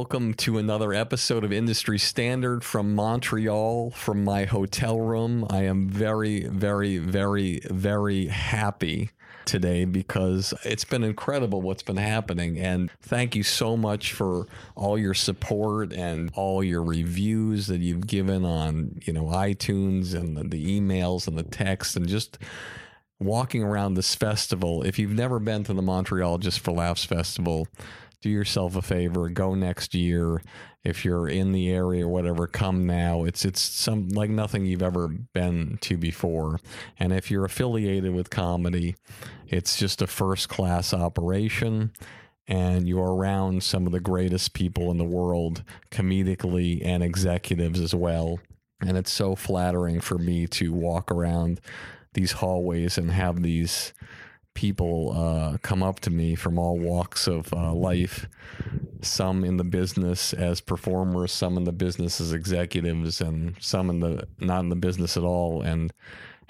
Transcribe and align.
Welcome 0.00 0.32
to 0.36 0.56
another 0.56 0.94
episode 0.94 1.44
of 1.44 1.52
Industry 1.52 1.98
Standard 1.98 2.64
from 2.64 2.94
Montreal, 2.94 3.90
from 3.90 4.24
my 4.24 4.46
hotel 4.46 4.98
room. 4.98 5.46
I 5.50 5.64
am 5.64 5.90
very, 5.90 6.44
very, 6.44 6.96
very, 6.96 7.60
very 7.70 8.28
happy 8.28 9.10
today 9.44 9.84
because 9.84 10.54
it's 10.64 10.86
been 10.86 11.04
incredible 11.04 11.60
what's 11.60 11.82
been 11.82 11.98
happening. 11.98 12.58
And 12.58 12.90
thank 13.02 13.36
you 13.36 13.42
so 13.42 13.76
much 13.76 14.14
for 14.14 14.46
all 14.74 14.96
your 14.96 15.12
support 15.12 15.92
and 15.92 16.30
all 16.34 16.64
your 16.64 16.82
reviews 16.82 17.66
that 17.66 17.82
you've 17.82 18.06
given 18.06 18.42
on, 18.42 19.00
you 19.04 19.12
know, 19.12 19.24
iTunes 19.24 20.14
and 20.14 20.34
the, 20.34 20.44
the 20.44 20.80
emails 20.80 21.28
and 21.28 21.36
the 21.36 21.42
texts 21.42 21.94
and 21.94 22.08
just 22.08 22.38
walking 23.18 23.62
around 23.62 23.94
this 23.94 24.14
festival. 24.14 24.82
If 24.82 24.98
you've 24.98 25.12
never 25.12 25.38
been 25.38 25.62
to 25.64 25.74
the 25.74 25.82
Montreal 25.82 26.38
Just 26.38 26.60
for 26.60 26.70
Laughs 26.70 27.04
Festival, 27.04 27.68
do 28.20 28.28
yourself 28.28 28.76
a 28.76 28.82
favor, 28.82 29.28
go 29.28 29.54
next 29.54 29.94
year. 29.94 30.42
If 30.82 31.04
you're 31.04 31.28
in 31.28 31.52
the 31.52 31.70
area 31.70 32.06
or 32.06 32.08
whatever, 32.08 32.46
come 32.46 32.86
now. 32.86 33.24
It's 33.24 33.44
it's 33.44 33.60
some 33.60 34.08
like 34.10 34.30
nothing 34.30 34.64
you've 34.64 34.82
ever 34.82 35.08
been 35.08 35.78
to 35.82 35.96
before. 35.96 36.60
And 36.98 37.12
if 37.12 37.30
you're 37.30 37.44
affiliated 37.44 38.14
with 38.14 38.30
comedy, 38.30 38.96
it's 39.46 39.76
just 39.76 40.00
a 40.00 40.06
first 40.06 40.48
class 40.48 40.94
operation 40.94 41.92
and 42.50 42.88
you're 42.88 43.14
around 43.14 43.62
some 43.62 43.86
of 43.86 43.92
the 43.92 44.00
greatest 44.00 44.54
people 44.54 44.90
in 44.90 44.98
the 44.98 45.04
world 45.04 45.62
comedically 45.90 46.84
and 46.84 47.02
executives 47.02 47.78
as 47.78 47.94
well. 47.94 48.40
And 48.80 48.96
it's 48.96 49.12
so 49.12 49.36
flattering 49.36 50.00
for 50.00 50.18
me 50.18 50.46
to 50.48 50.72
walk 50.72 51.12
around 51.12 51.60
these 52.14 52.32
hallways 52.32 52.98
and 52.98 53.12
have 53.12 53.42
these 53.42 53.92
people 54.54 55.12
uh, 55.16 55.58
come 55.62 55.82
up 55.82 56.00
to 56.00 56.10
me 56.10 56.34
from 56.34 56.58
all 56.58 56.78
walks 56.78 57.26
of 57.26 57.52
uh, 57.52 57.72
life. 57.72 58.28
Some 59.02 59.44
in 59.44 59.56
the 59.56 59.64
business 59.64 60.32
as 60.32 60.60
performers, 60.60 61.32
some 61.32 61.56
in 61.56 61.64
the 61.64 61.72
business 61.72 62.20
as 62.20 62.32
executives, 62.32 63.20
and 63.20 63.56
some 63.60 63.90
in 63.90 64.00
the 64.00 64.26
not 64.38 64.60
in 64.60 64.68
the 64.68 64.76
business 64.76 65.16
at 65.16 65.24
all, 65.24 65.62
and 65.62 65.92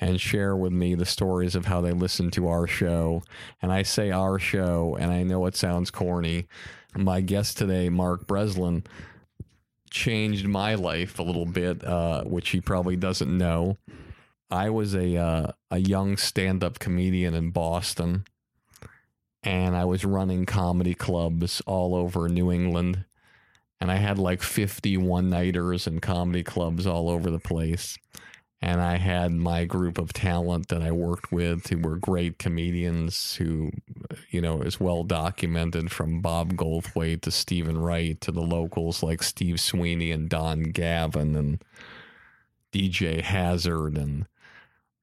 and 0.00 0.20
share 0.20 0.56
with 0.56 0.72
me 0.72 0.94
the 0.94 1.04
stories 1.04 1.54
of 1.54 1.66
how 1.66 1.80
they 1.80 1.92
listen 1.92 2.30
to 2.32 2.48
our 2.48 2.66
show. 2.66 3.22
And 3.60 3.70
I 3.70 3.82
say 3.82 4.10
our 4.10 4.38
show, 4.38 4.96
and 4.98 5.12
I 5.12 5.22
know 5.22 5.46
it 5.46 5.56
sounds 5.56 5.90
corny. 5.90 6.46
My 6.96 7.20
guest 7.20 7.58
today, 7.58 7.88
Mark 7.90 8.26
Breslin, 8.26 8.84
changed 9.90 10.48
my 10.48 10.74
life 10.74 11.18
a 11.18 11.22
little 11.22 11.46
bit, 11.46 11.84
uh, 11.84 12.24
which 12.24 12.50
he 12.50 12.60
probably 12.60 12.96
doesn't 12.96 13.36
know. 13.36 13.76
I 14.50 14.70
was 14.70 14.94
a 14.94 15.16
uh, 15.16 15.52
a 15.70 15.78
young 15.78 16.16
stand 16.16 16.64
up 16.64 16.78
comedian 16.78 17.34
in 17.34 17.50
Boston, 17.50 18.24
and 19.42 19.76
I 19.76 19.84
was 19.84 20.04
running 20.04 20.44
comedy 20.44 20.94
clubs 20.94 21.62
all 21.66 21.94
over 21.94 22.28
New 22.28 22.50
England, 22.50 23.04
and 23.80 23.92
I 23.92 23.96
had 23.96 24.18
like 24.18 24.42
fifty 24.42 24.96
one 24.96 25.30
nighters 25.30 25.86
and 25.86 26.02
comedy 26.02 26.42
clubs 26.42 26.86
all 26.86 27.08
over 27.08 27.30
the 27.30 27.38
place. 27.38 27.96
And 28.62 28.82
I 28.82 28.98
had 28.98 29.32
my 29.32 29.64
group 29.64 29.96
of 29.96 30.12
talent 30.12 30.68
that 30.68 30.82
I 30.82 30.92
worked 30.92 31.32
with 31.32 31.68
who 31.68 31.78
were 31.78 31.96
great 31.96 32.38
comedians 32.38 33.36
who, 33.36 33.70
you 34.28 34.42
know, 34.42 34.60
is 34.60 34.78
well 34.78 35.02
documented 35.02 35.90
from 35.90 36.20
Bob 36.20 36.52
Goldthwait 36.54 37.22
to 37.22 37.30
Stephen 37.30 37.78
Wright 37.78 38.20
to 38.20 38.30
the 38.30 38.42
locals 38.42 39.02
like 39.02 39.22
Steve 39.22 39.60
Sweeney 39.60 40.10
and 40.10 40.28
Don 40.28 40.64
Gavin 40.64 41.36
and 41.36 41.64
DJ 42.70 43.22
Hazard 43.22 43.96
and 43.96 44.26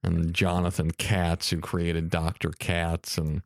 and 0.02 0.32
Jonathan 0.34 0.90
Katz, 0.92 1.50
who 1.50 1.58
created 1.60 2.10
Dr. 2.10 2.50
Katz, 2.50 3.18
and 3.18 3.42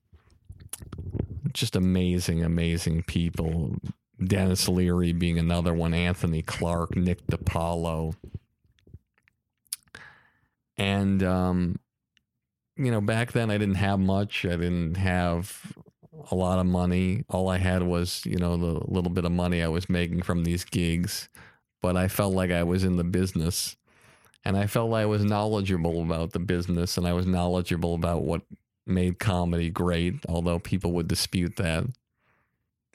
just 1.52 1.76
amazing, 1.76 2.44
amazing 2.44 3.02
people. 3.04 3.76
Denis 4.22 4.68
Leary 4.68 5.12
being 5.12 5.38
another 5.38 5.74
one, 5.74 5.94
Anthony 5.94 6.42
Clark, 6.42 6.96
Nick 6.96 7.26
DiPaolo. 7.26 8.14
And, 10.78 11.22
um, 11.22 11.78
you 12.76 12.90
know, 12.90 13.00
back 13.00 13.32
then 13.32 13.50
I 13.50 13.58
didn't 13.58 13.76
have 13.76 13.98
much. 13.98 14.44
I 14.44 14.56
didn't 14.56 14.96
have 14.96 15.75
a 16.31 16.34
lot 16.34 16.58
of 16.58 16.66
money. 16.66 17.25
All 17.28 17.48
I 17.48 17.58
had 17.58 17.82
was, 17.82 18.25
you 18.25 18.37
know, 18.37 18.56
the 18.56 18.81
little 18.90 19.10
bit 19.10 19.25
of 19.25 19.32
money 19.32 19.62
I 19.62 19.69
was 19.69 19.88
making 19.90 20.22
from 20.22 20.44
these 20.44 20.64
gigs. 20.64 21.28
But 21.81 21.96
I 21.96 22.08
felt 22.08 22.34
like 22.34 22.50
I 22.50 22.62
was 22.62 22.84
in 22.84 22.96
the 22.96 23.05
business 23.05 23.76
and 24.44 24.56
I 24.56 24.67
felt 24.67 24.93
I 24.93 25.06
was 25.06 25.25
knowledgeable 25.25 26.03
about 26.03 26.33
the 26.33 26.39
business 26.39 26.97
and 26.97 27.06
I 27.06 27.12
was 27.12 27.27
knowledgeable 27.27 27.94
about 27.94 28.23
what 28.23 28.43
made 28.87 29.19
comedy 29.19 29.71
great, 29.71 30.15
although 30.29 30.59
people 30.59 30.93
would 30.93 31.09
dispute 31.09 31.56
that. 31.56 31.85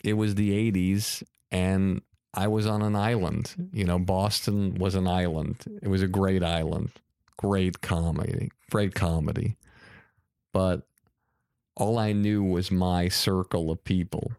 It 0.03 0.13
was 0.13 0.35
the 0.35 0.71
80s 0.71 1.23
and 1.51 2.01
I 2.33 2.47
was 2.47 2.67
on 2.67 2.81
an 2.81 2.95
island. 2.95 3.69
You 3.71 3.85
know, 3.85 3.97
Boston 3.97 4.75
was 4.75 4.95
an 4.95 5.07
island. 5.07 5.63
It 5.81 5.87
was 5.87 6.01
a 6.01 6.07
great 6.07 6.43
island. 6.43 6.91
Great 7.37 7.81
comedy. 7.81 8.51
Great 8.69 8.93
comedy. 8.93 9.55
But 10.51 10.87
all 11.75 11.97
I 11.97 12.11
knew 12.11 12.43
was 12.43 12.71
my 12.71 13.07
circle 13.07 13.71
of 13.71 13.83
people. 13.83 14.33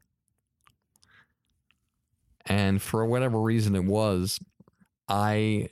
And 2.47 2.81
for 2.81 3.05
whatever 3.07 3.41
reason 3.41 3.75
it 3.75 3.85
was, 3.85 4.41
I 5.09 5.71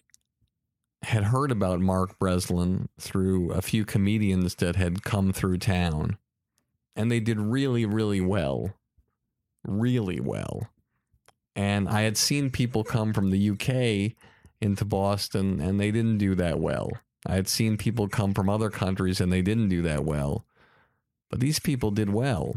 had 1.06 1.24
heard 1.24 1.52
about 1.52 1.78
Mark 1.78 2.18
Breslin 2.18 2.88
through 2.98 3.52
a 3.52 3.62
few 3.62 3.84
comedians 3.84 4.56
that 4.56 4.74
had 4.74 5.04
come 5.04 5.32
through 5.32 5.58
town, 5.58 6.18
and 6.96 7.12
they 7.12 7.20
did 7.20 7.38
really, 7.38 7.86
really 7.86 8.20
well. 8.20 8.74
Really 9.64 10.18
well. 10.18 10.68
And 11.54 11.88
I 11.88 12.02
had 12.02 12.16
seen 12.16 12.50
people 12.50 12.82
come 12.82 13.12
from 13.12 13.30
the 13.30 13.50
UK 13.50 14.16
into 14.60 14.84
Boston, 14.84 15.60
and 15.60 15.78
they 15.78 15.92
didn't 15.92 16.18
do 16.18 16.34
that 16.34 16.58
well. 16.58 16.90
I 17.24 17.34
had 17.34 17.48
seen 17.48 17.76
people 17.76 18.08
come 18.08 18.34
from 18.34 18.48
other 18.48 18.70
countries, 18.70 19.20
and 19.20 19.32
they 19.32 19.42
didn't 19.42 19.68
do 19.68 19.82
that 19.82 20.04
well. 20.04 20.44
But 21.30 21.38
these 21.38 21.60
people 21.60 21.92
did 21.92 22.10
well. 22.10 22.56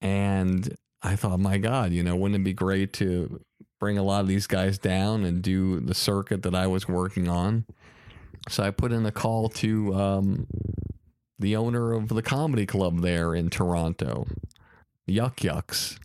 And 0.00 0.76
I 1.02 1.16
thought, 1.16 1.40
my 1.40 1.58
God, 1.58 1.92
you 1.92 2.02
know, 2.02 2.16
wouldn't 2.16 2.40
it 2.40 2.44
be 2.44 2.54
great 2.54 2.94
to 2.94 3.40
bring 3.82 3.98
a 3.98 4.02
lot 4.04 4.20
of 4.20 4.28
these 4.28 4.46
guys 4.46 4.78
down 4.78 5.24
and 5.24 5.42
do 5.42 5.80
the 5.80 5.92
circuit 5.92 6.44
that 6.44 6.54
I 6.54 6.68
was 6.68 6.86
working 6.86 7.28
on? 7.28 7.64
So 8.48 8.62
I 8.62 8.70
put 8.70 8.92
in 8.92 9.04
a 9.04 9.10
call 9.10 9.48
to 9.48 9.92
um, 9.92 10.46
the 11.36 11.56
owner 11.56 11.92
of 11.92 12.06
the 12.06 12.22
comedy 12.22 12.64
club 12.64 13.00
there 13.00 13.34
in 13.34 13.50
Toronto, 13.50 14.28
Yuk 15.08 15.42
Yuk's. 15.42 15.98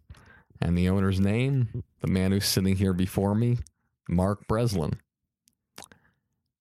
And 0.60 0.76
the 0.76 0.90
owner's 0.90 1.20
name, 1.20 1.84
the 2.02 2.08
man 2.08 2.32
who's 2.32 2.48
sitting 2.48 2.78
here 2.78 2.94
before 2.94 3.36
me, 3.36 3.60
Mark 4.10 4.48
Breslin. 4.48 4.94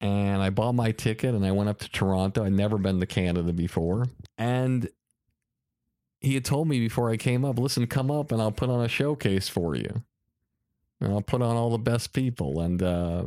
And 0.02 0.42
I 0.42 0.50
bought 0.50 0.74
my 0.74 0.92
ticket 0.92 1.34
and 1.34 1.46
I 1.46 1.52
went 1.52 1.70
up 1.70 1.78
to 1.78 1.88
Toronto. 1.88 2.44
I'd 2.44 2.52
never 2.52 2.76
been 2.76 3.00
to 3.00 3.06
Canada 3.06 3.54
before. 3.54 4.04
And 4.36 4.86
he 6.20 6.34
had 6.34 6.44
told 6.44 6.68
me 6.68 6.78
before 6.78 7.10
I 7.10 7.16
came 7.16 7.42
up, 7.42 7.58
listen, 7.58 7.86
come 7.86 8.10
up 8.10 8.32
and 8.32 8.42
I'll 8.42 8.52
put 8.52 8.68
on 8.68 8.84
a 8.84 8.88
showcase 8.88 9.48
for 9.48 9.74
you. 9.74 10.02
And 11.00 11.12
I'll 11.12 11.22
put 11.22 11.42
on 11.42 11.56
all 11.56 11.70
the 11.70 11.78
best 11.78 12.12
people 12.12 12.60
and 12.60 12.82
uh, 12.82 13.24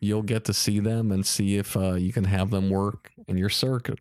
you'll 0.00 0.22
get 0.22 0.44
to 0.44 0.52
see 0.52 0.78
them 0.78 1.10
and 1.10 1.24
see 1.26 1.56
if 1.56 1.76
uh, 1.76 1.94
you 1.94 2.12
can 2.12 2.24
have 2.24 2.50
them 2.50 2.70
work 2.70 3.12
in 3.26 3.38
your 3.38 3.48
circuit. 3.48 4.00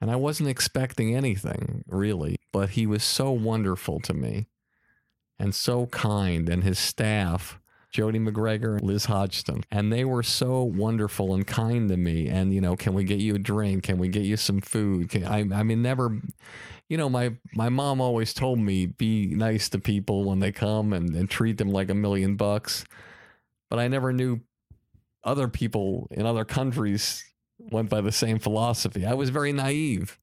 And 0.00 0.10
I 0.10 0.16
wasn't 0.16 0.48
expecting 0.48 1.14
anything 1.14 1.84
really, 1.86 2.38
but 2.52 2.70
he 2.70 2.86
was 2.86 3.02
so 3.02 3.30
wonderful 3.30 4.00
to 4.00 4.14
me 4.14 4.46
and 5.38 5.54
so 5.54 5.86
kind, 5.86 6.48
and 6.48 6.64
his 6.64 6.78
staff. 6.78 7.58
Jody 7.92 8.18
McGregor, 8.18 8.82
Liz 8.82 9.06
Hodgson. 9.06 9.64
And 9.70 9.90
they 9.90 10.04
were 10.04 10.22
so 10.22 10.62
wonderful 10.62 11.32
and 11.32 11.46
kind 11.46 11.88
to 11.88 11.96
me. 11.96 12.28
And, 12.28 12.52
you 12.52 12.60
know, 12.60 12.76
can 12.76 12.92
we 12.92 13.04
get 13.04 13.20
you 13.20 13.36
a 13.36 13.38
drink? 13.38 13.84
Can 13.84 13.96
we 13.96 14.08
get 14.08 14.24
you 14.24 14.36
some 14.36 14.60
food? 14.60 15.08
Can, 15.08 15.24
I, 15.24 15.38
I 15.58 15.62
mean, 15.62 15.80
never, 15.80 16.20
you 16.88 16.96
know, 16.96 17.08
my, 17.08 17.34
my 17.54 17.68
mom 17.68 18.00
always 18.00 18.32
told 18.32 18.58
me 18.58 18.86
be 18.86 19.26
nice 19.34 19.68
to 19.70 19.78
people 19.78 20.24
when 20.24 20.38
they 20.38 20.52
come 20.52 20.92
and, 20.92 21.14
and 21.14 21.28
treat 21.28 21.58
them 21.58 21.70
like 21.70 21.90
a 21.90 21.94
million 21.94 22.36
bucks. 22.36 22.84
But 23.68 23.78
I 23.78 23.88
never 23.88 24.12
knew 24.12 24.40
other 25.24 25.48
people 25.48 26.06
in 26.12 26.24
other 26.24 26.44
countries 26.44 27.24
went 27.58 27.88
by 27.88 28.00
the 28.00 28.12
same 28.12 28.38
philosophy. 28.38 29.04
I 29.04 29.14
was 29.14 29.30
very 29.30 29.52
naive. 29.52 30.18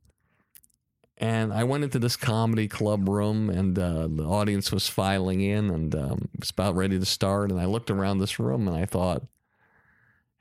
And 1.18 1.54
I 1.54 1.64
went 1.64 1.84
into 1.84 2.00
this 2.00 2.16
comedy 2.16 2.68
club 2.68 3.08
room, 3.08 3.50
and 3.50 3.78
uh, 3.78 4.08
the 4.08 4.26
audience 4.26 4.72
was 4.72 4.90
filing 4.90 5.42
in, 5.42 5.70
and 5.70 5.96
um, 5.96 6.30
was 6.40 6.50
about 6.50 6.76
ready 6.76 7.00
to 7.00 7.06
start. 7.06 7.52
And 7.52 7.62
I 7.62 7.66
looked 7.66 7.92
around 7.92 8.18
this 8.18 8.40
room, 8.40 8.68
and 8.68 8.76
I 8.76 8.86
thought, 8.86 9.24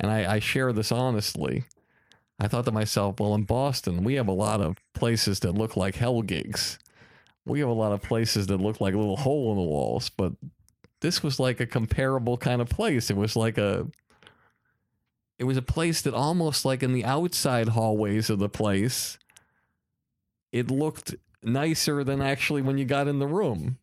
and 0.01 0.11
I, 0.11 0.35
I 0.35 0.39
share 0.39 0.73
this 0.73 0.91
honestly. 0.91 1.65
I 2.39 2.49
thought 2.49 2.65
to 2.65 2.73
myself, 2.73 3.21
well, 3.21 3.35
in 3.35 3.45
Boston, 3.45 4.05
we 4.05 4.15
have 4.15 4.29
a 4.29 4.33
lot 4.33 4.61
of 4.61 4.77
places 4.95 5.41
that 5.41 5.53
look 5.53 5.77
like 5.77 5.95
hell 5.95 6.23
gigs. 6.23 6.79
We 7.45 7.61
have 7.61 7.69
a 7.69 7.73
lot 7.73 7.93
of 7.93 8.03
places 8.03 8.47
that 8.49 8.59
look 8.59 8.81
like 8.81 8.95
little 8.95 9.17
hole 9.17 9.53
in 9.53 9.59
the 9.59 9.63
walls, 9.63 10.09
but 10.11 10.33
this 11.01 11.23
was 11.23 11.39
like 11.39 11.61
a 11.61 11.67
comparable 11.67 12.37
kind 12.37 12.61
of 12.61 12.69
place. 12.69 13.11
It 13.11 13.17
was 13.17 13.37
like 13.37 13.59
a 13.59 13.87
it 15.39 15.45
was 15.45 15.57
a 15.57 15.63
place 15.63 16.03
that 16.03 16.15
almost 16.15 16.65
like 16.65 16.83
in 16.83 16.93
the 16.93 17.05
outside 17.05 17.71
hallways 17.71 18.31
of 18.31 18.39
the 18.39 18.49
place 18.49 19.19
it 20.53 20.71
looked 20.71 21.17
nicer 21.43 22.05
than 22.05 22.23
actually 22.23 22.63
when 22.63 22.79
you 22.79 22.85
got 22.85 23.09
in 23.09 23.19
the 23.19 23.27
room. 23.27 23.79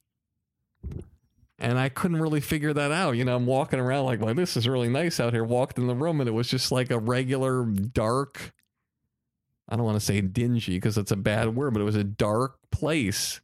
And 1.59 1.77
I 1.77 1.89
couldn't 1.89 2.21
really 2.21 2.39
figure 2.39 2.71
that 2.73 2.91
out. 2.91 3.17
You 3.17 3.25
know, 3.25 3.35
I'm 3.35 3.45
walking 3.45 3.79
around 3.79 4.05
like, 4.05 4.21
well, 4.21 4.33
this 4.33 4.55
is 4.55 4.67
really 4.67 4.87
nice 4.87 5.19
out 5.19 5.33
here. 5.33 5.43
Walked 5.43 5.77
in 5.77 5.87
the 5.87 5.95
room 5.95 6.21
and 6.21 6.27
it 6.27 6.31
was 6.31 6.47
just 6.47 6.71
like 6.71 6.89
a 6.89 6.97
regular 6.97 7.65
dark, 7.65 8.53
I 9.67 9.75
don't 9.75 9.85
want 9.85 9.99
to 9.99 10.05
say 10.05 10.21
dingy 10.21 10.77
because 10.77 10.97
it's 10.97 11.11
a 11.11 11.17
bad 11.17 11.55
word, 11.55 11.73
but 11.73 11.81
it 11.81 11.85
was 11.85 11.95
a 11.95 12.03
dark 12.03 12.57
place. 12.71 13.41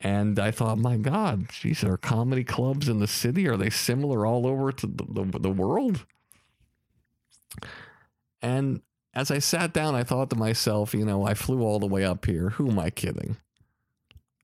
And 0.00 0.38
I 0.38 0.50
thought, 0.50 0.78
my 0.78 0.96
God, 0.96 1.48
geez, 1.50 1.84
are 1.84 1.96
comedy 1.96 2.42
clubs 2.42 2.88
in 2.88 2.98
the 2.98 3.06
city? 3.06 3.46
Are 3.48 3.56
they 3.56 3.70
similar 3.70 4.26
all 4.26 4.46
over 4.46 4.72
to 4.72 4.86
the, 4.86 5.04
the, 5.08 5.38
the 5.38 5.50
world? 5.50 6.04
And 8.42 8.80
as 9.14 9.30
I 9.30 9.38
sat 9.38 9.72
down, 9.72 9.94
I 9.94 10.02
thought 10.02 10.30
to 10.30 10.36
myself, 10.36 10.94
you 10.94 11.04
know, 11.04 11.26
I 11.26 11.34
flew 11.34 11.62
all 11.62 11.78
the 11.78 11.86
way 11.86 12.04
up 12.04 12.26
here. 12.26 12.50
Who 12.50 12.70
am 12.70 12.78
I 12.78 12.90
kidding? 12.90 13.36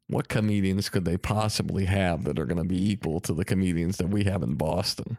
What 0.09 0.29
comedians 0.29 0.89
could 0.89 1.05
they 1.05 1.17
possibly 1.17 1.87
have 1.87 2.25
that 2.25 2.39
are 2.39 2.47
going 2.47 2.63
to 2.63 2.65
be 2.65 2.91
equal 2.91 3.21
to 3.21 3.35
the 3.35 3.45
comedians 3.45 3.97
that 3.97 4.09
we 4.09 4.25
have 4.25 4.43
in 4.43 4.55
Boston? 4.55 5.19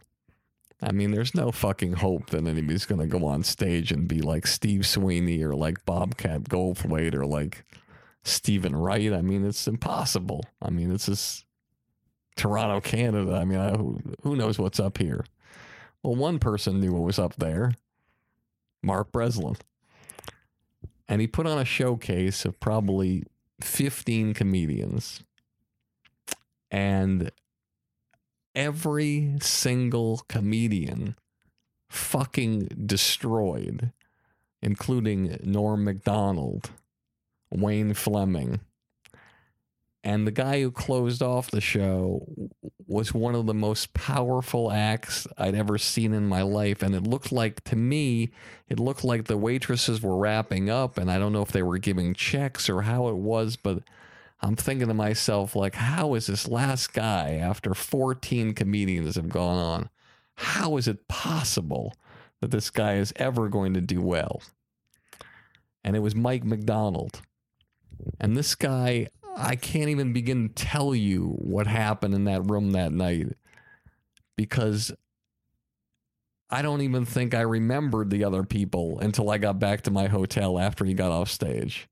I 0.81 0.92
mean, 0.92 1.12
there's 1.12 1.34
no 1.34 1.51
fucking 1.51 1.94
hope 1.94 2.30
that 2.30 2.45
anybody's 2.45 2.86
going 2.86 3.01
to 3.01 3.07
go 3.07 3.25
on 3.25 3.44
stage 3.44 3.92
and 3.92 4.07
be 4.07 4.22
like 4.22 4.45
Steve 4.45 4.86
Sweeney 4.86 5.44
or 5.44 5.56
like 5.56 5.84
Bobcat 5.86 6.44
Goldthwait 6.44 7.16
or 7.16 7.25
like 7.25 7.66
Stephen 8.24 8.75
Wright. 8.75 9.12
I 9.12 9.22
mean, 9.22 9.44
it's 9.44 9.68
impossible. 9.68 10.44
I 10.62 10.69
mean, 10.69 10.94
it's 10.94 11.07
just 11.07 11.45
Toronto, 12.36 12.80
Canada. 12.80 13.33
I 13.33 13.45
mean, 13.45 13.60
I, 13.60 13.72
who, 13.72 14.00
who 14.22 14.36
knows 14.36 14.60
what's 14.60 14.80
up 14.80 15.00
here? 15.00 15.25
Well, 16.04 16.16
one 16.16 16.38
person 16.38 16.80
knew 16.80 16.94
what 16.94 17.04
was 17.04 17.19
up 17.19 17.36
there 17.38 17.74
Mark 18.83 19.12
Breslin. 19.12 19.57
And 21.10 21.22
he 21.22 21.28
put 21.28 21.48
on 21.48 21.57
a 21.57 21.66
showcase 21.66 22.45
of 22.45 22.60
probably 22.60 23.24
15 23.62 24.33
comedians. 24.33 25.24
And 26.69 27.31
every 28.56 29.36
single 29.39 30.24
comedian 30.27 31.15
fucking 31.89 32.69
destroyed, 32.86 33.92
including 34.62 35.38
Norm 35.44 35.83
MacDonald, 35.83 36.71
Wayne 37.51 37.94
Flemming, 37.94 38.59
and 40.04 40.25
the 40.25 40.31
guy 40.31 40.62
who 40.62 40.71
closed 40.71 41.21
off 41.21 41.51
the 41.51 41.62
show 41.62 42.25
was 42.88 43.13
one 43.13 43.36
of 43.36 43.45
the 43.45 43.54
most 43.54 43.94
powerful 43.94 44.72
acts 44.72 45.28
I'd 45.38 45.56
ever 45.56 45.78
seen 45.78 46.13
in 46.13 46.25
my 46.25 46.42
life. 46.42 46.81
And 46.81 46.95
it 46.95 47.04
looked 47.04 47.31
like, 47.31 47.63
to 47.66 47.75
me, 47.75 48.31
it 48.69 48.80
looked 48.80 49.04
like 49.04 49.25
the 49.25 49.38
waitresses 49.38 50.02
were 50.02 50.18
wrapping 50.18 50.69
up. 50.69 50.97
And 50.97 51.11
I 51.11 51.19
don't 51.19 51.33
know 51.33 51.42
if 51.42 51.52
they 51.52 51.64
were 51.64 51.78
giving 51.78 52.14
checks 52.14 52.69
or 52.69 52.83
how 52.83 53.09
it 53.09 53.18
was, 53.18 53.57
but 53.57 53.83
I'm 54.42 54.56
thinking 54.56 54.88
to 54.88 54.94
myself, 54.94 55.56
like, 55.56 55.76
how 55.76 56.14
is 56.14 56.28
this 56.28 56.47
last 56.47 56.94
guy, 56.94 57.33
after 57.33 57.73
14 57.73 58.54
comedians 58.54 59.16
have 59.16 59.30
gone 59.30 59.57
on, 59.57 59.90
how 60.35 60.78
is 60.78 60.88
it 60.88 61.07
possible 61.07 61.94
that 62.40 62.52
this 62.52 62.69
guy 62.69 62.95
is 62.95 63.11
ever 63.18 63.50
going 63.50 63.73
to 63.73 63.81
do 63.81 64.02
well? 64.02 64.42
And 65.83 65.95
it 65.95 66.00
was 66.00 66.16
Mike 66.16 66.44
MacDonald. 66.44 67.21
And 68.19 68.38
this 68.38 68.54
guy, 68.56 69.07
I 69.37 69.56
can't 69.56 69.89
even 69.89 70.13
begin 70.13 70.49
to 70.49 70.53
tell 70.56 70.95
you 70.95 71.35
what 71.37 71.67
happened 71.67 72.15
in 72.15 72.23
that 72.23 72.49
room 72.49 72.71
that 72.71 72.91
night 72.91 73.27
because 74.35 74.91
I 76.49 76.63
don't 76.63 76.81
even 76.81 77.06
think 77.06 77.35
I 77.35 77.41
remembered 77.41 78.09
the 78.09 78.23
other 78.23 78.44
people 78.44 78.99
until 78.99 79.29
I 79.29 79.37
got 79.37 79.59
back 79.59 79.81
to 79.83 79.91
my 79.91 80.07
hotel 80.07 80.57
after 80.57 80.85
he 80.85 80.95
got 80.95 81.11
off 81.11 81.29
stage. 81.29 81.87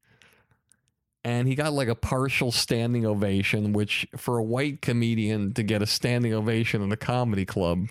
And 1.23 1.47
he 1.47 1.55
got 1.55 1.73
like 1.73 1.87
a 1.87 1.95
partial 1.95 2.51
standing 2.51 3.05
ovation, 3.05 3.73
which 3.73 4.07
for 4.17 4.37
a 4.39 4.43
white 4.43 4.81
comedian 4.81 5.53
to 5.53 5.63
get 5.63 5.81
a 5.81 5.87
standing 5.87 6.33
ovation 6.33 6.81
in 6.81 6.91
a 6.91 6.97
comedy 6.97 7.45
club, 7.45 7.89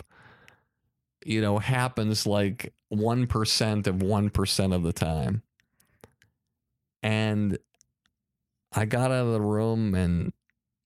you 1.25 1.41
know, 1.41 1.59
happens 1.59 2.25
like 2.25 2.73
1% 2.93 3.87
of 3.87 3.95
1% 3.95 4.75
of 4.75 4.83
the 4.83 4.93
time. 4.93 5.43
And 7.03 7.57
I 8.75 8.85
got 8.85 9.11
out 9.11 9.25
of 9.27 9.33
the 9.33 9.41
room 9.41 9.95
and 9.95 10.33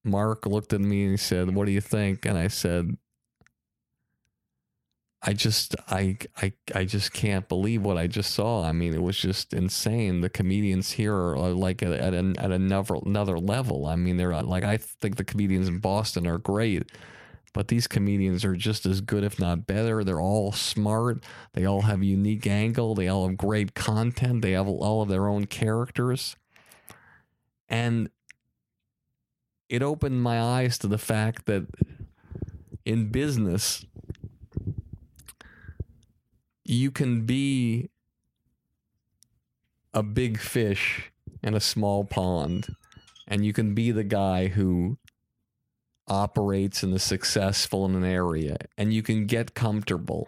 Mark 0.03 0.45
looked 0.45 0.73
at 0.73 0.81
me 0.81 1.03
and 1.03 1.11
he 1.11 1.17
said, 1.17 1.55
"What 1.55 1.65
do 1.65 1.71
you 1.71 1.81
think?" 1.81 2.25
And 2.25 2.37
I 2.37 2.47
said, 2.47 2.97
"I 5.21 5.33
just 5.33 5.75
I 5.89 6.17
I 6.37 6.53
I 6.73 6.85
just 6.85 7.11
can't 7.11 7.47
believe 7.49 7.81
what 7.83 7.97
I 7.97 8.07
just 8.07 8.31
saw. 8.33 8.63
I 8.63 8.71
mean, 8.71 8.93
it 8.93 9.01
was 9.01 9.17
just 9.17 9.53
insane. 9.53 10.21
The 10.21 10.29
comedians 10.29 10.91
here 10.91 11.13
are 11.13 11.35
uh, 11.37 11.49
like 11.49 11.83
at 11.83 11.91
at, 11.91 12.13
an, 12.13 12.37
at 12.39 12.51
another 12.51 12.95
another 13.05 13.37
level. 13.37 13.85
I 13.85 13.95
mean, 13.97 14.17
they're 14.17 14.33
uh, 14.33 14.43
like 14.43 14.63
I 14.63 14.77
think 14.77 15.17
the 15.17 15.25
comedians 15.25 15.67
in 15.67 15.79
Boston 15.79 16.27
are 16.27 16.37
great." 16.37 16.91
But 17.53 17.67
these 17.69 17.87
comedians 17.87 18.45
are 18.45 18.55
just 18.55 18.85
as 18.85 19.01
good, 19.01 19.23
if 19.23 19.39
not 19.39 19.65
better. 19.67 20.03
They're 20.03 20.21
all 20.21 20.51
smart. 20.51 21.23
They 21.53 21.65
all 21.65 21.81
have 21.81 22.03
unique 22.03 22.45
angle. 22.47 22.95
They 22.95 23.07
all 23.07 23.27
have 23.27 23.37
great 23.37 23.73
content. 23.73 24.43
They 24.43 24.51
have 24.51 24.67
all 24.67 25.01
of 25.01 25.09
their 25.09 25.27
own 25.27 25.45
characters. 25.47 26.35
And 27.69 28.09
it 29.69 29.83
opened 29.83 30.21
my 30.21 30.41
eyes 30.41 30.77
to 30.79 30.87
the 30.87 30.97
fact 30.97 31.45
that 31.45 31.67
in 32.85 33.09
business, 33.09 33.85
you 36.63 36.91
can 36.91 37.25
be 37.25 37.89
a 39.93 40.03
big 40.03 40.39
fish 40.39 41.11
in 41.43 41.53
a 41.53 41.59
small 41.59 42.03
pond 42.03 42.75
and 43.27 43.45
you 43.45 43.53
can 43.53 43.73
be 43.73 43.91
the 43.91 44.03
guy 44.03 44.47
who 44.47 44.97
operates 46.07 46.81
and 46.81 46.93
is 46.93 47.03
successful 47.03 47.85
in 47.85 47.95
an 47.95 48.03
area 48.03 48.57
and 48.77 48.93
you 48.93 49.03
can 49.03 49.25
get 49.27 49.53
comfortable. 49.53 50.27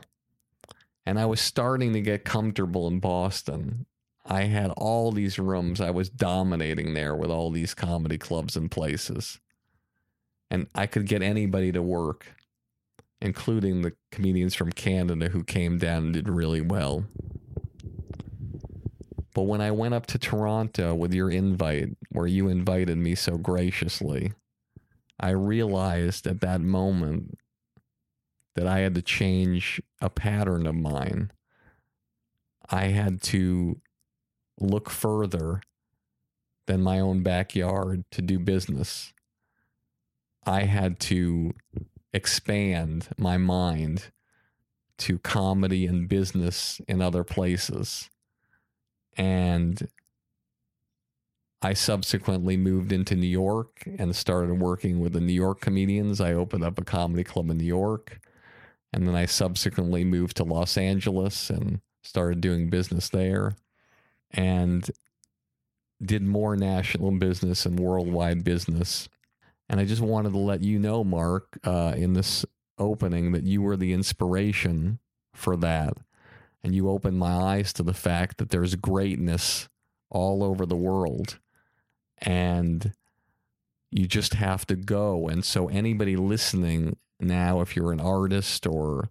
And 1.05 1.19
I 1.19 1.25
was 1.25 1.41
starting 1.41 1.93
to 1.93 2.01
get 2.01 2.23
comfortable 2.23 2.87
in 2.87 2.99
Boston. 2.99 3.87
I 4.25 4.43
had 4.43 4.71
all 4.77 5.11
these 5.11 5.39
rooms. 5.39 5.81
I 5.81 5.89
was 5.89 6.09
dominating 6.09 6.93
there 6.93 7.15
with 7.15 7.31
all 7.31 7.51
these 7.51 7.73
comedy 7.73 8.17
clubs 8.17 8.55
and 8.55 8.69
places. 8.69 9.39
And 10.49 10.67
I 10.75 10.85
could 10.85 11.07
get 11.07 11.21
anybody 11.21 11.71
to 11.71 11.81
work, 11.81 12.35
including 13.21 13.81
the 13.81 13.93
comedians 14.11 14.53
from 14.53 14.71
Canada 14.71 15.29
who 15.29 15.43
came 15.43 15.77
down 15.77 16.05
and 16.05 16.13
did 16.13 16.29
really 16.29 16.61
well. 16.61 17.05
But 19.33 19.43
when 19.43 19.61
I 19.61 19.71
went 19.71 19.93
up 19.93 20.05
to 20.07 20.19
Toronto 20.19 20.93
with 20.93 21.13
your 21.13 21.31
invite, 21.31 21.89
where 22.09 22.27
you 22.27 22.49
invited 22.49 22.97
me 22.97 23.15
so 23.15 23.37
graciously, 23.37 24.33
I 25.19 25.29
realized 25.29 26.27
at 26.27 26.41
that 26.41 26.61
moment 26.61 27.37
that 28.55 28.67
I 28.67 28.79
had 28.79 28.95
to 28.95 29.01
change 29.01 29.81
a 30.01 30.09
pattern 30.09 30.67
of 30.67 30.75
mine. 30.75 31.31
I 32.69 32.87
had 32.87 33.21
to 33.23 33.79
look 34.61 34.89
further 34.89 35.61
than 36.67 36.81
my 36.81 36.99
own 36.99 37.23
backyard 37.23 38.03
to 38.11 38.21
do 38.21 38.39
business. 38.39 39.13
I 40.45 40.61
had 40.63 40.99
to 41.01 41.53
expand 42.13 43.09
my 43.17 43.37
mind 43.37 44.11
to 44.99 45.17
comedy 45.19 45.85
and 45.85 46.07
business 46.07 46.79
in 46.87 47.01
other 47.01 47.23
places. 47.23 48.09
And 49.17 49.87
I 51.61 51.73
subsequently 51.73 52.57
moved 52.57 52.91
into 52.91 53.15
New 53.15 53.27
York 53.27 53.83
and 53.97 54.15
started 54.15 54.59
working 54.59 54.99
with 54.99 55.13
the 55.13 55.21
New 55.21 55.33
York 55.33 55.61
comedians. 55.61 56.21
I 56.21 56.33
opened 56.33 56.63
up 56.63 56.79
a 56.79 56.83
comedy 56.83 57.23
club 57.23 57.49
in 57.49 57.57
New 57.57 57.65
York. 57.65 58.19
And 58.93 59.07
then 59.07 59.15
I 59.15 59.25
subsequently 59.25 60.03
moved 60.03 60.37
to 60.37 60.43
Los 60.43 60.77
Angeles 60.77 61.49
and 61.49 61.81
started 62.03 62.41
doing 62.41 62.69
business 62.69 63.09
there 63.09 63.55
and 64.33 64.89
did 66.01 66.23
more 66.23 66.55
national 66.55 67.11
business 67.11 67.65
and 67.65 67.79
worldwide 67.79 68.43
business. 68.43 69.07
And 69.69 69.79
I 69.79 69.85
just 69.85 70.01
wanted 70.01 70.31
to 70.31 70.39
let 70.39 70.61
you 70.61 70.79
know, 70.79 71.03
Mark, 71.03 71.59
uh, 71.63 71.93
in 71.95 72.13
this 72.13 72.45
opening, 72.77 73.31
that 73.31 73.43
you 73.43 73.61
were 73.61 73.77
the 73.77 73.93
inspiration 73.93 74.99
for 75.33 75.55
that. 75.57 75.97
And 76.63 76.75
you 76.75 76.89
opened 76.89 77.17
my 77.17 77.31
eyes 77.31 77.73
to 77.73 77.83
the 77.83 77.93
fact 77.93 78.37
that 78.37 78.49
there's 78.49 78.75
greatness 78.75 79.69
all 80.09 80.43
over 80.43 80.65
the 80.65 80.75
world. 80.75 81.39
And 82.17 82.93
you 83.89 84.07
just 84.07 84.35
have 84.35 84.65
to 84.67 84.75
go. 84.75 85.27
And 85.27 85.43
so, 85.43 85.67
anybody 85.69 86.15
listening 86.15 86.97
now, 87.19 87.61
if 87.61 87.75
you're 87.75 87.91
an 87.91 87.99
artist 87.99 88.65
or 88.65 89.09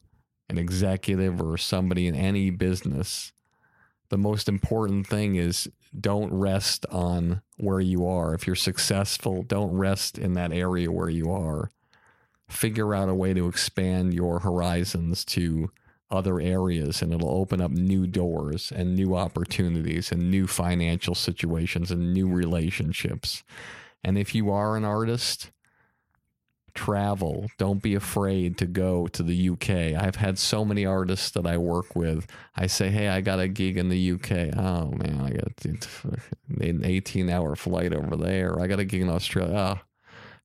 an 0.49 0.59
executive 0.59 1.41
or 1.41 1.57
somebody 1.57 2.07
in 2.07 2.15
any 2.15 2.51
business, 2.51 3.33
the 4.11 4.19
most 4.19 4.49
important 4.49 5.07
thing 5.07 5.37
is 5.37 5.71
don't 5.99 6.33
rest 6.33 6.85
on 6.91 7.43
where 7.57 7.81
you 7.81 8.07
are. 8.07 8.35
If 8.35 8.47
you're 8.47 8.57
successful, 8.57 9.43
don't 9.43 9.73
rest 9.73 10.19
in 10.19 10.35
that 10.35 10.53
area 10.53 10.93
where 10.93 11.09
you 11.09 11.33
are. 11.33 11.71
Figure 12.49 12.95
out 12.95 13.09
a 13.09 13.15
way 13.15 13.33
to 13.33 13.49
expand 13.49 14.13
your 14.13 14.41
horizons 14.41 15.25
to 15.27 15.71
other 16.11 16.41
areas, 16.41 17.03
and 17.03 17.15
it'll 17.15 17.31
open 17.31 17.61
up 17.61 17.71
new 17.71 18.07
doors 18.07 18.73
and 18.75 18.97
new 18.97 19.17
opportunities 19.17 20.11
and 20.11 20.31
new 20.31 20.47
financial 20.49 21.15
situations 21.15 21.93
and 21.93 22.13
new 22.13 22.29
relationships. 22.29 23.45
And 24.03 24.19
if 24.19 24.35
you 24.35 24.51
are 24.51 24.77
an 24.77 24.85
artist, 24.85 25.53
travel. 26.75 27.47
Don't 27.59 27.83
be 27.83 27.95
afraid 27.95 28.59
to 28.59 28.67
go 28.67 29.07
to 29.09 29.23
the 29.23 29.51
UK. 29.51 29.71
I've 30.01 30.17
had 30.17 30.39
so 30.39 30.65
many 30.65 30.85
artists 30.87 31.31
that 31.33 31.47
I 31.47 31.57
work 31.57 31.95
with. 31.95 32.27
I 32.57 32.67
say, 32.67 32.91
hey, 32.91 33.09
I 33.09 33.21
got 33.21 33.41
a 33.41 33.49
gig 33.49 33.77
in 33.77 33.89
the 33.89 34.13
UK. 34.13 34.57
Oh, 34.57 34.91
man, 34.91 35.21
I 35.21 35.31
got 35.31 35.65
an 36.61 36.85
18 36.85 37.31
hour 37.31 37.57
flight 37.57 37.93
over 37.93 38.17
there. 38.17 38.61
I 38.61 38.67
got 38.67 38.81
a 38.81 38.85
gig 38.85 39.03
in 39.03 39.11
Australia. 39.11 39.55
Ah, 39.57 39.83
oh, 39.83 39.87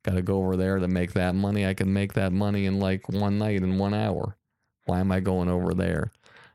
got 0.03 0.15
to 0.15 0.22
go 0.22 0.38
over 0.38 0.55
there 0.55 0.79
to 0.79 0.88
make 0.88 1.13
that 1.13 1.36
money. 1.36 1.65
I 1.65 1.74
can 1.74 1.91
make 1.91 2.13
that 2.13 2.32
money 2.32 2.65
in 2.65 2.79
like 2.79 3.10
one 3.10 3.38
night 3.38 3.63
in 3.63 3.77
one 3.77 3.94
hour. 3.94 4.38
Why 4.86 5.00
am 5.00 5.12
I 5.12 5.20
going 5.20 5.50
over 5.50 5.74
there? 5.74 6.12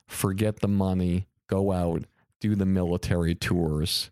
Forget 0.07 0.61
the 0.61 0.69
money. 0.69 1.27
Go 1.49 1.73
out, 1.73 2.05
do 2.41 2.55
the 2.55 2.67
military 2.67 3.35
tours 3.35 4.11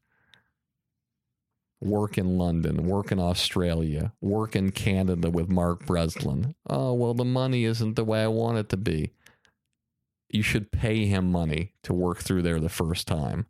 work 1.81 2.19
in 2.19 2.39
London, 2.39 2.87
work 2.87 3.13
in 3.13 3.21
Australia, 3.21 4.13
work 4.21 4.57
in 4.57 4.71
Canada 4.73 5.31
with 5.31 5.49
Mark 5.49 5.87
Breslin. 5.87 6.55
Oh, 6.69 6.93
well, 6.93 7.15
the 7.15 7.25
money 7.25 7.65
isn't 7.65 7.95
the 7.95 8.05
way 8.05 8.23
I 8.23 8.29
want 8.29 8.59
it 8.59 8.69
to 8.71 8.77
be. 8.77 9.13
You 10.29 10.43
should 10.43 10.73
pay 10.73 11.07
him 11.07 11.31
money 11.31 11.73
to 11.85 11.95
work 11.95 12.19
through 12.19 12.43
there 12.43 12.61
the 12.61 12.69
first 12.69 13.07
time. 13.07 13.47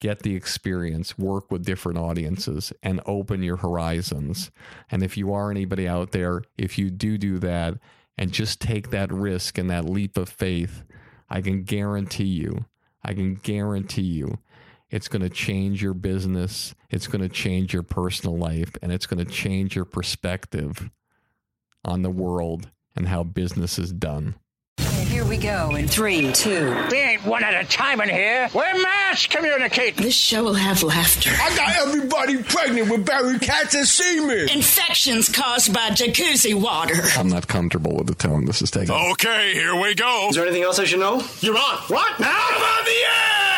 Get 0.00 0.20
the 0.20 0.36
experience, 0.36 1.18
work 1.18 1.50
with 1.50 1.64
different 1.64 1.98
audiences, 1.98 2.72
and 2.82 3.00
open 3.04 3.42
your 3.42 3.56
horizons. 3.56 4.52
And 4.90 5.02
if 5.02 5.16
you 5.16 5.32
are 5.32 5.50
anybody 5.50 5.88
out 5.88 6.12
there, 6.12 6.42
if 6.56 6.78
you 6.78 6.88
do 6.88 7.18
do 7.18 7.38
that 7.40 7.74
and 8.16 8.32
just 8.32 8.60
take 8.60 8.90
that 8.90 9.12
risk 9.12 9.58
and 9.58 9.68
that 9.70 9.90
leap 9.90 10.16
of 10.16 10.28
faith, 10.28 10.84
I 11.28 11.40
can 11.40 11.64
guarantee 11.64 12.24
you, 12.24 12.66
I 13.02 13.12
can 13.12 13.34
guarantee 13.34 14.02
you 14.02 14.38
it's 14.90 15.08
going 15.08 15.22
to 15.22 15.28
change 15.28 15.82
your 15.82 15.94
business. 15.94 16.74
It's 16.90 17.06
going 17.06 17.22
to 17.22 17.28
change 17.28 17.72
your 17.72 17.82
personal 17.82 18.36
life 18.36 18.70
and 18.82 18.92
it's 18.92 19.06
going 19.06 19.24
to 19.24 19.30
change 19.30 19.76
your 19.76 19.84
perspective 19.84 20.90
on 21.84 22.02
the 22.02 22.10
world 22.10 22.70
and 22.96 23.08
how 23.08 23.22
business 23.22 23.78
is 23.78 23.92
done. 23.92 24.34
Here 25.08 25.24
we 25.24 25.38
go 25.38 25.74
in 25.74 25.88
three, 25.88 26.32
two. 26.32 26.76
We 26.90 26.98
ain't 26.98 27.24
one 27.24 27.42
at 27.42 27.54
a 27.54 27.66
time 27.66 28.00
in 28.00 28.08
here. 28.08 28.48
We're 28.54 28.80
mass 28.80 29.26
communicating. 29.26 30.04
This 30.04 30.14
show 30.14 30.44
will 30.44 30.54
have 30.54 30.82
laughter. 30.82 31.30
I 31.30 31.56
got 31.56 31.76
everybody 31.88 32.42
pregnant 32.42 32.90
with 32.90 33.04
Barry 33.04 33.38
Katz 33.38 33.74
and 33.74 33.86
semen. 33.86 34.48
Infections 34.50 35.28
caused 35.28 35.72
by 35.74 35.90
jacuzzi 35.90 36.54
water. 36.54 36.94
I'm 37.16 37.28
not 37.28 37.48
comfortable 37.48 37.96
with 37.96 38.06
the 38.06 38.14
tone 38.14 38.44
this 38.44 38.62
is 38.62 38.70
taking. 38.70 38.94
Okay, 38.94 39.54
here 39.54 39.74
we 39.80 39.94
go. 39.94 40.28
Is 40.28 40.36
there 40.36 40.44
anything 40.44 40.62
else 40.62 40.78
I 40.78 40.84
should 40.84 41.00
know? 41.00 41.22
You're 41.40 41.56
on. 41.56 41.78
What? 41.88 42.20
Now 42.20 42.46
I'm 42.50 42.62
on 42.62 42.84
the 42.84 42.90
air! 42.90 43.57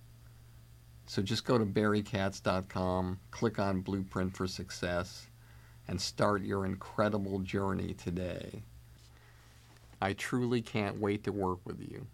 So 1.11 1.21
just 1.21 1.43
go 1.43 1.57
to 1.57 1.65
barrykatz.com, 1.65 3.19
click 3.31 3.59
on 3.59 3.81
Blueprint 3.81 4.33
for 4.33 4.47
Success, 4.47 5.27
and 5.89 5.99
start 5.99 6.41
your 6.41 6.65
incredible 6.65 7.39
journey 7.39 7.93
today. 7.93 8.63
I 10.01 10.13
truly 10.13 10.61
can't 10.61 11.01
wait 11.01 11.25
to 11.25 11.33
work 11.33 11.59
with 11.65 11.81
you 11.81 12.07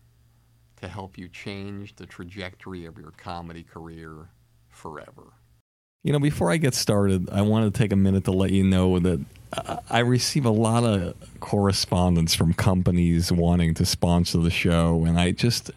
to 0.78 0.88
help 0.88 1.16
you 1.16 1.28
change 1.28 1.98
the 1.98 2.08
trajectory 2.08 2.86
of 2.86 2.98
your 2.98 3.12
comedy 3.12 3.62
career 3.62 4.30
forever. 4.68 5.34
You 6.04 6.12
know, 6.12 6.20
before 6.20 6.50
I 6.50 6.58
get 6.58 6.74
started, 6.74 7.30
I 7.30 7.44
want 7.44 7.72
to 7.72 7.80
take 7.80 7.92
a 7.92 7.96
minute 7.96 8.24
to 8.24 8.32
let 8.32 8.50
you 8.50 8.64
know 8.64 8.98
that 8.98 9.24
I- 9.54 9.78
I 9.92 10.00
receive 10.00 10.44
a 10.44 10.50
lot 10.50 10.84
of 10.84 11.14
correspondence 11.40 12.34
from 12.34 12.56
companies 12.56 13.32
wanting 13.32 13.76
to 13.76 13.86
sponsor 13.86 14.40
the 14.40 14.50
show, 14.50 15.06
and 15.06 15.20
I 15.20 15.34
just. 15.34 15.70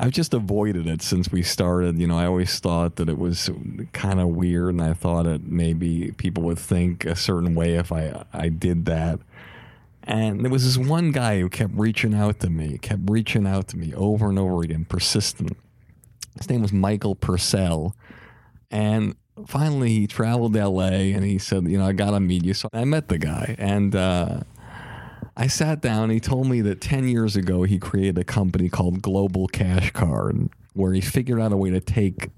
I've 0.00 0.12
just 0.12 0.32
avoided 0.32 0.86
it 0.86 1.02
since 1.02 1.32
we 1.32 1.42
started. 1.42 1.98
You 1.98 2.06
know, 2.06 2.16
I 2.16 2.26
always 2.26 2.60
thought 2.60 2.96
that 2.96 3.08
it 3.08 3.18
was 3.18 3.50
kind 3.92 4.20
of 4.20 4.28
weird, 4.28 4.70
and 4.70 4.80
I 4.80 4.92
thought 4.92 5.24
that 5.24 5.42
maybe 5.42 6.12
people 6.12 6.44
would 6.44 6.58
think 6.58 7.04
a 7.04 7.16
certain 7.16 7.54
way 7.56 7.74
if 7.74 7.90
I 7.90 8.24
I 8.32 8.48
did 8.48 8.84
that. 8.84 9.18
And 10.04 10.42
there 10.42 10.50
was 10.50 10.64
this 10.64 10.78
one 10.78 11.10
guy 11.10 11.40
who 11.40 11.50
kept 11.50 11.74
reaching 11.74 12.14
out 12.14 12.40
to 12.40 12.48
me, 12.48 12.78
kept 12.78 13.02
reaching 13.10 13.46
out 13.46 13.68
to 13.68 13.76
me 13.76 13.92
over 13.94 14.28
and 14.28 14.38
over 14.38 14.62
again, 14.62 14.86
persistent. 14.86 15.56
His 16.38 16.48
name 16.48 16.62
was 16.62 16.72
Michael 16.72 17.14
Purcell. 17.14 17.94
And 18.70 19.16
finally, 19.46 19.90
he 19.90 20.06
traveled 20.06 20.54
to 20.54 20.66
LA 20.66 21.12
and 21.14 21.24
he 21.24 21.38
said, 21.38 21.68
You 21.68 21.76
know, 21.76 21.86
I 21.86 21.92
got 21.92 22.12
to 22.12 22.20
meet 22.20 22.44
you. 22.44 22.54
So 22.54 22.68
I 22.72 22.84
met 22.84 23.08
the 23.08 23.18
guy. 23.18 23.56
And 23.58 23.94
uh, 23.94 24.40
I 25.40 25.46
sat 25.46 25.80
down. 25.80 26.10
He 26.10 26.18
told 26.18 26.48
me 26.48 26.62
that 26.62 26.80
10 26.80 27.06
years 27.06 27.36
ago, 27.36 27.62
he 27.62 27.78
created 27.78 28.18
a 28.18 28.24
company 28.24 28.68
called 28.68 29.00
Global 29.00 29.46
Cash 29.46 29.92
Card, 29.92 30.48
where 30.74 30.92
he 30.92 31.00
figured 31.00 31.40
out 31.40 31.52
a 31.52 31.56
way 31.56 31.70
to 31.70 31.80
take 31.80 32.30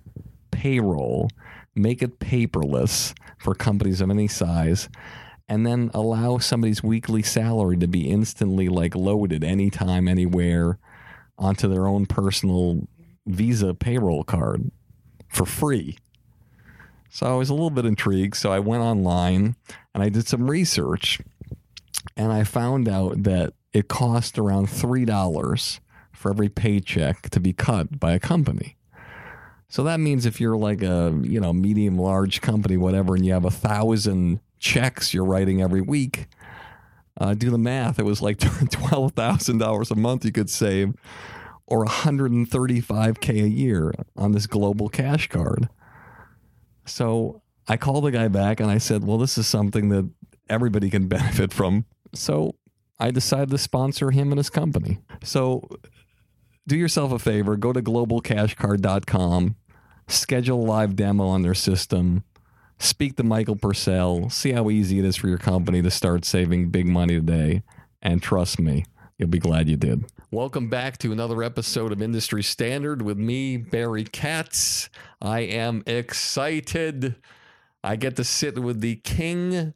payroll, 0.50 1.30
make 1.75 2.02
it 2.02 2.19
paperless 2.19 3.14
for 3.38 3.54
companies 3.54 4.02
of 4.02 4.11
any 4.11 4.28
size, 4.28 4.90
and 5.49 5.66
then 5.66 5.90
allow 5.95 6.37
somebody's 6.37 6.83
weekly 6.83 7.23
salary 7.23 7.78
to 7.78 7.88
be 7.88 8.07
instantly 8.07 8.69
like 8.69 8.95
loaded 8.95 9.42
anytime, 9.42 10.07
anywhere 10.07 10.78
onto 11.38 11.69
their 11.69 11.87
own 11.87 12.04
personal 12.04 12.87
Visa 13.26 13.73
payroll 13.73 14.25
card 14.25 14.71
for 15.26 15.47
free. 15.47 15.97
So 17.09 17.26
I 17.26 17.35
was 17.35 17.49
a 17.49 17.54
little 17.54 17.71
bit 17.71 17.87
intrigued. 17.87 18.37
So 18.37 18.52
I 18.52 18.59
went 18.59 18.83
online 18.83 19.57
and 19.95 20.02
I 20.02 20.11
did 20.11 20.28
some 20.28 20.50
research 20.50 21.19
and 22.16 22.32
I 22.32 22.44
found 22.44 22.88
out 22.88 23.22
that 23.22 23.54
it 23.72 23.88
cost 23.88 24.38
around 24.38 24.66
$3 24.66 25.80
for 26.12 26.30
every 26.30 26.48
paycheck 26.48 27.30
to 27.30 27.40
be 27.40 27.52
cut 27.52 27.98
by 27.98 28.12
a 28.12 28.20
company. 28.20 28.76
So 29.70 29.84
that 29.84 30.00
means 30.00 30.26
if 30.26 30.40
you're 30.40 30.56
like 30.56 30.82
a 30.82 31.18
you 31.22 31.40
know 31.40 31.52
medium 31.52 31.96
large 31.96 32.40
company, 32.40 32.76
whatever, 32.76 33.14
and 33.14 33.24
you 33.24 33.32
have 33.32 33.44
a 33.44 33.50
thousand 33.52 34.40
checks 34.58 35.14
you're 35.14 35.24
writing 35.24 35.62
every 35.62 35.80
week, 35.80 36.26
uh, 37.20 37.34
do 37.34 37.50
the 37.50 37.58
math. 37.58 38.00
It 38.00 38.04
was 38.04 38.20
like 38.20 38.38
twelve 38.70 39.12
thousand 39.12 39.58
dollars 39.58 39.92
a 39.92 39.94
month 39.94 40.24
you 40.24 40.32
could 40.32 40.50
save, 40.50 40.94
or 41.66 41.86
135k 41.86 43.44
a 43.44 43.48
year 43.48 43.94
on 44.16 44.32
this 44.32 44.48
global 44.48 44.88
cash 44.88 45.28
card. 45.28 45.68
So 46.84 47.40
I 47.68 47.76
called 47.76 48.04
the 48.04 48.10
guy 48.10 48.26
back 48.26 48.58
and 48.58 48.68
I 48.68 48.78
said, 48.78 49.04
"Well, 49.04 49.18
this 49.18 49.38
is 49.38 49.46
something 49.46 49.88
that 49.90 50.10
everybody 50.48 50.90
can 50.90 51.06
benefit 51.08 51.52
from." 51.52 51.86
So 52.14 52.54
I 52.98 53.10
decided 53.10 53.50
to 53.50 53.58
sponsor 53.58 54.10
him 54.10 54.30
and 54.30 54.38
his 54.38 54.50
company. 54.50 54.98
So 55.22 55.68
do 56.66 56.76
yourself 56.76 57.12
a 57.12 57.18
favor, 57.18 57.56
go 57.56 57.72
to 57.72 57.82
globalcashcard.com, 57.82 59.56
schedule 60.08 60.60
a 60.60 60.66
live 60.66 60.96
demo 60.96 61.26
on 61.26 61.42
their 61.42 61.54
system, 61.54 62.24
speak 62.78 63.16
to 63.16 63.22
Michael 63.22 63.56
Purcell, 63.56 64.30
see 64.30 64.52
how 64.52 64.70
easy 64.70 64.99
it 64.99 65.04
is 65.04 65.16
for 65.16 65.28
your 65.28 65.38
company 65.38 65.82
to 65.82 65.90
start 65.90 66.25
saving 66.25 66.70
big 66.70 66.86
money 66.86 67.14
today. 67.14 67.62
And 68.02 68.23
trust 68.23 68.60
me, 68.60 68.84
you'll 69.18 69.28
be 69.28 69.38
glad 69.38 69.68
you 69.68 69.76
did. 69.76 70.04
Welcome 70.30 70.68
back 70.68 70.96
to 70.99 71.12
another 71.12 71.42
episode 71.42 71.92
of 71.92 72.00
Industry 72.00 72.42
Standard 72.42 73.02
with 73.02 73.18
me, 73.18 73.56
Barry 73.56 74.04
Katz. 74.04 74.88
I 75.20 75.40
am 75.40 75.82
excited. 75.86 77.16
I 77.82 77.96
get 77.96 78.16
to 78.16 78.25
sit 78.25 78.58
with 78.58 78.80
the 78.80 78.96
king 78.96 79.75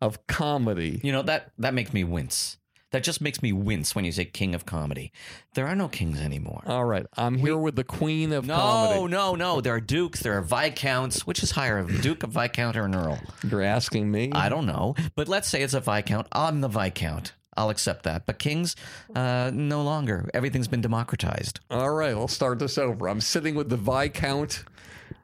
of 0.00 0.26
comedy. 0.26 1.00
You 1.02 1.12
know 1.12 1.22
that 1.22 1.52
that 1.58 1.74
makes 1.74 1.92
me 1.92 2.04
wince. 2.04 2.58
That 2.92 3.02
just 3.02 3.20
makes 3.20 3.42
me 3.42 3.52
wince 3.52 3.94
when 3.94 4.04
you 4.04 4.12
say 4.12 4.24
king 4.24 4.54
of 4.54 4.64
comedy. 4.64 5.12
There 5.54 5.66
are 5.66 5.74
no 5.74 5.88
kings 5.88 6.20
anymore. 6.20 6.62
All 6.66 6.84
right, 6.84 7.04
I'm 7.16 7.36
here 7.36 7.58
with 7.58 7.74
the 7.76 7.84
queen 7.84 8.32
of 8.32 8.46
no, 8.46 8.54
comedy. 8.54 9.06
no, 9.08 9.34
no. 9.34 9.60
There 9.60 9.74
are 9.74 9.80
dukes. 9.80 10.20
There 10.20 10.38
are 10.38 10.42
viscounts. 10.42 11.26
Which 11.26 11.42
is 11.42 11.50
higher, 11.50 11.78
a 11.78 12.00
duke, 12.00 12.22
a 12.22 12.28
viscount, 12.28 12.76
or 12.76 12.84
an 12.84 12.94
earl? 12.94 13.18
You're 13.48 13.62
asking 13.62 14.10
me? 14.10 14.30
I 14.32 14.48
don't 14.48 14.66
know. 14.66 14.94
But 15.16 15.28
let's 15.28 15.48
say 15.48 15.62
it's 15.62 15.74
a 15.74 15.80
viscount. 15.80 16.28
I'm 16.32 16.60
the 16.60 16.68
viscount. 16.68 17.32
I'll 17.56 17.70
accept 17.70 18.04
that. 18.04 18.26
But 18.26 18.38
kings, 18.38 18.76
uh, 19.14 19.50
no 19.52 19.82
longer. 19.82 20.30
Everything's 20.34 20.68
been 20.68 20.82
democratized. 20.82 21.60
All 21.70 21.90
right, 21.90 22.12
I'll 22.12 22.28
start 22.28 22.58
this 22.58 22.78
over. 22.78 23.08
I'm 23.08 23.20
sitting 23.20 23.54
with 23.54 23.68
the 23.68 23.78
Viscount 23.78 24.64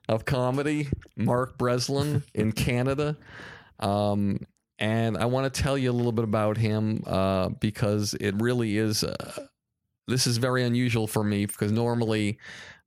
of 0.09 0.25
comedy, 0.25 0.89
Mark 1.17 1.59
Breslin 1.59 2.23
in 2.35 2.53
Canada. 2.53 3.17
Um, 3.81 4.41
and 4.83 5.17
I 5.17 5.27
want 5.27 5.53
to 5.53 5.63
tell 5.63 5.79
you 5.79 5.93
a 5.93 5.95
little 5.95 6.11
bit 6.11 6.25
about 6.25 6.57
him 6.57 7.05
uh, 7.07 7.51
because 7.51 8.15
it 8.15 8.35
really 8.43 8.77
is. 8.77 9.05
Uh, 9.05 9.47
this 10.09 10.27
is 10.27 10.39
very 10.39 10.65
unusual 10.65 11.07
for 11.07 11.23
me 11.23 11.47
because 11.47 11.71
normally 11.71 12.37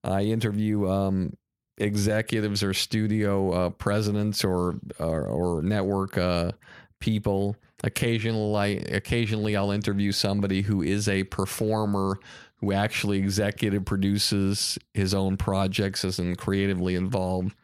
I 0.03 0.23
interview 0.23 0.89
um, 0.89 1.37
executives 1.77 2.61
or 2.63 2.73
studio 2.73 3.51
uh, 3.51 3.69
presidents 3.69 4.43
or 4.43 4.75
or, 4.99 5.25
or 5.25 5.61
network 5.61 6.17
uh, 6.17 6.51
people. 6.99 7.55
Occasionally, 7.85 8.79
occasionally 8.79 9.55
I'll 9.55 9.71
interview 9.71 10.11
somebody 10.11 10.63
who 10.63 10.81
is 10.81 11.07
a 11.07 11.23
performer 11.23 12.19
who 12.55 12.73
actually 12.73 13.19
executive 13.19 13.85
produces 13.85 14.77
his 14.93 15.13
own 15.13 15.37
projects, 15.37 16.03
isn't 16.03 16.37
creatively 16.37 16.95
involved. 16.95 17.55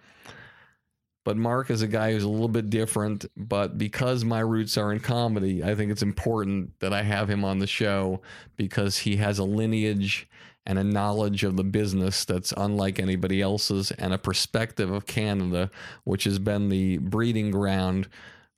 But 1.23 1.37
Mark 1.37 1.69
is 1.69 1.81
a 1.81 1.87
guy 1.87 2.11
who's 2.11 2.23
a 2.23 2.29
little 2.29 2.47
bit 2.47 2.69
different. 2.69 3.25
But 3.37 3.77
because 3.77 4.25
my 4.25 4.39
roots 4.39 4.77
are 4.77 4.91
in 4.91 4.99
comedy, 4.99 5.63
I 5.63 5.75
think 5.75 5.91
it's 5.91 6.01
important 6.01 6.79
that 6.79 6.93
I 6.93 7.03
have 7.03 7.29
him 7.29 7.45
on 7.45 7.59
the 7.59 7.67
show 7.67 8.21
because 8.57 8.97
he 8.99 9.17
has 9.17 9.39
a 9.39 9.43
lineage 9.43 10.27
and 10.65 10.77
a 10.77 10.83
knowledge 10.83 11.43
of 11.43 11.57
the 11.57 11.63
business 11.63 12.25
that's 12.25 12.53
unlike 12.55 12.99
anybody 12.99 13.41
else's 13.41 13.91
and 13.91 14.13
a 14.13 14.17
perspective 14.17 14.91
of 14.91 15.07
Canada, 15.07 15.71
which 16.03 16.23
has 16.23 16.39
been 16.39 16.69
the 16.69 16.97
breeding 16.97 17.51
ground 17.51 18.07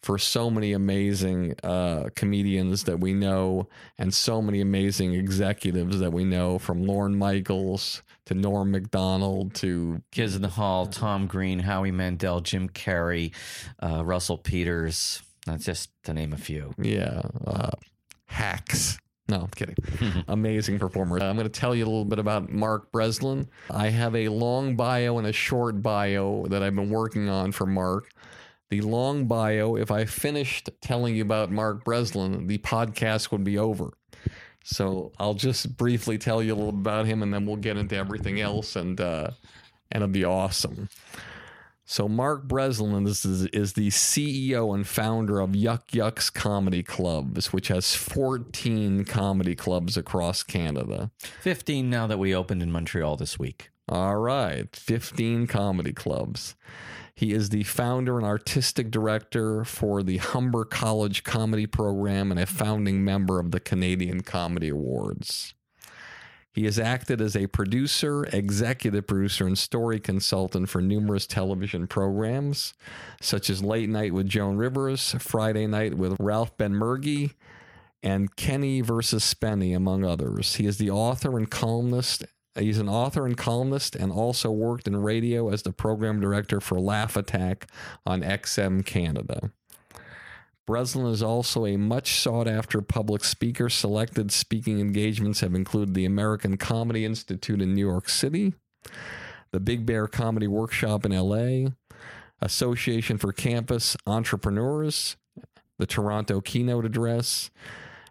for 0.02 0.18
so 0.18 0.50
many 0.50 0.74
amazing 0.74 1.56
uh, 1.64 2.10
comedians 2.16 2.84
that 2.84 3.00
we 3.00 3.14
know 3.14 3.68
and 3.98 4.14
so 4.14 4.42
many 4.42 4.60
amazing 4.60 5.14
executives 5.14 6.00
that 6.00 6.12
we 6.12 6.26
know 6.26 6.60
from 6.60 6.84
Lorne 6.84 7.16
Michaels 7.16 8.04
to 8.26 8.34
Norm 8.34 8.72
MacDonald 8.72 9.54
to 9.56 10.02
Kids 10.12 10.36
in 10.36 10.42
the 10.42 10.50
Hall, 10.50 10.86
Tom 10.86 11.28
Green, 11.28 11.60
Howie 11.60 11.92
Mandel, 11.92 12.42
Jim 12.42 12.70
Carrey, 12.70 13.34
uh, 13.82 14.04
Russell 14.04 14.38
Peters. 14.38 15.22
That's 15.46 15.66
just 15.66 15.90
to 16.04 16.14
name 16.14 16.34
a 16.34 16.38
few. 16.38 16.74
yeah, 16.78 17.22
uh, 17.46 17.72
hacks. 18.28 18.98
No, 19.30 19.42
I'm 19.42 19.48
kidding. 19.48 19.76
Amazing 20.28 20.80
performer. 20.80 21.18
I'm 21.18 21.36
going 21.38 21.50
to 21.50 21.60
tell 21.60 21.74
you 21.74 21.86
a 21.86 21.88
little 21.88 22.06
bit 22.06 22.20
about 22.20 22.50
Mark 22.50 22.92
Breslin. 22.92 23.48
I 23.70 23.88
have 23.90 24.16
a 24.16 24.28
long 24.28 24.76
bio 24.76 25.18
and 25.18 25.26
a 25.26 25.32
short 25.32 25.82
bio 25.82 26.46
that 26.50 26.62
I've 26.62 26.76
been 26.76 26.90
working 26.90 27.30
on 27.30 27.54
for 27.54 27.66
Mark. 27.66 28.10
The 28.70 28.82
long 28.82 29.28
bio, 29.28 29.76
if 29.76 29.92
I 29.92 30.06
finished 30.06 30.70
telling 30.82 31.16
you 31.16 31.22
about 31.22 31.52
Mark 31.52 31.86
Breslin, 31.86 32.48
the 32.48 32.58
podcast 32.58 33.32
would 33.32 33.44
be 33.44 33.58
over. 33.58 33.94
So 34.64 35.12
I'll 35.20 35.34
just 35.34 35.78
briefly 35.78 36.18
tell 36.18 36.42
you 36.42 36.54
a 36.54 36.56
little 36.56 36.70
about 36.70 37.06
him, 37.06 37.22
and 37.22 37.34
then 37.34 37.46
we'll 37.46 37.58
get 37.58 37.78
into 37.78 37.96
everything 37.96 38.40
else, 38.40 38.76
and 38.76 39.00
uh, 39.00 39.30
and 39.92 40.04
it'll 40.04 40.12
be 40.12 40.26
awesome. 40.26 40.90
So 41.86 42.08
Mark 42.08 42.48
Breslin 42.48 43.06
is, 43.06 43.26
is, 43.26 43.46
is 43.48 43.74
the 43.74 43.90
CEO 43.90 44.74
and 44.74 44.88
founder 44.88 45.42
of 45.42 45.54
Yuk 45.54 45.94
Yuk's 45.94 46.30
Comedy 46.30 46.82
Clubs, 46.82 47.52
which 47.52 47.68
has 47.68 47.94
14 47.94 49.04
comedy 49.04 49.54
clubs 49.54 49.98
across 49.98 50.44
Canada. 50.44 51.12
15 51.42 51.90
now 51.90 52.08
that 52.08 52.20
we 52.20 52.34
opened 52.34 52.64
in 52.64 52.72
Montreal 52.72 53.18
this 53.18 53.38
week. 53.38 53.70
All 53.90 54.16
right, 54.16 54.74
15 54.74 55.46
comedy 55.46 55.92
clubs. 55.92 56.56
He 57.16 57.32
is 57.32 57.50
the 57.50 57.64
founder 57.64 58.18
and 58.18 58.26
artistic 58.26 58.90
director 58.90 59.64
for 59.64 60.02
the 60.02 60.18
Humber 60.18 60.66
College 60.66 61.24
Comedy 61.24 61.68
Program 61.68 62.32
and 62.32 62.40
a 62.40 62.46
founding 62.46 63.04
member 63.04 63.40
of 63.40 63.52
the 63.52 63.60
Canadian 63.60 64.22
Comedy 64.22 64.70
Awards. 64.70 65.54
He 66.54 66.66
has 66.66 66.78
acted 66.78 67.20
as 67.20 67.36
a 67.36 67.48
producer, 67.48 68.26
executive 68.26 69.08
producer, 69.08 69.48
and 69.48 69.58
story 69.58 70.00
consultant 70.00 70.70
for 70.70 70.82
numerous 70.82 71.26
television 71.26 71.88
programs, 71.88 72.74
such 73.22 73.50
as 73.50 73.64
Late 73.64 73.90
Night 73.90 74.14
with 74.14 74.28
Joan 74.28 74.58
Rivers, 74.58 75.16
Friday 75.18 75.66
Night 75.66 75.96
with 75.96 76.16
Ralph 76.20 76.56
Ben 76.58 76.80
and 78.04 78.36
Kenny 78.36 78.82
versus 78.82 79.24
Spenny, 79.24 79.76
among 79.76 80.04
others. 80.04 80.56
He 80.56 80.68
is 80.68 80.78
the 80.78 80.92
author 80.92 81.38
and 81.38 81.50
columnist 81.50 82.26
He's 82.56 82.78
an 82.78 82.90
author 82.90 83.26
and 83.26 83.36
columnist 83.36 83.96
and 83.96 84.12
also 84.12 84.52
worked 84.52 84.88
in 84.88 84.96
radio 84.96 85.50
as 85.50 85.64
the 85.64 85.74
program 85.74 86.20
director 86.20 86.62
for 86.62 86.80
Laugh 86.80 87.16
Attack 87.16 87.68
on 88.06 88.22
XM 88.22 88.86
Canada. 88.86 89.52
Breslin 90.66 91.08
is 91.08 91.22
also 91.22 91.66
a 91.66 91.78
much 91.78 92.20
sought 92.20 92.48
after 92.48 92.82
public 92.82 93.24
speaker. 93.24 93.70
Selected 93.70 94.32
speaking 94.32 94.80
engagements 94.80 95.42
have 95.42 95.56
included 95.56 95.94
the 95.94 96.06
American 96.06 96.58
Comedy 96.58 97.04
Institute 97.04 97.62
in 97.62 97.74
New 97.74 97.86
York 97.86 98.08
City, 98.08 98.54
the 99.52 99.60
Big 99.60 99.86
Bear 99.86 100.08
Comedy 100.08 100.48
Workshop 100.48 101.06
in 101.06 101.12
LA, 101.12 101.72
Association 102.42 103.18
for 103.18 103.34
Campus 103.34 103.98
Entrepreneurs, 104.08 105.18
the 105.80 105.86
Toronto 105.86 106.40
Keynote 106.40 106.86
Address, 106.86 107.50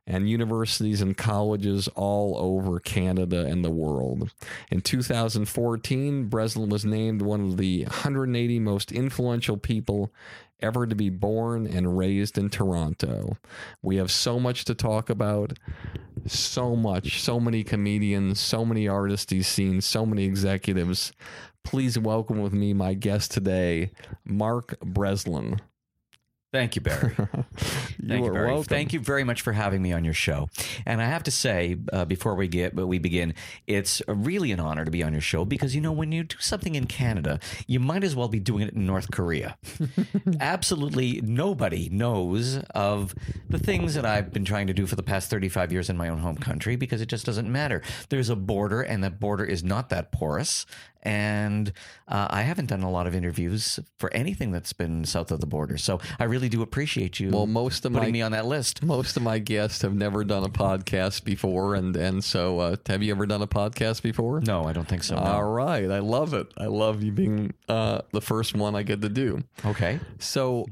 and 0.07 0.29
universities 0.29 1.01
and 1.01 1.17
colleges 1.17 1.89
all 1.89 2.37
over 2.39 2.81
Canada 2.81 3.47
and 3.47 3.65
the 3.65 3.71
world. 3.71 4.33
In 4.71 4.81
2014, 4.81 6.27
Breslin 6.27 6.69
was 6.69 6.85
named 6.85 7.23
one 7.23 7.41
of 7.41 7.57
the 7.57 7.85
180 7.85 8.59
most 8.59 8.93
influential 8.93 9.57
people 9.57 10.13
ever 10.61 10.87
to 10.87 10.95
be 10.95 11.11
born 11.11 11.67
and 11.67 11.99
raised 11.99 12.39
in 12.39 12.49
Toronto. 12.49 13.37
We 13.83 13.97
have 13.97 14.11
so 14.11 14.39
much 14.39 14.65
to 14.67 14.75
talk 14.75 15.11
about. 15.11 15.59
So 16.27 16.77
much, 16.77 17.21
so 17.21 17.41
many 17.41 17.65
comedians, 17.65 18.39
so 18.39 18.65
many 18.65 18.87
artists 18.87 19.33
he's 19.33 19.49
seen, 19.49 19.81
so 19.81 20.07
many 20.07 20.25
executives. 20.25 21.13
Please 21.65 21.99
welcome 21.99 22.41
with 22.41 22.53
me 22.53 22.73
my 22.73 22.95
guest 22.95 23.33
today, 23.33 23.91
Mark 24.25 24.79
Breslin. 24.81 25.61
Thank 26.53 26.77
you, 26.77 26.83
Barry. 26.83 27.15
You 27.19 27.27
Thank 28.07 28.25
you, 28.27 28.33
Barry. 28.33 28.47
welcome. 28.49 28.65
Thank 28.65 28.93
you 28.93 29.01
very 29.01 29.25
much 29.25 29.41
for 29.41 29.53
having 29.53 29.81
me 29.81 29.93
on 29.93 30.05
your 30.05 30.13
show. 30.13 30.51
And 30.85 31.01
I 31.01 31.07
have 31.07 31.23
to 31.23 31.31
say, 31.31 31.79
uh, 31.93 32.05
before 32.05 32.35
we 32.35 32.47
get, 32.47 32.77
but 32.77 32.87
we 32.87 32.99
begin, 32.99 33.33
it's 33.67 34.03
really 34.07 34.53
an 34.53 34.61
honor 34.61 34.85
to 34.85 34.91
be 34.91 35.03
on 35.03 35.13
your 35.13 35.23
show 35.23 35.47
because 35.47 35.75
you 35.75 35.81
know 35.81 35.93
when 35.93 36.13
you 36.13 36.25
do 36.25 36.37
something 36.41 36.75
in 36.75 36.87
Canada, 36.87 37.41
you 37.67 37.81
might 37.81 38.05
as 38.05 38.15
well 38.15 38.29
be 38.29 38.39
doing 38.39 38.69
it 38.69 38.75
in 38.75 38.85
North 38.85 39.11
Korea. 39.11 39.57
Absolutely 40.41 41.23
nobody 41.23 41.89
knows 41.89 42.59
of 42.75 43.15
the 43.49 43.59
things 43.59 43.95
that 43.95 44.05
I've 44.05 44.31
been 44.31 44.45
trying 44.45 44.67
to 44.67 44.75
do 44.75 44.87
for 44.87 44.97
the 44.97 45.03
past 45.03 45.31
35 45.31 45.73
years 45.73 45.89
in 45.89 45.97
my 45.97 46.11
own 46.11 46.19
home 46.19 46.37
country 46.37 46.77
because 46.77 47.01
it 47.01 47.07
just 47.07 47.25
doesn't 47.25 47.51
matter. 47.51 47.81
There's 48.11 48.29
a 48.29 48.37
border, 48.37 48.83
and 48.83 49.03
that 49.05 49.19
border 49.19 49.45
is 49.45 49.65
not 49.65 49.89
that 49.89 50.13
porous. 50.13 50.67
And 51.03 51.73
uh, 52.07 52.29
I 52.31 52.43
haven't 52.43 52.67
done 52.67 52.83
a 52.83 52.91
lot 52.91 53.07
of 53.07 53.15
interviews 53.15 53.81
for 53.99 54.13
anything 54.15 54.53
that's 54.53 54.73
been 54.73 55.05
south 55.05 55.33
of 55.33 55.41
the 55.41 55.47
border. 55.47 55.77
So 55.77 56.01
I 56.21 56.25
really 56.25 56.49
do 56.49 56.63
appreciate 56.63 57.19
you 57.19 57.31
Well, 57.31 57.47
most 57.47 57.85
of 57.85 57.93
putting 57.93 58.09
my 58.11 58.13
me 58.13 58.23
on 58.23 58.33
that 58.33 58.47
list. 58.47 58.83
most 58.85 59.17
of 59.17 59.23
my 59.23 59.39
guests 59.39 59.83
have 59.83 59.95
never 59.95 60.23
done 60.23 60.45
a 60.45 60.49
podcast 60.49 61.25
before, 61.25 61.75
and 61.75 61.97
and 61.97 62.23
so 62.23 62.61
uh, 62.61 62.77
have 62.87 63.03
you 63.03 63.13
ever 63.13 63.27
done 63.27 63.43
a 63.43 63.47
podcast 63.49 64.03
before? 64.03 64.41
No, 64.41 64.65
I 64.65 64.73
don't 64.73 64.87
think 64.87 65.03
so. 65.03 65.17
no. 65.17 65.23
All 65.23 65.45
right, 65.51 65.91
I 65.91 65.99
love 65.99 66.35
it. 66.35 66.47
I 66.57 66.67
love 66.67 67.03
you 67.03 67.11
being 67.13 67.53
uh, 67.69 68.03
the 68.13 68.21
first 68.21 68.55
one 68.55 68.75
I 68.77 68.83
get 68.85 69.03
to 69.03 69.09
do. 69.09 69.43
Okay. 69.65 69.99
So, 70.21 70.67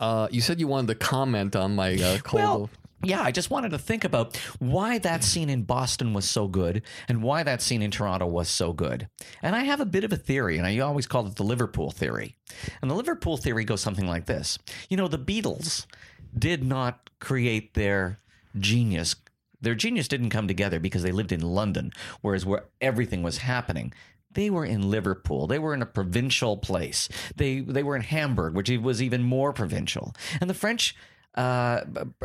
uh, 0.00 0.28
you 0.30 0.40
said 0.40 0.60
you 0.60 0.68
wanted 0.68 0.88
to 0.88 0.94
comment 0.96 1.56
on 1.56 1.74
my 1.74 1.94
uh, 1.94 2.18
cold. 2.18 2.42
Well, 2.42 2.70
yeah, 3.02 3.22
I 3.22 3.30
just 3.30 3.50
wanted 3.50 3.70
to 3.70 3.78
think 3.78 4.04
about 4.04 4.36
why 4.58 4.98
that 4.98 5.24
scene 5.24 5.50
in 5.50 5.62
Boston 5.62 6.12
was 6.12 6.28
so 6.28 6.46
good 6.48 6.82
and 7.08 7.22
why 7.22 7.42
that 7.42 7.62
scene 7.62 7.82
in 7.82 7.90
Toronto 7.90 8.26
was 8.26 8.48
so 8.48 8.72
good. 8.72 9.08
And 9.42 9.56
I 9.56 9.64
have 9.64 9.80
a 9.80 9.86
bit 9.86 10.04
of 10.04 10.12
a 10.12 10.16
theory, 10.16 10.56
and 10.58 10.66
I 10.66 10.78
always 10.78 11.06
call 11.06 11.26
it 11.26 11.36
the 11.36 11.42
Liverpool 11.42 11.90
theory. 11.90 12.36
And 12.80 12.90
the 12.90 12.94
Liverpool 12.94 13.36
theory 13.36 13.64
goes 13.64 13.80
something 13.80 14.06
like 14.06 14.26
this 14.26 14.58
You 14.88 14.96
know, 14.96 15.08
the 15.08 15.18
Beatles 15.18 15.86
did 16.36 16.64
not 16.64 17.10
create 17.20 17.74
their 17.74 18.20
genius. 18.58 19.16
Their 19.60 19.74
genius 19.74 20.08
didn't 20.08 20.30
come 20.30 20.48
together 20.48 20.80
because 20.80 21.02
they 21.02 21.12
lived 21.12 21.32
in 21.32 21.40
London, 21.40 21.92
whereas 22.20 22.44
where 22.44 22.64
everything 22.80 23.22
was 23.22 23.38
happening, 23.38 23.92
they 24.34 24.50
were 24.50 24.64
in 24.64 24.90
Liverpool. 24.90 25.46
They 25.46 25.58
were 25.58 25.74
in 25.74 25.82
a 25.82 25.86
provincial 25.86 26.56
place. 26.56 27.08
They 27.36 27.60
they 27.60 27.82
were 27.82 27.96
in 27.96 28.02
Hamburg, 28.02 28.54
which 28.54 28.70
was 28.70 29.02
even 29.02 29.22
more 29.22 29.52
provincial. 29.52 30.14
And 30.40 30.48
the 30.48 30.54
French. 30.54 30.96
Uh, 31.34 31.80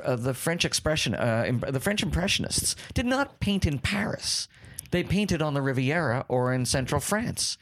the 0.05 0.33
French 0.33 0.65
expression, 0.65 1.15
uh, 1.15 1.49
the 1.69 1.79
French 1.79 2.03
impressionists 2.03 2.75
did 2.93 3.05
not 3.05 3.39
paint 3.39 3.65
in 3.65 3.79
Paris. 3.79 4.47
They 4.91 5.03
painted 5.03 5.41
on 5.41 5.53
the 5.53 5.61
Riviera 5.61 6.25
or 6.27 6.53
in 6.53 6.65
central 6.65 7.01
France. 7.01 7.57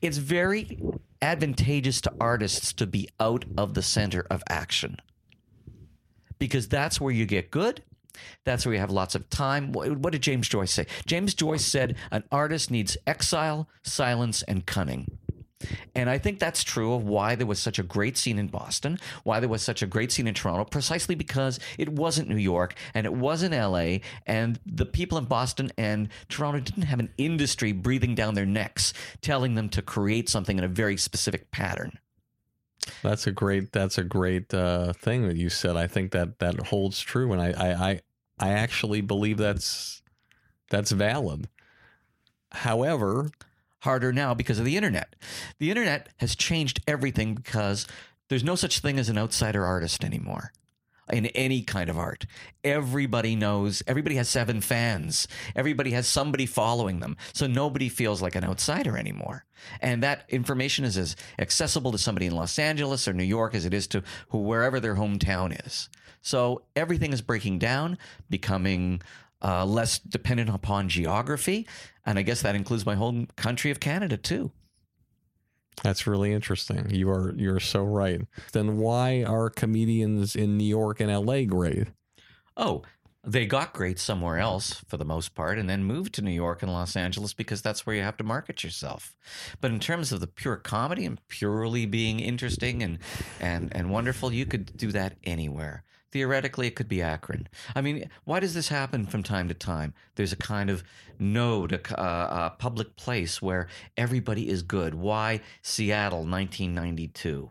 It's 0.00 0.18
very 0.18 0.80
advantageous 1.20 2.00
to 2.02 2.12
artists 2.20 2.72
to 2.74 2.86
be 2.86 3.08
out 3.18 3.44
of 3.56 3.74
the 3.74 3.82
center 3.82 4.26
of 4.30 4.42
action 4.48 4.98
because 6.38 6.68
that's 6.68 7.00
where 7.00 7.12
you 7.12 7.26
get 7.26 7.50
good. 7.50 7.82
That's 8.44 8.66
where 8.66 8.74
you 8.74 8.80
have 8.80 8.90
lots 8.90 9.14
of 9.14 9.30
time. 9.30 9.72
What 9.72 10.12
did 10.12 10.22
James 10.22 10.48
Joyce 10.48 10.72
say? 10.72 10.86
James 11.06 11.34
Joyce 11.34 11.64
said 11.64 11.96
an 12.10 12.24
artist 12.32 12.70
needs 12.70 12.96
exile, 13.06 13.68
silence, 13.82 14.42
and 14.42 14.66
cunning. 14.66 15.18
And 15.94 16.08
I 16.08 16.18
think 16.18 16.38
that's 16.38 16.62
true 16.62 16.94
of 16.94 17.04
why 17.04 17.34
there 17.34 17.46
was 17.46 17.58
such 17.58 17.78
a 17.78 17.82
great 17.82 18.16
scene 18.16 18.38
in 18.38 18.46
Boston, 18.46 18.98
why 19.24 19.40
there 19.40 19.48
was 19.48 19.62
such 19.62 19.82
a 19.82 19.86
great 19.86 20.12
scene 20.12 20.28
in 20.28 20.34
Toronto, 20.34 20.64
precisely 20.64 21.14
because 21.14 21.58
it 21.78 21.88
wasn't 21.88 22.28
New 22.28 22.36
York 22.36 22.74
and 22.94 23.06
it 23.06 23.12
wasn't 23.12 23.54
LA, 23.54 23.98
and 24.26 24.60
the 24.66 24.86
people 24.86 25.18
in 25.18 25.24
Boston 25.24 25.70
and 25.76 26.08
Toronto 26.28 26.60
didn't 26.60 26.84
have 26.84 27.00
an 27.00 27.10
industry 27.18 27.72
breathing 27.72 28.14
down 28.14 28.34
their 28.34 28.46
necks, 28.46 28.92
telling 29.20 29.54
them 29.54 29.68
to 29.70 29.82
create 29.82 30.28
something 30.28 30.58
in 30.58 30.64
a 30.64 30.68
very 30.68 30.96
specific 30.96 31.50
pattern. 31.50 31.98
That's 33.02 33.26
a 33.26 33.32
great. 33.32 33.72
That's 33.72 33.98
a 33.98 34.04
great 34.04 34.54
uh, 34.54 34.92
thing 34.92 35.26
that 35.28 35.36
you 35.36 35.50
said. 35.50 35.76
I 35.76 35.86
think 35.88 36.12
that 36.12 36.38
that 36.38 36.68
holds 36.68 37.00
true, 37.00 37.32
and 37.32 37.42
I, 37.42 37.50
I, 37.50 37.90
I, 37.90 38.00
I 38.38 38.48
actually 38.50 39.00
believe 39.00 39.36
that's 39.36 40.02
that's 40.70 40.92
valid. 40.92 41.48
However, 42.52 43.30
harder 43.80 44.12
now 44.12 44.34
because 44.34 44.58
of 44.58 44.64
the 44.64 44.76
internet. 44.76 45.14
The 45.58 45.70
internet 45.70 46.08
has 46.18 46.34
changed 46.34 46.80
everything 46.86 47.34
because 47.34 47.86
there's 48.28 48.44
no 48.44 48.54
such 48.54 48.80
thing 48.80 48.98
as 48.98 49.08
an 49.08 49.18
outsider 49.18 49.64
artist 49.64 50.04
anymore 50.04 50.52
in 51.10 51.26
any 51.26 51.62
kind 51.62 51.88
of 51.88 51.98
art. 51.98 52.26
Everybody 52.62 53.34
knows, 53.34 53.82
everybody 53.86 54.16
has 54.16 54.28
seven 54.28 54.60
fans, 54.60 55.26
everybody 55.56 55.92
has 55.92 56.06
somebody 56.06 56.46
following 56.46 57.00
them. 57.00 57.16
So 57.32 57.46
nobody 57.46 57.88
feels 57.88 58.20
like 58.20 58.34
an 58.34 58.44
outsider 58.44 58.96
anymore. 58.96 59.44
And 59.80 60.02
that 60.02 60.24
information 60.28 60.84
is 60.84 60.96
as 60.96 61.16
accessible 61.38 61.92
to 61.92 61.98
somebody 61.98 62.26
in 62.26 62.34
Los 62.34 62.58
Angeles 62.58 63.08
or 63.08 63.12
New 63.12 63.24
York 63.24 63.54
as 63.54 63.64
it 63.64 63.74
is 63.74 63.86
to 63.88 64.02
wherever 64.30 64.80
their 64.80 64.96
hometown 64.96 65.66
is. 65.66 65.88
So 66.20 66.62
everything 66.76 67.12
is 67.12 67.22
breaking 67.22 67.58
down, 67.58 67.96
becoming 68.28 69.00
uh, 69.42 69.64
less 69.64 69.98
dependent 69.98 70.50
upon 70.50 70.88
geography. 70.88 71.66
And 72.04 72.18
I 72.18 72.22
guess 72.22 72.42
that 72.42 72.54
includes 72.54 72.86
my 72.86 72.94
whole 72.94 73.26
country 73.36 73.70
of 73.70 73.80
Canada 73.80 74.16
too. 74.16 74.52
That's 75.82 76.06
really 76.06 76.32
interesting. 76.32 76.90
You 76.90 77.10
are 77.10 77.34
you're 77.36 77.60
so 77.60 77.84
right. 77.84 78.20
Then 78.52 78.78
why 78.78 79.22
are 79.22 79.48
comedians 79.48 80.34
in 80.34 80.58
New 80.58 80.64
York 80.64 81.00
and 81.00 81.10
LA 81.10 81.44
great? 81.44 81.88
Oh, 82.56 82.82
they 83.24 83.46
got 83.46 83.72
great 83.72 83.98
somewhere 83.98 84.38
else 84.38 84.74
for 84.88 84.96
the 84.96 85.04
most 85.04 85.34
part 85.34 85.58
and 85.58 85.68
then 85.68 85.84
moved 85.84 86.14
to 86.14 86.22
New 86.22 86.32
York 86.32 86.62
and 86.62 86.72
Los 86.72 86.96
Angeles 86.96 87.34
because 87.34 87.60
that's 87.60 87.84
where 87.84 87.94
you 87.94 88.02
have 88.02 88.16
to 88.16 88.24
market 88.24 88.64
yourself. 88.64 89.14
But 89.60 89.70
in 89.70 89.80
terms 89.80 90.12
of 90.12 90.20
the 90.20 90.26
pure 90.26 90.56
comedy 90.56 91.04
and 91.04 91.20
purely 91.28 91.84
being 91.84 92.20
interesting 92.20 92.82
and 92.82 92.98
and 93.40 93.74
and 93.74 93.90
wonderful, 93.90 94.32
you 94.32 94.46
could 94.46 94.76
do 94.76 94.92
that 94.92 95.16
anywhere. 95.24 95.84
Theoretically, 96.10 96.66
it 96.66 96.74
could 96.74 96.88
be 96.88 97.02
Akron. 97.02 97.48
I 97.74 97.82
mean, 97.82 98.08
why 98.24 98.40
does 98.40 98.54
this 98.54 98.68
happen 98.68 99.06
from 99.06 99.22
time 99.22 99.48
to 99.48 99.54
time? 99.54 99.92
There's 100.14 100.32
a 100.32 100.36
kind 100.36 100.70
of 100.70 100.82
node, 101.18 101.72
a, 101.72 102.00
a 102.00 102.54
public 102.58 102.96
place 102.96 103.42
where 103.42 103.68
everybody 103.96 104.48
is 104.48 104.62
good. 104.62 104.94
Why 104.94 105.40
Seattle, 105.60 106.20
1992, 106.20 107.50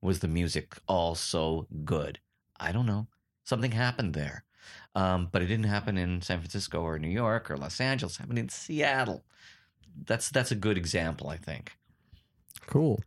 was 0.00 0.20
the 0.20 0.28
music 0.28 0.78
all 0.88 1.14
so 1.14 1.66
good? 1.84 2.20
I 2.58 2.72
don't 2.72 2.86
know. 2.86 3.06
Something 3.44 3.72
happened 3.72 4.14
there. 4.14 4.44
Um, 4.94 5.28
but 5.30 5.42
it 5.42 5.46
didn't 5.46 5.66
happen 5.66 5.98
in 5.98 6.22
San 6.22 6.38
Francisco 6.38 6.82
or 6.82 6.98
New 6.98 7.08
York 7.08 7.50
or 7.50 7.56
Los 7.56 7.80
Angeles. 7.80 8.14
It 8.14 8.20
happened 8.20 8.38
in 8.38 8.48
Seattle. 8.48 9.24
That's 10.06 10.30
that's 10.30 10.50
a 10.50 10.56
good 10.56 10.76
example, 10.78 11.28
I 11.28 11.36
think. 11.36 11.72
Cool. 12.66 13.00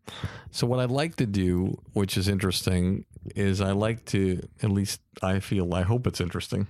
So 0.52 0.68
what 0.68 0.80
I'd 0.80 0.92
like 0.92 1.16
to 1.18 1.26
do, 1.26 1.78
which 1.94 2.18
is 2.18 2.28
interesting, 2.28 3.06
is 3.36 3.62
I 3.62 3.72
like 3.72 4.06
to 4.06 4.42
at 4.62 4.72
least 4.72 5.02
I 5.22 5.40
feel 5.40 5.74
I 5.74 5.84
hope 5.84 6.08
it's 6.08 6.22
interesting. 6.22 6.68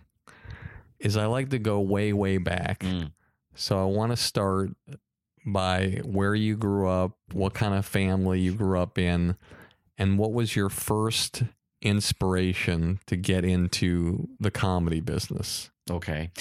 Is 0.99 1.17
I 1.17 1.25
like 1.25 1.49
to 1.49 1.59
go 1.59 1.79
way 1.79 2.13
way 2.13 2.37
back. 2.37 2.79
Mm. 2.79 3.11
So 3.55 3.79
I 3.81 3.85
want 3.85 4.11
to 4.11 4.17
start 4.17 4.71
by 5.45 6.01
where 6.03 6.33
you 6.33 6.55
grew 6.55 6.87
up, 6.87 7.17
what 7.33 7.53
kind 7.53 7.73
of 7.73 7.85
family 7.85 8.39
you 8.39 8.53
grew 8.53 8.79
up 8.79 8.97
in, 8.97 9.35
and 9.97 10.17
what 10.17 10.31
was 10.33 10.55
your 10.55 10.69
first 10.69 11.43
inspiration 11.81 12.99
to 13.07 13.15
get 13.15 13.43
into 13.43 14.29
the 14.39 14.51
comedy 14.51 15.01
business? 15.01 15.69
Okay. 15.89 16.31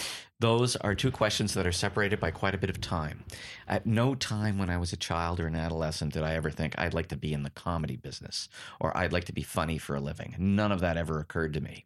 Those 0.42 0.74
are 0.74 0.96
two 0.96 1.12
questions 1.12 1.54
that 1.54 1.68
are 1.68 1.70
separated 1.70 2.18
by 2.18 2.32
quite 2.32 2.52
a 2.52 2.58
bit 2.58 2.68
of 2.68 2.80
time. 2.80 3.22
At 3.68 3.86
no 3.86 4.16
time 4.16 4.58
when 4.58 4.70
I 4.70 4.76
was 4.76 4.92
a 4.92 4.96
child 4.96 5.38
or 5.38 5.46
an 5.46 5.54
adolescent 5.54 6.14
did 6.14 6.24
I 6.24 6.34
ever 6.34 6.50
think 6.50 6.76
I'd 6.76 6.94
like 6.94 7.06
to 7.10 7.16
be 7.16 7.32
in 7.32 7.44
the 7.44 7.50
comedy 7.50 7.94
business 7.94 8.48
or 8.80 8.94
I'd 8.96 9.12
like 9.12 9.22
to 9.26 9.32
be 9.32 9.44
funny 9.44 9.78
for 9.78 9.94
a 9.94 10.00
living. 10.00 10.34
None 10.36 10.72
of 10.72 10.80
that 10.80 10.96
ever 10.96 11.20
occurred 11.20 11.54
to 11.54 11.60
me. 11.60 11.84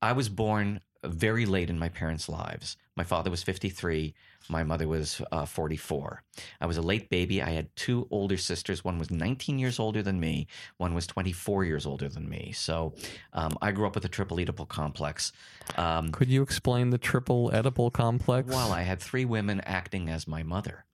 I 0.00 0.12
was 0.12 0.30
born 0.30 0.80
very 1.04 1.44
late 1.44 1.68
in 1.68 1.78
my 1.78 1.90
parents' 1.90 2.30
lives. 2.30 2.78
My 2.96 3.04
father 3.04 3.30
was 3.30 3.42
53. 3.42 4.14
My 4.48 4.62
mother 4.62 4.88
was 4.88 5.20
uh, 5.30 5.44
44. 5.44 6.22
I 6.60 6.66
was 6.66 6.78
a 6.78 6.82
late 6.82 7.10
baby. 7.10 7.42
I 7.42 7.50
had 7.50 7.74
two 7.76 8.08
older 8.10 8.38
sisters. 8.38 8.84
One 8.84 8.98
was 8.98 9.10
19 9.10 9.58
years 9.58 9.78
older 9.78 10.02
than 10.02 10.18
me. 10.18 10.46
One 10.78 10.94
was 10.94 11.06
24 11.06 11.64
years 11.64 11.84
older 11.84 12.08
than 12.08 12.28
me. 12.28 12.52
So 12.52 12.94
um, 13.34 13.56
I 13.60 13.72
grew 13.72 13.86
up 13.86 13.94
with 13.94 14.04
a 14.06 14.08
triple 14.08 14.38
Oedipal 14.38 14.68
complex. 14.68 15.32
Um, 15.76 16.10
Could 16.10 16.28
you 16.28 16.42
explain 16.42 16.90
the 16.90 16.98
triple 16.98 17.50
Oedipal 17.50 17.92
complex? 17.92 18.52
while 18.52 18.72
I 18.72 18.82
had 18.82 19.00
three 19.00 19.24
women 19.24 19.60
acting 19.62 20.08
as 20.08 20.26
my 20.26 20.42
mother. 20.42 20.84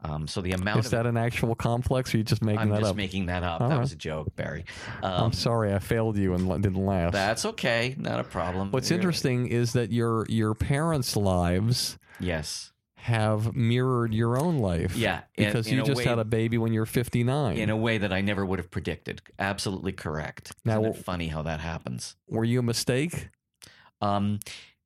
Um, 0.00 0.28
so 0.28 0.40
the 0.40 0.52
amount 0.52 0.78
Is 0.84 0.90
that 0.90 1.06
an 1.06 1.16
actual 1.16 1.54
complex, 1.56 2.14
or 2.14 2.16
are 2.16 2.18
you 2.18 2.24
just 2.24 2.40
making 2.42 2.56
that 2.56 2.62
up? 2.62 2.66
I'm 2.66 2.70
that 2.70 2.78
just 2.80 2.90
up? 2.90 2.96
making 2.96 3.26
that 3.26 3.42
up. 3.42 3.60
All 3.60 3.68
that 3.68 3.74
right. 3.74 3.80
was 3.80 3.92
a 3.92 3.96
joke, 3.96 4.34
Barry. 4.36 4.64
I'm 5.02 5.24
Um, 5.24 5.32
sorry, 5.32 5.74
I 5.74 5.80
failed 5.80 6.16
you 6.16 6.34
and 6.34 6.46
didn't 6.62 6.86
laugh. 6.86 7.12
that's 7.12 7.44
okay. 7.44 7.96
Not 7.98 8.20
a 8.20 8.24
problem. 8.24 8.70
What's 8.70 8.90
You're- 8.90 8.98
interesting 9.00 9.48
is 9.48 9.72
that 9.72 9.90
your 9.90 10.24
your 10.28 10.54
parents' 10.54 11.16
lives 11.16 11.98
Yes. 12.20 12.70
have 12.94 13.56
mirrored 13.56 14.14
your 14.14 14.38
own 14.38 14.58
life. 14.58 14.94
Yeah, 14.96 15.22
because 15.36 15.66
in 15.66 15.76
you 15.78 15.82
a 15.82 15.84
just 15.86 15.98
way- 15.98 16.04
had 16.04 16.18
a 16.20 16.24
baby 16.24 16.58
when 16.58 16.72
you're 16.72 16.86
59. 16.86 17.56
In 17.56 17.68
a 17.68 17.76
way 17.76 17.98
that 17.98 18.12
I 18.12 18.20
never 18.20 18.46
would 18.46 18.60
have 18.60 18.70
predicted. 18.70 19.20
Absolutely 19.40 19.92
correct. 19.92 20.52
Now- 20.64 20.80
Isn't 20.82 20.94
it 20.96 21.04
funny 21.04 21.28
how 21.28 21.42
that 21.42 21.58
happens? 21.58 22.14
Were 22.28 22.44
you 22.44 22.60
a 22.60 22.62
mistake? 22.62 23.30
Um, 24.00 24.38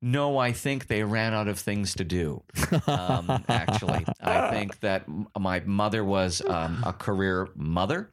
no, 0.02 0.36
I 0.36 0.50
think 0.50 0.88
they 0.88 1.04
ran 1.04 1.32
out 1.32 1.46
of 1.46 1.60
things 1.60 1.94
to 1.94 2.04
do. 2.04 2.42
Um, 2.88 3.44
actually, 3.48 4.04
I 4.20 4.50
think 4.50 4.80
that 4.80 5.04
my 5.38 5.60
mother 5.60 6.04
was 6.04 6.42
um, 6.44 6.82
a 6.84 6.92
career 6.92 7.48
mother. 7.54 8.10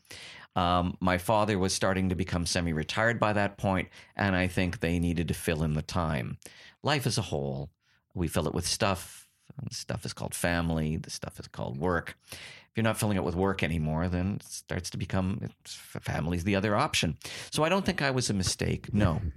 Um, 0.56 0.98
my 1.00 1.18
father 1.18 1.58
was 1.58 1.74
starting 1.74 2.10
to 2.10 2.16
become 2.16 2.46
semi 2.46 2.74
retired 2.74 3.20
by 3.20 3.34
that 3.34 3.58
point, 3.58 3.90
and 4.16 4.36
I 4.36 4.48
think 4.48 4.80
they 4.80 5.00
needed 5.00 5.28
to 5.30 5.34
fill 5.34 5.64
in 5.64 5.74
the 5.74 5.82
time. 5.82 6.38
Life 6.84 7.08
as 7.08 7.18
a 7.18 7.24
whole, 7.24 7.72
we 8.14 8.28
fill 8.28 8.48
it 8.48 8.54
with 8.54 8.68
stuff. 8.68 9.28
The 9.68 9.74
stuff 9.74 10.06
is 10.06 10.14
called 10.14 10.36
family, 10.36 10.98
the 10.98 11.10
stuff 11.10 11.40
is 11.40 11.48
called 11.48 11.78
work. 11.78 12.16
If 12.32 12.38
you're 12.76 12.84
not 12.84 12.98
filling 13.00 13.18
it 13.18 13.24
with 13.24 13.36
work 13.36 13.64
anymore, 13.64 14.08
then 14.10 14.38
it 14.40 14.44
starts 14.44 14.92
to 14.92 14.98
become 14.98 15.50
family's 15.66 16.44
the 16.44 16.56
other 16.56 16.76
option. 16.76 17.18
So 17.52 17.64
I 17.64 17.70
don't 17.70 17.84
think 17.84 18.02
I 18.02 18.12
was 18.12 18.30
a 18.30 18.34
mistake. 18.34 18.94
No. 18.94 19.22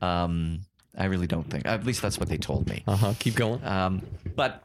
Um, 0.00 0.60
I 0.96 1.04
really 1.06 1.26
don't 1.26 1.48
think. 1.48 1.66
At 1.66 1.84
least 1.84 2.02
that's 2.02 2.18
what 2.18 2.28
they 2.28 2.38
told 2.38 2.68
me. 2.68 2.82
Uh 2.86 2.96
huh. 2.96 3.14
Keep 3.18 3.34
going. 3.34 3.64
Um, 3.64 4.02
but 4.34 4.64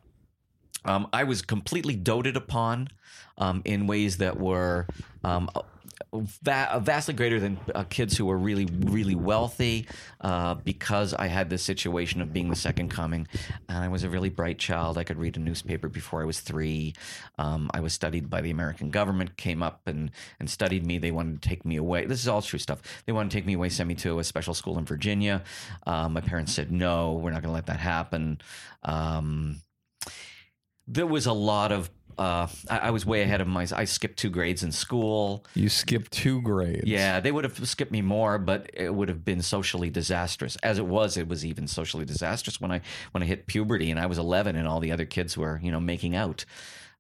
um, 0.85 1.07
I 1.13 1.23
was 1.25 1.41
completely 1.41 1.95
doted 1.95 2.35
upon 2.37 2.89
um, 3.37 3.61
in 3.65 3.87
ways 3.87 4.17
that 4.17 4.39
were 4.39 4.87
um, 5.23 5.49
va- 6.13 6.81
vastly 6.83 7.13
greater 7.13 7.39
than 7.39 7.59
uh, 7.73 7.83
kids 7.83 8.17
who 8.17 8.25
were 8.25 8.37
really, 8.37 8.65
really 8.65 9.15
wealthy 9.15 9.87
uh, 10.21 10.55
because 10.55 11.13
I 11.13 11.27
had 11.27 11.49
this 11.49 11.63
situation 11.63 12.21
of 12.21 12.33
being 12.33 12.49
the 12.49 12.55
second 12.55 12.89
coming. 12.89 13.27
And 13.69 13.77
I 13.77 13.87
was 13.87 14.03
a 14.03 14.09
really 14.09 14.29
bright 14.29 14.59
child. 14.59 14.97
I 14.97 15.03
could 15.03 15.17
read 15.17 15.37
a 15.37 15.39
newspaper 15.39 15.89
before 15.89 16.21
I 16.21 16.25
was 16.25 16.39
three. 16.39 16.93
Um, 17.37 17.69
I 17.73 17.79
was 17.79 17.93
studied 17.93 18.29
by 18.29 18.41
the 18.41 18.51
American 18.51 18.91
government, 18.91 19.37
came 19.37 19.63
up 19.63 19.81
and, 19.87 20.11
and 20.39 20.49
studied 20.49 20.85
me. 20.85 20.97
They 20.97 21.11
wanted 21.11 21.41
to 21.41 21.49
take 21.49 21.65
me 21.65 21.75
away. 21.75 22.05
This 22.05 22.21
is 22.21 22.27
all 22.27 22.41
true 22.41 22.59
stuff. 22.59 22.81
They 23.05 23.13
wanted 23.13 23.31
to 23.31 23.37
take 23.37 23.45
me 23.45 23.53
away, 23.53 23.69
send 23.69 23.87
me 23.87 23.95
to 23.95 24.19
a 24.19 24.23
special 24.23 24.53
school 24.53 24.77
in 24.77 24.85
Virginia. 24.85 25.43
Um, 25.85 26.13
my 26.13 26.21
parents 26.21 26.53
said, 26.53 26.71
no, 26.71 27.13
we're 27.13 27.31
not 27.31 27.41
going 27.41 27.51
to 27.51 27.55
let 27.55 27.67
that 27.67 27.79
happen. 27.79 28.41
Um, 28.83 29.61
there 30.87 31.07
was 31.07 31.25
a 31.25 31.33
lot 31.33 31.71
of 31.71 31.89
uh, 32.21 32.47
I, 32.69 32.77
I 32.77 32.89
was 32.91 33.03
way 33.03 33.23
ahead 33.23 33.41
of 33.41 33.47
my. 33.47 33.65
I 33.75 33.86
skipped 33.86 34.19
two 34.19 34.29
grades 34.29 34.62
in 34.62 34.71
school. 34.71 35.43
You 35.55 35.69
skipped 35.69 36.12
two 36.12 36.39
grades. 36.43 36.84
Yeah, 36.86 37.19
they 37.19 37.31
would 37.31 37.43
have 37.43 37.67
skipped 37.67 37.91
me 37.91 38.03
more, 38.03 38.38
but 38.38 38.69
it 38.75 38.93
would 38.93 39.10
have 39.10 39.25
been 39.25 39.41
socially 39.41 39.89
disastrous. 39.89 40.55
As 40.57 40.77
it 40.77 40.86
was, 40.86 41.17
it 41.17 41.27
was 41.27 41.43
even 41.43 41.67
socially 41.67 42.05
disastrous 42.05 42.62
when 42.62 42.71
I 42.71 42.81
when 43.10 43.23
I 43.23 43.25
hit 43.25 43.47
puberty 43.47 43.89
and 43.89 43.99
I 43.99 44.05
was 44.05 44.19
11 44.19 44.55
and 44.55 44.67
all 44.67 44.79
the 44.79 44.91
other 44.91 45.05
kids 45.05 45.36
were 45.36 45.60
you 45.63 45.71
know 45.71 45.79
making 45.79 46.15
out. 46.15 46.45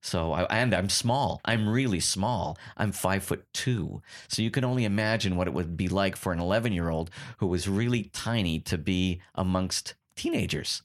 So 0.01 0.31
I, 0.31 0.43
and 0.45 0.73
I'm 0.73 0.89
small. 0.89 1.39
I'm 1.45 1.69
really 1.69 1.99
small. 1.99 2.57
I'm 2.75 2.91
five 2.91 3.23
foot 3.23 3.45
two. 3.53 4.01
So 4.27 4.41
you 4.41 4.49
can 4.49 4.63
only 4.63 4.85
imagine 4.85 5.35
what 5.35 5.45
it 5.45 5.53
would 5.53 5.77
be 5.77 5.87
like 5.87 6.15
for 6.15 6.33
an 6.33 6.39
11 6.39 6.73
year 6.73 6.89
old 6.89 7.11
who 7.37 7.45
was 7.45 7.67
really 7.67 8.05
tiny 8.05 8.57
to 8.61 8.79
be 8.79 9.21
amongst 9.35 9.93
teenagers. 10.15 10.81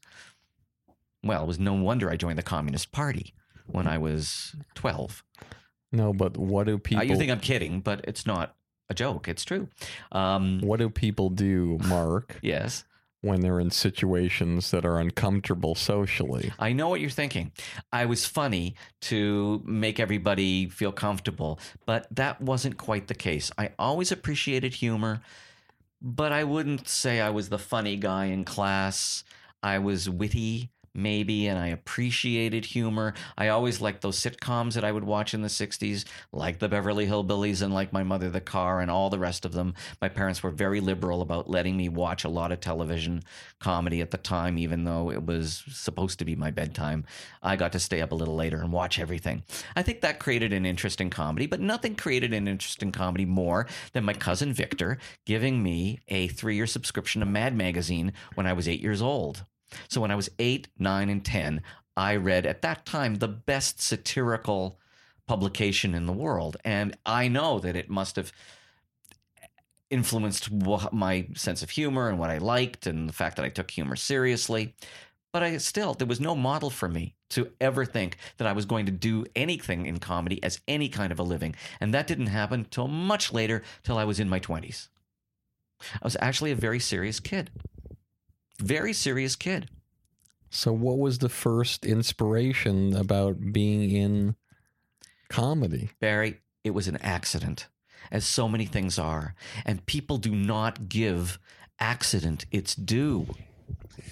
Well, 1.25 1.45
it 1.45 1.47
was 1.47 1.59
no 1.59 1.73
wonder 1.73 2.11
I 2.11 2.17
joined 2.17 2.37
the 2.37 2.43
Communist 2.43 2.93
Party 2.93 3.33
when 3.67 3.87
I 3.87 3.99
was 3.99 4.55
12. 4.75 5.23
No, 5.93 6.13
but 6.13 6.37
what 6.37 6.67
do 6.67 6.75
Uh, 6.77 6.79
people? 6.79 7.05
you 7.05 7.17
think 7.17 7.31
I'm 7.31 7.41
kidding, 7.41 7.81
but 7.81 8.05
it's 8.09 8.27
not 8.27 8.55
a 8.89 8.95
joke. 8.95 9.29
It's 9.29 9.45
true. 9.45 9.69
Um, 10.13 10.61
what 10.61 10.79
do 10.79 10.91
people 10.91 11.31
do, 11.31 11.79
Mark, 11.89 12.39
yes. 12.43 12.85
when 13.23 13.41
they're 13.41 13.59
in 13.61 13.71
situations 13.71 14.71
that 14.71 14.85
are 14.85 14.99
uncomfortable 14.99 15.75
socially? 15.75 16.53
I 16.59 16.73
know 16.73 16.89
what 16.89 17.01
you're 17.01 17.11
thinking. 17.11 17.53
I 17.93 18.07
was 18.07 18.27
funny 18.27 18.75
to 19.03 19.63
make 19.65 19.99
everybody 19.99 20.69
feel 20.69 20.93
comfortable, 20.93 21.59
but 21.87 22.07
that 22.11 22.41
wasn't 22.41 22.77
quite 22.77 23.09
the 23.09 23.15
case. 23.15 23.51
I 23.59 23.71
always 23.79 24.13
appreciated 24.13 24.75
humor, 24.75 25.21
but 26.03 26.31
I 26.33 26.45
wouldn't 26.45 26.89
say 26.89 27.21
I 27.21 27.31
was 27.31 27.49
the 27.49 27.59
funny 27.59 27.97
guy 27.97 28.27
in 28.27 28.45
class. 28.45 29.25
I 29.63 29.79
was 29.79 30.09
witty, 30.09 30.71
maybe, 30.97 31.47
and 31.47 31.59
I 31.59 31.69
appreciated 31.69 32.65
humor. 32.65 33.15
I 33.37 33.49
always 33.49 33.81
liked 33.81 34.03
those 34.03 34.19
sitcoms 34.19 34.75
that 34.75 34.85
I 34.85 34.93
would 34.93 35.05
watch 35.05 35.35
in 35.35 35.43
the 35.43 35.49
60s, 35.49 36.05
like 36.33 36.59
the 36.59 36.69
Beverly 36.69 37.07
Hillbillies 37.07 37.63
and 37.63 37.73
like 37.73 37.93
My 37.93 38.03
Mother 38.03 38.31
the 38.31 38.41
Car 38.41 38.81
and 38.81 38.91
all 38.91 39.11
the 39.11 39.19
rest 39.19 39.45
of 39.45 39.53
them. 39.53 39.75
My 40.01 40.09
parents 40.09 40.43
were 40.43 40.51
very 40.51 40.81
liberal 40.81 41.23
about 41.23 41.49
letting 41.49 41.77
me 41.77 41.89
watch 41.89 42.25
a 42.25 42.29
lot 42.29 42.53
of 42.53 42.61
television 42.61 43.23
comedy 43.61 44.01
at 44.01 44.11
the 44.11 44.17
time, 44.17 44.59
even 44.59 44.85
though 44.85 45.11
it 45.11 45.25
was 45.25 45.65
supposed 45.71 46.19
to 46.19 46.25
be 46.25 46.37
my 46.37 46.51
bedtime. 46.51 47.05
I 47.43 47.57
got 47.57 47.73
to 47.73 47.81
stay 47.81 48.01
up 48.01 48.13
a 48.13 48.17
little 48.17 48.37
later 48.37 48.61
and 48.61 48.73
watch 48.73 48.99
everything. 48.99 49.43
I 49.75 49.83
think 49.83 50.01
that 50.01 50.19
created 50.19 50.53
an 50.53 50.67
interest 50.67 51.01
in 51.01 51.11
comedy, 51.11 51.47
but 51.47 51.61
nothing 51.61 51.95
created 51.95 52.33
an 52.33 52.49
interest 52.49 52.83
in 52.83 52.93
comedy 52.93 53.25
more 53.25 53.67
than 53.93 54.05
my 54.05 54.15
cousin 54.15 54.53
Victor 54.53 54.99
giving 55.25 55.63
me 55.63 56.01
a 56.09 56.29
three 56.29 56.57
year 56.57 56.67
subscription 56.67 57.21
to 57.21 57.27
Mad 57.27 57.55
Magazine 57.55 58.13
when 58.35 58.47
I 58.47 58.53
was 58.53 58.69
eight 58.69 58.81
years 58.81 59.03
old. 59.03 59.45
So 59.89 60.01
when 60.01 60.11
I 60.11 60.17
was 60.17 60.31
eight, 60.39 60.69
nine, 60.79 61.09
and 61.09 61.25
10, 61.25 61.63
I 61.97 62.17
read 62.17 62.47
at 62.47 62.63
that 62.63 62.87
time 62.87 63.17
the 63.17 63.29
best 63.29 63.81
satirical 63.81 64.79
publication 65.27 65.95
in 65.95 66.07
the 66.07 66.13
world. 66.13 66.57
And 66.65 66.97
I 67.05 67.29
know 67.29 67.59
that 67.59 67.77
it 67.77 67.91
must 67.91 68.17
have 68.17 68.33
influenced 69.91 70.51
my 70.93 71.27
sense 71.35 71.63
of 71.63 71.71
humor 71.71 72.09
and 72.09 72.19
what 72.19 72.31
I 72.31 72.39
liked 72.39 72.87
and 72.87 73.09
the 73.09 73.13
fact 73.13 73.37
that 73.37 73.45
I 73.45 73.49
took 73.49 73.71
humor 73.71 73.97
seriously. 73.97 74.75
But 75.33 75.43
I 75.43 75.57
still, 75.59 75.95
there 75.95 76.07
was 76.07 76.21
no 76.21 76.35
model 76.35 76.71
for 76.71 76.89
me 76.89 77.15
to 77.31 77.51
ever 77.61 77.85
think 77.85 78.17
that 78.39 78.47
I 78.47 78.53
was 78.53 78.65
going 78.65 78.87
to 78.87 78.93
do 78.93 79.27
anything 79.35 79.87
in 79.87 79.99
comedy 79.99 80.43
as 80.43 80.61
any 80.67 80.89
kind 80.89 81.13
of 81.13 81.19
a 81.19 81.25
living. 81.25 81.55
And 81.81 81.93
that 81.93 82.07
didn't 82.07 82.29
happen 82.29 82.67
till 82.71 82.89
much 82.89 83.33
later, 83.33 83.63
till 83.83 83.99
I 83.99 84.05
was 84.05 84.19
in 84.19 84.29
my 84.29 84.41
20s. 84.41 84.89
I 85.81 86.05
was 86.05 86.17
actually 86.21 86.53
a 86.53 86.57
very 86.57 86.81
serious 86.81 87.21
kid. 87.21 87.51
Very 88.59 88.93
serious 88.93 89.37
kid. 89.37 89.69
So, 90.51 90.73
what 90.73 90.99
was 90.99 91.19
the 91.19 91.29
first 91.29 91.85
inspiration 91.85 92.97
about 92.97 93.53
being 93.53 93.91
in 93.91 94.37
comedy? 95.29 95.91
Barry, 96.01 96.39
it 96.65 96.71
was 96.71 96.89
an 96.89 96.97
accident, 96.99 97.67
as 98.11 98.25
so 98.27 98.49
many 98.49 98.65
things 98.65 98.99
are. 98.99 99.35
And 99.65 99.85
people 99.87 100.19
do 100.19 100.35
not 100.35 100.89
give 100.89 101.39
accident 101.79 102.47
its 102.51 102.75
due. 102.75 103.27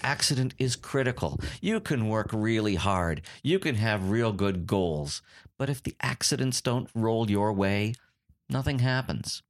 Accident 0.03 0.55
is 0.59 0.77
critical. 0.77 1.41
You 1.61 1.81
can 1.81 2.09
work 2.09 2.29
really 2.33 2.75
hard, 2.75 3.23
you 3.43 3.59
can 3.59 3.77
have 3.77 4.11
real 4.11 4.33
good 4.33 4.67
goals, 4.67 5.23
but 5.57 5.71
if 5.71 5.83
the 5.83 5.97
accidents 6.03 6.61
don't 6.61 6.91
roll 6.95 7.31
your 7.31 7.53
way, 7.53 7.95
nothing 8.51 8.81
happens. 8.81 9.43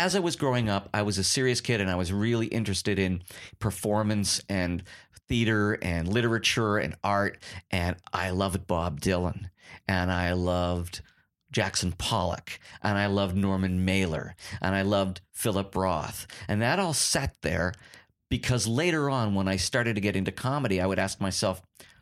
As 0.00 0.16
I 0.16 0.20
was 0.20 0.34
growing 0.34 0.70
up, 0.70 0.88
I 0.94 1.02
was 1.02 1.18
a 1.18 1.22
serious 1.22 1.60
kid 1.60 1.78
and 1.82 1.90
I 1.90 1.94
was 1.94 2.10
really 2.10 2.46
interested 2.46 2.98
in 2.98 3.22
performance 3.58 4.40
and 4.48 4.82
theater 5.28 5.74
and 5.82 6.08
literature 6.08 6.78
and 6.78 6.96
art. 7.04 7.36
And 7.70 7.96
I 8.10 8.30
loved 8.30 8.66
Bob 8.66 9.02
Dylan 9.02 9.50
and 9.86 10.10
I 10.10 10.32
loved 10.32 11.02
Jackson 11.52 11.92
Pollock 11.92 12.58
and 12.82 12.96
I 12.96 13.08
loved 13.08 13.36
Norman 13.36 13.84
Mailer 13.84 14.36
and 14.62 14.74
I 14.74 14.80
loved 14.80 15.20
Philip 15.32 15.76
Roth. 15.76 16.26
And 16.48 16.62
that 16.62 16.78
all 16.78 16.94
sat 16.94 17.34
there 17.42 17.74
because 18.30 18.66
later 18.66 19.10
on, 19.10 19.34
when 19.34 19.48
I 19.48 19.56
started 19.56 19.96
to 19.96 20.00
get 20.00 20.16
into 20.16 20.32
comedy, 20.32 20.80
I 20.80 20.86
would 20.86 20.98
ask 20.98 21.20
myself, 21.20 21.60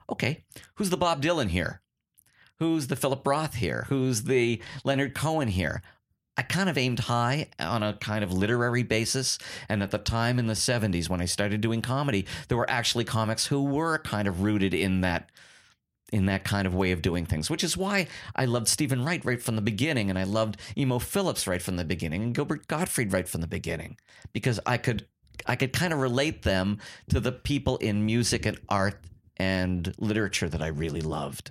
okay, 0.09 0.45
who's 0.77 0.91
the 0.91 0.97
Bob 0.97 1.21
Dylan 1.21 1.49
here? 1.49 1.83
Who's 2.61 2.87
the 2.87 2.97
Philip 2.97 3.27
Roth 3.27 3.55
here? 3.55 3.87
Who's 3.89 4.23
the 4.23 4.63
Leonard 4.85 5.17
Cohen 5.17 5.49
here? 5.49 5.83
I 6.39 6.43
kind 6.43 6.69
of 6.69 6.79
aimed 6.79 7.01
high 7.01 7.49
on 7.59 7.83
a 7.83 7.95
kind 7.95 8.23
of 8.23 8.33
literary 8.33 8.85
basis. 8.85 9.39
And 9.69 9.83
at 9.83 9.91
the 9.91 9.99
time 9.99 10.39
in 10.39 10.47
the 10.47 10.55
70s, 10.55 11.09
when 11.09 11.21
I 11.21 11.25
started 11.25 11.61
doing 11.61 11.83
comedy, 11.83 12.27
there 12.47 12.57
were 12.57 12.71
actually 12.71 13.05
comics 13.05 13.47
who 13.47 13.65
were 13.65 13.99
kind 13.99 14.29
of 14.29 14.41
rooted 14.41 14.73
in 14.73 15.01
that 15.01 15.31
in 16.11 16.25
that 16.25 16.43
kind 16.43 16.67
of 16.67 16.75
way 16.75 16.93
of 16.93 17.03
doing 17.03 17.27
things, 17.27 17.51
which 17.51 17.63
is 17.63 17.77
why 17.77 18.07
I 18.35 18.47
loved 18.47 18.67
Stephen 18.67 19.05
Wright 19.05 19.23
right 19.27 19.43
from 19.43 19.57
the 19.57 19.63
beginning, 19.63 20.09
and 20.09 20.19
I 20.19 20.23
loved 20.23 20.57
Emo 20.75 20.99
Philips 20.99 21.47
right 21.47 21.61
from 21.61 21.77
the 21.77 21.85
beginning, 21.85 22.23
and 22.23 22.35
Gilbert 22.35 22.67
Gottfried 22.67 23.13
right 23.13 23.29
from 23.29 23.43
the 23.43 23.47
beginning, 23.47 23.99
because 24.33 24.59
I 24.65 24.79
could 24.79 25.07
I 25.47 25.55
could 25.55 25.73
kind 25.73 25.93
of 25.93 25.99
relate 25.99 26.43
them 26.43 26.79
to 27.11 27.21
the 27.21 27.33
people 27.33 27.77
in 27.79 28.07
music 28.07 28.47
and 28.47 28.59
art 28.69 29.05
and 29.37 29.95
literature 29.99 30.49
that 30.49 30.63
I 30.63 30.69
really 30.69 31.03
loved. 31.03 31.51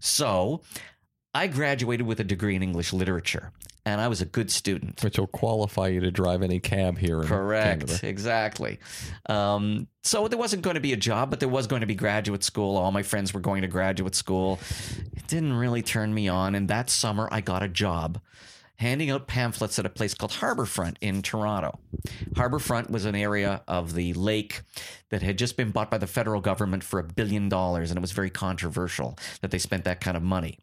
So 0.00 0.62
I 1.32 1.46
graduated 1.46 2.06
with 2.06 2.20
a 2.20 2.24
degree 2.24 2.56
in 2.56 2.62
English 2.62 2.92
literature, 2.92 3.52
and 3.86 4.00
I 4.00 4.08
was 4.08 4.20
a 4.20 4.24
good 4.24 4.50
student. 4.50 5.02
Which 5.04 5.18
will 5.18 5.28
qualify 5.28 5.88
you 5.88 6.00
to 6.00 6.10
drive 6.10 6.42
any 6.42 6.58
cab 6.58 6.98
here 6.98 7.20
in 7.20 7.28
Correct. 7.28 7.86
Canada. 7.86 8.06
Exactly. 8.06 8.80
Um, 9.26 9.86
so 10.02 10.26
there 10.26 10.38
wasn't 10.38 10.62
going 10.62 10.74
to 10.74 10.80
be 10.80 10.92
a 10.92 10.96
job, 10.96 11.30
but 11.30 11.38
there 11.38 11.48
was 11.48 11.66
going 11.68 11.80
to 11.80 11.86
be 11.86 11.94
graduate 11.94 12.42
school. 12.42 12.76
All 12.76 12.90
my 12.90 13.02
friends 13.02 13.32
were 13.32 13.40
going 13.40 13.62
to 13.62 13.68
graduate 13.68 14.16
school. 14.16 14.58
It 15.16 15.26
didn't 15.28 15.52
really 15.52 15.82
turn 15.82 16.12
me 16.12 16.28
on. 16.28 16.54
And 16.56 16.68
that 16.68 16.90
summer, 16.90 17.28
I 17.30 17.40
got 17.40 17.62
a 17.62 17.68
job 17.68 18.20
handing 18.80 19.10
out 19.10 19.26
pamphlets 19.26 19.78
at 19.78 19.84
a 19.84 19.90
place 19.90 20.14
called 20.14 20.32
Harborfront 20.32 20.96
in 21.02 21.20
Toronto. 21.20 21.78
Harborfront 22.32 22.88
was 22.88 23.04
an 23.04 23.14
area 23.14 23.62
of 23.68 23.92
the 23.92 24.14
lake 24.14 24.62
that 25.10 25.20
had 25.20 25.36
just 25.36 25.58
been 25.58 25.70
bought 25.70 25.90
by 25.90 25.98
the 25.98 26.06
federal 26.06 26.40
government 26.40 26.82
for 26.82 26.98
a 26.98 27.04
billion 27.04 27.50
dollars, 27.50 27.90
and 27.90 27.98
it 27.98 28.00
was 28.00 28.12
very 28.12 28.30
controversial 28.30 29.18
that 29.42 29.50
they 29.50 29.58
spent 29.58 29.84
that 29.84 30.00
kind 30.00 30.16
of 30.16 30.22
money. 30.22 30.58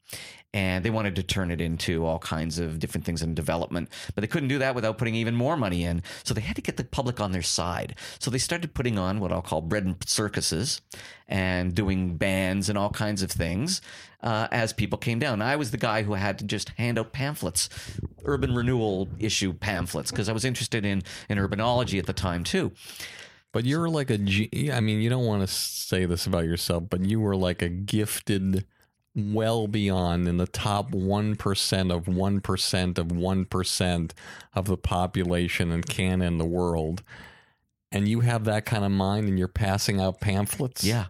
And 0.54 0.84
they 0.84 0.90
wanted 0.90 1.16
to 1.18 1.24
turn 1.24 1.52
it 1.52 1.60
into 1.60 2.06
all 2.06 2.20
kinds 2.20 2.58
of 2.58 2.80
different 2.80 3.06
things 3.06 3.22
in 3.22 3.36
development, 3.36 3.90
but 4.16 4.22
they 4.22 4.28
couldn't 4.28 4.50
do 4.50 4.58
that 4.60 4.76
without 4.76 4.98
putting 4.98 5.14
even 5.14 5.36
more 5.36 5.58
money 5.58 5.84
in. 5.84 6.02
So 6.24 6.34
they 6.34 6.42
had 6.42 6.56
to 6.56 6.62
get 6.62 6.78
the 6.78 6.84
public 6.86 7.20
on 7.20 7.32
their 7.32 7.42
side. 7.42 7.96
So 8.18 8.32
they 8.32 8.38
started 8.38 8.74
putting 8.74 8.98
on 8.98 9.20
what 9.20 9.32
I'll 9.32 9.42
call 9.42 9.62
bread 9.62 9.84
and 9.84 9.96
circuses 10.08 10.82
and 11.28 11.76
doing 11.76 12.16
bands 12.16 12.70
and 12.70 12.78
all 12.78 12.90
kinds 12.90 13.22
of 13.22 13.30
things 13.30 13.82
uh, 14.22 14.48
as 14.52 14.74
people 14.74 14.98
came 14.98 15.20
down. 15.20 15.42
I 15.42 15.58
was 15.58 15.72
the 15.72 15.78
guy 15.78 16.04
who 16.04 16.14
had 16.14 16.40
to 16.40 16.46
just 16.46 16.70
hand 16.70 16.98
out 16.98 17.12
pamphlets, 17.12 17.70
urban 18.24 18.56
renewal 18.56 19.10
issue 19.20 19.54
pamphlets, 19.54 20.12
because 20.12 20.30
I 20.30 20.34
was 20.34 20.46
interested 20.46 20.86
in, 20.86 21.04
in 21.30 21.38
urbanology 21.38 22.00
at 22.00 22.06
the 22.06 22.14
time 22.14 22.44
too. 22.44 22.72
But 23.52 23.66
you're 23.66 23.90
like 23.90 24.10
a, 24.10 24.16
I 24.16 24.80
mean, 24.80 25.02
you 25.02 25.10
don't 25.10 25.26
want 25.26 25.42
to 25.42 25.48
say 25.48 26.06
this 26.06 26.26
about 26.26 26.46
yourself, 26.46 26.86
but 26.90 27.06
you 27.06 27.20
were 27.20 27.36
like 27.36 27.62
a 27.62 27.70
gifted, 27.70 28.66
well 29.17 29.67
beyond 29.67 30.27
in 30.27 30.38
the 30.38 30.45
top 30.45 30.91
1% 30.91 31.91
of 31.93 32.06
1% 32.06 32.97
of 32.97 33.08
1% 33.08 34.12
of 34.53 34.65
the 34.65 34.77
population 34.77 35.71
in 35.71 35.82
Canada 35.82 36.27
and 36.27 36.39
the 36.39 36.45
world. 36.45 37.03
And 37.91 38.08
you 38.08 38.19
have 38.19 38.45
that 38.45 38.65
kind 38.65 38.86
of 38.86 38.91
mind 38.91 39.27
and 39.27 39.39
you're 39.39 39.47
passing 39.47 39.99
out 39.99 40.21
pamphlets? 40.21 40.84
Yeah. 40.84 41.06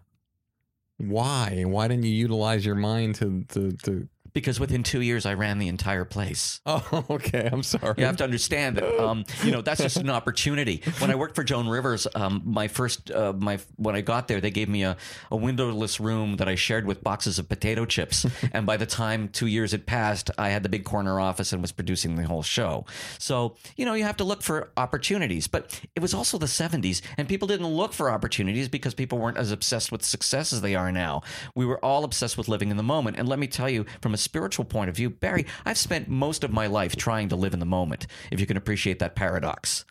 Why? 0.98 1.64
Why 1.66 1.88
didn't 1.88 2.06
you 2.06 2.14
utilize 2.14 2.66
your 2.66 2.76
mind 2.76 3.16
to, 3.16 3.44
to, 3.50 3.72
to 3.84 4.08
Because 4.38 4.60
within 4.60 4.84
two 4.84 5.02
years, 5.02 5.26
I 5.26 5.34
ran 5.34 5.58
the 5.58 5.68
entire 5.68 6.06
place. 6.06 6.62
Oh, 6.68 7.06
okay. 7.10 7.50
I'm 7.52 7.64
sorry. 7.64 7.96
You 7.98 8.06
have 8.06 8.18
to 8.18 8.24
understand 8.24 8.78
that, 8.78 9.00
um, 9.04 9.26
you 9.44 9.52
know, 9.52 9.62
that's 9.62 9.82
just 9.82 9.98
an 9.98 10.12
opportunity. 10.12 10.84
When 11.00 11.10
I 11.10 11.16
worked 11.16 11.34
for 11.34 11.44
Joan 11.44 11.68
Rivers, 11.68 12.06
um, 12.14 12.44
my 12.46 12.68
first, 12.68 13.10
uh, 13.10 13.34
my 13.34 13.58
when 13.78 13.96
I 13.96 14.02
got 14.02 14.28
there, 14.28 14.40
they 14.40 14.52
gave 14.52 14.70
me 14.70 14.84
a, 14.84 14.96
a 15.32 15.36
windowless 15.36 16.00
room 16.00 16.36
that 16.36 16.48
I 16.48 16.54
shared 16.54 16.86
with 16.86 17.04
boxes 17.04 17.40
of 17.40 17.50
potato 17.50 17.86
chips. 17.86 18.28
and 18.54 18.68
by 18.68 18.78
the 18.78 18.86
time 18.86 19.30
two 19.30 19.48
years 19.48 19.72
had 19.72 19.88
passed, 19.88 20.30
I 20.38 20.50
had 20.50 20.62
the 20.62 20.70
big 20.70 20.84
corner 20.84 21.20
office 21.20 21.52
and 21.52 21.64
was 21.64 21.72
producing 21.72 22.16
the 22.16 22.28
whole 22.28 22.44
show. 22.44 22.86
So, 23.18 23.56
you 23.76 23.86
know, 23.86 23.96
you 23.96 24.04
have 24.04 24.18
to 24.18 24.24
look 24.24 24.44
for 24.44 24.70
opportunities. 24.78 25.48
But 25.48 25.82
it 25.96 26.02
was 26.02 26.14
also 26.14 26.38
the 26.38 26.46
70s, 26.46 27.02
and 27.18 27.28
people 27.28 27.48
didn't 27.48 27.68
look 27.68 27.92
for 27.92 28.12
opportunities 28.12 28.70
because 28.70 28.94
people 28.94 29.18
weren't 29.18 29.38
as 29.38 29.52
obsessed 29.52 29.92
with 29.92 30.06
success 30.06 30.54
as 30.54 30.62
they 30.62 30.76
are 30.76 30.92
now. 30.92 31.24
We 31.56 31.66
were 31.66 31.84
all 31.84 32.04
obsessed 32.04 32.38
with 32.38 32.48
living 32.48 32.70
in 32.70 32.78
the 32.78 32.84
moment. 32.84 33.18
And 33.18 33.28
let 33.28 33.40
me 33.40 33.48
tell 33.48 33.70
you, 33.70 33.86
from 34.02 34.14
a 34.14 34.18
spiritual 34.28 34.66
point 34.66 34.90
of 34.90 34.96
view, 34.96 35.10
Barry, 35.10 35.46
I've 35.66 35.78
spent 35.78 36.08
most 36.10 36.44
of 36.44 36.52
my 36.52 36.68
life 36.68 36.96
trying 36.96 37.30
to 37.30 37.36
live 37.36 37.54
in 37.54 37.60
the 37.60 37.66
moment, 37.66 38.08
if 38.32 38.40
you 38.40 38.46
can 38.46 38.58
appreciate 38.58 39.00
that 39.00 39.16
paradox. 39.16 39.86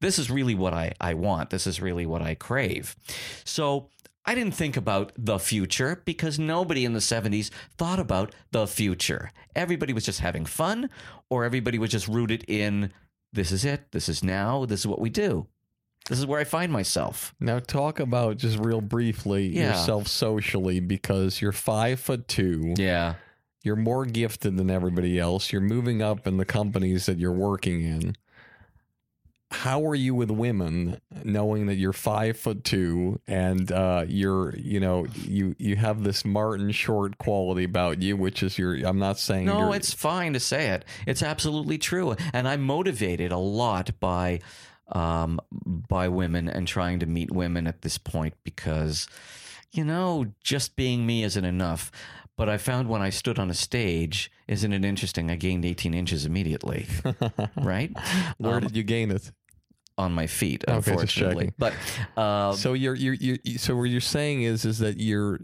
This 0.00 0.18
is 0.18 0.30
really 0.30 0.54
what 0.54 0.72
I, 0.74 0.92
I 1.00 1.14
want. 1.14 1.50
This 1.50 1.66
is 1.66 1.80
really 1.80 2.06
what 2.06 2.22
I 2.22 2.34
crave. 2.34 2.94
So 3.44 3.88
I 4.26 4.34
didn't 4.34 4.54
think 4.54 4.76
about 4.76 5.12
the 5.16 5.38
future 5.38 6.02
because 6.04 6.38
nobody 6.38 6.84
in 6.84 6.92
the 6.92 6.98
70s 7.00 7.50
thought 7.78 7.98
about 7.98 8.34
the 8.50 8.66
future. 8.66 9.30
Everybody 9.56 9.92
was 9.92 10.04
just 10.04 10.20
having 10.20 10.44
fun, 10.46 10.90
or 11.30 11.44
everybody 11.44 11.78
was 11.78 11.90
just 11.90 12.08
rooted 12.08 12.44
in 12.48 12.92
this 13.32 13.50
is 13.50 13.64
it, 13.64 13.90
this 13.92 14.08
is 14.08 14.22
now, 14.22 14.64
this 14.64 14.80
is 14.80 14.86
what 14.86 15.00
we 15.00 15.10
do. 15.10 15.46
This 16.08 16.18
is 16.18 16.26
where 16.26 16.38
I 16.38 16.44
find 16.44 16.70
myself. 16.70 17.34
Now 17.40 17.58
talk 17.58 17.98
about 17.98 18.36
just 18.36 18.58
real 18.58 18.82
briefly 18.82 19.46
Yeah. 19.48 19.70
yourself 19.70 20.06
socially 20.06 20.78
because 20.80 21.40
you're 21.40 21.50
five 21.52 21.98
foot 21.98 22.28
two. 22.28 22.74
Yeah. 22.76 23.14
You're 23.64 23.76
more 23.76 24.04
gifted 24.04 24.58
than 24.58 24.70
everybody 24.70 25.18
else. 25.18 25.50
You're 25.50 25.62
moving 25.62 26.02
up 26.02 26.26
in 26.26 26.36
the 26.36 26.44
companies 26.44 27.06
that 27.06 27.18
you're 27.18 27.32
working 27.32 27.80
in. 27.82 28.14
How 29.50 29.86
are 29.86 29.94
you 29.94 30.14
with 30.14 30.30
women, 30.30 31.00
knowing 31.22 31.66
that 31.66 31.76
you're 31.76 31.92
five 31.94 32.36
foot 32.36 32.62
two 32.62 33.20
and 33.26 33.70
uh, 33.72 34.04
you're, 34.06 34.54
you 34.56 34.80
know, 34.80 35.06
you 35.14 35.54
you 35.58 35.76
have 35.76 36.02
this 36.04 36.24
Martin 36.24 36.72
Short 36.72 37.16
quality 37.18 37.64
about 37.64 38.02
you, 38.02 38.16
which 38.16 38.42
is 38.42 38.58
your. 38.58 38.74
I'm 38.74 38.98
not 38.98 39.18
saying 39.18 39.46
No, 39.46 39.72
it's 39.72 39.94
fine 39.94 40.34
to 40.34 40.40
say 40.40 40.70
it. 40.70 40.84
It's 41.06 41.22
absolutely 41.22 41.78
true, 41.78 42.16
and 42.32 42.46
I'm 42.46 42.62
motivated 42.62 43.32
a 43.32 43.38
lot 43.38 43.98
by 43.98 44.40
um, 44.92 45.40
by 45.64 46.08
women 46.08 46.48
and 46.48 46.66
trying 46.68 46.98
to 46.98 47.06
meet 47.06 47.30
women 47.30 47.66
at 47.66 47.80
this 47.82 47.96
point 47.96 48.34
because 48.44 49.06
you 49.72 49.84
know 49.84 50.26
just 50.42 50.76
being 50.76 51.06
me 51.06 51.22
isn't 51.22 51.44
enough. 51.44 51.90
But 52.36 52.48
I 52.48 52.58
found 52.58 52.88
when 52.88 53.00
I 53.00 53.10
stood 53.10 53.38
on 53.38 53.48
a 53.50 53.54
stage, 53.54 54.30
isn't 54.48 54.72
it 54.72 54.84
interesting? 54.84 55.30
I 55.30 55.36
gained 55.36 55.64
18 55.64 55.94
inches 55.94 56.26
immediately, 56.26 56.86
right? 57.56 57.92
Where 58.38 58.56
Um, 58.56 58.62
did 58.62 58.76
you 58.76 58.82
gain 58.82 59.10
it? 59.10 59.30
on 59.96 60.12
my 60.12 60.26
feet, 60.26 60.64
Okay, 60.66 60.76
unfortunately. 60.90 61.52
But 61.56 61.72
uh, 62.16 62.52
So 62.54 62.72
you're 62.72 62.96
you're 62.96 63.14
you 63.14 63.38
so 63.58 63.76
what 63.76 63.84
you're 63.84 64.00
saying 64.00 64.42
is 64.42 64.64
is 64.64 64.78
that 64.80 64.98
you're 64.98 65.38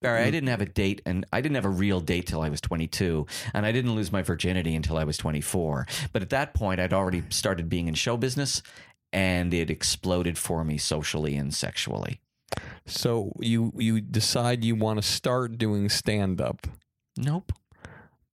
Barry, 0.00 0.22
I 0.24 0.30
didn't 0.30 0.48
have 0.48 0.62
a 0.62 0.66
date, 0.66 1.02
and 1.04 1.26
I 1.30 1.40
didn't 1.42 1.56
have 1.56 1.66
a 1.66 1.68
real 1.68 2.00
date 2.00 2.26
till 2.26 2.40
I 2.40 2.48
was 2.48 2.60
22, 2.62 3.26
and 3.54 3.66
I 3.66 3.70
didn't 3.70 3.94
lose 3.94 4.10
my 4.10 4.22
virginity 4.22 4.74
until 4.74 4.96
I 4.96 5.04
was 5.04 5.16
24. 5.18 5.86
But 6.12 6.22
at 6.22 6.30
that 6.30 6.54
point, 6.54 6.80
I'd 6.80 6.92
already 6.94 7.22
started 7.28 7.68
being 7.68 7.86
in 7.86 7.94
show 7.94 8.16
business, 8.16 8.62
and 9.12 9.52
it 9.54 9.70
exploded 9.70 10.38
for 10.38 10.64
me 10.64 10.76
socially 10.78 11.36
and 11.36 11.52
sexually. 11.54 12.18
So 12.86 13.32
you 13.40 13.72
you 13.76 14.00
decide 14.00 14.64
you 14.64 14.74
want 14.74 15.00
to 15.00 15.06
start 15.06 15.58
doing 15.58 15.88
stand 15.88 16.40
up. 16.40 16.66
Nope, 17.16 17.52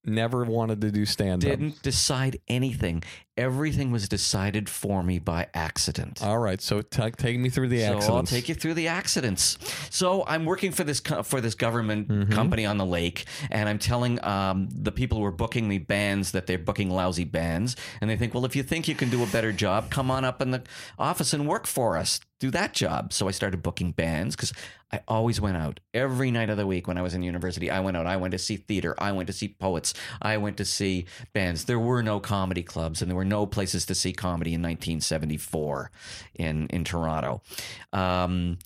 Never 0.05 0.43
wanted 0.45 0.81
to 0.81 0.91
do 0.91 1.05
stand 1.05 1.43
up. 1.43 1.49
didn't 1.49 1.81
decide 1.83 2.39
anything. 2.47 3.03
Everything 3.39 3.89
was 3.91 4.09
decided 4.09 4.67
for 4.67 5.01
me 5.01 5.17
by 5.17 5.47
accident. 5.53 6.21
All 6.21 6.39
right, 6.39 6.59
so 6.61 6.81
ta 6.81 7.09
take 7.09 7.39
me 7.39 7.49
through 7.49 7.69
the 7.69 7.79
So 7.79 7.85
accidents. 7.95 8.09
I'll 8.09 8.23
take 8.23 8.49
you 8.49 8.55
through 8.55 8.73
the 8.73 8.89
accidents. 8.89 9.57
So 9.89 10.25
I'm 10.27 10.43
working 10.43 10.71
for 10.73 10.83
this 10.83 10.99
co- 10.99 11.23
for 11.23 11.39
this 11.39 11.55
government 11.55 12.07
Mm-hmm. 12.09 12.33
company 12.33 12.65
on 12.65 12.77
the 12.77 12.85
lake, 12.85 13.25
and 13.49 13.69
I'm 13.69 13.79
telling 13.79 14.23
um, 14.25 14.67
the 14.71 14.91
people 14.91 15.17
who 15.19 15.23
are 15.25 15.31
booking 15.31 15.69
the 15.69 15.77
bands 15.77 16.31
that 16.33 16.47
they're 16.47 16.57
booking 16.57 16.89
lousy 16.89 17.23
bands, 17.23 17.75
and 18.01 18.09
they 18.09 18.17
think, 18.17 18.33
well, 18.33 18.43
if 18.45 18.55
you 18.57 18.63
think 18.63 18.87
you 18.89 18.95
can 18.95 19.09
do 19.09 19.23
a 19.23 19.27
better 19.27 19.51
job, 19.53 19.89
come 19.89 20.11
on 20.11 20.25
up 20.25 20.41
in 20.41 20.51
the 20.51 20.61
office 20.97 21.31
and 21.33 21.47
work 21.47 21.65
for 21.65 21.95
us. 21.97 22.19
Do 22.39 22.51
that 22.51 22.73
job. 22.73 23.11
So 23.11 23.27
I 23.27 23.31
started 23.31 23.61
booking 23.61 23.91
bands 23.91 24.33
because 24.35 24.53
I 24.93 25.01
always 25.09 25.41
went 25.41 25.57
out 25.57 25.81
every 25.93 26.31
night 26.31 26.49
of 26.49 26.55
the 26.55 26.65
week 26.65 26.87
when 26.87 26.97
I 26.97 27.01
was 27.01 27.13
in 27.13 27.21
university. 27.21 27.69
I 27.69 27.81
went 27.81 27.97
out. 27.97 28.07
I 28.07 28.15
went 28.15 28.31
to 28.31 28.37
see 28.37 28.55
theater. 28.55 28.95
I 28.97 29.11
went 29.11 29.27
to 29.27 29.33
see 29.33 29.49
poets. 29.49 29.93
I 30.21 30.37
went 30.37 30.55
to 30.57 30.63
see 30.65 31.05
bands. 31.33 31.65
There 31.65 31.77
were 31.79 32.01
no 32.01 32.21
comedy 32.21 32.63
clubs, 32.63 33.01
and 33.01 33.11
there 33.11 33.15
were 33.17 33.25
no 33.29 33.45
places 33.45 33.85
to 33.85 33.95
see 33.95 34.11
comedy 34.11 34.53
in 34.53 34.61
1974 34.61 35.91
in 36.35 36.67
in 36.67 36.83
Toronto. 36.83 37.41
Um, 37.93 38.57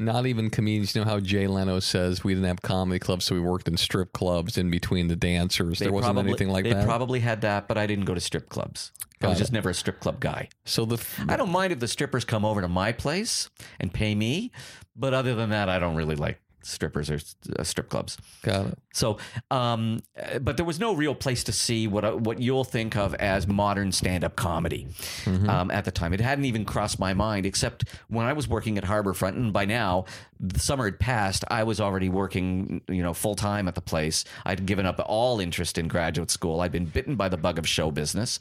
Not 0.00 0.26
even 0.26 0.48
comedians. 0.50 0.94
You 0.94 1.02
know 1.04 1.10
how 1.10 1.18
Jay 1.20 1.46
Leno 1.48 1.80
says 1.80 2.22
we 2.24 2.32
didn't 2.34 2.46
have 2.48 2.62
comedy 2.62 2.98
clubs, 3.00 3.24
so 3.24 3.34
we 3.34 3.40
worked 3.40 3.66
in 3.68 3.76
strip 3.76 4.12
clubs 4.12 4.56
in 4.56 4.70
between 4.70 5.08
the 5.08 5.16
dancers. 5.16 5.78
There 5.80 5.90
wasn't 5.92 6.14
probably- 6.14 6.30
anything 6.30 6.48
like 6.50 6.64
they 6.64 6.72
that. 6.74 6.84
probably 6.86 7.20
had 7.20 7.40
that, 7.42 7.66
but 7.68 7.76
I 7.76 7.86
didn't 7.86 8.04
go 8.04 8.14
to 8.14 8.20
strip 8.20 8.48
clubs. 8.48 8.92
I 9.20 9.26
was 9.26 9.34
Got 9.34 9.38
just 9.40 9.52
never 9.52 9.70
a 9.70 9.74
strip 9.74 9.98
club 9.98 10.20
guy. 10.20 10.48
so 10.64 10.84
the 10.84 11.04
I 11.28 11.36
don't 11.36 11.50
mind 11.50 11.72
if 11.72 11.80
the 11.80 11.88
strippers 11.88 12.24
come 12.24 12.44
over 12.44 12.60
to 12.60 12.68
my 12.68 12.92
place 12.92 13.50
and 13.80 13.92
pay 13.92 14.14
me, 14.14 14.52
but 14.94 15.12
other 15.14 15.34
than 15.34 15.50
that, 15.50 15.68
I 15.68 15.80
don't 15.80 15.96
really 15.96 16.14
like 16.14 16.40
strippers 16.62 17.10
or 17.10 17.18
uh, 17.58 17.62
strip 17.64 17.88
clubs. 17.88 18.18
got 18.42 18.66
it. 18.66 18.78
So, 18.92 19.18
um, 19.50 20.00
uh, 20.20 20.40
but 20.40 20.56
there 20.56 20.66
was 20.66 20.80
no 20.80 20.92
real 20.94 21.14
place 21.14 21.44
to 21.44 21.52
see 21.52 21.86
what 21.86 22.04
uh, 22.04 22.12
what 22.12 22.40
you'll 22.40 22.64
think 22.64 22.96
of 22.96 23.14
as 23.14 23.46
modern 23.46 23.92
stand 23.92 24.24
up 24.24 24.34
comedy 24.36 24.88
um, 25.26 25.70
at 25.70 25.84
the 25.84 25.90
time. 25.92 26.12
It 26.12 26.20
hadn't 26.20 26.46
even 26.46 26.64
crossed 26.64 26.98
my 26.98 27.14
mind, 27.14 27.46
except 27.46 27.84
when 28.08 28.26
I 28.26 28.32
was 28.32 28.48
working 28.48 28.76
at 28.76 28.84
Harbourfront, 28.84 29.36
and 29.36 29.52
by 29.52 29.64
now 29.66 30.04
the 30.40 30.58
summer 30.60 30.84
had 30.86 30.98
passed. 30.98 31.44
I 31.48 31.64
was 31.64 31.80
already 31.80 32.08
working, 32.08 32.80
you 32.88 33.02
know, 33.02 33.12
full 33.14 33.34
time 33.34 33.68
at 33.68 33.74
the 33.74 33.80
place. 33.80 34.24
I'd 34.44 34.66
given 34.66 34.86
up 34.86 35.00
all 35.06 35.38
interest 35.40 35.78
in 35.78 35.86
graduate 35.88 36.30
school. 36.30 36.60
I'd 36.60 36.72
been 36.72 36.86
bitten 36.86 37.14
by 37.16 37.28
the 37.28 37.36
bug 37.36 37.58
of 37.58 37.68
show 37.68 37.90
business, 37.92 38.40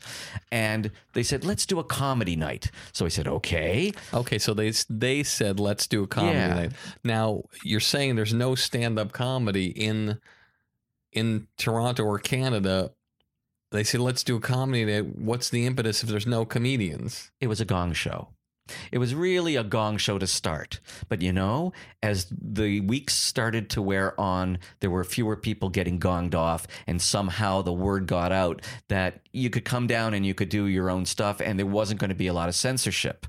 and 0.51 0.89
they 1.13 1.23
said, 1.23 1.45
"Let's 1.45 1.65
do 1.67 1.77
a 1.79 1.83
comedy 1.83 2.35
night." 2.35 2.71
So 2.93 3.05
I 3.05 3.09
said, 3.09 3.27
"Okay." 3.27 3.93
Okay, 4.13 4.39
so 4.39 4.53
they 4.55 4.71
they 4.89 5.21
said 5.23 5.59
let's 5.59 5.85
do 5.87 6.01
a 6.03 6.07
comedy 6.07 6.37
Yeah. 6.37 6.53
night. 6.55 6.71
Now 7.03 7.43
you're 7.63 7.79
saying 7.79 8.06
there's 8.15 8.33
no 8.33 8.55
stand 8.55 8.97
up 8.97 9.11
comedy 9.11 9.67
in 9.67 10.19
in 11.11 11.47
Toronto 11.57 12.03
or 12.03 12.19
Canada. 12.19 12.91
They 13.71 13.83
say 13.83 13.97
let's 13.97 14.23
do 14.23 14.37
a 14.37 14.41
comedy 14.41 14.85
night. 14.85 15.17
What's 15.17 15.49
the 15.49 15.65
impetus 15.65 16.03
if 16.03 16.09
there's 16.09 16.27
no 16.27 16.45
comedians? 16.45 17.31
It 17.41 17.47
was 17.47 17.59
a 17.59 17.65
gong 17.65 17.93
show. 17.93 18.29
It 18.91 18.97
was 18.97 19.15
really 19.15 19.55
a 19.55 19.63
gong 19.63 19.97
show 19.97 20.17
to 20.17 20.27
start. 20.27 20.79
But 21.09 21.21
you 21.21 21.31
know, 21.31 21.73
as 22.03 22.27
the 22.29 22.81
weeks 22.81 23.13
started 23.13 23.69
to 23.71 23.81
wear 23.81 24.19
on, 24.19 24.59
there 24.79 24.89
were 24.89 25.03
fewer 25.03 25.35
people 25.35 25.69
getting 25.69 25.99
gonged 25.99 26.35
off, 26.35 26.67
and 26.85 27.01
somehow 27.01 27.61
the 27.61 27.73
word 27.73 28.07
got 28.07 28.31
out 28.31 28.61
that 28.89 29.21
you 29.31 29.49
could 29.49 29.65
come 29.65 29.87
down 29.87 30.13
and 30.13 30.25
you 30.25 30.33
could 30.33 30.49
do 30.49 30.65
your 30.65 30.89
own 30.89 31.05
stuff, 31.05 31.41
and 31.41 31.57
there 31.57 31.65
wasn't 31.65 31.99
going 31.99 32.09
to 32.09 32.15
be 32.15 32.27
a 32.27 32.33
lot 32.33 32.49
of 32.49 32.55
censorship. 32.55 33.25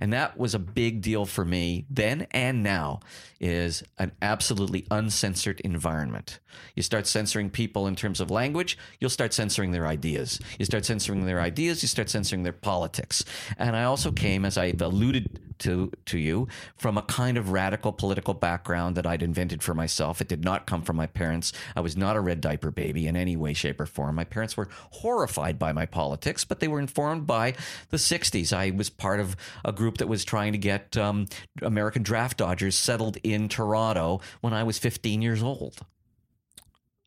And 0.00 0.12
that 0.12 0.38
was 0.38 0.54
a 0.54 0.58
big 0.58 1.00
deal 1.00 1.26
for 1.26 1.44
me 1.44 1.86
then 1.90 2.26
and 2.30 2.62
now 2.62 3.00
is 3.40 3.82
an 3.98 4.12
absolutely 4.22 4.86
uncensored 4.90 5.60
environment. 5.60 6.38
You 6.74 6.82
start 6.82 7.06
censoring 7.06 7.50
people 7.50 7.86
in 7.86 7.96
terms 7.96 8.20
of 8.20 8.30
language, 8.30 8.78
you'll 8.98 9.10
start 9.10 9.34
censoring 9.34 9.72
their 9.72 9.86
ideas. 9.86 10.40
You 10.58 10.64
start 10.64 10.84
censoring 10.84 11.26
their 11.26 11.40
ideas, 11.40 11.82
you 11.82 11.88
start 11.88 12.08
censoring 12.08 12.42
their 12.42 12.52
politics. 12.52 13.24
And 13.58 13.76
I 13.76 13.84
also 13.84 14.10
came, 14.10 14.44
as 14.44 14.56
I've 14.56 14.80
alluded 14.80 15.40
to 15.58 15.90
to 16.06 16.18
you, 16.18 16.48
from 16.76 16.98
a 16.98 17.02
kind 17.02 17.38
of 17.38 17.50
radical 17.50 17.92
political 17.92 18.34
background 18.34 18.94
that 18.96 19.06
I'd 19.06 19.22
invented 19.22 19.62
for 19.62 19.74
myself. 19.74 20.20
It 20.20 20.28
did 20.28 20.44
not 20.44 20.66
come 20.66 20.82
from 20.82 20.96
my 20.96 21.06
parents. 21.06 21.52
I 21.74 21.80
was 21.80 21.96
not 21.96 22.16
a 22.16 22.20
red 22.20 22.40
diaper 22.40 22.70
baby 22.70 23.06
in 23.06 23.16
any 23.16 23.36
way, 23.36 23.54
shape, 23.54 23.80
or 23.80 23.86
form. 23.86 24.16
My 24.16 24.24
parents 24.24 24.56
were 24.56 24.68
horrified 24.90 25.58
by 25.58 25.72
my 25.72 25.86
politics, 25.86 26.44
but 26.44 26.60
they 26.60 26.68
were 26.68 26.80
informed 26.80 27.26
by 27.26 27.54
the 27.88 27.96
60s. 27.96 28.52
I 28.52 28.70
was 28.70 28.90
part 28.90 29.20
of 29.20 29.36
a 29.64 29.72
group 29.72 29.98
that 29.98 30.08
was 30.08 30.24
trying 30.24 30.52
to 30.52 30.58
get 30.58 30.96
um, 30.96 31.26
American 31.62 32.02
draft 32.02 32.38
dodgers 32.38 32.74
settled 32.74 33.16
in 33.22 33.48
Toronto 33.48 34.20
when 34.40 34.52
I 34.52 34.62
was 34.62 34.78
15 34.78 35.22
years 35.22 35.42
old. 35.42 35.80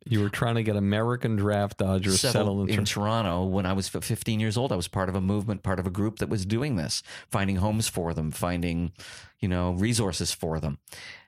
You 0.06 0.22
were 0.22 0.30
trying 0.30 0.56
to 0.56 0.64
get 0.64 0.76
American 0.76 1.36
draft 1.36 1.78
dodgers 1.78 2.22
settled, 2.22 2.34
settled 2.34 2.70
in, 2.70 2.80
in 2.80 2.86
Tor- 2.86 3.04
Toronto 3.04 3.46
when 3.46 3.66
I 3.66 3.74
was 3.74 3.90
15 3.90 4.40
years 4.40 4.58
old. 4.58 4.72
I 4.72 4.76
was 4.76 4.88
part 4.88 5.10
of 5.10 5.16
a 5.16 5.22
movement, 5.22 5.62
part 5.62 5.80
of 5.80 5.86
a 5.86 5.92
group 5.92 6.20
that 6.20 6.30
was 6.30 6.46
doing 6.46 6.78
this, 6.78 7.04
finding 7.30 7.58
homes 7.58 7.88
for 7.88 8.14
them, 8.14 8.32
finding, 8.32 8.92
you 9.40 9.48
know, 9.48 9.74
resources 9.74 10.32
for 10.32 10.60
them. 10.60 10.80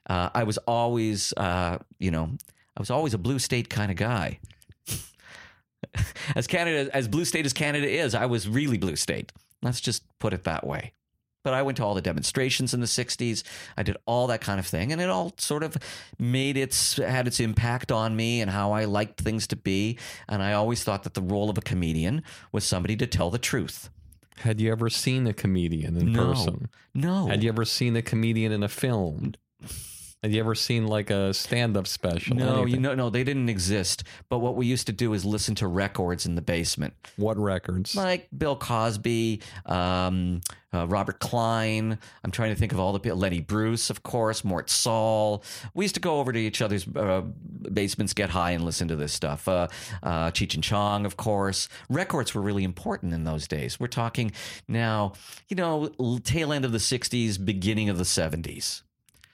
Uh, 0.10 0.30
I 0.34 0.44
was 0.44 0.58
always, 0.60 1.34
uh, 1.38 1.78
you 2.00 2.12
know, 2.12 2.32
I 2.76 2.80
was 2.80 2.90
always 2.90 3.14
a 3.14 3.18
blue 3.18 3.40
state 3.40 3.70
kind 3.70 3.92
of 3.92 3.98
guy. 3.98 4.40
as 6.36 6.48
Canada, 6.48 6.90
as 6.96 7.08
blue 7.08 7.26
state 7.26 7.46
as 7.46 7.54
Canada 7.54 7.88
is, 7.88 8.16
I 8.16 8.26
was 8.26 8.48
really 8.48 8.78
blue 8.78 8.96
state. 8.96 9.32
Let's 9.62 9.82
just 9.82 10.04
put 10.18 10.34
it 10.34 10.44
that 10.46 10.66
way. 10.66 10.94
But 11.44 11.54
I 11.54 11.62
went 11.64 11.78
to 11.78 11.84
all 11.84 11.96
the 11.96 12.02
demonstrations 12.02 12.74
in 12.74 12.82
the 12.82 12.86
60s. 12.86 13.44
I 13.76 13.84
did 13.84 13.98
all 14.06 14.28
that 14.28 14.42
kind 14.42 14.60
of 14.60 14.68
thing. 14.68 14.92
And 14.92 15.02
it 15.02 15.10
all 15.10 15.34
sort 15.38 15.64
of 15.64 15.76
made 16.20 16.56
its, 16.58 16.98
had 16.98 17.26
its 17.28 17.40
impact 17.40 17.92
on 17.92 18.16
me 18.16 18.42
and 18.42 18.52
how 18.52 18.74
I 18.74 18.86
liked 18.86 19.22
things 19.22 19.48
to 19.48 19.56
be. 19.56 19.98
And 20.30 20.44
I 20.44 20.54
always 20.54 20.84
thought 20.84 21.04
that 21.04 21.16
the 21.16 21.22
role 21.22 21.50
of 21.50 21.58
a 21.58 21.62
comedian 21.62 22.24
was 22.52 22.64
somebody 22.64 22.96
to 22.98 23.08
tell 23.08 23.30
the 23.32 23.40
truth. 23.40 23.90
Had 24.38 24.60
you 24.62 24.72
ever 24.72 24.90
seen 24.90 25.28
a 25.28 25.34
comedian 25.34 25.98
in 25.98 26.12
No. 26.14 26.26
person? 26.28 26.70
No. 26.94 27.28
Had 27.28 27.44
you 27.44 27.50
ever 27.50 27.66
seen 27.66 27.96
a 27.96 28.02
comedian 28.02 28.52
in 28.52 28.64
a 28.64 28.68
film? 28.70 29.34
Had 30.24 30.34
you 30.34 30.40
ever 30.40 30.54
seen 30.54 30.86
like 30.86 31.10
a 31.10 31.34
stand-up 31.34 31.88
special? 31.88 32.36
no, 32.36 32.66
you 32.66 32.80
know, 32.80 32.94
no, 32.94 33.10
they 33.10 33.24
didn't 33.24 33.50
exist. 33.50 34.04
But 34.30 34.38
what 34.38 34.56
we 34.56 34.68
used 34.68 34.86
to 34.86 34.94
do 34.94 35.14
is 35.14 35.26
listen 35.26 35.56
to 35.56 35.68
records 35.68 36.28
in 36.28 36.36
the 36.36 36.44
basement. 36.44 36.94
What 37.18 37.40
records? 37.40 37.96
like 37.96 38.28
Bill 38.38 38.56
Cosby, 38.56 39.42
um, 39.66 40.42
uh, 40.72 40.86
Robert 40.86 41.18
Klein. 41.18 41.98
I'm 42.24 42.30
trying 42.30 42.54
to 42.54 42.56
think 42.56 42.72
of 42.72 42.80
all 42.80 42.94
the 42.94 43.00
people. 43.00 43.18
Lenny 43.18 43.40
Bruce, 43.42 43.90
of 43.90 44.04
course, 44.04 44.44
Mort 44.44 44.70
Sahl. 44.70 45.44
We 45.74 45.86
used 45.86 45.96
to 45.96 46.02
go 46.02 46.20
over 46.20 46.32
to 46.32 46.40
each 46.40 46.62
other's 46.62 46.88
uh, 46.96 47.22
basements, 47.74 48.14
get 48.14 48.30
high, 48.30 48.52
and 48.52 48.64
listen 48.64 48.88
to 48.90 48.96
this 48.96 49.14
stuff. 49.14 49.48
Uh, 49.48 49.70
uh, 50.04 50.30
Cheech 50.30 50.54
and 50.54 50.64
Chong, 50.64 51.08
of 51.08 51.18
course. 51.18 51.68
Records 51.90 52.36
were 52.36 52.44
really 52.44 52.64
important 52.64 53.16
in 53.16 53.24
those 53.24 53.48
days. 53.48 53.80
We're 53.80 53.88
talking 53.88 54.34
now, 54.68 55.14
you 55.48 55.56
know, 55.56 55.88
tail 56.24 56.54
end 56.54 56.64
of 56.64 56.74
the 56.74 56.78
'60s, 56.78 57.44
beginning 57.44 57.90
of 57.90 57.98
the 57.98 58.04
'70s. 58.04 58.84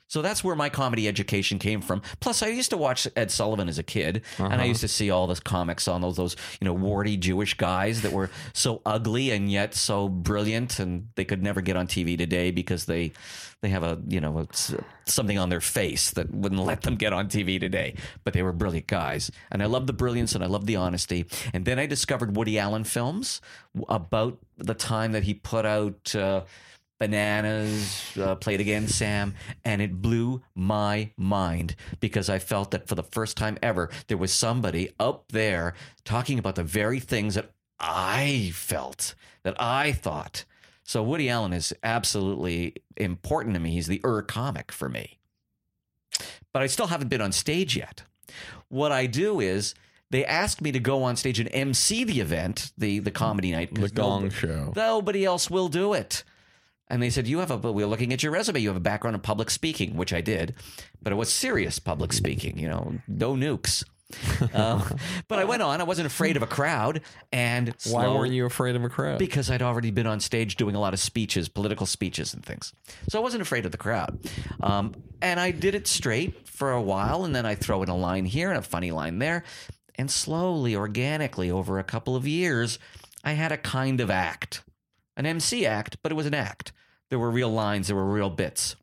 So 0.07 0.21
that's 0.21 0.43
where 0.43 0.55
my 0.55 0.69
comedy 0.69 1.07
education 1.07 1.59
came 1.59 1.81
from. 1.81 2.01
Plus, 2.19 2.41
I 2.41 2.47
used 2.47 2.69
to 2.69 2.77
watch 2.77 3.07
Ed 3.15 3.29
Sullivan 3.29 3.67
as 3.67 3.77
a 3.77 3.83
kid, 3.83 4.23
and 4.37 4.61
I 4.61 4.65
used 4.65 4.81
to 4.81 4.87
see 4.87 5.11
all 5.11 5.27
those 5.27 5.39
comics 5.39 5.87
on 5.87 6.01
those 6.01 6.15
those 6.15 6.35
you 6.61 6.65
know 6.65 6.73
warty 6.73 7.17
Jewish 7.17 7.53
guys 7.55 8.01
that 8.03 8.11
were 8.13 8.29
so 8.53 8.81
ugly 8.85 9.31
and 9.31 9.51
yet 9.51 9.73
so 9.73 10.07
brilliant, 10.09 10.79
and 10.79 11.09
they 11.15 11.25
could 11.25 11.43
never 11.43 11.61
get 11.61 11.75
on 11.75 11.87
TV 11.87 12.17
today 12.17 12.51
because 12.51 12.85
they 12.85 13.11
they 13.61 13.69
have 13.69 13.83
a 13.83 13.99
you 14.07 14.21
know 14.21 14.39
it's 14.39 14.73
something 15.05 15.37
on 15.37 15.49
their 15.49 15.61
face 15.61 16.11
that 16.11 16.33
wouldn't 16.33 16.63
let 16.63 16.81
them 16.83 16.95
get 16.95 17.11
on 17.11 17.27
TV 17.27 17.59
today. 17.59 17.95
But 18.23 18.33
they 18.33 18.43
were 18.43 18.53
brilliant 18.53 18.87
guys, 18.87 19.29
and 19.51 19.61
I 19.61 19.65
love 19.65 19.87
the 19.87 19.93
brilliance 19.93 20.35
and 20.35 20.43
I 20.43 20.47
love 20.47 20.65
the 20.65 20.77
honesty. 20.77 21.25
And 21.53 21.65
then 21.65 21.79
I 21.79 21.85
discovered 21.85 22.35
Woody 22.35 22.57
Allen 22.59 22.83
films 22.85 23.41
about 23.89 24.37
the 24.57 24.73
time 24.73 25.11
that 25.11 25.23
he 25.23 25.33
put 25.33 25.65
out. 25.65 26.15
Uh, 26.15 26.43
Bananas, 26.99 28.17
uh, 28.17 28.35
Play 28.35 28.55
It 28.55 28.61
Again, 28.61 28.87
Sam, 28.87 29.35
and 29.63 29.81
it 29.81 30.01
blew 30.01 30.41
my 30.55 31.11
mind 31.15 31.75
because 31.99 32.29
I 32.29 32.39
felt 32.39 32.71
that 32.71 32.87
for 32.87 32.95
the 32.95 33.03
first 33.03 33.37
time 33.37 33.57
ever, 33.61 33.89
there 34.07 34.17
was 34.17 34.33
somebody 34.33 34.89
up 34.99 35.31
there 35.31 35.73
talking 36.05 36.39
about 36.39 36.55
the 36.55 36.63
very 36.63 36.99
things 36.99 37.35
that 37.35 37.51
I 37.79 38.51
felt, 38.53 39.13
that 39.43 39.55
I 39.61 39.91
thought. 39.91 40.45
So 40.83 41.03
Woody 41.03 41.29
Allen 41.29 41.53
is 41.53 41.73
absolutely 41.83 42.75
important 42.95 43.53
to 43.55 43.59
me. 43.59 43.71
He's 43.71 43.87
the 43.87 44.01
Ur 44.05 44.21
comic 44.21 44.71
for 44.71 44.89
me. 44.89 45.19
But 46.53 46.61
I 46.63 46.67
still 46.67 46.87
haven't 46.87 47.09
been 47.09 47.21
on 47.21 47.31
stage 47.31 47.75
yet. 47.75 48.03
What 48.69 48.91
I 48.91 49.05
do 49.05 49.39
is 49.39 49.75
they 50.09 50.25
ask 50.25 50.61
me 50.61 50.71
to 50.71 50.79
go 50.79 51.03
on 51.03 51.15
stage 51.15 51.39
and 51.39 51.49
MC 51.51 52.03
the 52.03 52.21
event, 52.21 52.71
the 52.77 52.99
the 52.99 53.11
comedy 53.11 53.51
night. 53.51 53.75
The 53.75 53.89
Gong 53.89 54.23
no- 54.23 54.29
Show. 54.29 54.73
Nobody 54.75 55.25
else 55.25 55.49
will 55.49 55.67
do 55.67 55.93
it. 55.93 56.23
And 56.89 57.01
they 57.01 57.09
said, 57.09 57.27
You 57.27 57.39
have 57.39 57.51
a, 57.51 57.57
we're 57.71 57.85
looking 57.87 58.13
at 58.13 58.23
your 58.23 58.31
resume. 58.31 58.59
You 58.59 58.69
have 58.69 58.77
a 58.77 58.81
background 58.81 59.15
in 59.15 59.21
public 59.21 59.49
speaking, 59.49 59.95
which 59.97 60.13
I 60.13 60.21
did, 60.21 60.55
but 61.01 61.11
it 61.13 61.17
was 61.17 61.31
serious 61.31 61.79
public 61.79 62.13
speaking, 62.13 62.57
you 62.57 62.69
know, 62.69 62.95
no 63.07 63.33
nukes. 63.35 63.83
um, 64.53 64.83
but 65.27 65.37
I 65.37 65.43
went 65.43 65.61
on. 65.61 65.81
I 65.81 65.83
wasn't 65.83 66.05
afraid 66.07 66.37
of 66.37 66.43
a 66.43 66.47
crowd. 66.47 67.01
And 67.33 67.67
Why 67.67 68.03
slow- 68.03 68.15
weren't 68.17 68.31
you 68.33 68.45
afraid 68.45 68.75
of 68.77 68.83
a 68.85 68.89
crowd? 68.89 69.19
because 69.19 69.51
I'd 69.51 69.61
already 69.61 69.91
been 69.91 70.07
on 70.07 70.21
stage 70.21 70.55
doing 70.55 70.75
a 70.75 70.79
lot 70.79 70.93
of 70.93 70.99
speeches, 71.01 71.49
political 71.49 71.85
speeches 71.85 72.33
and 72.33 72.43
things. 72.45 72.73
So 73.09 73.19
I 73.19 73.21
wasn't 73.21 73.41
afraid 73.41 73.65
of 73.65 73.73
the 73.73 73.77
crowd. 73.77 74.17
Um, 74.61 74.95
and 75.21 75.39
I 75.41 75.51
did 75.51 75.75
it 75.75 75.87
straight 75.87 76.47
for 76.47 76.71
a 76.71 76.81
while, 76.81 77.25
and 77.25 77.35
then 77.35 77.45
I 77.45 77.55
throw 77.55 77.83
in 77.83 77.89
a 77.89 77.97
line 77.97 78.25
here 78.25 78.49
and 78.49 78.57
a 78.57 78.61
funny 78.61 78.91
line 78.91 79.19
there. 79.19 79.43
And 79.95 80.09
slowly, 80.09 80.73
organically, 80.75 81.51
over 81.51 81.79
a 81.79 81.83
couple 81.83 82.15
of 82.15 82.25
years, 82.25 82.79
I 83.25 83.33
had 83.33 83.51
a 83.51 83.57
kind 83.57 83.99
of 83.99 84.09
act, 84.09 84.63
an 85.17 85.25
MC 85.25 85.65
act, 85.65 85.97
but 86.01 86.11
it 86.13 86.15
was 86.15 86.27
an 86.27 86.33
act. 86.33 86.71
There 87.09 87.19
were 87.19 87.31
real 87.31 87.49
lines, 87.49 87.87
there 87.87 87.95
were 87.95 88.05
real 88.11 88.29
bits. 88.29 88.75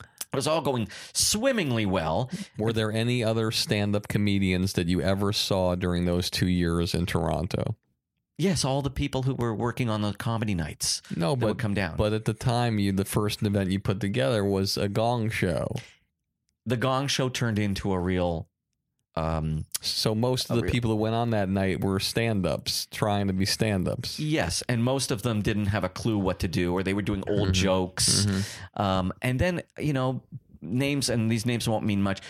It 0.00 0.36
was 0.36 0.46
all 0.46 0.60
going 0.60 0.88
swimmingly 1.14 1.86
well. 1.86 2.30
Were 2.58 2.72
there 2.72 2.92
any 2.92 3.24
other 3.24 3.50
stand-up 3.50 4.08
comedians 4.08 4.74
that 4.74 4.86
you 4.86 5.00
ever 5.00 5.32
saw 5.32 5.74
during 5.74 6.04
those 6.04 6.28
two 6.28 6.48
years 6.48 6.94
in 6.94 7.06
Toronto? 7.06 7.76
Yes, 8.36 8.64
all 8.64 8.82
the 8.82 8.90
people 8.90 9.22
who 9.22 9.34
were 9.34 9.54
working 9.54 9.88
on 9.90 10.02
the 10.02 10.12
comedy 10.12 10.54
nights 10.54 11.02
No, 11.16 11.34
but 11.34 11.46
would 11.46 11.58
come 11.58 11.74
down. 11.74 11.96
But 11.96 12.12
at 12.12 12.24
the 12.24 12.34
time, 12.34 12.78
you 12.78 12.92
the 12.92 13.04
first 13.04 13.42
event 13.42 13.70
you 13.70 13.80
put 13.80 14.00
together 14.00 14.44
was 14.44 14.76
a 14.76 14.88
Gong 14.88 15.28
Show. 15.30 15.74
the 16.64 16.76
Gong 16.76 17.08
Show 17.08 17.30
turned 17.30 17.58
into 17.58 17.92
a 17.92 17.98
real 17.98 18.48
um, 19.16 19.64
So 19.80 20.14
most 20.14 20.48
of 20.50 20.56
the 20.56 20.62
real- 20.62 20.70
people 20.72 20.90
that 20.90 20.96
went 20.96 21.14
on 21.14 21.30
that 21.30 21.48
night 21.48 21.82
were 21.82 21.98
stand-ups, 22.00 22.86
trying 22.92 23.26
to 23.26 23.32
be 23.32 23.44
stand-ups. 23.46 24.18
Yes, 24.20 24.62
and 24.68 24.82
most 24.84 25.10
of 25.10 25.22
them 25.22 25.42
didn't 25.42 25.66
have 25.66 25.84
a 25.84 25.88
clue 25.88 26.18
what 26.18 26.38
to 26.40 26.48
do, 26.48 26.72
or 26.72 26.82
they 26.82 26.94
were 26.94 27.02
doing 27.02 27.24
old 27.28 27.52
jokes. 27.52 28.26
Um, 28.76 29.12
and 29.22 29.38
then 29.40 29.62
you 29.78 29.92
know 29.92 30.22
names, 30.60 31.08
and 31.08 31.30
these 31.30 31.46
names 31.46 31.68
won't 31.68 31.84
mean 31.84 32.02
much. 32.02 32.20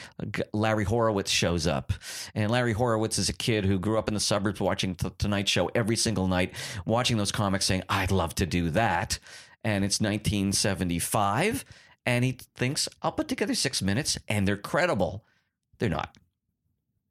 Larry 0.52 0.84
Horowitz 0.84 1.30
shows 1.30 1.66
up, 1.66 1.92
and 2.34 2.50
Larry 2.50 2.72
Horowitz 2.74 3.18
is 3.18 3.28
a 3.28 3.32
kid 3.34 3.64
who 3.64 3.78
grew 3.78 3.98
up 3.98 4.08
in 4.08 4.14
the 4.14 4.20
suburbs, 4.20 4.60
watching 4.60 4.94
the 4.94 5.10
Tonight 5.18 5.48
Show 5.48 5.70
every 5.74 5.96
single 5.96 6.26
night, 6.28 6.54
watching 6.86 7.16
those 7.16 7.32
comics, 7.32 7.64
saying, 7.66 7.82
"I'd 7.88 8.10
love 8.10 8.34
to 8.36 8.46
do 8.46 8.70
that." 8.70 9.18
And 9.64 9.84
it's 9.84 10.00
1975, 10.00 11.64
and 12.06 12.24
he 12.24 12.38
thinks, 12.54 12.88
"I'll 13.02 13.12
put 13.12 13.28
together 13.28 13.54
six 13.54 13.82
minutes," 13.82 14.18
and 14.28 14.46
they're 14.46 14.56
credible. 14.56 15.24
They're 15.78 15.88
not 15.90 16.16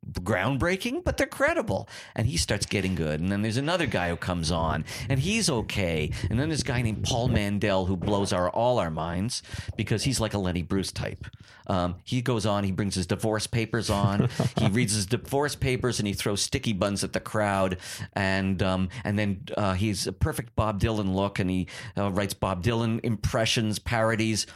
groundbreaking, 0.06 1.04
but 1.04 1.18
they're 1.18 1.28
credible. 1.28 1.90
And 2.16 2.28
he 2.28 2.38
starts 2.38 2.66
getting 2.66 2.96
good. 2.96 3.20
And 3.20 3.32
then 3.32 3.42
there's 3.42 3.58
another 3.58 3.86
guy 3.86 4.10
who 4.10 4.16
comes 4.16 4.52
on, 4.52 4.86
and 5.10 5.20
he's 5.20 5.50
okay. 5.50 6.12
And 6.30 6.40
then 6.40 6.50
there's 6.50 6.62
a 6.62 6.66
guy 6.66 6.82
named 6.82 7.04
Paul 7.04 7.28
Mandel 7.28 7.86
who 7.86 7.98
blows 7.98 8.34
our 8.34 8.50
all 8.50 8.80
our 8.80 8.92
minds 8.92 9.44
because 9.76 10.04
he's 10.04 10.20
like 10.20 10.34
a 10.34 10.38
Lenny 10.38 10.62
Bruce 10.62 10.92
type. 10.92 11.26
Um, 11.68 11.96
he 12.04 12.22
goes 12.22 12.46
on, 12.46 12.64
he 12.64 12.72
brings 12.72 12.96
his 12.96 13.08
divorce 13.08 13.48
papers 13.48 13.90
on, 13.90 14.30
he 14.58 14.68
reads 14.72 14.94
his 14.94 15.06
divorce 15.06 15.56
papers, 15.56 16.00
and 16.00 16.08
he 16.08 16.14
throws 16.14 16.42
sticky 16.42 16.74
buns 16.74 17.04
at 17.04 17.14
the 17.14 17.20
crowd. 17.20 17.78
And 18.14 18.62
um, 18.64 18.90
and 19.04 19.20
then 19.20 19.44
uh, 19.58 19.74
he's 19.74 20.08
a 20.08 20.14
perfect 20.14 20.56
Bob 20.56 20.80
Dylan 20.80 21.14
look, 21.14 21.40
and 21.40 21.50
he 21.50 21.68
uh, 21.98 22.12
writes 22.12 22.34
Bob 22.34 22.64
Dylan 22.64 23.00
impressions, 23.04 23.80
parodies. 23.80 24.48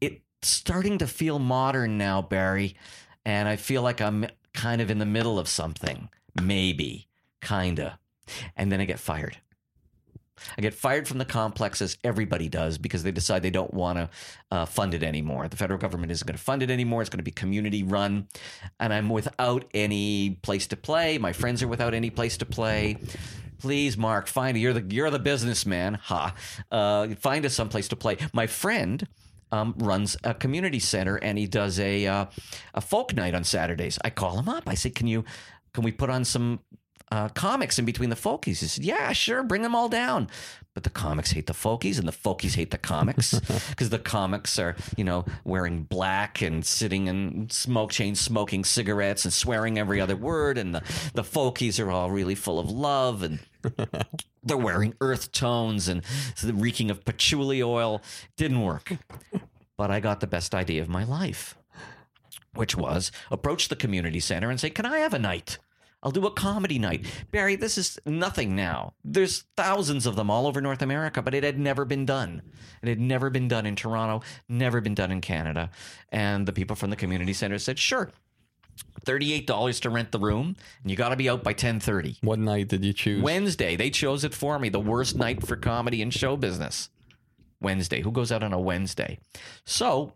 It's 0.00 0.20
starting 0.42 0.98
to 0.98 1.06
feel 1.06 1.38
modern 1.38 1.98
now, 1.98 2.22
Barry 2.22 2.76
and 3.24 3.46
I 3.46 3.56
feel 3.56 3.82
like 3.82 4.00
I'm 4.00 4.26
kind 4.58 4.80
of 4.80 4.90
in 4.90 4.98
the 4.98 5.06
middle 5.06 5.38
of 5.38 5.48
something, 5.48 6.08
maybe, 6.42 7.06
kinda, 7.40 7.98
and 8.56 8.72
then 8.72 8.80
I 8.80 8.84
get 8.84 8.98
fired. 8.98 9.38
I 10.56 10.62
get 10.62 10.74
fired 10.74 11.06
from 11.06 11.18
the 11.18 11.24
complex 11.24 11.80
as 11.80 11.96
everybody 12.02 12.48
does 12.48 12.76
because 12.76 13.02
they 13.02 13.12
decide 13.12 13.42
they 13.42 13.50
don't 13.50 13.72
want 13.72 13.98
to 13.98 14.10
uh, 14.50 14.66
fund 14.66 14.94
it 14.94 15.02
anymore. 15.02 15.48
The 15.48 15.56
federal 15.56 15.78
government 15.78 16.12
isn't 16.12 16.26
going 16.26 16.36
to 16.36 16.42
fund 16.42 16.62
it 16.62 16.70
anymore. 16.70 17.02
It's 17.02 17.10
going 17.10 17.18
to 17.18 17.24
be 17.24 17.30
community 17.30 17.82
run. 17.82 18.28
And 18.78 18.92
I'm 18.92 19.08
without 19.08 19.64
any 19.74 20.38
place 20.42 20.66
to 20.68 20.76
play. 20.76 21.18
My 21.18 21.32
friends 21.32 21.62
are 21.62 21.68
without 21.68 21.94
any 21.94 22.10
place 22.10 22.36
to 22.38 22.46
play. 22.46 22.98
Please, 23.58 23.96
Mark, 23.96 24.28
find 24.28 24.56
you're 24.56 24.72
the 24.72 24.94
you're 24.94 25.10
the 25.10 25.18
businessman. 25.18 25.94
Ha! 25.94 26.34
Uh, 26.70 27.08
find 27.16 27.44
us 27.44 27.54
some 27.54 27.68
place 27.68 27.88
to 27.88 27.96
play. 27.96 28.16
My 28.32 28.46
friend 28.46 29.06
um, 29.52 29.74
runs 29.78 30.16
a 30.24 30.34
community 30.34 30.78
center 30.78 31.16
and 31.16 31.38
he 31.38 31.46
does 31.46 31.78
a 31.78 32.06
uh, 32.06 32.26
a 32.74 32.80
folk 32.80 33.14
night 33.14 33.34
on 33.34 33.44
Saturdays. 33.44 33.98
I 34.04 34.10
call 34.10 34.38
him 34.38 34.48
up. 34.48 34.64
I 34.66 34.74
say, 34.74 34.90
"Can 34.90 35.06
you 35.06 35.24
can 35.72 35.84
we 35.84 35.92
put 35.92 36.10
on 36.10 36.24
some 36.24 36.60
uh, 37.10 37.28
comics 37.30 37.78
in 37.78 37.84
between 37.84 38.10
the 38.10 38.16
folkies?" 38.16 38.60
He 38.60 38.66
said, 38.66 38.84
"Yeah, 38.84 39.12
sure. 39.12 39.42
Bring 39.42 39.62
them 39.62 39.74
all 39.74 39.88
down." 39.88 40.28
But 40.74 40.84
the 40.84 40.90
comics 40.90 41.32
hate 41.32 41.48
the 41.48 41.54
folkies, 41.54 41.98
and 41.98 42.06
the 42.06 42.12
folkies 42.12 42.54
hate 42.54 42.70
the 42.70 42.78
comics 42.78 43.40
because 43.70 43.90
the 43.90 43.98
comics 43.98 44.60
are, 44.60 44.76
you 44.96 45.02
know, 45.02 45.24
wearing 45.44 45.82
black 45.82 46.40
and 46.40 46.64
sitting 46.64 47.08
in 47.08 47.50
smoke 47.50 47.90
chains, 47.90 48.20
smoking 48.20 48.64
cigarettes 48.64 49.24
and 49.24 49.34
swearing 49.34 49.78
every 49.78 50.00
other 50.00 50.16
word, 50.16 50.56
and 50.56 50.74
the 50.74 50.82
the 51.14 51.24
folkies 51.24 51.84
are 51.84 51.90
all 51.90 52.10
really 52.10 52.36
full 52.36 52.60
of 52.60 52.70
love 52.70 53.22
and 53.22 53.40
they're 54.42 54.56
wearing 54.56 54.94
earth 55.00 55.32
tones 55.32 55.88
and 55.88 56.02
the 56.42 56.54
reeking 56.54 56.90
of 56.90 57.04
patchouli 57.04 57.62
oil. 57.62 58.02
Didn't 58.36 58.62
work. 58.62 58.92
But 59.76 59.90
I 59.90 60.00
got 60.00 60.20
the 60.20 60.26
best 60.26 60.54
idea 60.54 60.82
of 60.82 60.88
my 60.88 61.04
life, 61.04 61.56
which 62.54 62.76
was 62.76 63.12
approach 63.30 63.68
the 63.68 63.76
community 63.76 64.20
center 64.20 64.50
and 64.50 64.58
say, 64.58 64.70
Can 64.70 64.86
I 64.86 64.98
have 64.98 65.14
a 65.14 65.18
night? 65.18 65.58
I'll 66.02 66.12
do 66.12 66.26
a 66.26 66.30
comedy 66.30 66.78
night. 66.78 67.06
Barry, 67.32 67.56
this 67.56 67.76
is 67.76 67.98
nothing 68.06 68.54
now. 68.54 68.94
There's 69.02 69.44
thousands 69.56 70.06
of 70.06 70.14
them 70.14 70.30
all 70.30 70.46
over 70.46 70.60
North 70.60 70.80
America, 70.80 71.22
but 71.22 71.34
it 71.34 71.42
had 71.42 71.58
never 71.58 71.84
been 71.84 72.06
done. 72.06 72.42
It 72.82 72.88
had 72.88 73.00
never 73.00 73.30
been 73.30 73.48
done 73.48 73.66
in 73.66 73.74
Toronto, 73.74 74.24
never 74.48 74.80
been 74.80 74.94
done 74.94 75.10
in 75.10 75.20
Canada. 75.20 75.70
And 76.10 76.46
the 76.46 76.52
people 76.52 76.76
from 76.76 76.90
the 76.90 76.96
community 76.96 77.32
center 77.32 77.58
said, 77.58 77.78
Sure. 77.78 78.12
$38 79.04 79.80
to 79.80 79.90
rent 79.90 80.12
the 80.12 80.18
room, 80.18 80.56
and 80.82 80.90
you 80.90 80.96
got 80.96 81.10
to 81.10 81.16
be 81.16 81.28
out 81.28 81.42
by 81.42 81.54
10:30. 81.54 82.18
What 82.22 82.38
night 82.38 82.68
did 82.68 82.84
you 82.84 82.92
choose? 82.92 83.22
Wednesday. 83.22 83.76
They 83.76 83.90
chose 83.90 84.24
it 84.24 84.34
for 84.34 84.58
me. 84.58 84.68
The 84.68 84.80
worst 84.80 85.16
night 85.16 85.46
for 85.46 85.56
comedy 85.56 86.02
and 86.02 86.12
show 86.12 86.36
business. 86.36 86.90
Wednesday. 87.60 88.02
Who 88.02 88.12
goes 88.12 88.30
out 88.30 88.42
on 88.42 88.52
a 88.52 88.60
Wednesday? 88.60 89.18
So, 89.64 90.12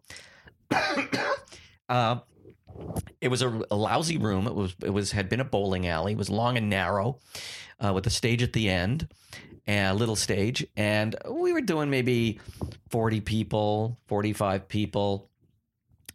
uh, 1.89 2.19
it 3.21 3.29
was 3.29 3.43
a, 3.43 3.63
a 3.71 3.77
lousy 3.77 4.19
room. 4.19 4.47
It 4.47 4.55
was 4.55 4.75
it 4.85 4.91
was 4.91 5.13
had 5.13 5.29
been 5.29 5.41
a 5.41 5.45
bowling 5.45 5.87
alley. 5.87 6.13
It 6.13 6.19
was 6.19 6.31
long 6.31 6.57
and 6.57 6.69
narrow, 6.69 7.19
uh, 7.81 7.93
with 7.93 8.07
a 8.07 8.11
stage 8.11 8.43
at 8.43 8.53
the 8.53 8.69
end, 8.69 9.09
a 9.67 9.93
little 9.93 10.17
stage. 10.17 10.67
And 10.77 11.17
we 11.31 11.53
were 11.53 11.61
doing 11.61 11.91
maybe 11.91 12.41
forty 12.89 13.21
people, 13.21 13.99
forty 14.07 14.33
five 14.33 14.69
people 14.69 15.31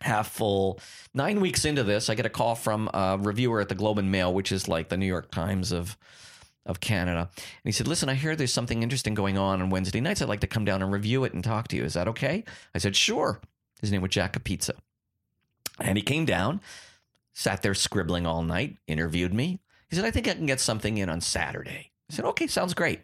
half 0.01 0.31
full. 0.31 0.79
Nine 1.13 1.39
weeks 1.41 1.65
into 1.65 1.83
this, 1.83 2.09
I 2.09 2.15
get 2.15 2.25
a 2.25 2.29
call 2.29 2.55
from 2.55 2.89
a 2.93 3.17
reviewer 3.19 3.61
at 3.61 3.69
the 3.69 3.75
Globe 3.75 3.99
and 3.99 4.11
Mail, 4.11 4.33
which 4.33 4.51
is 4.51 4.67
like 4.67 4.89
the 4.89 4.97
New 4.97 5.05
York 5.05 5.31
Times 5.31 5.71
of 5.71 5.97
of 6.65 6.81
Canada. 6.81 7.29
And 7.31 7.63
he 7.63 7.71
said, 7.71 7.87
"Listen, 7.87 8.09
I 8.09 8.13
hear 8.13 8.35
there's 8.35 8.53
something 8.53 8.83
interesting 8.83 9.13
going 9.13 9.37
on 9.37 9.61
on 9.61 9.69
Wednesday 9.69 10.01
nights. 10.01 10.21
I'd 10.21 10.27
like 10.27 10.41
to 10.41 10.47
come 10.47 10.65
down 10.65 10.81
and 10.81 10.91
review 10.91 11.23
it 11.23 11.33
and 11.33 11.43
talk 11.43 11.69
to 11.69 11.75
you. 11.77 11.83
Is 11.83 11.93
that 11.93 12.07
okay?" 12.09 12.43
I 12.75 12.77
said, 12.77 12.95
"Sure." 12.95 13.39
His 13.81 13.91
name 13.91 14.01
was 14.01 14.11
Jack 14.11 14.43
Pizza, 14.43 14.73
and 15.79 15.97
he 15.97 16.03
came 16.03 16.25
down, 16.25 16.61
sat 17.33 17.61
there 17.61 17.75
scribbling 17.75 18.25
all 18.25 18.41
night, 18.41 18.77
interviewed 18.87 19.33
me. 19.33 19.59
He 19.89 19.95
said, 19.95 20.03
"I 20.03 20.11
think 20.11 20.27
I 20.27 20.33
can 20.33 20.45
get 20.45 20.59
something 20.59 20.97
in 20.97 21.09
on 21.09 21.21
Saturday." 21.21 21.91
I 22.11 22.13
said, 22.13 22.25
"Okay, 22.25 22.47
sounds 22.47 22.73
great." 22.73 23.01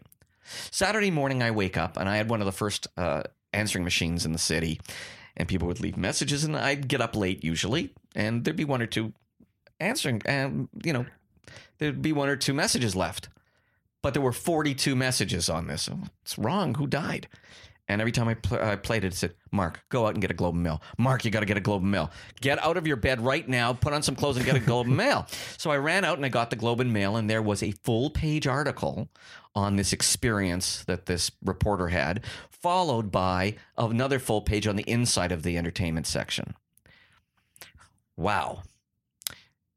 Saturday 0.70 1.10
morning, 1.10 1.42
I 1.42 1.50
wake 1.50 1.76
up 1.76 1.96
and 1.96 2.08
I 2.08 2.16
had 2.16 2.28
one 2.28 2.40
of 2.40 2.46
the 2.46 2.52
first 2.52 2.86
uh, 2.96 3.22
answering 3.52 3.84
machines 3.84 4.26
in 4.26 4.32
the 4.32 4.38
city 4.38 4.80
and 5.36 5.48
people 5.48 5.68
would 5.68 5.80
leave 5.80 5.96
messages 5.96 6.44
and 6.44 6.56
I'd 6.56 6.88
get 6.88 7.00
up 7.00 7.16
late 7.16 7.42
usually 7.44 7.92
and 8.14 8.44
there'd 8.44 8.56
be 8.56 8.64
one 8.64 8.82
or 8.82 8.86
two 8.86 9.12
answering 9.80 10.22
and 10.24 10.68
you 10.84 10.92
know 10.92 11.06
there'd 11.78 12.02
be 12.02 12.12
one 12.12 12.28
or 12.28 12.36
two 12.36 12.54
messages 12.54 12.94
left. 12.94 13.28
But 14.02 14.12
there 14.12 14.22
were 14.22 14.32
42 14.32 14.94
messages 14.94 15.48
on 15.48 15.66
this. 15.66 15.88
What's 15.88 16.36
wrong. 16.36 16.74
Who 16.74 16.86
died 16.86 17.26
and 17.88 18.00
every 18.00 18.12
time 18.12 18.28
I, 18.28 18.34
pl- 18.34 18.62
I 18.62 18.76
played 18.76 19.04
it, 19.04 19.08
it 19.08 19.16
said, 19.16 19.34
Mark, 19.52 19.82
go 19.90 20.06
out 20.06 20.14
and 20.14 20.20
get 20.20 20.30
a 20.30 20.34
Globe 20.34 20.54
and 20.54 20.62
Mail. 20.62 20.80
Mark, 20.96 21.24
you 21.24 21.30
got 21.30 21.40
to 21.40 21.46
get 21.46 21.58
a 21.58 21.60
Globe 21.60 21.82
and 21.82 21.90
Mail. 21.90 22.10
Get 22.40 22.62
out 22.64 22.76
of 22.76 22.86
your 22.86 22.96
bed 22.96 23.20
right 23.20 23.46
now, 23.46 23.74
put 23.74 23.92
on 23.92 24.02
some 24.02 24.16
clothes 24.16 24.36
and 24.36 24.46
get 24.46 24.56
a 24.56 24.60
Globe 24.60 24.86
and 24.86 24.96
Mail. 24.96 25.26
So 25.58 25.70
I 25.70 25.76
ran 25.76 26.04
out 26.04 26.16
and 26.16 26.26
I 26.26 26.28
got 26.28 26.50
the 26.50 26.56
Globe 26.56 26.80
and 26.80 26.92
Mail, 26.92 27.16
and 27.16 27.28
there 27.28 27.40
was 27.42 27.62
a 27.62 27.70
full 27.70 28.10
page 28.10 28.46
article 28.46 29.08
on 29.54 29.76
this 29.76 29.92
experience 29.92 30.84
that 30.84 31.06
this 31.06 31.30
reporter 31.42 31.88
had, 31.88 32.22
followed 32.50 33.10
by 33.10 33.56
another 33.78 34.18
full 34.18 34.42
page 34.42 34.66
on 34.66 34.76
the 34.76 34.82
inside 34.82 35.32
of 35.32 35.42
the 35.42 35.56
entertainment 35.56 36.06
section. 36.06 36.54
Wow. 38.16 38.62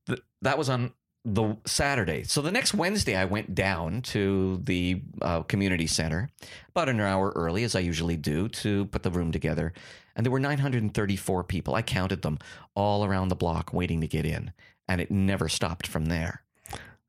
Th- 0.08 0.22
that 0.42 0.58
was 0.58 0.70
on 0.70 0.94
the 1.28 1.58
Saturday. 1.66 2.24
So 2.24 2.42
the 2.42 2.52
next 2.52 2.74
Wednesday, 2.74 3.16
I 3.16 3.26
went 3.26 3.54
down 3.54 4.02
to 4.04 4.62
the 4.64 5.02
uh, 5.22 5.42
community 5.44 5.86
center 5.86 6.30
about 6.70 6.88
an 6.88 7.02
hour 7.02 7.34
early, 7.36 7.66
as 7.66 7.76
I 7.76 7.80
usually 7.80 8.16
do, 8.16 8.48
to 8.48 8.86
put 8.86 9.04
the 9.04 9.12
room 9.12 9.34
together. 9.34 9.74
And 10.16 10.26
there 10.26 10.32
were 10.32 10.40
934 10.40 11.44
people. 11.44 11.76
I 11.76 11.82
counted 11.82 12.22
them 12.22 12.40
all 12.76 13.04
around 13.04 13.28
the 13.28 13.36
block 13.36 13.74
waiting 13.74 14.00
to 14.02 14.08
get 14.08 14.26
in. 14.26 14.54
And 14.88 15.02
it 15.02 15.12
never 15.12 15.50
stopped 15.50 15.86
from 15.86 16.06
there. 16.06 16.44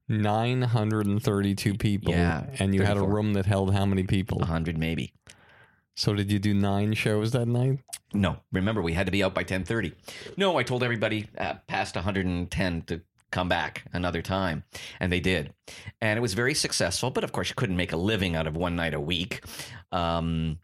932 0.08 1.74
people. 1.74 2.12
Yeah, 2.12 2.46
And 2.58 2.74
you 2.74 2.82
had 2.82 2.96
a 2.96 3.02
room 3.02 3.34
that 3.34 3.46
held 3.46 3.72
how 3.72 3.86
many 3.86 4.02
people? 4.02 4.38
100 4.38 4.76
maybe. 4.76 5.12
So 5.94 6.14
did 6.14 6.30
you 6.30 6.38
do 6.38 6.54
nine 6.54 6.94
shows 6.94 7.32
that 7.32 7.46
night? 7.46 7.80
No, 8.12 8.38
remember 8.52 8.80
we 8.82 8.92
had 8.92 9.06
to 9.06 9.12
be 9.12 9.22
out 9.22 9.34
by 9.34 9.42
10:30. 9.42 9.92
No, 10.36 10.56
I 10.56 10.62
told 10.62 10.84
everybody 10.84 11.28
uh, 11.36 11.54
past 11.66 11.96
110 11.96 12.82
to 12.82 13.00
come 13.30 13.48
back 13.48 13.84
another 13.92 14.22
time, 14.22 14.64
and 15.00 15.12
they 15.12 15.20
did. 15.20 15.52
And 16.00 16.18
it 16.18 16.22
was 16.22 16.34
very 16.34 16.54
successful, 16.54 17.10
but 17.10 17.24
of 17.24 17.32
course 17.32 17.48
you 17.48 17.54
couldn't 17.54 17.76
make 17.76 17.92
a 17.92 17.96
living 17.96 18.36
out 18.36 18.46
of 18.46 18.56
one 18.56 18.76
night 18.76 18.94
a 18.94 19.00
week. 19.00 19.42
Um, 19.92 20.58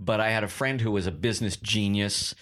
but 0.00 0.18
I 0.18 0.30
had 0.30 0.42
a 0.42 0.48
friend 0.48 0.80
who 0.80 0.90
was 0.90 1.06
a 1.06 1.12
business 1.12 1.56
genius. 1.56 2.34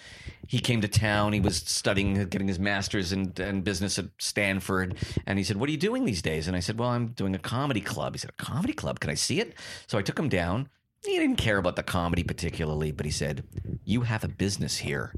He 0.47 0.59
came 0.59 0.79
to 0.81 0.87
town. 0.87 1.33
He 1.33 1.41
was 1.41 1.57
studying, 1.57 2.13
getting 2.29 2.47
his 2.47 2.57
master's 2.57 3.11
in, 3.11 3.33
in 3.37 3.61
business 3.61 3.99
at 3.99 4.05
Stanford. 4.17 4.97
And 5.27 5.37
he 5.37 5.43
said, 5.43 5.57
What 5.57 5.67
are 5.67 5.71
you 5.73 5.77
doing 5.77 6.05
these 6.05 6.21
days? 6.21 6.47
And 6.47 6.55
I 6.55 6.61
said, 6.61 6.79
Well, 6.79 6.89
I'm 6.89 7.07
doing 7.09 7.35
a 7.35 7.39
comedy 7.39 7.81
club. 7.81 8.13
He 8.13 8.19
said, 8.19 8.31
A 8.31 8.43
comedy 8.43 8.73
club? 8.73 9.01
Can 9.01 9.09
I 9.09 9.15
see 9.15 9.41
it? 9.41 9.55
So 9.87 9.97
I 9.97 10.01
took 10.01 10.17
him 10.17 10.29
down. 10.29 10.69
He 11.05 11.17
didn't 11.17 11.35
care 11.35 11.57
about 11.57 11.75
the 11.75 11.83
comedy 11.83 12.23
particularly, 12.23 12.91
but 12.91 13.05
he 13.05 13.11
said, 13.11 13.43
You 13.83 14.01
have 14.01 14.23
a 14.23 14.29
business 14.29 14.77
here. 14.77 15.13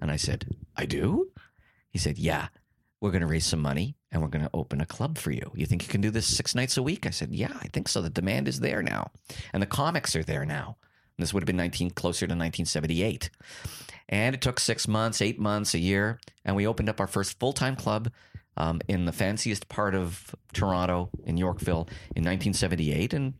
And 0.00 0.10
I 0.10 0.16
said, 0.16 0.46
I 0.76 0.86
do? 0.86 1.28
He 1.90 1.98
said, 1.98 2.18
Yeah, 2.18 2.48
we're 3.02 3.10
going 3.10 3.20
to 3.20 3.26
raise 3.26 3.44
some 3.44 3.60
money 3.60 3.96
and 4.12 4.22
we're 4.22 4.28
going 4.28 4.44
to 4.44 4.50
open 4.54 4.80
a 4.80 4.86
club 4.86 5.18
for 5.18 5.32
you. 5.32 5.50
You 5.54 5.66
think 5.66 5.82
you 5.82 5.88
can 5.88 6.00
do 6.00 6.10
this 6.10 6.24
six 6.24 6.54
nights 6.54 6.76
a 6.76 6.82
week? 6.82 7.04
I 7.04 7.10
said, 7.10 7.34
Yeah, 7.34 7.52
I 7.60 7.66
think 7.66 7.88
so. 7.88 8.00
The 8.00 8.08
demand 8.08 8.46
is 8.46 8.60
there 8.60 8.80
now. 8.80 9.10
And 9.52 9.60
the 9.60 9.66
comics 9.66 10.14
are 10.14 10.22
there 10.22 10.46
now. 10.46 10.76
And 11.18 11.22
this 11.22 11.34
would 11.34 11.42
have 11.42 11.46
been 11.48 11.56
19, 11.56 11.90
closer 11.90 12.26
to 12.26 12.32
1978. 12.32 13.28
And 14.08 14.36
it 14.36 14.40
took 14.40 14.60
six 14.60 14.86
months, 14.86 15.20
eight 15.20 15.40
months, 15.40 15.74
a 15.74 15.80
year. 15.80 16.20
And 16.44 16.54
we 16.54 16.66
opened 16.66 16.88
up 16.88 17.00
our 17.00 17.08
first 17.08 17.40
full 17.40 17.52
time 17.52 17.74
club 17.74 18.08
um, 18.56 18.80
in 18.86 19.04
the 19.04 19.12
fanciest 19.12 19.68
part 19.68 19.96
of 19.96 20.32
Toronto, 20.52 21.10
in 21.24 21.36
Yorkville, 21.36 21.88
in 22.14 22.24
1978. 22.24 23.14
And 23.14 23.34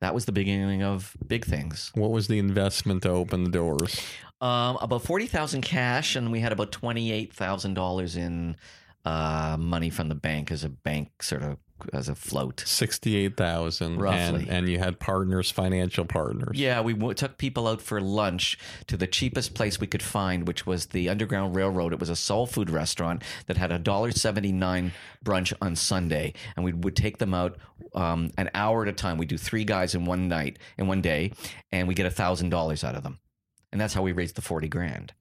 that 0.00 0.12
was 0.12 0.26
the 0.26 0.32
beginning 0.32 0.82
of 0.82 1.16
big 1.26 1.46
things. 1.46 1.92
What 1.94 2.10
was 2.10 2.28
the 2.28 2.38
investment 2.38 3.04
to 3.04 3.10
open 3.10 3.44
the 3.44 3.50
doors? 3.50 4.04
Um, 4.42 4.76
about 4.80 5.02
forty 5.02 5.28
thousand 5.28 5.62
cash, 5.62 6.16
and 6.16 6.32
we 6.32 6.40
had 6.40 6.50
about 6.50 6.72
twenty 6.72 7.12
eight 7.12 7.32
thousand 7.32 7.74
dollars 7.74 8.16
in 8.16 8.56
uh, 9.04 9.56
money 9.58 9.90
from 9.90 10.08
the 10.08 10.14
bank 10.14 10.50
as 10.50 10.64
a 10.64 10.68
bank 10.68 11.22
sort 11.22 11.42
of 11.42 11.58
as 11.92 12.08
a 12.08 12.14
float. 12.14 12.62
68,000 12.64 13.98
Roughly. 13.98 14.18
and 14.42 14.48
and 14.48 14.68
you 14.68 14.78
had 14.78 15.00
partners, 15.00 15.50
financial 15.50 16.04
partners. 16.04 16.56
Yeah, 16.56 16.80
we 16.80 16.92
w- 16.92 17.12
took 17.14 17.38
people 17.38 17.66
out 17.66 17.82
for 17.82 18.00
lunch 18.00 18.56
to 18.86 18.96
the 18.96 19.08
cheapest 19.08 19.54
place 19.54 19.80
we 19.80 19.88
could 19.88 20.02
find, 20.02 20.46
which 20.46 20.64
was 20.64 20.86
the 20.86 21.08
Underground 21.08 21.56
Railroad. 21.56 21.92
It 21.92 21.98
was 21.98 22.08
a 22.08 22.14
soul 22.16 22.46
food 22.46 22.70
restaurant 22.70 23.22
that 23.46 23.56
had 23.56 23.72
a 23.72 23.78
dollar 23.80 24.12
seventy 24.12 24.52
nine 24.52 24.92
brunch 25.24 25.52
on 25.60 25.74
Sunday, 25.74 26.34
and 26.54 26.64
we 26.64 26.72
would 26.72 26.94
take 26.94 27.18
them 27.18 27.34
out 27.34 27.56
um, 27.94 28.30
an 28.38 28.48
hour 28.54 28.82
at 28.82 28.88
a 28.88 28.92
time. 28.92 29.18
We 29.18 29.26
do 29.26 29.36
three 29.38 29.64
guys 29.64 29.94
in 29.96 30.04
one 30.04 30.28
night, 30.28 30.58
in 30.78 30.86
one 30.86 31.00
day, 31.02 31.32
and 31.72 31.88
we 31.88 31.94
get 31.94 32.06
a 32.06 32.10
thousand 32.10 32.50
dollars 32.50 32.84
out 32.84 32.94
of 32.94 33.02
them, 33.02 33.18
and 33.72 33.80
that's 33.80 33.94
how 33.94 34.02
we 34.02 34.12
raised 34.12 34.36
the 34.36 34.42
forty 34.42 34.68
grand. 34.68 35.14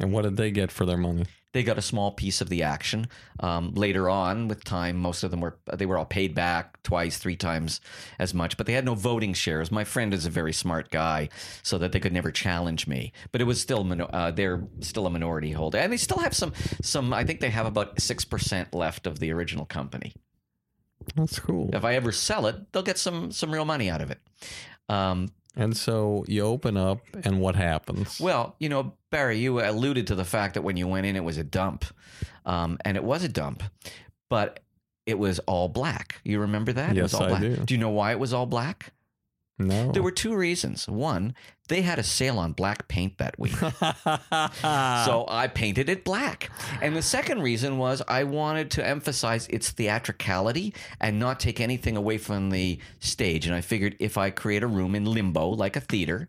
And 0.00 0.12
what 0.12 0.22
did 0.22 0.36
they 0.36 0.50
get 0.50 0.70
for 0.72 0.84
their 0.84 0.96
money? 0.98 1.24
They 1.52 1.62
got 1.62 1.78
a 1.78 1.82
small 1.82 2.10
piece 2.12 2.40
of 2.42 2.50
the 2.50 2.62
action. 2.62 3.06
Um, 3.40 3.72
later 3.74 4.10
on, 4.10 4.48
with 4.48 4.64
time, 4.64 4.96
most 4.98 5.22
of 5.22 5.30
them 5.30 5.40
were 5.40 5.58
they 5.74 5.86
were 5.86 5.96
all 5.96 6.04
paid 6.04 6.34
back 6.34 6.82
twice, 6.82 7.16
three 7.16 7.36
times 7.36 7.80
as 8.18 8.34
much, 8.34 8.56
but 8.58 8.66
they 8.66 8.74
had 8.74 8.84
no 8.84 8.94
voting 8.94 9.32
shares. 9.32 9.70
My 9.70 9.84
friend 9.84 10.12
is 10.12 10.26
a 10.26 10.30
very 10.30 10.52
smart 10.52 10.90
guy, 10.90 11.30
so 11.62 11.78
that 11.78 11.92
they 11.92 12.00
could 12.00 12.12
never 12.12 12.30
challenge 12.30 12.86
me. 12.86 13.12
But 13.32 13.40
it 13.40 13.44
was 13.44 13.60
still 13.60 13.86
uh, 14.12 14.30
they're 14.30 14.62
still 14.80 15.06
a 15.06 15.10
minority 15.10 15.52
holder, 15.52 15.78
and 15.78 15.90
they 15.92 15.96
still 15.96 16.18
have 16.18 16.34
some 16.34 16.52
some. 16.82 17.14
I 17.14 17.24
think 17.24 17.40
they 17.40 17.50
have 17.50 17.66
about 17.66 18.00
six 18.00 18.24
percent 18.26 18.74
left 18.74 19.06
of 19.06 19.18
the 19.18 19.32
original 19.32 19.64
company. 19.64 20.12
That's 21.16 21.38
cool. 21.38 21.70
If 21.72 21.84
I 21.84 21.94
ever 21.94 22.12
sell 22.12 22.46
it, 22.46 22.72
they'll 22.72 22.82
get 22.82 22.98
some 22.98 23.32
some 23.32 23.50
real 23.50 23.64
money 23.64 23.88
out 23.88 24.02
of 24.02 24.10
it. 24.10 24.20
Um, 24.90 25.28
And 25.56 25.74
so 25.76 26.24
you 26.28 26.44
open 26.44 26.76
up, 26.76 27.00
and 27.24 27.40
what 27.40 27.56
happens? 27.56 28.20
well, 28.20 28.54
you 28.58 28.68
know, 28.68 28.94
Barry, 29.10 29.38
you 29.38 29.60
alluded 29.60 30.06
to 30.08 30.14
the 30.14 30.24
fact 30.24 30.54
that 30.54 30.62
when 30.62 30.76
you 30.76 30.86
went 30.86 31.06
in, 31.06 31.16
it 31.16 31.24
was 31.24 31.38
a 31.38 31.44
dump, 31.44 31.84
um, 32.44 32.78
and 32.84 32.96
it 32.96 33.04
was 33.04 33.24
a 33.24 33.28
dump, 33.28 33.62
but 34.28 34.60
it 35.06 35.18
was 35.18 35.38
all 35.40 35.68
black. 35.68 36.20
You 36.24 36.40
remember 36.40 36.72
that? 36.74 36.96
it 36.96 37.02
was 37.02 37.12
Yes, 37.12 37.20
all 37.20 37.26
I 37.26 37.28
black. 37.30 37.40
do. 37.40 37.56
Do 37.56 37.74
you 37.74 37.78
know 37.80 37.88
why 37.90 38.10
it 38.12 38.18
was 38.18 38.32
all 38.34 38.46
black? 38.46 38.92
no. 39.60 39.90
There 39.90 40.02
were 40.04 40.12
two 40.12 40.36
reasons. 40.36 40.86
One, 40.88 41.34
they 41.68 41.82
had 41.82 41.98
a 41.98 42.02
sale 42.04 42.38
on 42.38 42.52
black 42.52 42.86
paint 42.86 43.18
that 43.18 43.36
week. 43.40 43.56
so 44.22 45.24
I 45.28 45.50
painted 45.52 45.88
it 45.88 46.04
black. 46.04 46.50
And 46.80 46.94
the 46.94 47.02
second 47.02 47.42
reason 47.42 47.78
was 47.78 48.02
I 48.06 48.24
wanted 48.24 48.70
to 48.72 48.86
emphasize 48.86 49.46
its 49.48 49.70
theatricality 49.70 50.74
and 51.00 51.18
not 51.18 51.40
take 51.40 51.60
anything 51.60 51.96
away 51.96 52.18
from 52.18 52.50
the 52.50 52.78
stage. 53.00 53.46
And 53.46 53.54
I 53.54 53.60
figured 53.60 53.96
if 53.98 54.16
I 54.16 54.30
create 54.30 54.62
a 54.62 54.66
room 54.68 54.94
in 54.94 55.04
limbo, 55.04 55.48
like 55.48 55.74
a 55.76 55.80
theater, 55.80 56.28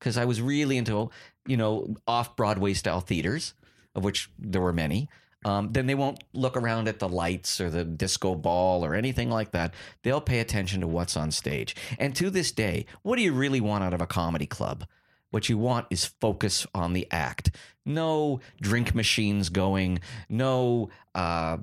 because 0.00 0.16
I 0.16 0.24
was 0.24 0.40
really 0.42 0.76
into, 0.76 1.10
you 1.46 1.56
know, 1.56 1.94
off 2.06 2.36
Broadway 2.36 2.74
style 2.74 3.00
theaters, 3.00 3.54
of 3.94 4.04
which 4.04 4.30
there 4.38 4.60
were 4.60 4.72
many. 4.72 5.08
Um, 5.44 5.72
then 5.72 5.86
they 5.86 5.94
won't 5.94 6.22
look 6.34 6.56
around 6.56 6.86
at 6.86 6.98
the 6.98 7.08
lights 7.08 7.60
or 7.60 7.70
the 7.70 7.84
disco 7.84 8.34
ball 8.34 8.84
or 8.84 8.94
anything 8.94 9.30
like 9.30 9.52
that. 9.52 9.72
They'll 10.02 10.20
pay 10.20 10.40
attention 10.40 10.82
to 10.82 10.86
what's 10.86 11.16
on 11.16 11.30
stage. 11.30 11.74
And 11.98 12.14
to 12.16 12.28
this 12.28 12.52
day, 12.52 12.84
what 13.02 13.16
do 13.16 13.22
you 13.22 13.32
really 13.32 13.60
want 13.60 13.82
out 13.82 13.94
of 13.94 14.02
a 14.02 14.06
comedy 14.06 14.46
club? 14.46 14.84
What 15.30 15.48
you 15.48 15.56
want 15.56 15.86
is 15.90 16.04
focus 16.04 16.66
on 16.74 16.92
the 16.92 17.06
act. 17.10 17.52
No 17.86 18.40
drink 18.60 18.94
machines 18.94 19.48
going, 19.48 20.00
no 20.28 20.90
uh, 21.14 21.56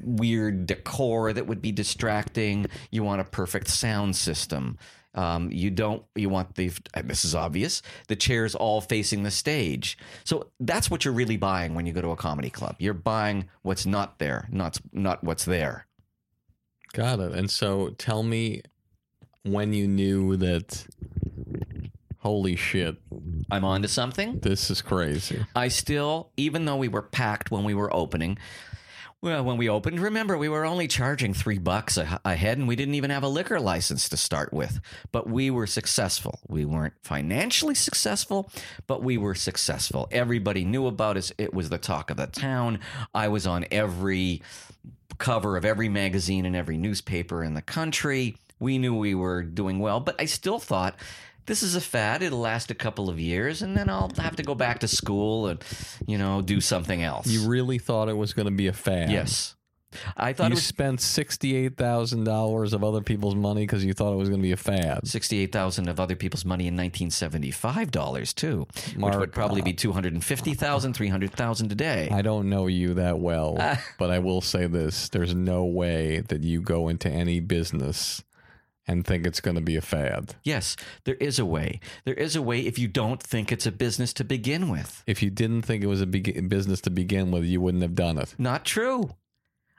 weird 0.00 0.66
decor 0.66 1.32
that 1.32 1.46
would 1.46 1.60
be 1.60 1.72
distracting. 1.72 2.66
You 2.90 3.02
want 3.02 3.20
a 3.20 3.24
perfect 3.24 3.68
sound 3.68 4.16
system. 4.16 4.78
Um, 5.14 5.50
you 5.50 5.70
don't. 5.70 6.04
You 6.14 6.28
want 6.28 6.54
the. 6.54 6.70
And 6.94 7.08
this 7.08 7.24
is 7.24 7.34
obvious. 7.34 7.82
The 8.08 8.16
chairs 8.16 8.54
all 8.54 8.80
facing 8.80 9.22
the 9.22 9.30
stage. 9.30 9.98
So 10.24 10.50
that's 10.60 10.90
what 10.90 11.04
you're 11.04 11.14
really 11.14 11.36
buying 11.36 11.74
when 11.74 11.86
you 11.86 11.92
go 11.92 12.00
to 12.00 12.10
a 12.10 12.16
comedy 12.16 12.50
club. 12.50 12.76
You're 12.78 12.94
buying 12.94 13.48
what's 13.62 13.86
not 13.86 14.18
there, 14.18 14.48
not 14.52 14.78
not 14.92 15.24
what's 15.24 15.44
there. 15.44 15.86
Got 16.92 17.20
it. 17.20 17.32
And 17.32 17.50
so 17.50 17.90
tell 17.98 18.22
me 18.22 18.62
when 19.42 19.72
you 19.72 19.86
knew 19.88 20.36
that, 20.36 20.86
holy 22.18 22.56
shit, 22.56 22.96
I'm 23.50 23.64
on 23.64 23.82
to 23.82 23.88
something. 23.88 24.40
this 24.40 24.70
is 24.70 24.82
crazy. 24.82 25.46
I 25.54 25.68
still, 25.68 26.30
even 26.36 26.64
though 26.64 26.76
we 26.76 26.88
were 26.88 27.02
packed 27.02 27.50
when 27.50 27.64
we 27.64 27.74
were 27.74 27.94
opening, 27.94 28.38
well, 29.22 29.44
when 29.44 29.58
we 29.58 29.68
opened, 29.68 30.00
remember 30.00 30.38
we 30.38 30.48
were 30.48 30.64
only 30.64 30.88
charging 30.88 31.34
three 31.34 31.58
bucks 31.58 31.98
a, 31.98 32.34
head, 32.34 32.56
and 32.56 32.66
we 32.66 32.74
didn't 32.74 32.94
even 32.94 33.10
have 33.10 33.22
a 33.22 33.28
liquor 33.28 33.60
license 33.60 34.08
to 34.08 34.16
start 34.16 34.50
with. 34.52 34.80
But 35.12 35.28
we 35.28 35.50
were 35.50 35.66
successful. 35.66 36.40
We 36.48 36.64
weren't 36.64 36.94
financially 37.02 37.74
successful, 37.74 38.50
but 38.86 39.02
we 39.02 39.18
were 39.18 39.34
successful. 39.34 40.08
Everybody 40.10 40.64
knew 40.64 40.86
about 40.86 41.18
us. 41.18 41.32
It 41.36 41.52
was 41.52 41.68
the 41.68 41.76
talk 41.76 42.10
of 42.10 42.16
the 42.16 42.28
town. 42.28 42.80
I 43.14 43.28
was 43.28 43.46
on 43.46 43.66
every 43.70 44.42
cover 45.18 45.58
of 45.58 45.66
every 45.66 45.90
magazine 45.90 46.46
and 46.46 46.56
every 46.56 46.78
newspaper 46.78 47.44
in 47.44 47.52
the 47.52 47.62
country. 47.62 48.38
We 48.58 48.78
knew 48.78 48.94
we 48.94 49.14
were 49.14 49.42
doing 49.42 49.80
well, 49.80 50.00
but 50.00 50.18
I 50.18 50.24
still 50.24 50.58
thought 50.58 50.96
this 51.50 51.64
is 51.64 51.74
a 51.74 51.80
fad. 51.80 52.22
It'll 52.22 52.38
last 52.38 52.70
a 52.70 52.76
couple 52.76 53.10
of 53.10 53.18
years, 53.18 53.60
and 53.60 53.76
then 53.76 53.90
I'll 53.90 54.12
have 54.18 54.36
to 54.36 54.44
go 54.44 54.54
back 54.54 54.78
to 54.80 54.88
school 54.88 55.48
and, 55.48 55.60
you 56.06 56.16
know, 56.16 56.42
do 56.42 56.60
something 56.60 57.02
else. 57.02 57.26
You 57.26 57.48
really 57.48 57.78
thought 57.78 58.08
it 58.08 58.16
was 58.16 58.32
going 58.32 58.46
to 58.46 58.52
be 58.52 58.68
a 58.68 58.72
fad? 58.72 59.10
yes, 59.10 59.56
I 60.16 60.32
thought 60.32 60.44
You 60.44 60.52
it 60.52 60.54
was 60.54 60.66
spent 60.66 61.00
sixty-eight 61.00 61.76
thousand 61.76 62.22
dollars 62.22 62.72
of 62.72 62.84
other 62.84 63.00
people's 63.00 63.34
money 63.34 63.62
because 63.62 63.84
you 63.84 63.92
thought 63.92 64.12
it 64.12 64.16
was 64.16 64.28
going 64.28 64.40
to 64.40 64.46
be 64.46 64.52
a 64.52 64.56
fad. 64.56 65.08
sixty-eight 65.08 65.50
thousand 65.50 65.88
of 65.88 65.98
other 65.98 66.14
people's 66.14 66.44
money 66.44 66.68
in 66.68 66.76
nineteen 66.76 67.10
seventy-five 67.10 67.90
dollars 67.90 68.32
too, 68.32 68.68
which 68.96 69.16
would 69.16 69.32
probably 69.32 69.62
uh, 69.62 69.64
be 69.64 69.72
two 69.72 69.90
hundred 69.90 70.12
and 70.12 70.24
fifty 70.24 70.54
thousand, 70.54 70.92
three 70.92 71.08
hundred 71.08 71.32
thousand 71.32 71.68
today. 71.68 72.08
I 72.12 72.22
don't 72.22 72.48
know 72.48 72.68
you 72.68 72.94
that 72.94 73.18
well, 73.18 73.56
but 73.98 74.10
I 74.12 74.20
will 74.20 74.40
say 74.40 74.68
this: 74.68 75.08
there's 75.08 75.34
no 75.34 75.64
way 75.64 76.20
that 76.28 76.44
you 76.44 76.62
go 76.62 76.86
into 76.86 77.10
any 77.10 77.40
business 77.40 78.22
and 78.90 79.06
think 79.06 79.26
it's 79.26 79.40
going 79.40 79.54
to 79.54 79.60
be 79.60 79.76
a 79.76 79.80
fad. 79.80 80.34
yes, 80.42 80.74
there 81.04 81.14
is 81.16 81.38
a 81.38 81.44
way. 81.44 81.78
There 82.04 82.14
is 82.14 82.34
a 82.34 82.42
way 82.42 82.60
if 82.66 82.78
you 82.78 82.88
don't 82.88 83.22
think 83.22 83.52
it's 83.52 83.66
a 83.66 83.72
business 83.72 84.12
to 84.14 84.24
begin 84.24 84.68
with. 84.68 85.02
If 85.06 85.22
you 85.22 85.30
didn't 85.30 85.62
think 85.62 85.84
it 85.84 85.86
was 85.86 86.00
a 86.00 86.06
beg- 86.06 86.48
business 86.48 86.80
to 86.82 86.90
begin 86.90 87.30
with, 87.30 87.44
you 87.44 87.60
wouldn't 87.60 87.82
have 87.82 87.94
done 87.94 88.18
it. 88.18 88.34
Not 88.38 88.64
true. 88.64 89.10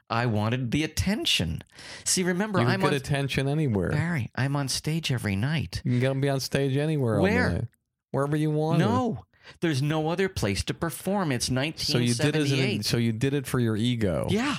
I 0.10 0.26
wanted 0.26 0.72
the 0.72 0.84
attention. 0.84 1.64
See, 2.04 2.24
remember, 2.24 2.60
You 2.62 2.68
I'm 2.68 2.82
get 2.82 2.88
on 2.88 2.94
attention 2.94 3.48
anywhere. 3.48 3.92
Barry. 3.92 4.30
I'm 4.36 4.56
on 4.56 4.68
stage 4.68 5.12
every 5.12 5.36
night. 5.36 5.82
You 5.86 6.00
can 6.02 6.20
be 6.22 6.30
on 6.30 6.40
stage 6.40 6.76
anywhere. 6.78 7.18
all 7.18 7.24
Where? 7.24 7.68
Wherever 8.12 8.36
you 8.36 8.52
want. 8.52 8.80
No, 8.80 9.26
there's 9.62 9.82
no 9.82 10.10
other 10.10 10.28
place 10.30 10.64
to 10.66 10.74
perform. 10.74 11.32
It's 11.32 11.46
So 11.48 11.54
you 11.54 12.14
did 12.14 12.36
it. 12.36 12.40
1978. 12.44 12.76
an- 12.78 12.84
So 12.84 12.98
you 12.98 13.12
did 13.14 13.34
it 13.34 13.48
for 13.48 13.60
your 13.60 13.78
ego. 13.78 14.28
yeah, 14.30 14.58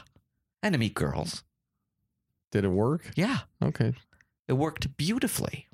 and 0.63 0.73
to 0.73 0.79
meet 0.79 0.95
girls. 0.95 1.43
Did 2.51 2.65
it 2.65 2.69
work? 2.69 3.11
Yeah, 3.17 3.39
Okay. 3.63 3.95
It 4.49 4.55
worked 4.55 4.97
beautifully. 4.97 5.67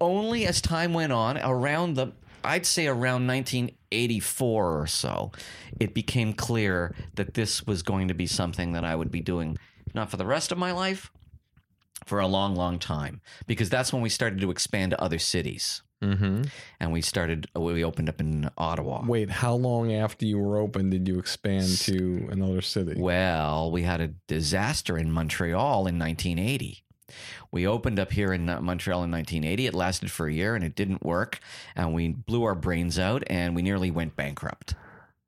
Only 0.00 0.46
as 0.46 0.60
time 0.60 0.92
went 0.92 1.12
on, 1.12 1.38
around 1.38 1.94
the 1.94 2.12
I'd 2.44 2.66
say 2.66 2.86
around 2.86 3.26
1984 3.26 4.80
or 4.80 4.86
so, 4.86 5.32
it 5.80 5.94
became 5.94 6.34
clear 6.34 6.94
that 7.14 7.34
this 7.34 7.66
was 7.66 7.82
going 7.82 8.08
to 8.08 8.14
be 8.14 8.26
something 8.26 8.72
that 8.72 8.84
I 8.84 8.94
would 8.94 9.10
be 9.10 9.22
doing 9.22 9.56
not 9.94 10.10
for 10.10 10.18
the 10.18 10.26
rest 10.26 10.52
of 10.52 10.58
my 10.58 10.72
life, 10.72 11.10
for 12.04 12.20
a 12.20 12.26
long, 12.26 12.54
long 12.54 12.78
time. 12.78 13.22
Because 13.46 13.70
that's 13.70 13.92
when 13.92 14.02
we 14.02 14.10
started 14.10 14.40
to 14.40 14.50
expand 14.50 14.90
to 14.90 15.00
other 15.00 15.18
cities. 15.18 15.82
Mm-hmm. 16.02 16.42
And 16.80 16.92
we 16.92 17.00
started, 17.00 17.46
we 17.56 17.82
opened 17.82 18.10
up 18.10 18.20
in 18.20 18.50
Ottawa. 18.58 19.04
Wait, 19.06 19.30
how 19.30 19.54
long 19.54 19.94
after 19.94 20.26
you 20.26 20.38
were 20.38 20.58
open 20.58 20.90
did 20.90 21.08
you 21.08 21.18
expand 21.18 21.68
to 21.78 22.28
another 22.30 22.60
city? 22.60 23.00
Well, 23.00 23.70
we 23.70 23.82
had 23.82 24.02
a 24.02 24.08
disaster 24.28 24.98
in 24.98 25.10
Montreal 25.10 25.86
in 25.86 25.98
1980. 25.98 26.84
We 27.50 27.66
opened 27.66 27.98
up 27.98 28.12
here 28.12 28.32
in 28.32 28.48
uh, 28.48 28.60
Montreal 28.60 29.04
in 29.04 29.10
1980. 29.10 29.66
It 29.66 29.74
lasted 29.74 30.10
for 30.10 30.26
a 30.26 30.32
year 30.32 30.54
and 30.54 30.64
it 30.64 30.74
didn't 30.74 31.04
work. 31.04 31.40
And 31.76 31.94
we 31.94 32.08
blew 32.08 32.44
our 32.44 32.54
brains 32.54 32.98
out 32.98 33.22
and 33.28 33.54
we 33.54 33.62
nearly 33.62 33.90
went 33.90 34.16
bankrupt. 34.16 34.74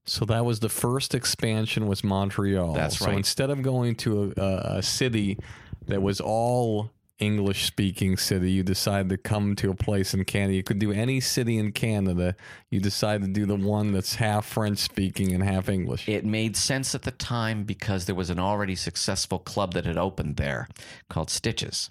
So 0.05 0.25
that 0.27 0.45
was 0.45 0.61
the 0.61 0.69
first 0.69 1.15
expansion 1.15 1.87
was 1.87 2.05
Montreal. 2.05 2.75
That's 2.75 3.01
right. 3.01 3.11
so 3.11 3.17
instead 3.17 3.51
of 3.51 3.63
going 3.63 3.97
to 3.97 4.33
a, 4.37 4.41
a, 4.41 4.79
a 4.79 4.83
city 4.83 5.39
that 5.87 6.01
was 6.01 6.21
all 6.21 6.91
English 7.19 7.65
speaking 7.65 8.17
city, 8.17 8.51
you 8.51 8.63
decide 8.63 9.09
to 9.09 9.17
come 9.17 9.57
to 9.57 9.71
a 9.71 9.75
place 9.75 10.13
in 10.13 10.25
Canada. 10.25 10.55
You 10.55 10.63
could 10.63 10.79
do 10.79 10.93
any 10.93 11.21
city 11.21 11.59
in 11.59 11.73
Canada. 11.73 12.37
You 12.71 12.81
decide 12.81 13.23
to 13.23 13.29
do 13.29 13.47
the 13.47 13.57
one 13.57 13.93
that's 13.93 14.17
half 14.17 14.47
French 14.47 14.79
speaking 14.79 15.33
and 15.33 15.43
half 15.43 15.69
English. 15.69 16.09
It 16.09 16.25
made 16.25 16.57
sense 16.57 16.95
at 16.95 17.03
the 17.03 17.11
time 17.11 17.65
because 17.65 18.05
there 18.05 18.15
was 18.15 18.29
an 18.29 18.39
already 18.39 18.75
successful 18.75 19.39
club 19.39 19.73
that 19.75 19.87
had 19.87 19.97
opened 19.97 20.37
there 20.37 20.69
called 21.09 21.31
Stitches. 21.31 21.89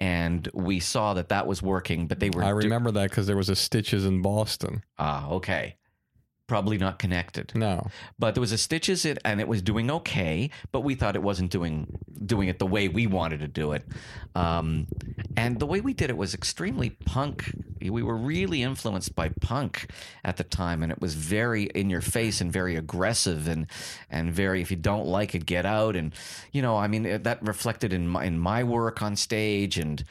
And 0.00 0.48
we 0.54 0.80
saw 0.80 1.14
that 1.14 1.28
that 1.28 1.46
was 1.46 1.62
working, 1.62 2.06
but 2.06 2.18
they 2.18 2.30
were. 2.30 2.42
I 2.42 2.50
remember 2.50 2.90
that 2.92 3.10
because 3.10 3.26
there 3.26 3.36
was 3.36 3.50
a 3.50 3.56
Stitches 3.56 4.04
in 4.04 4.22
Boston. 4.22 4.82
Ah, 4.98 5.28
okay. 5.30 5.76
Probably 6.48 6.76
not 6.76 6.98
connected. 6.98 7.52
No, 7.54 7.86
but 8.18 8.34
there 8.34 8.40
was 8.40 8.52
a 8.52 8.58
stitches 8.58 9.04
it 9.04 9.16
and 9.24 9.40
it 9.40 9.48
was 9.48 9.62
doing 9.62 9.90
okay 9.90 10.50
but 10.70 10.80
we 10.80 10.94
thought 10.94 11.14
it 11.16 11.22
wasn't 11.22 11.50
doing 11.50 11.86
doing 12.26 12.48
it 12.48 12.58
the 12.58 12.66
way 12.66 12.88
we 12.88 13.06
wanted 13.06 13.40
to 13.40 13.48
do 13.48 13.72
it. 13.72 13.84
Um, 14.34 14.86
and 15.36 15.58
the 15.58 15.66
way 15.66 15.80
we 15.80 15.92
did 15.94 16.10
it 16.10 16.16
was 16.16 16.34
extremely 16.34 16.90
punk. 16.90 17.52
We 17.80 18.02
were 18.02 18.16
really 18.16 18.62
influenced 18.62 19.14
by 19.14 19.30
punk 19.40 19.90
at 20.24 20.36
the 20.36 20.44
time 20.44 20.82
and 20.82 20.92
it 20.92 21.00
was 21.00 21.14
very 21.14 21.64
in 21.64 21.88
your 21.90 22.00
face 22.00 22.40
and 22.40 22.52
very 22.52 22.76
aggressive 22.76 23.48
and 23.48 23.66
and 24.10 24.32
very 24.32 24.60
if 24.60 24.70
you 24.70 24.76
don't 24.76 25.06
like 25.06 25.34
it 25.34 25.46
get 25.46 25.64
out. 25.64 25.96
And 25.96 26.12
you 26.52 26.60
know 26.60 26.76
i 26.76 26.86
mean 26.88 27.06
it- 27.06 27.24
that 27.24 27.40
reflected 27.46 27.92
in 27.92 28.08
my 28.08 28.24
in 28.24 28.38
my 28.38 28.62
work 28.64 29.00
on 29.00 29.16
stage. 29.16 29.78
And 29.78 30.04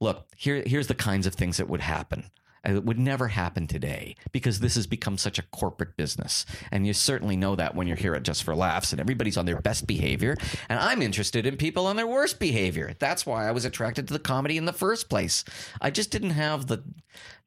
look 0.00 0.26
here 0.36 0.62
here's 0.66 0.86
the 0.86 0.94
kinds 0.94 1.26
of 1.26 1.34
things 1.34 1.56
that 1.56 1.68
would 1.68 1.80
happen 1.80 2.24
it 2.64 2.84
would 2.84 2.98
never 2.98 3.28
happen 3.28 3.66
today 3.66 4.16
because 4.32 4.60
this 4.60 4.74
has 4.74 4.86
become 4.86 5.18
such 5.18 5.38
a 5.38 5.42
corporate 5.42 5.96
business. 5.96 6.44
And 6.70 6.86
you 6.86 6.92
certainly 6.92 7.36
know 7.36 7.56
that 7.56 7.74
when 7.74 7.86
you're 7.86 7.96
here 7.96 8.14
at 8.14 8.22
just 8.22 8.42
for 8.42 8.54
laughs 8.54 8.92
and 8.92 9.00
everybody's 9.00 9.36
on 9.36 9.46
their 9.46 9.60
best 9.60 9.86
behavior. 9.86 10.36
And 10.68 10.78
i'm 10.78 11.02
interested 11.02 11.46
in 11.46 11.56
people 11.56 11.86
on 11.86 11.96
their 11.96 12.06
worst 12.06 12.38
behavior. 12.38 12.94
That's 12.98 13.24
why 13.24 13.48
i 13.48 13.52
was 13.52 13.64
attracted 13.64 14.08
to 14.08 14.12
the 14.12 14.18
comedy 14.18 14.56
in 14.56 14.64
the 14.64 14.72
first 14.72 15.08
place. 15.08 15.44
I 15.80 15.90
just 15.90 16.10
didn't 16.10 16.30
have 16.30 16.66
the 16.66 16.82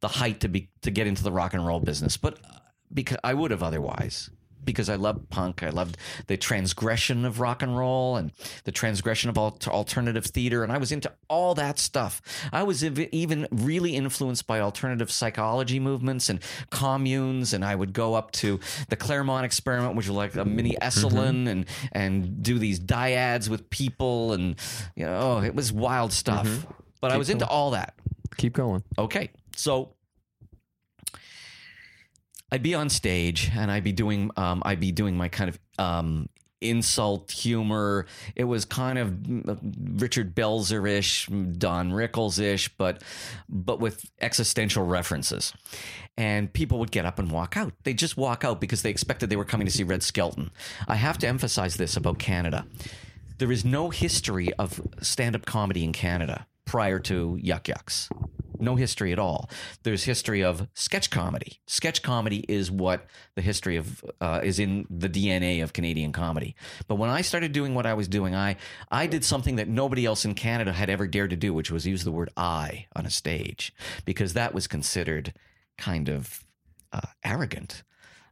the 0.02 0.08
height 0.08 0.40
to 0.42 0.50
be 0.50 0.70
to 0.82 0.92
get 0.92 1.08
into 1.08 1.24
the 1.24 1.32
rock 1.32 1.54
and 1.54 1.66
roll 1.66 1.80
business 1.80 2.18
but 2.18 2.40
uh, 2.44 2.58
because 2.94 3.18
i 3.24 3.34
would 3.34 3.52
have 3.52 3.64
otherwise 3.64 4.30
because 4.64 4.90
I 4.90 4.96
loved 4.96 5.30
punk. 5.30 5.64
I 5.64 5.70
loved 5.70 5.98
the 6.28 6.38
transgression 6.38 7.26
of 7.26 7.40
rock 7.40 7.62
and 7.62 7.78
roll 7.78 8.18
and 8.18 8.32
the 8.64 8.72
transgression 8.72 9.30
of 9.30 9.38
al- 9.38 9.58
alternative 9.68 10.26
theater. 10.26 10.64
And 10.64 10.72
I 10.72 10.78
was 10.78 10.92
into 10.92 11.12
all 11.28 11.56
that 11.56 11.80
stuff. 11.80 12.22
I 12.52 12.64
was 12.64 12.84
even 12.84 13.48
really 13.52 13.96
influenced 13.96 14.48
by 14.48 14.60
alternative 14.60 15.12
psychology 15.12 15.80
movements 15.80 16.30
and 16.30 16.40
communes. 16.70 17.54
And 17.54 17.66
I 17.66 17.76
would 17.76 17.94
go 17.94 18.14
up 18.14 18.32
to 18.34 18.60
the 18.90 18.96
Claremont 18.96 19.46
experiment, 19.46 19.96
which 19.96 20.08
was 20.08 20.16
like 20.16 20.36
a 20.36 20.46
mini 20.46 20.72
mm-hmm. 20.72 20.88
Esalen, 20.88 21.48
and, 21.48 21.66
and 21.92 22.44
do 22.44 22.60
these 22.60 22.80
dyads 22.80 23.50
with 23.50 23.70
people. 23.70 24.34
And, 24.34 24.56
you 24.96 25.06
know, 25.06 25.42
it 25.42 25.56
was 25.56 25.72
wild 25.72 26.14
stuff. 26.14 26.48
Mm-hmm. 26.48 26.72
But 27.00 27.12
I 27.12 27.18
was 27.18 27.30
into 27.30 27.48
all 27.48 27.72
that. 27.72 27.96
Keep 28.38 28.54
going. 28.54 28.84
Okay, 28.98 29.32
so 29.56 29.96
I'd 32.52 32.64
be 32.64 32.76
on 32.76 32.90
stage 32.90 33.52
and 33.56 33.72
I'd 33.72 33.84
be 33.84 33.94
doing 33.94 34.32
um, 34.38 34.62
I'd 34.66 34.80
be 34.80 34.92
doing 34.92 35.16
my 35.16 35.30
kind 35.30 35.50
of 35.50 35.60
um, 35.80 36.28
insult 36.62 37.32
humor. 37.32 38.06
It 38.36 38.44
was 38.44 38.66
kind 38.66 38.98
of 38.98 39.10
mm, 39.10 40.02
Richard 40.02 40.36
Belzer 40.36 40.88
ish, 40.90 41.28
Don 41.28 41.92
Rickles 41.92 42.40
ish, 42.40 42.70
but 42.78 43.02
but 43.50 43.80
with 43.80 44.06
existential 44.22 44.86
references. 44.86 45.54
And 46.18 46.52
people 46.54 46.80
would 46.80 46.92
get 46.92 47.06
up 47.06 47.20
and 47.20 47.32
walk 47.32 47.58
out. 47.58 47.74
They'd 47.84 47.98
just 47.98 48.16
walk 48.16 48.44
out 48.44 48.62
because 48.62 48.84
they 48.84 48.90
expected 48.90 49.30
they 49.30 49.36
were 49.36 49.46
coming 49.46 49.66
to 49.66 49.74
see 49.74 49.84
Red 49.84 50.04
Skelton. 50.04 50.52
I 50.88 50.96
have 50.96 51.18
to 51.20 51.28
emphasize 51.28 51.76
this 51.76 51.98
about 51.98 52.20
Canada. 52.20 52.66
There 53.40 53.52
is 53.52 53.66
no 53.66 53.90
history 53.90 54.54
of 54.54 54.80
stand 55.02 55.36
up 55.36 55.46
comedy 55.46 55.84
in 55.84 55.94
Canada 55.94 56.46
prior 56.66 57.00
to 57.00 57.40
Yuk 57.42 57.68
Yuk's. 57.70 58.10
No 58.62 58.76
history 58.76 59.12
at 59.12 59.20
all. 59.20 59.50
There's 59.84 60.04
history 60.04 60.44
of 60.44 60.68
sketch 60.74 61.10
comedy. 61.10 61.60
Sketch 61.68 62.02
comedy 62.02 62.46
is 62.48 62.70
what 62.70 63.08
the 63.36 63.42
history 63.42 63.76
of 63.76 64.04
uh, 64.22 64.42
is 64.44 64.60
in 64.60 64.86
the 64.90 65.10
DNA 65.10 65.64
of 65.64 65.74
Canadian 65.74 66.12
comedy. 66.12 66.56
But 66.88 66.96
when 66.96 67.10
I 67.10 67.22
started 67.22 67.52
doing 67.52 67.76
what 67.76 67.86
I 67.86 67.94
was 67.94 68.08
doing, 68.08 68.36
I 68.36 68.58
I 68.92 69.08
did 69.08 69.26
something 69.26 69.56
that 69.56 69.68
nobody 69.68 70.06
else 70.06 70.26
in 70.26 70.36
Canada 70.36 70.74
had 70.74 70.90
ever 70.90 71.08
dared 71.08 71.32
to 71.32 71.36
do, 71.36 71.54
which 71.54 71.72
was 71.72 71.88
use 71.88 72.04
the 72.04 72.12
word 72.12 72.30
"I" 72.38 72.86
on 72.96 73.06
a 73.06 73.10
stage, 73.10 73.74
because 74.06 74.34
that 74.34 74.54
was 74.54 74.68
considered 74.68 75.34
kind 75.78 76.08
of 76.08 76.44
uh, 76.94 77.02
arrogant 77.24 77.84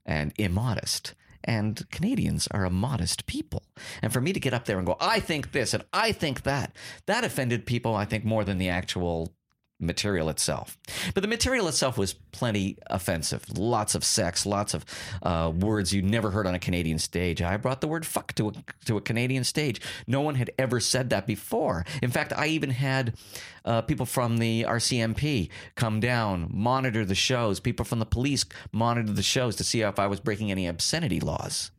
and 0.06 0.34
immodest. 0.38 1.16
And 1.44 1.90
Canadians 1.90 2.48
are 2.52 2.66
a 2.66 2.70
modest 2.70 3.26
people. 3.26 3.64
And 4.02 4.12
for 4.12 4.20
me 4.20 4.34
to 4.34 4.40
get 4.40 4.54
up 4.54 4.66
there 4.66 4.78
and 4.78 4.86
go, 4.86 4.98
I 5.00 5.20
think 5.20 5.52
this 5.52 5.74
and 5.74 5.84
I 5.94 6.12
think 6.12 6.44
that, 6.44 6.76
that 7.06 7.24
offended 7.24 7.66
people, 7.66 7.96
I 7.96 8.06
think, 8.06 8.26
more 8.26 8.44
than 8.44 8.58
the 8.58 8.70
actual 8.70 9.34
material 9.80 10.30
itself. 10.30 10.78
But 11.14 11.22
the 11.22 11.28
material 11.28 11.68
itself 11.68 11.98
was 11.98 12.14
plenty 12.14 12.78
offensive. 12.88 13.46
Lots 13.58 13.96
of 13.96 14.04
sex, 14.04 14.46
lots 14.46 14.74
of 14.74 14.86
uh, 15.24 15.52
words 15.56 15.94
you 15.94 16.02
never 16.02 16.32
heard 16.32 16.46
on 16.46 16.56
a 16.56 16.60
Canadian 16.60 17.00
stage. 17.00 17.42
I 17.42 17.58
brought 17.58 17.82
the 17.82 17.88
word 17.88 18.06
fuck 18.06 18.34
to 18.36 18.50
a, 18.50 18.54
to 18.86 18.98
a 18.98 19.02
Canadian 19.02 19.44
stage. 19.44 19.82
No 20.06 20.22
one 20.22 20.36
had 20.36 20.52
ever 20.58 20.80
said 20.80 21.10
that 21.12 21.26
before. 21.26 21.86
In 22.02 22.12
fact, 22.12 22.34
I 22.34 22.48
even 22.48 22.72
had 22.72 23.16
uh, 23.64 23.82
people 23.82 24.06
from 24.06 24.38
the 24.38 24.66
RCMP 24.68 25.50
come 25.76 26.00
down, 26.00 26.50
monitor 26.52 27.06
the 27.06 27.16
shows. 27.16 27.60
People 27.60 27.86
from 27.86 28.00
the 28.00 28.06
police 28.06 28.46
monitor 28.72 29.14
the 29.14 29.24
shows 29.24 29.56
to 29.58 29.64
see 29.64 29.82
if 29.82 30.00
I 30.00 30.08
was 30.08 30.20
breaking 30.20 30.52
any 30.52 30.68
obscenity 30.68 31.20
laws. 31.20 31.72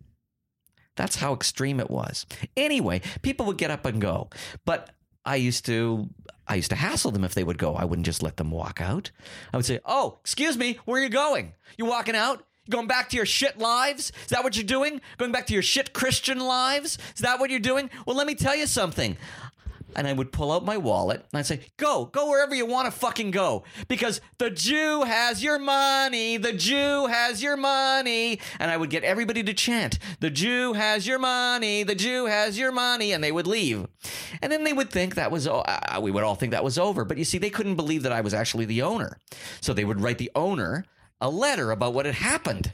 That's 0.97 1.17
how 1.17 1.33
extreme 1.33 1.81
it 1.81 1.91
was. 1.91 2.27
Anyway, 2.57 3.01
people 3.23 3.47
would 3.47 3.59
get 3.59 3.71
up 3.71 3.87
and 3.87 4.01
go. 4.01 4.29
But 4.65 4.91
I 5.25 5.37
used 5.37 5.67
to 5.67 6.09
I 6.51 6.57
used 6.57 6.71
to 6.71 6.77
hassle 6.77 7.13
them 7.13 7.23
if 7.23 7.33
they 7.33 7.45
would 7.45 7.59
go. 7.59 7.77
I 7.77 7.85
wouldn't 7.85 8.05
just 8.05 8.25
let 8.25 8.37
them 8.37 8.51
walk 8.51 8.81
out. 8.81 9.13
I 9.53 9.57
would 9.57 9.65
say, 9.65 9.79
"Oh, 9.85 10.19
excuse 10.21 10.59
me, 10.59 10.81
where 10.85 11.01
are 11.01 11.05
you 11.05 11.09
going? 11.09 11.55
You 11.79 11.85
walking 11.85 12.17
out? 12.17 12.45
You 12.67 12.73
going 12.73 12.89
back 12.89 13.09
to 13.11 13.17
your 13.17 13.25
shit 13.25 13.59
lives? 13.59 14.11
Is 14.25 14.31
that 14.31 14.43
what 14.43 14.57
you're 14.57 14.65
doing? 14.65 15.01
Going 15.17 15.31
back 15.31 15.47
to 15.47 15.53
your 15.53 15.63
shit 15.63 15.93
Christian 15.93 16.41
lives? 16.41 16.99
Is 17.15 17.21
that 17.21 17.39
what 17.39 17.51
you're 17.51 17.61
doing? 17.61 17.89
Well, 18.05 18.17
let 18.17 18.27
me 18.27 18.35
tell 18.35 18.57
you 18.57 18.67
something 18.67 19.17
and 19.97 20.07
I 20.07 20.13
would 20.13 20.33
pull 20.33 20.53
out 20.53 20.65
my 20.65 20.77
wallet 20.77 21.25
and 21.33 21.39
I'd 21.39 21.47
say, 21.47 21.61
"Go, 21.77 22.07
go 22.07 22.29
wherever 22.29 22.55
you 22.55 22.67
want 22.67 22.87
to 22.87 22.91
fucking 22.91 23.31
go, 23.31 23.65
because 23.89 24.21
the 24.39 24.51
Jew 24.51 25.03
has 25.03 25.43
your 25.43 25.59
money. 25.59 26.37
The 26.37 26.53
Jew 26.53 27.07
has 27.07 27.43
your 27.43 27.57
money." 27.57 28.41
And 28.59 28.71
I 28.71 28.77
would 28.77 28.91
get 28.91 29.05
everybody 29.05 29.43
to 29.43 29.55
chant, 29.55 29.99
"The 30.21 30.31
Jew 30.31 30.73
has 30.75 31.07
your 31.07 31.19
money. 31.19 31.83
The 31.83 31.95
Jew 31.95 32.27
has 32.27 32.59
your 32.59 32.73
money," 32.73 33.13
and 33.13 33.23
they 33.23 33.33
would 33.33 33.47
leave. 33.47 33.87
And 34.43 34.51
then 34.51 34.65
they 34.65 34.73
would 34.73 34.91
think 34.91 35.15
that 35.15 35.31
was 35.31 35.47
uh, 35.47 35.99
we 36.01 36.11
would 36.11 36.25
all 36.25 36.35
think 36.35 36.53
that 36.53 36.65
was 36.65 36.79
over, 36.79 37.05
but 37.05 37.19
you 37.19 37.25
see, 37.25 37.39
they 37.39 37.51
couldn't 37.51 37.77
believe 37.77 38.03
that 38.03 38.13
I 38.13 38.21
was 38.21 38.35
actually 38.35 38.65
the 38.65 38.83
owner, 38.83 39.19
so 39.61 39.73
they 39.73 39.85
would 39.85 40.01
write 40.01 40.19
the 40.19 40.31
owner 40.35 40.85
a 41.21 41.31
letter 41.31 41.71
about 41.71 41.95
what 41.95 42.07
had 42.07 42.15
happened. 42.15 42.73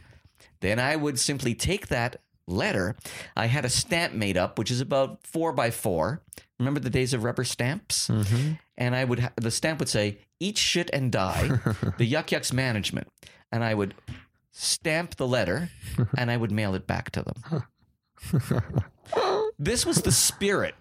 Then 0.60 0.78
I 0.78 0.96
would 0.96 1.18
simply 1.18 1.54
take 1.54 1.88
that 1.88 2.16
letter. 2.46 2.96
I 3.36 3.46
had 3.46 3.64
a 3.64 3.68
stamp 3.68 4.14
made 4.14 4.36
up, 4.36 4.58
which 4.58 4.70
is 4.70 4.80
about 4.80 5.26
four 5.26 5.52
by 5.52 5.70
four. 5.70 6.22
Remember 6.58 6.80
the 6.80 6.90
days 6.90 7.12
of 7.12 7.24
rubber 7.24 7.44
stamps? 7.44 8.08
Mm-hmm. 8.08 8.52
And 8.78 8.96
I 8.96 9.04
would 9.04 9.20
ha- 9.20 9.32
the 9.36 9.50
stamp 9.50 9.78
would 9.80 9.88
say 9.88 10.18
"Eat 10.40 10.58
shit 10.58 10.90
and 10.92 11.12
die." 11.12 11.50
the 11.98 12.04
Yuk 12.04 12.32
Yuk's 12.32 12.52
management, 12.52 13.08
and 13.52 13.62
I 13.62 13.74
would 13.74 13.94
stamp 14.52 15.16
the 15.16 15.26
letter, 15.26 15.70
and 16.18 16.30
I 16.30 16.36
would 16.36 16.50
mail 16.50 16.74
it 16.74 16.86
back 16.86 17.10
to 17.12 17.22
them. 17.22 17.62
this 19.58 19.84
was 19.84 20.02
the 20.02 20.12
spirit 20.12 20.74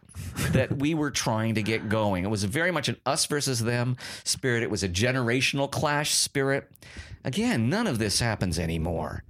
that 0.51 0.77
we 0.77 0.93
were 0.93 1.11
trying 1.11 1.55
to 1.55 1.63
get 1.63 1.89
going. 1.89 2.23
It 2.23 2.29
was 2.29 2.43
very 2.45 2.71
much 2.71 2.87
an 2.87 2.97
us 3.05 3.25
versus 3.25 3.59
them 3.59 3.97
spirit. 4.23 4.63
It 4.63 4.71
was 4.71 4.83
a 4.83 4.89
generational 4.89 5.69
clash 5.69 6.13
spirit. 6.13 6.71
Again, 7.25 7.69
none 7.69 7.87
of 7.87 7.97
this 7.97 8.19
happens 8.19 8.59
anymore 8.59 9.23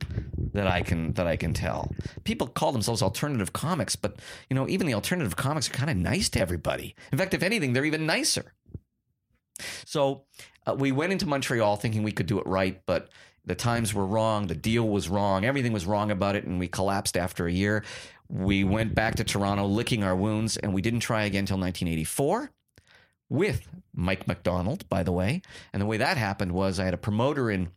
that 0.53 0.67
I 0.67 0.81
can 0.81 1.13
that 1.13 1.27
I 1.27 1.37
can 1.37 1.53
tell. 1.53 1.91
People 2.25 2.45
call 2.45 2.73
themselves 2.73 3.01
alternative 3.01 3.53
comics, 3.53 3.95
but 3.95 4.19
you 4.49 4.55
know, 4.55 4.67
even 4.67 4.85
the 4.85 4.93
alternative 4.93 5.37
comics 5.37 5.69
are 5.69 5.73
kind 5.73 5.89
of 5.89 5.95
nice 5.95 6.27
to 6.29 6.41
everybody. 6.41 6.93
In 7.13 7.17
fact, 7.17 7.33
if 7.33 7.41
anything, 7.41 7.71
they're 7.71 7.85
even 7.85 8.05
nicer. 8.05 8.53
So 9.85 10.25
uh, 10.67 10.75
we 10.77 10.91
went 10.91 11.13
into 11.13 11.25
Montreal 11.25 11.77
thinking 11.77 12.03
we 12.03 12.11
could 12.11 12.25
do 12.25 12.37
it 12.37 12.45
right, 12.45 12.81
but 12.85 13.09
the 13.45 13.55
times 13.55 13.93
were 13.93 14.05
wrong, 14.05 14.47
the 14.47 14.55
deal 14.55 14.89
was 14.89 15.07
wrong, 15.07 15.45
everything 15.45 15.71
was 15.71 15.85
wrong 15.85 16.11
about 16.11 16.35
it, 16.35 16.43
and 16.43 16.59
we 16.59 16.67
collapsed 16.67 17.15
after 17.15 17.47
a 17.47 17.51
year. 17.51 17.85
We 18.27 18.65
went 18.65 18.93
back 18.93 19.15
to 19.15 19.23
Toronto 19.23 19.65
licking 19.67 20.03
our 20.03 20.17
wounds, 20.17 20.57
and 20.57 20.73
we 20.73 20.81
didn't 20.81 20.99
try 20.99 21.23
again 21.23 21.43
until 21.43 21.59
1984 21.59 22.51
with 23.29 23.67
Mike 23.93 24.27
MacDonald, 24.27 24.87
by 24.89 25.03
the 25.03 25.11
way. 25.11 25.41
And 25.71 25.81
the 25.81 25.85
way 25.85 25.97
that 25.97 26.17
happened 26.17 26.51
was 26.51 26.79
I 26.79 26.85
had 26.85 26.93
a 26.93 26.97
promoter 26.97 27.49
in 27.49 27.69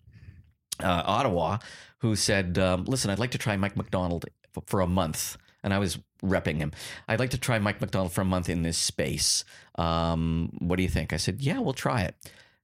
uh, 0.81 1.03
Ottawa 1.05 1.59
who 1.99 2.17
said, 2.17 2.59
um, 2.59 2.85
"Listen, 2.85 3.11
I'd 3.11 3.19
like 3.19 3.33
to 3.33 3.39
try 3.39 3.57
Mike 3.57 3.77
MacDonald 3.77 4.27
for 4.67 4.81
a 4.81 4.87
month." 4.87 5.37
And 5.63 5.75
I 5.75 5.79
was 5.79 5.99
repping 6.23 6.59
him. 6.59 6.73
I'd 7.09 7.19
like 7.19 7.31
to 7.31 7.39
try 7.39 7.59
Mike 7.59 7.81
MacDonald 7.81 8.13
for 8.13 8.21
a 8.21 8.25
month 8.25 8.49
in 8.49 8.63
this 8.63 8.79
space. 8.79 9.45
Um, 9.75 10.51
what 10.59 10.77
do 10.77 10.83
you 10.83 10.89
think? 10.89 11.13
I 11.13 11.17
said, 11.17 11.43
"Yeah, 11.43 11.59
we'll 11.59 11.75
try 11.75 12.03
it." 12.03 12.15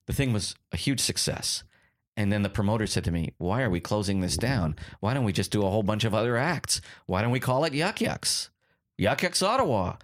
The 0.07 0.13
thing 0.13 0.33
was 0.33 0.55
a 0.71 0.77
huge 0.77 0.99
success. 0.99 1.63
And 2.17 2.31
then 2.31 2.43
the 2.43 2.49
promoter 2.49 2.87
said 2.87 3.03
to 3.05 3.11
me, 3.11 3.33
Why 3.37 3.61
are 3.61 3.69
we 3.69 3.79
closing 3.79 4.21
this 4.21 4.37
down? 4.37 4.75
Why 4.99 5.13
don't 5.13 5.25
we 5.25 5.33
just 5.33 5.51
do 5.51 5.65
a 5.65 5.69
whole 5.69 5.83
bunch 5.83 6.05
of 6.05 6.13
other 6.13 6.37
acts? 6.37 6.79
Why 7.07 7.21
don't 7.21 7.31
we 7.31 7.39
call 7.39 7.65
it 7.65 7.73
Yuk 7.73 7.99
Yuk's? 7.99 8.49
Yuk 8.97 9.21
Yuk's 9.21 9.43
Ottawa. 9.43 9.97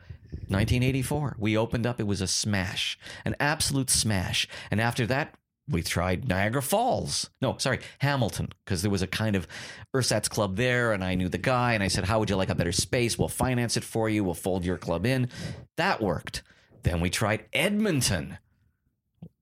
1984. 0.47 1.35
We 1.39 1.57
opened 1.57 1.85
up. 1.85 1.99
It 1.99 2.07
was 2.07 2.21
a 2.21 2.27
smash, 2.27 2.97
an 3.25 3.35
absolute 3.39 3.89
smash. 3.89 4.47
And 4.69 4.81
after 4.81 5.05
that, 5.07 5.35
we 5.71 5.81
tried 5.81 6.27
Niagara 6.27 6.61
Falls. 6.61 7.29
No, 7.41 7.57
sorry, 7.57 7.79
Hamilton, 7.99 8.49
because 8.63 8.81
there 8.81 8.91
was 8.91 9.01
a 9.01 9.07
kind 9.07 9.35
of 9.35 9.47
Ursat's 9.95 10.27
club 10.27 10.57
there, 10.57 10.91
and 10.91 11.03
I 11.03 11.15
knew 11.15 11.29
the 11.29 11.37
guy, 11.37 11.73
and 11.73 11.83
I 11.83 11.87
said, 11.87 12.05
How 12.05 12.19
would 12.19 12.29
you 12.29 12.35
like 12.35 12.49
a 12.49 12.55
better 12.55 12.71
space? 12.71 13.17
We'll 13.17 13.27
finance 13.27 13.77
it 13.77 13.83
for 13.83 14.09
you. 14.09 14.23
We'll 14.23 14.33
fold 14.33 14.65
your 14.65 14.77
club 14.77 15.05
in. 15.05 15.29
That 15.77 16.01
worked. 16.01 16.43
Then 16.83 16.99
we 16.99 17.09
tried 17.09 17.45
Edmonton, 17.53 18.37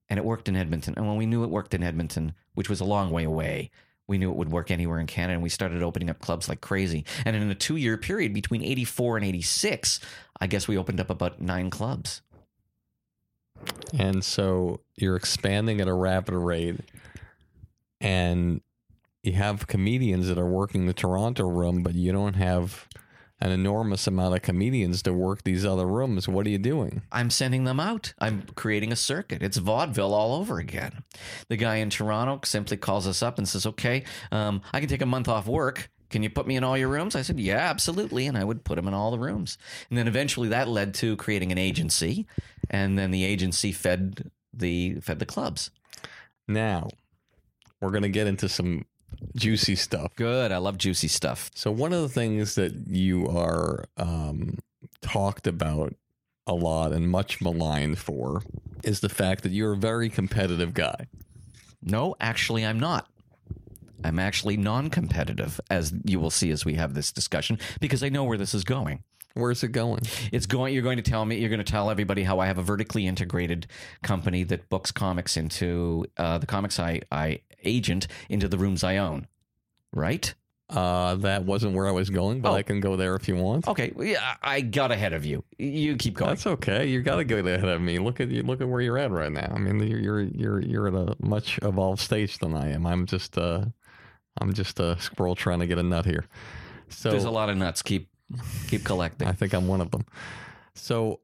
and 0.08 0.18
it 0.18 0.24
worked 0.24 0.48
in 0.48 0.56
Edmonton. 0.56 0.94
And 0.96 1.06
when 1.06 1.16
we 1.16 1.26
knew 1.26 1.44
it 1.44 1.50
worked 1.50 1.74
in 1.74 1.82
Edmonton, 1.82 2.34
which 2.54 2.68
was 2.68 2.80
a 2.80 2.84
long 2.84 3.10
way 3.10 3.24
away, 3.24 3.70
we 4.06 4.18
knew 4.18 4.30
it 4.30 4.36
would 4.36 4.50
work 4.50 4.70
anywhere 4.70 4.98
in 4.98 5.06
Canada, 5.06 5.34
and 5.34 5.42
we 5.42 5.48
started 5.48 5.82
opening 5.82 6.10
up 6.10 6.18
clubs 6.18 6.48
like 6.48 6.60
crazy. 6.60 7.04
And 7.24 7.36
in 7.36 7.50
a 7.50 7.54
two 7.54 7.76
year 7.76 7.96
period 7.96 8.34
between 8.34 8.64
84 8.64 9.18
and 9.18 9.26
86, 9.26 10.00
I 10.40 10.46
guess 10.46 10.66
we 10.66 10.76
opened 10.76 11.00
up 11.00 11.10
about 11.10 11.40
nine 11.40 11.70
clubs. 11.70 12.22
And 13.98 14.24
so 14.24 14.80
you're 14.96 15.16
expanding 15.16 15.80
at 15.80 15.88
a 15.88 15.94
rapid 15.94 16.34
rate, 16.34 16.80
and 18.00 18.60
you 19.22 19.32
have 19.32 19.66
comedians 19.66 20.28
that 20.28 20.38
are 20.38 20.46
working 20.46 20.86
the 20.86 20.94
Toronto 20.94 21.48
room, 21.48 21.82
but 21.82 21.94
you 21.94 22.12
don't 22.12 22.34
have 22.34 22.86
an 23.42 23.50
enormous 23.50 24.06
amount 24.06 24.34
of 24.34 24.42
comedians 24.42 25.02
to 25.02 25.12
work 25.12 25.44
these 25.44 25.64
other 25.64 25.86
rooms. 25.86 26.28
What 26.28 26.46
are 26.46 26.50
you 26.50 26.58
doing? 26.58 27.02
I'm 27.10 27.30
sending 27.30 27.64
them 27.64 27.80
out. 27.80 28.12
I'm 28.18 28.42
creating 28.54 28.92
a 28.92 28.96
circuit. 28.96 29.42
It's 29.42 29.56
vaudeville 29.56 30.12
all 30.12 30.34
over 30.34 30.58
again. 30.58 31.04
The 31.48 31.56
guy 31.56 31.76
in 31.76 31.88
Toronto 31.90 32.40
simply 32.44 32.76
calls 32.76 33.06
us 33.06 33.22
up 33.22 33.38
and 33.38 33.48
says, 33.48 33.64
"Okay, 33.64 34.04
um, 34.30 34.60
I 34.72 34.80
can 34.80 34.88
take 34.88 35.00
a 35.00 35.06
month 35.06 35.26
off 35.26 35.46
work. 35.46 35.90
Can 36.10 36.22
you 36.22 36.30
put 36.30 36.46
me 36.46 36.56
in 36.56 36.64
all 36.64 36.76
your 36.76 36.88
rooms?" 36.88 37.16
I 37.16 37.22
said, 37.22 37.40
"Yeah, 37.40 37.56
absolutely," 37.56 38.26
and 38.26 38.36
I 38.36 38.44
would 38.44 38.64
put 38.64 38.78
him 38.78 38.88
in 38.88 38.94
all 38.94 39.10
the 39.10 39.18
rooms. 39.18 39.56
And 39.88 39.98
then 39.98 40.08
eventually 40.08 40.48
that 40.48 40.68
led 40.68 40.94
to 40.94 41.16
creating 41.16 41.52
an 41.52 41.58
agency, 41.58 42.26
and 42.68 42.98
then 42.98 43.10
the 43.10 43.24
agency 43.24 43.72
fed 43.72 44.30
the 44.52 44.96
fed 45.00 45.18
the 45.18 45.26
clubs. 45.26 45.70
Now, 46.46 46.88
we're 47.80 47.90
going 47.90 48.02
to 48.02 48.08
get 48.08 48.26
into 48.26 48.48
some 48.48 48.84
juicy 49.36 49.76
stuff. 49.76 50.14
Good. 50.16 50.52
I 50.52 50.58
love 50.58 50.78
juicy 50.78 51.08
stuff. 51.08 51.50
So, 51.54 51.70
one 51.70 51.92
of 51.92 52.02
the 52.02 52.08
things 52.08 52.54
that 52.56 52.74
you 52.88 53.28
are 53.28 53.84
um, 53.96 54.58
talked 55.00 55.46
about 55.46 55.94
a 56.46 56.54
lot 56.54 56.92
and 56.92 57.08
much 57.08 57.40
maligned 57.40 57.98
for 57.98 58.42
is 58.82 59.00
the 59.00 59.08
fact 59.08 59.42
that 59.42 59.52
you're 59.52 59.72
a 59.72 59.76
very 59.76 60.08
competitive 60.08 60.74
guy. 60.74 61.06
No, 61.82 62.16
actually, 62.20 62.64
I'm 62.66 62.80
not. 62.80 63.08
I'm 64.04 64.18
actually 64.18 64.56
non 64.56 64.90
competitive, 64.90 65.60
as 65.70 65.92
you 66.04 66.20
will 66.20 66.30
see 66.30 66.50
as 66.50 66.64
we 66.64 66.74
have 66.74 66.94
this 66.94 67.12
discussion, 67.12 67.58
because 67.80 68.02
I 68.02 68.08
know 68.08 68.24
where 68.24 68.38
this 68.38 68.54
is 68.54 68.64
going. 68.64 69.02
Where's 69.34 69.62
it 69.62 69.68
going? 69.68 70.00
It's 70.32 70.46
going. 70.46 70.74
You're 70.74 70.82
going 70.82 70.96
to 70.96 71.02
tell 71.08 71.24
me. 71.24 71.38
You're 71.38 71.50
going 71.50 71.64
to 71.64 71.72
tell 71.72 71.88
everybody 71.90 72.24
how 72.24 72.40
I 72.40 72.46
have 72.46 72.58
a 72.58 72.62
vertically 72.62 73.06
integrated 73.06 73.68
company 74.02 74.42
that 74.44 74.68
books 74.68 74.90
comics 74.90 75.36
into 75.36 76.04
uh, 76.16 76.38
the 76.38 76.46
comics 76.46 76.80
I, 76.80 77.02
I 77.12 77.42
agent 77.62 78.08
into 78.28 78.48
the 78.48 78.58
rooms 78.58 78.82
I 78.82 78.96
own. 78.96 79.28
Right? 79.92 80.34
Uh, 80.68 81.16
that 81.16 81.44
wasn't 81.44 81.74
where 81.74 81.88
I 81.88 81.90
was 81.90 82.10
going, 82.10 82.42
but 82.42 82.52
Oh. 82.52 82.54
I 82.54 82.62
can 82.62 82.78
go 82.78 82.94
there 82.94 83.16
if 83.16 83.26
you 83.26 83.34
want. 83.34 83.66
Okay. 83.66 83.92
Yeah, 83.98 84.36
I 84.40 84.60
got 84.60 84.92
ahead 84.92 85.12
of 85.12 85.24
you. 85.26 85.42
You 85.58 85.96
keep 85.96 86.14
going. 86.14 86.28
That's 86.30 86.46
okay. 86.46 86.86
You 86.86 87.02
got 87.02 87.16
to 87.16 87.24
go 87.24 87.38
ahead 87.38 87.64
of 87.64 87.80
me. 87.82 87.98
Look 87.98 88.20
at 88.20 88.28
you. 88.30 88.44
Look 88.44 88.60
at 88.60 88.68
where 88.68 88.80
you're 88.80 88.98
at 88.98 89.10
right 89.10 89.32
now. 89.32 89.52
I 89.52 89.58
mean, 89.58 89.80
you're 89.80 89.98
you're 89.98 90.20
you're 90.22 90.60
you're 90.60 90.86
at 90.88 90.94
a 90.94 91.16
much 91.20 91.58
evolved 91.62 92.00
stage 92.00 92.38
than 92.38 92.54
I 92.54 92.70
am. 92.70 92.86
I'm 92.86 93.06
just 93.06 93.36
uh, 93.36 93.64
I'm 94.40 94.52
just 94.52 94.80
a 94.80 94.98
squirrel 95.00 95.34
trying 95.34 95.60
to 95.60 95.66
get 95.66 95.78
a 95.78 95.82
nut 95.82 96.06
here. 96.06 96.24
So 96.88 97.10
There's 97.10 97.24
a 97.24 97.30
lot 97.30 97.50
of 97.50 97.56
nuts. 97.56 97.82
Keep 97.82 98.08
keep 98.68 98.84
collecting. 98.84 99.28
I 99.28 99.32
think 99.32 99.52
I'm 99.52 99.68
one 99.68 99.80
of 99.80 99.90
them. 99.90 100.04
So 100.74 101.20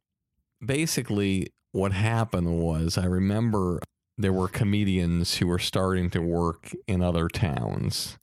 basically, 0.64 1.52
what 1.72 1.92
happened 1.92 2.58
was 2.60 2.98
I 2.98 3.06
remember 3.06 3.80
there 4.18 4.32
were 4.32 4.48
comedians 4.48 5.36
who 5.36 5.46
were 5.46 5.58
starting 5.58 6.10
to 6.10 6.20
work 6.20 6.72
in 6.86 7.02
other 7.02 7.28
towns 7.28 8.18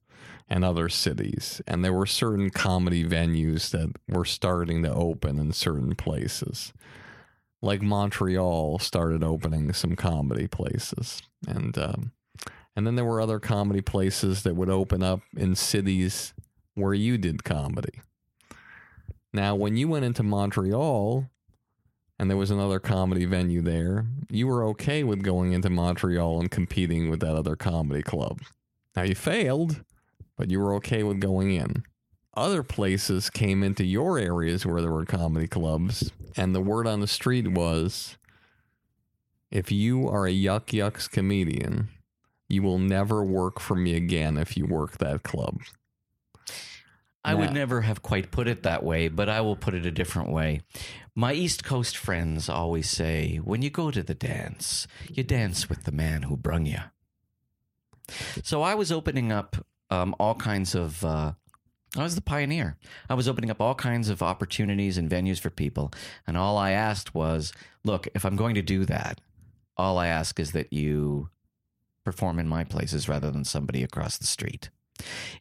and 0.50 0.66
other 0.66 0.90
cities, 0.90 1.62
and 1.68 1.84
there 1.84 1.94
were 1.94 2.06
certain 2.06 2.50
comedy 2.50 3.04
venues 3.04 3.70
that 3.72 3.94
were 4.08 4.26
starting 4.26 4.84
to 4.84 4.94
open 4.94 5.40
in 5.40 5.52
certain 5.52 5.96
places. 5.96 6.74
Like 7.62 7.82
Montreal 7.82 8.80
started 8.80 9.24
opening 9.24 9.72
some 9.74 9.96
comedy 9.96 10.48
places, 10.48 11.22
and 11.48 11.78
um, 11.78 12.12
and 12.76 12.88
then 12.88 12.96
there 12.96 13.06
were 13.06 13.22
other 13.22 13.40
comedy 13.40 13.82
places 13.82 14.44
that 14.44 14.56
would 14.56 14.70
open 14.70 15.04
up 15.04 15.22
in 15.36 15.56
cities 15.56 16.34
where 16.76 16.94
you 16.94 17.18
did 17.18 17.44
comedy. 17.44 18.02
Now, 19.32 19.56
when 19.56 19.78
you 19.78 19.88
went 19.88 20.06
into 20.06 20.24
Montreal 20.24 21.30
and 22.20 22.30
there 22.30 22.38
was 22.38 22.52
another 22.52 22.80
comedy 22.80 23.26
venue 23.26 23.62
there, 23.62 24.06
you 24.30 24.48
were 24.48 24.64
okay 24.66 25.04
with 25.04 25.24
going 25.24 25.54
into 25.54 25.70
Montreal 25.70 26.40
and 26.40 26.52
competing 26.52 27.10
with 27.10 27.20
that 27.22 27.36
other 27.36 27.56
comedy 27.56 28.04
club. 28.04 28.42
Now, 28.96 29.04
you 29.04 29.16
failed, 29.16 29.84
but 30.38 30.52
you 30.52 30.60
were 30.60 30.74
okay 30.76 31.04
with 31.04 31.20
going 31.20 31.52
in. 31.52 31.84
Other 32.36 32.64
places 32.64 33.30
came 33.30 33.64
into 33.64 33.84
your 33.84 34.18
areas 34.18 34.66
where 34.66 34.82
there 34.82 34.92
were 34.92 35.06
comedy 35.06 35.48
clubs, 35.48 36.12
and 36.36 36.56
the 36.56 36.62
word 36.62 36.88
on 36.88 37.00
the 37.00 37.08
street 37.08 37.48
was 37.48 38.18
if 39.52 39.72
you 39.72 40.08
are 40.08 40.26
a 40.26 40.32
Yuk 40.32 40.74
Yuk's 40.74 41.08
comedian, 41.08 41.90
you 42.54 42.64
will 42.64 42.80
never 42.80 43.24
work 43.24 43.60
for 43.60 43.76
me 43.76 43.96
again 43.96 44.38
if 44.38 44.56
you 44.56 44.66
work 44.66 45.00
that 45.00 45.24
club. 45.24 45.62
I 47.26 47.36
would 47.36 47.54
never 47.54 47.82
have 47.82 48.02
quite 48.02 48.32
put 48.32 48.50
it 48.50 48.64
that 48.64 48.84
way, 48.84 49.08
but 49.08 49.30
I 49.30 49.40
will 49.40 49.56
put 49.56 49.74
it 49.74 49.86
a 49.86 49.92
different 49.92 50.30
way. 50.30 50.62
My 51.16 51.34
East 51.34 51.64
Coast 51.64 51.96
friends 51.96 52.50
always 52.50 52.90
say, 52.90 53.38
when 53.38 53.62
you 53.62 53.70
go 53.70 53.92
to 53.92 54.04
the 54.04 54.14
dance, 54.14 54.88
you 55.10 55.24
dance 55.24 55.70
with 55.70 55.86
the 55.86 55.94
man 55.94 56.24
who 56.24 56.36
brung 56.36 56.66
you. 56.66 56.80
So 58.44 58.62
I 58.62 58.76
was 58.76 58.92
opening 58.92 59.32
up 59.32 59.56
um, 59.90 60.14
all 60.20 60.36
kinds 60.36 60.76
of. 60.76 61.04
Uh, 61.04 61.34
I 61.96 62.04
was 62.04 62.16
the 62.16 62.22
pioneer. 62.22 62.78
I 63.08 63.14
was 63.14 63.30
opening 63.30 63.52
up 63.52 63.62
all 63.62 63.76
kinds 63.76 64.10
of 64.10 64.24
opportunities 64.24 64.98
and 64.98 65.10
venues 65.10 65.40
for 65.40 65.52
people. 65.52 65.92
And 66.26 66.36
all 66.36 66.58
I 66.58 66.72
asked 66.72 67.14
was 67.14 67.54
look, 67.86 68.08
if 68.16 68.26
I'm 68.26 68.36
going 68.36 68.56
to 68.56 68.64
do 68.64 68.84
that, 68.86 69.22
all 69.78 69.98
I 69.98 70.08
ask 70.08 70.40
is 70.40 70.52
that 70.54 70.74
you 70.74 71.30
perform 72.04 72.40
in 72.40 72.48
my 72.48 72.64
places 72.64 73.10
rather 73.10 73.32
than 73.32 73.44
somebody 73.44 73.84
across 73.84 74.18
the 74.18 74.26
street. 74.26 74.70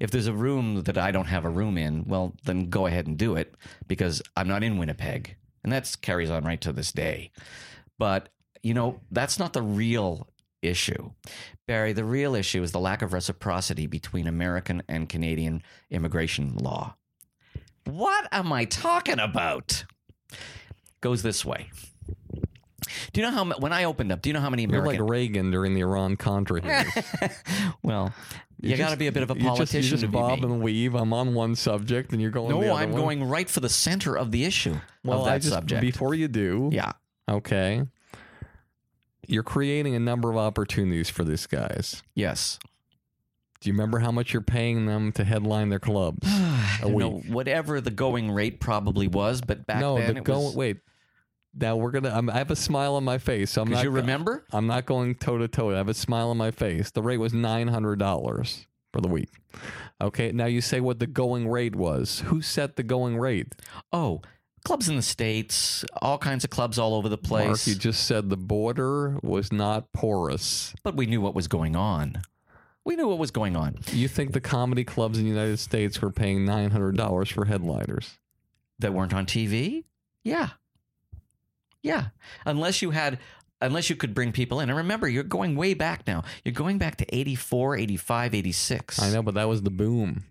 If 0.01 0.11
there's 0.11 0.27
a 0.27 0.33
room 0.33 0.83
that 0.85 0.97
I 0.97 1.11
don't 1.11 1.27
have 1.27 1.45
a 1.45 1.51
room 1.51 1.77
in, 1.77 2.05
well, 2.07 2.35
then 2.45 2.71
go 2.71 2.87
ahead 2.87 3.07
and 3.07 3.19
do 3.19 3.37
it 3.37 3.55
because 3.87 4.23
I'm 4.37 4.49
not 4.49 4.63
in 4.63 4.79
Winnipeg. 4.79 5.37
And 5.63 5.73
that 5.73 5.95
carries 6.01 6.31
on 6.31 6.45
right 6.45 6.61
to 6.63 6.73
this 6.73 6.93
day. 6.93 7.31
But, 7.99 8.31
you 8.63 8.75
know, 8.75 9.01
that's 9.11 9.39
not 9.39 9.53
the 9.53 9.63
real 9.63 10.29
issue. 10.63 11.11
Barry, 11.67 11.93
the 11.93 12.05
real 12.05 12.35
issue 12.35 12.63
is 12.63 12.73
the 12.73 12.81
lack 12.81 13.03
of 13.03 13.13
reciprocity 13.13 13.87
between 13.87 14.27
American 14.27 14.83
and 14.89 15.09
Canadian 15.09 15.63
immigration 15.91 16.57
law. 16.57 16.97
What 17.85 18.29
am 18.33 18.53
I 18.53 18.65
talking 18.65 19.19
about? 19.19 19.85
Goes 21.01 21.23
this 21.23 21.45
way. 21.45 21.71
Do 23.13 23.21
you 23.21 23.27
know 23.27 23.33
how, 23.33 23.45
when 23.59 23.73
I 23.73 23.85
opened 23.85 24.11
up, 24.11 24.23
do 24.23 24.31
you 24.31 24.33
know 24.35 24.41
how 24.41 24.49
many 24.49 24.65
You're 24.65 24.85
like 24.87 25.01
Reagan 25.01 25.51
during 25.51 25.75
the 25.75 25.81
Iran 25.81 26.17
Contra 26.17 26.63
well, 27.83 28.13
you, 28.61 28.77
got 28.77 28.91
to 28.91 28.97
be 28.97 29.07
a 29.07 29.13
bit 29.13 29.23
of 29.23 29.31
a 29.31 29.35
you 29.35 29.41
just- 29.41 29.49
politician 29.49 29.97
You 29.97 30.01
just, 30.03 30.13
bob 30.13 30.39
me. 30.39 30.45
and 30.47 30.63
weave. 30.63 30.95
I'm 30.95 31.13
on 31.13 31.35
one 31.35 31.55
subject, 31.55 32.13
and 32.13 32.23
you're 32.23 32.31
going. 32.31 32.51
No, 32.59 32.75
I'm 32.75 32.93
one. 32.93 33.01
going 33.03 33.25
right 33.25 33.51
for 33.51 33.61
the 33.61 33.69
center 33.69 34.17
of 34.17 34.31
the 34.31 34.45
issue 34.45 34.77
Well, 35.05 35.21
of 35.21 35.25
that 35.27 35.35
I 35.35 35.39
just 35.39 35.51
subject. 35.53 35.81
before 35.83 36.15
you 36.15 36.29
do. 36.29 36.71
yeah. 36.73 36.93
Okay. 37.29 37.83
You're 39.29 39.43
creating 39.45 39.95
a 39.95 40.01
number 40.01 40.31
of 40.31 40.37
opportunities 40.37 41.09
for 41.09 41.23
these 41.25 41.47
guys. 41.47 42.03
Yes. 42.15 42.59
Do 43.61 43.69
you 43.69 43.75
remember 43.75 44.01
how 44.01 44.11
much 44.11 44.33
you're 44.33 44.43
paying 44.43 44.87
them 44.87 45.13
to 45.13 45.23
headline 45.25 45.69
their 45.69 45.79
clubs? 45.79 46.27
A 46.27 46.79
don't 46.83 46.99
know, 46.99 47.09
week. 47.11 47.27
whatever 47.27 47.81
the 47.81 47.93
going 47.93 48.31
rate 48.33 48.59
probably 48.59 49.07
was, 49.07 49.41
but 49.41 49.67
back 49.67 49.81
no, 49.81 49.97
then 49.99 50.15
the 50.15 50.21
it 50.21 50.25
go, 50.25 50.41
was. 50.41 50.57
wait. 50.57 50.79
Now 51.55 51.77
we're 51.77 51.91
gonna. 51.91 52.11
I'm, 52.11 52.31
I 52.31 52.39
have 52.39 52.51
a 52.51 52.57
smile 52.57 52.95
on 52.95 53.05
my 53.05 53.19
face. 53.19 53.51
So 53.51 53.63
I'm 53.63 53.69
not. 53.71 53.85
you 53.85 53.91
remember? 53.91 54.45
I'm 54.53 54.67
not 54.67 54.87
going 54.87 55.15
toe 55.15 55.39
to 55.39 55.49
toe. 55.49 55.71
I 55.73 55.77
have 55.77 55.89
a 55.89 55.95
smile 55.95 56.31
on 56.31 56.37
my 56.39 56.51
face. 56.51 56.91
The 56.91 57.03
rate 57.03 57.19
was 57.19 57.35
nine 57.35 57.69
hundred 57.69 57.99
dollars 57.99 58.67
for 58.93 59.01
the 59.01 59.09
week. 59.09 59.29
Okay. 60.01 60.33
Now 60.33 60.47
you 60.47 60.61
say 60.61 60.81
what 60.81 60.99
the 60.99 61.07
going 61.07 61.49
rate 61.49 61.77
was. 61.77 62.21
Who 62.27 62.41
set 62.43 62.77
the 62.77 62.83
going 62.83 63.19
rate? 63.19 63.55
Oh, 63.93 64.23
clubs 64.65 64.89
in 64.89 64.97
the 64.97 65.03
states, 65.03 65.85
all 66.01 66.19
kinds 66.19 66.45
of 66.45 66.51
clubs 66.51 66.79
all 66.79 66.95
over 66.95 67.09
the 67.09 67.19
place. 67.19 67.47
Mark, 67.49 67.67
you 67.67 67.75
just 67.75 68.07
said 68.07 68.31
the 68.31 68.37
border 68.37 69.19
was 69.23 69.53
not 69.53 69.93
porous. 69.93 70.75
but 70.83 70.97
we 70.97 71.07
knew 71.07 71.21
what 71.21 71.35
was 71.35 71.49
going 71.49 71.77
on. 71.77 72.23
We 72.85 72.97
knew 72.97 73.07
what 73.09 73.19
was 73.19 73.31
going 73.31 73.55
on. 73.57 73.77
You 73.93 74.09
think 74.09 74.33
the 74.33 74.41
comedy 74.41 74.85
clubs 74.85 75.17
in 75.19 75.25
the 75.25 75.31
United 75.31 75.59
States 75.59 76.01
were 76.03 76.11
paying 76.11 76.45
nine 76.45 76.71
hundred 76.71 76.97
dollars 76.97 77.29
for 77.29 77.45
headliners? 77.45 78.19
That 78.79 78.93
weren't 78.95 79.15
on 79.15 79.27
TV? 79.27 79.85
Yeah. 80.25 80.49
Yeah. 81.83 82.07
Unless 82.47 82.83
you 82.83 82.91
had 82.91 83.19
unless 83.61 83.89
you 83.89 83.97
could 83.97 84.15
bring 84.15 84.33
people 84.33 84.61
in. 84.61 84.69
And 84.69 84.77
remember, 84.77 85.09
you're 85.09 85.23
going 85.23 85.57
way 85.57 85.75
back 85.75 86.07
now. 86.07 86.25
You're 86.45 86.53
going 86.53 86.79
back 86.79 86.97
to 86.97 87.15
84, 87.15 87.77
85, 87.77 88.35
86. 88.35 89.01
I 89.01 89.13
know, 89.13 89.23
but 89.23 89.35
that 89.35 89.49
was 89.49 89.63
the 89.63 89.71
boom. 89.71 90.25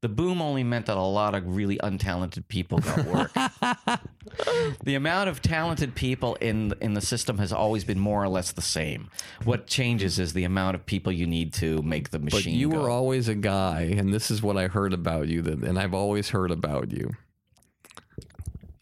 The 0.00 0.08
boom 0.08 0.40
only 0.40 0.62
meant 0.62 0.86
that 0.86 0.96
a 0.96 1.02
lot 1.02 1.34
of 1.34 1.56
really 1.56 1.76
untalented 1.78 2.46
people 2.46 2.78
got 2.78 3.04
work. 3.06 3.32
the 4.84 4.94
amount 4.94 5.28
of 5.28 5.42
talented 5.42 5.96
people 5.96 6.36
in 6.36 6.72
in 6.80 6.94
the 6.94 7.00
system 7.00 7.38
has 7.38 7.52
always 7.52 7.82
been 7.82 7.98
more 7.98 8.22
or 8.22 8.28
less 8.28 8.52
the 8.52 8.62
same. 8.62 9.10
What 9.42 9.66
changes 9.66 10.20
is 10.20 10.34
the 10.34 10.44
amount 10.44 10.76
of 10.76 10.86
people 10.86 11.10
you 11.10 11.26
need 11.26 11.52
to 11.54 11.82
make 11.82 12.10
the 12.10 12.20
machine. 12.20 12.54
But 12.54 12.58
you 12.58 12.70
go. 12.70 12.82
were 12.82 12.90
always 12.90 13.26
a 13.26 13.34
guy, 13.34 13.92
and 13.96 14.14
this 14.14 14.30
is 14.30 14.40
what 14.40 14.56
I 14.56 14.68
heard 14.68 14.92
about 14.92 15.26
you, 15.26 15.42
that, 15.42 15.64
and 15.64 15.76
I've 15.76 15.94
always 15.94 16.28
heard 16.28 16.52
about 16.52 16.92
you. 16.92 17.10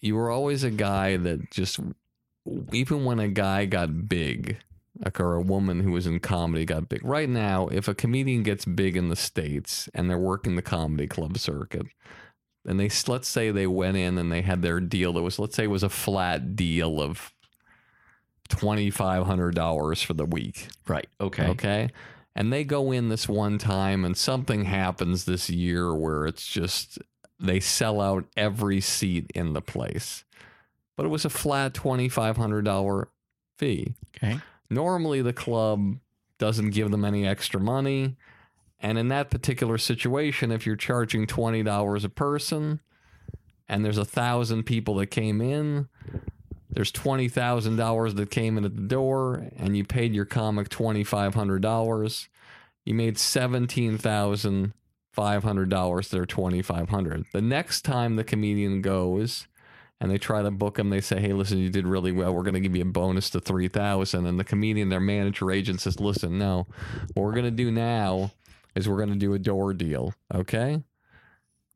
You 0.00 0.14
were 0.14 0.30
always 0.30 0.64
a 0.64 0.70
guy 0.70 1.16
that 1.16 1.50
just, 1.50 1.80
even 2.72 3.04
when 3.04 3.18
a 3.18 3.28
guy 3.28 3.66
got 3.66 4.08
big, 4.08 4.58
like 5.04 5.20
or 5.20 5.34
a 5.34 5.42
woman 5.42 5.80
who 5.80 5.92
was 5.92 6.06
in 6.06 6.20
comedy 6.20 6.64
got 6.64 6.88
big. 6.88 7.04
Right 7.04 7.28
now, 7.28 7.68
if 7.68 7.88
a 7.88 7.94
comedian 7.94 8.42
gets 8.42 8.64
big 8.64 8.96
in 8.96 9.08
the 9.08 9.16
states 9.16 9.88
and 9.94 10.08
they're 10.08 10.18
working 10.18 10.56
the 10.56 10.62
comedy 10.62 11.06
club 11.06 11.38
circuit, 11.38 11.86
and 12.66 12.80
they 12.80 12.90
let's 13.06 13.28
say 13.28 13.50
they 13.50 13.66
went 13.66 13.96
in 13.96 14.18
and 14.18 14.30
they 14.30 14.42
had 14.42 14.62
their 14.62 14.80
deal 14.80 15.12
that 15.12 15.22
was 15.22 15.38
let's 15.38 15.54
say 15.54 15.64
it 15.64 15.68
was 15.68 15.82
a 15.82 15.88
flat 15.88 16.56
deal 16.56 17.00
of 17.00 17.32
twenty 18.48 18.90
five 18.90 19.26
hundred 19.26 19.54
dollars 19.54 20.02
for 20.02 20.14
the 20.14 20.26
week. 20.26 20.68
right. 20.88 21.08
Okay. 21.20 21.46
Okay. 21.48 21.88
And 22.34 22.52
they 22.52 22.64
go 22.64 22.92
in 22.92 23.08
this 23.08 23.26
one 23.26 23.56
time, 23.56 24.04
and 24.04 24.14
something 24.14 24.66
happens 24.66 25.24
this 25.24 25.48
year 25.48 25.94
where 25.94 26.26
it's 26.26 26.46
just 26.46 26.98
they 27.38 27.60
sell 27.60 28.00
out 28.00 28.24
every 28.36 28.80
seat 28.80 29.30
in 29.34 29.52
the 29.52 29.60
place. 29.62 30.24
But 30.96 31.06
it 31.06 31.10
was 31.10 31.24
a 31.24 31.30
flat 31.30 31.74
$2,500 31.74 33.06
fee. 33.58 33.94
Okay. 34.16 34.38
Normally, 34.70 35.22
the 35.22 35.32
club 35.32 35.98
doesn't 36.38 36.70
give 36.70 36.90
them 36.90 37.04
any 37.04 37.26
extra 37.26 37.60
money. 37.60 38.16
And 38.80 38.98
in 38.98 39.08
that 39.08 39.30
particular 39.30 39.78
situation, 39.78 40.50
if 40.50 40.66
you're 40.66 40.76
charging 40.76 41.26
$20 41.26 42.04
a 42.04 42.08
person 42.08 42.80
and 43.68 43.84
there's 43.84 43.98
a 43.98 44.04
thousand 44.04 44.64
people 44.64 44.96
that 44.96 45.06
came 45.06 45.40
in, 45.40 45.88
there's 46.76 46.92
twenty 46.92 47.28
thousand 47.30 47.76
dollars 47.76 48.14
that 48.16 48.30
came 48.30 48.58
in 48.58 48.64
at 48.66 48.76
the 48.76 48.82
door, 48.82 49.46
and 49.56 49.74
you 49.74 49.82
paid 49.82 50.14
your 50.14 50.26
comic 50.26 50.68
twenty 50.68 51.04
five 51.04 51.34
hundred 51.34 51.62
dollars. 51.62 52.28
You 52.84 52.92
made 52.92 53.16
seventeen 53.16 53.96
thousand 55.16 55.32
five 55.32 55.42
hundred 55.42 55.70
dollars. 55.70 56.08
They're 56.08 56.26
twenty 56.26 56.62
five 56.62 56.88
hundred. 56.88 57.24
The 57.32 57.42
next 57.42 57.82
time 57.82 58.16
the 58.16 58.24
comedian 58.24 58.82
goes, 58.82 59.46
and 60.00 60.10
they 60.10 60.18
try 60.18 60.42
to 60.42 60.50
book 60.50 60.78
him, 60.78 60.90
they 60.90 61.00
say, 61.00 61.20
"Hey, 61.20 61.32
listen, 61.32 61.58
you 61.58 61.70
did 61.70 61.86
really 61.86 62.12
well. 62.12 62.34
We're 62.34 62.42
going 62.42 62.54
to 62.54 62.60
give 62.60 62.76
you 62.76 62.82
a 62.82 62.86
bonus 62.86 63.30
to 63.30 63.40
three 63.40 63.68
thousand. 63.68 64.26
And 64.26 64.38
the 64.38 64.44
comedian, 64.44 64.88
their 64.88 65.00
manager 65.00 65.50
agent, 65.50 65.80
says, 65.80 66.00
"Listen, 66.00 66.38
no. 66.38 66.66
What 67.14 67.24
we're 67.24 67.32
going 67.32 67.44
to 67.44 67.50
do 67.50 67.70
now 67.70 68.32
is 68.74 68.88
we're 68.88 68.96
going 68.96 69.12
to 69.12 69.16
do 69.16 69.34
a 69.34 69.38
door 69.38 69.74
deal. 69.74 70.14
Okay." 70.34 70.82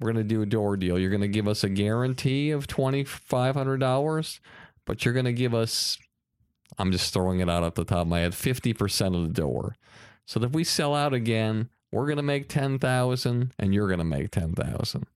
we're 0.01 0.12
going 0.12 0.26
to 0.26 0.34
do 0.34 0.43
a 0.43 0.47
door 0.47 0.76
deal. 0.78 0.99
You're 0.99 1.11
going 1.11 1.20
to 1.20 1.28
give 1.28 1.47
us 1.47 1.62
a 1.62 1.68
guarantee 1.68 2.51
of 2.53 2.66
$2,500, 2.66 4.41
but 4.86 5.05
you're 5.05 5.14
going 5.14 5.26
to 5.26 5.32
give 5.32 5.55
us, 5.55 5.99
I'm 6.78 6.91
just 6.91 7.12
throwing 7.12 7.41
it 7.41 7.51
out 7.51 7.64
at 7.64 7.74
the 7.74 7.84
top 7.84 7.99
of 7.99 8.09
my 8.09 8.20
head, 8.20 8.32
50% 8.32 9.14
of 9.14 9.22
the 9.22 9.28
door. 9.28 9.76
So 10.24 10.41
that 10.41 10.47
if 10.47 10.53
we 10.53 10.64
sell 10.64 10.95
out 10.95 11.12
again, 11.12 11.68
we're 11.93 12.07
going 12.07 12.16
to 12.16 12.22
make 12.22 12.49
10,000 12.49 13.53
and 13.59 13.74
you're 13.74 13.88
going 13.88 13.99
to 13.99 14.05
make 14.05 14.30
10,000. 14.30 15.07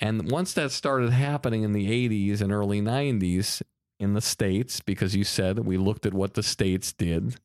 And 0.00 0.30
once 0.30 0.52
that 0.54 0.72
started 0.72 1.10
happening 1.10 1.62
in 1.62 1.72
the 1.72 2.08
80s 2.08 2.40
and 2.40 2.52
early 2.52 2.80
90s 2.80 3.62
in 4.00 4.14
the 4.14 4.20
States, 4.20 4.80
because 4.80 5.14
you 5.14 5.24
said 5.24 5.60
we 5.60 5.76
looked 5.76 6.06
at 6.06 6.14
what 6.14 6.34
the 6.34 6.42
States 6.42 6.92
did, 6.92 7.36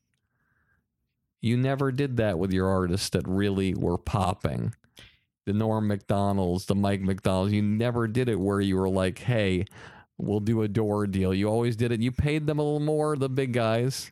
you 1.39 1.55
never 1.55 1.91
did 1.91 2.17
that 2.17 2.39
with 2.39 2.51
your 2.51 2.67
artists 2.67 3.09
that 3.09 3.27
really 3.27 3.75
were 3.75 3.97
popping. 3.97 4.73
The 5.45 5.53
Norm 5.53 5.87
Macdonald's, 5.87 6.65
the 6.65 6.75
Mike 6.75 7.01
MacDonald's, 7.01 7.53
you 7.53 7.61
never 7.61 8.07
did 8.07 8.27
it 8.27 8.39
where 8.39 8.59
you 8.59 8.75
were 8.75 8.89
like, 8.89 9.19
hey, 9.19 9.65
we'll 10.17 10.39
do 10.39 10.63
a 10.63 10.67
door 10.67 11.05
deal. 11.07 11.33
You 11.33 11.47
always 11.47 11.75
did 11.75 11.91
it. 11.91 12.01
You 12.01 12.11
paid 12.11 12.47
them 12.47 12.59
a 12.59 12.63
little 12.63 12.79
more, 12.79 13.15
the 13.15 13.29
big 13.29 13.53
guys, 13.53 14.11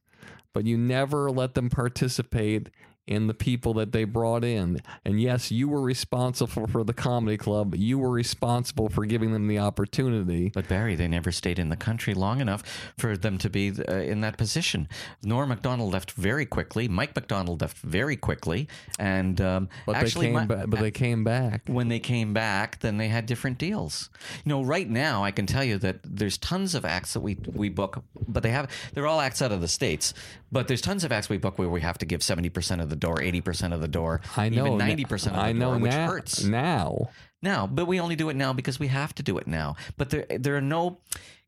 but 0.54 0.66
you 0.66 0.78
never 0.78 1.32
let 1.32 1.56
them 1.56 1.70
participate 1.70 2.70
in 3.08 3.28
the 3.28 3.34
people 3.34 3.74
that 3.76 3.92
they 3.92 4.04
brought 4.04 4.44
in. 4.44 4.82
And 5.04 5.22
yes, 5.22 5.52
you 5.52 5.70
were 5.70 5.82
responsible 5.82 6.68
for 6.68 6.84
the 6.84 6.94
comedy 6.94 7.38
club. 7.38 7.76
You 7.76 8.00
were 8.00 8.10
responsible 8.10 8.90
for 8.90 9.06
giving 9.06 9.32
them 9.32 9.48
the 9.48 9.60
opportunity. 9.60 10.50
But 10.54 10.68
Barry, 10.68 10.96
they 10.96 11.08
never 11.08 11.32
stayed 11.32 11.60
in 11.60 11.70
the 11.70 11.76
country 11.76 12.14
long 12.14 12.42
enough 12.42 12.64
for 12.98 13.16
them 13.16 13.38
to 13.40 13.50
be 13.50 13.72
uh, 13.88 13.94
in 13.96 14.22
that 14.22 14.38
position. 14.38 14.88
Norm 15.24 15.50
Macdonald 15.50 15.94
left 15.94 16.12
very 16.14 16.46
quickly. 16.46 16.88
Mike 16.88 17.16
MacDonald 17.16 17.62
left 17.62 17.78
very 17.78 18.16
quickly, 18.16 18.68
and 18.98 19.40
um, 19.40 19.70
But 19.86 19.98
actually, 19.98 20.28
they 20.28 20.32
came 20.34 20.48
my- 20.48 20.56
back. 20.56 20.66
But 20.70 20.80
they 20.80 20.92
came 20.92 21.24
back. 21.24 21.62
when 21.68 21.88
they 21.90 22.00
came 22.00 22.34
back, 22.34 22.80
then 22.80 22.98
they 22.98 23.08
had 23.10 23.26
different 23.28 23.58
deals. 23.60 24.10
You 24.44 24.50
know, 24.50 24.64
right 24.64 24.90
now 24.90 25.24
I 25.24 25.32
can 25.32 25.46
tell 25.46 25.64
you 25.64 25.78
that 25.80 26.00
there's 26.04 26.38
tons 26.38 26.74
of 26.76 26.86
acts 26.86 27.14
that 27.14 27.20
we 27.22 27.38
we 27.54 27.70
book, 27.70 28.04
but 28.28 28.42
they 28.44 28.50
have 28.52 28.70
they're 28.94 29.06
all 29.08 29.22
acts 29.22 29.42
out 29.42 29.52
of 29.52 29.62
the 29.62 29.68
states. 29.68 30.14
But 30.52 30.68
there's 30.68 30.82
tons 30.82 31.04
of 31.04 31.12
acts 31.12 31.28
we 31.30 31.38
book 31.38 31.60
where 31.60 31.70
we 31.70 31.82
have 31.82 31.98
to 32.00 32.06
give 32.06 32.24
seventy 32.24 32.50
percent 32.50 32.82
of 32.82 32.90
the 32.90 32.95
door, 32.96 33.22
eighty 33.22 33.42
percent 33.42 33.74
of 33.74 33.82
the 33.82 33.88
door, 33.88 34.22
I 34.36 34.50
know 34.50 34.66
even 34.68 34.78
ninety 34.78 35.06
percent 35.06 35.36
of 35.36 35.42
the 35.42 35.48
I 35.48 35.52
know 35.52 35.72
door, 35.72 35.80
which 35.80 35.94
hurts 35.94 36.44
now. 36.44 37.10
now. 37.42 37.68
But 37.68 37.86
we 37.86 38.00
only 38.00 38.16
do 38.16 38.30
it 38.30 38.36
now 38.36 38.54
because 38.54 38.80
we 38.80 38.88
have 38.88 39.14
to 39.16 39.24
do 39.24 39.38
it 39.38 39.48
now. 39.48 39.76
But 39.98 40.10
there 40.10 40.26
there 40.30 40.56
are 40.56 40.62
no 40.62 41.00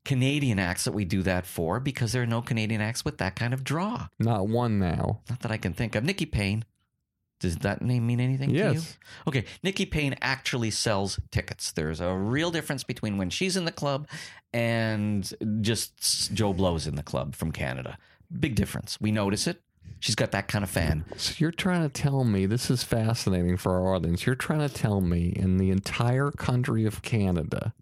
Canadian 0.06 0.58
acts 0.60 0.86
that 0.86 0.94
we 0.94 1.04
do 1.06 1.22
that 1.24 1.46
for 1.46 1.80
because 1.80 2.14
there 2.14 2.22
are 2.24 2.28
no 2.28 2.42
Canadian 2.42 2.82
acts 2.82 3.04
with 3.04 3.18
that 3.18 3.36
kind 3.36 3.54
of 3.54 3.64
draw. 3.64 4.08
Not 4.20 4.48
one 4.48 4.80
now. 4.80 5.22
Not 5.30 5.42
that 5.42 5.52
I 5.52 5.58
can 5.58 5.74
think 5.74 5.96
of. 5.96 6.04
Nikki 6.04 6.26
Payne. 6.26 6.64
Does 7.40 7.58
that 7.58 7.84
name 7.84 8.08
mean 8.08 8.20
anything 8.20 8.50
to 8.50 8.56
you? 8.56 8.64
Yes. 8.72 8.98
Okay, 9.28 9.46
Nikki 9.62 9.86
Payne 9.86 10.16
actually 10.24 10.72
sells 10.72 11.20
tickets. 11.30 11.72
There's 11.72 12.00
a 12.00 12.12
real 12.16 12.50
difference 12.50 12.84
between 12.84 13.18
when 13.18 13.30
she's 13.30 13.56
in 13.56 13.66
the 13.66 13.72
club 13.72 14.08
and 14.54 15.32
just 15.62 16.34
Joe 16.34 16.52
Blow's 16.52 16.88
in 16.88 16.96
the 16.96 17.04
club 17.04 17.36
from 17.36 17.52
Canada. 17.52 18.00
Big 18.40 18.56
difference. 18.56 19.00
We 19.00 19.12
notice 19.12 19.46
it. 19.46 19.62
She's 20.00 20.16
got 20.16 20.32
that 20.32 20.48
kind 20.48 20.64
of 20.64 20.70
fan. 20.70 21.06
So 21.18 21.36
you're 21.38 21.52
trying 21.52 21.82
to 21.82 21.90
tell 21.90 22.24
me 22.24 22.46
this 22.46 22.70
is 22.70 22.84
fascinating 22.84 23.58
for 23.58 23.74
our 23.74 23.96
audience. 23.96 24.26
You're 24.26 24.36
trying 24.36 24.68
to 24.68 24.74
tell 24.74 25.02
me 25.02 25.34
in 25.36 25.58
the 25.58 25.72
entire 25.72 26.32
country 26.32 26.86
of 26.86 27.02
Canada. 27.02 27.74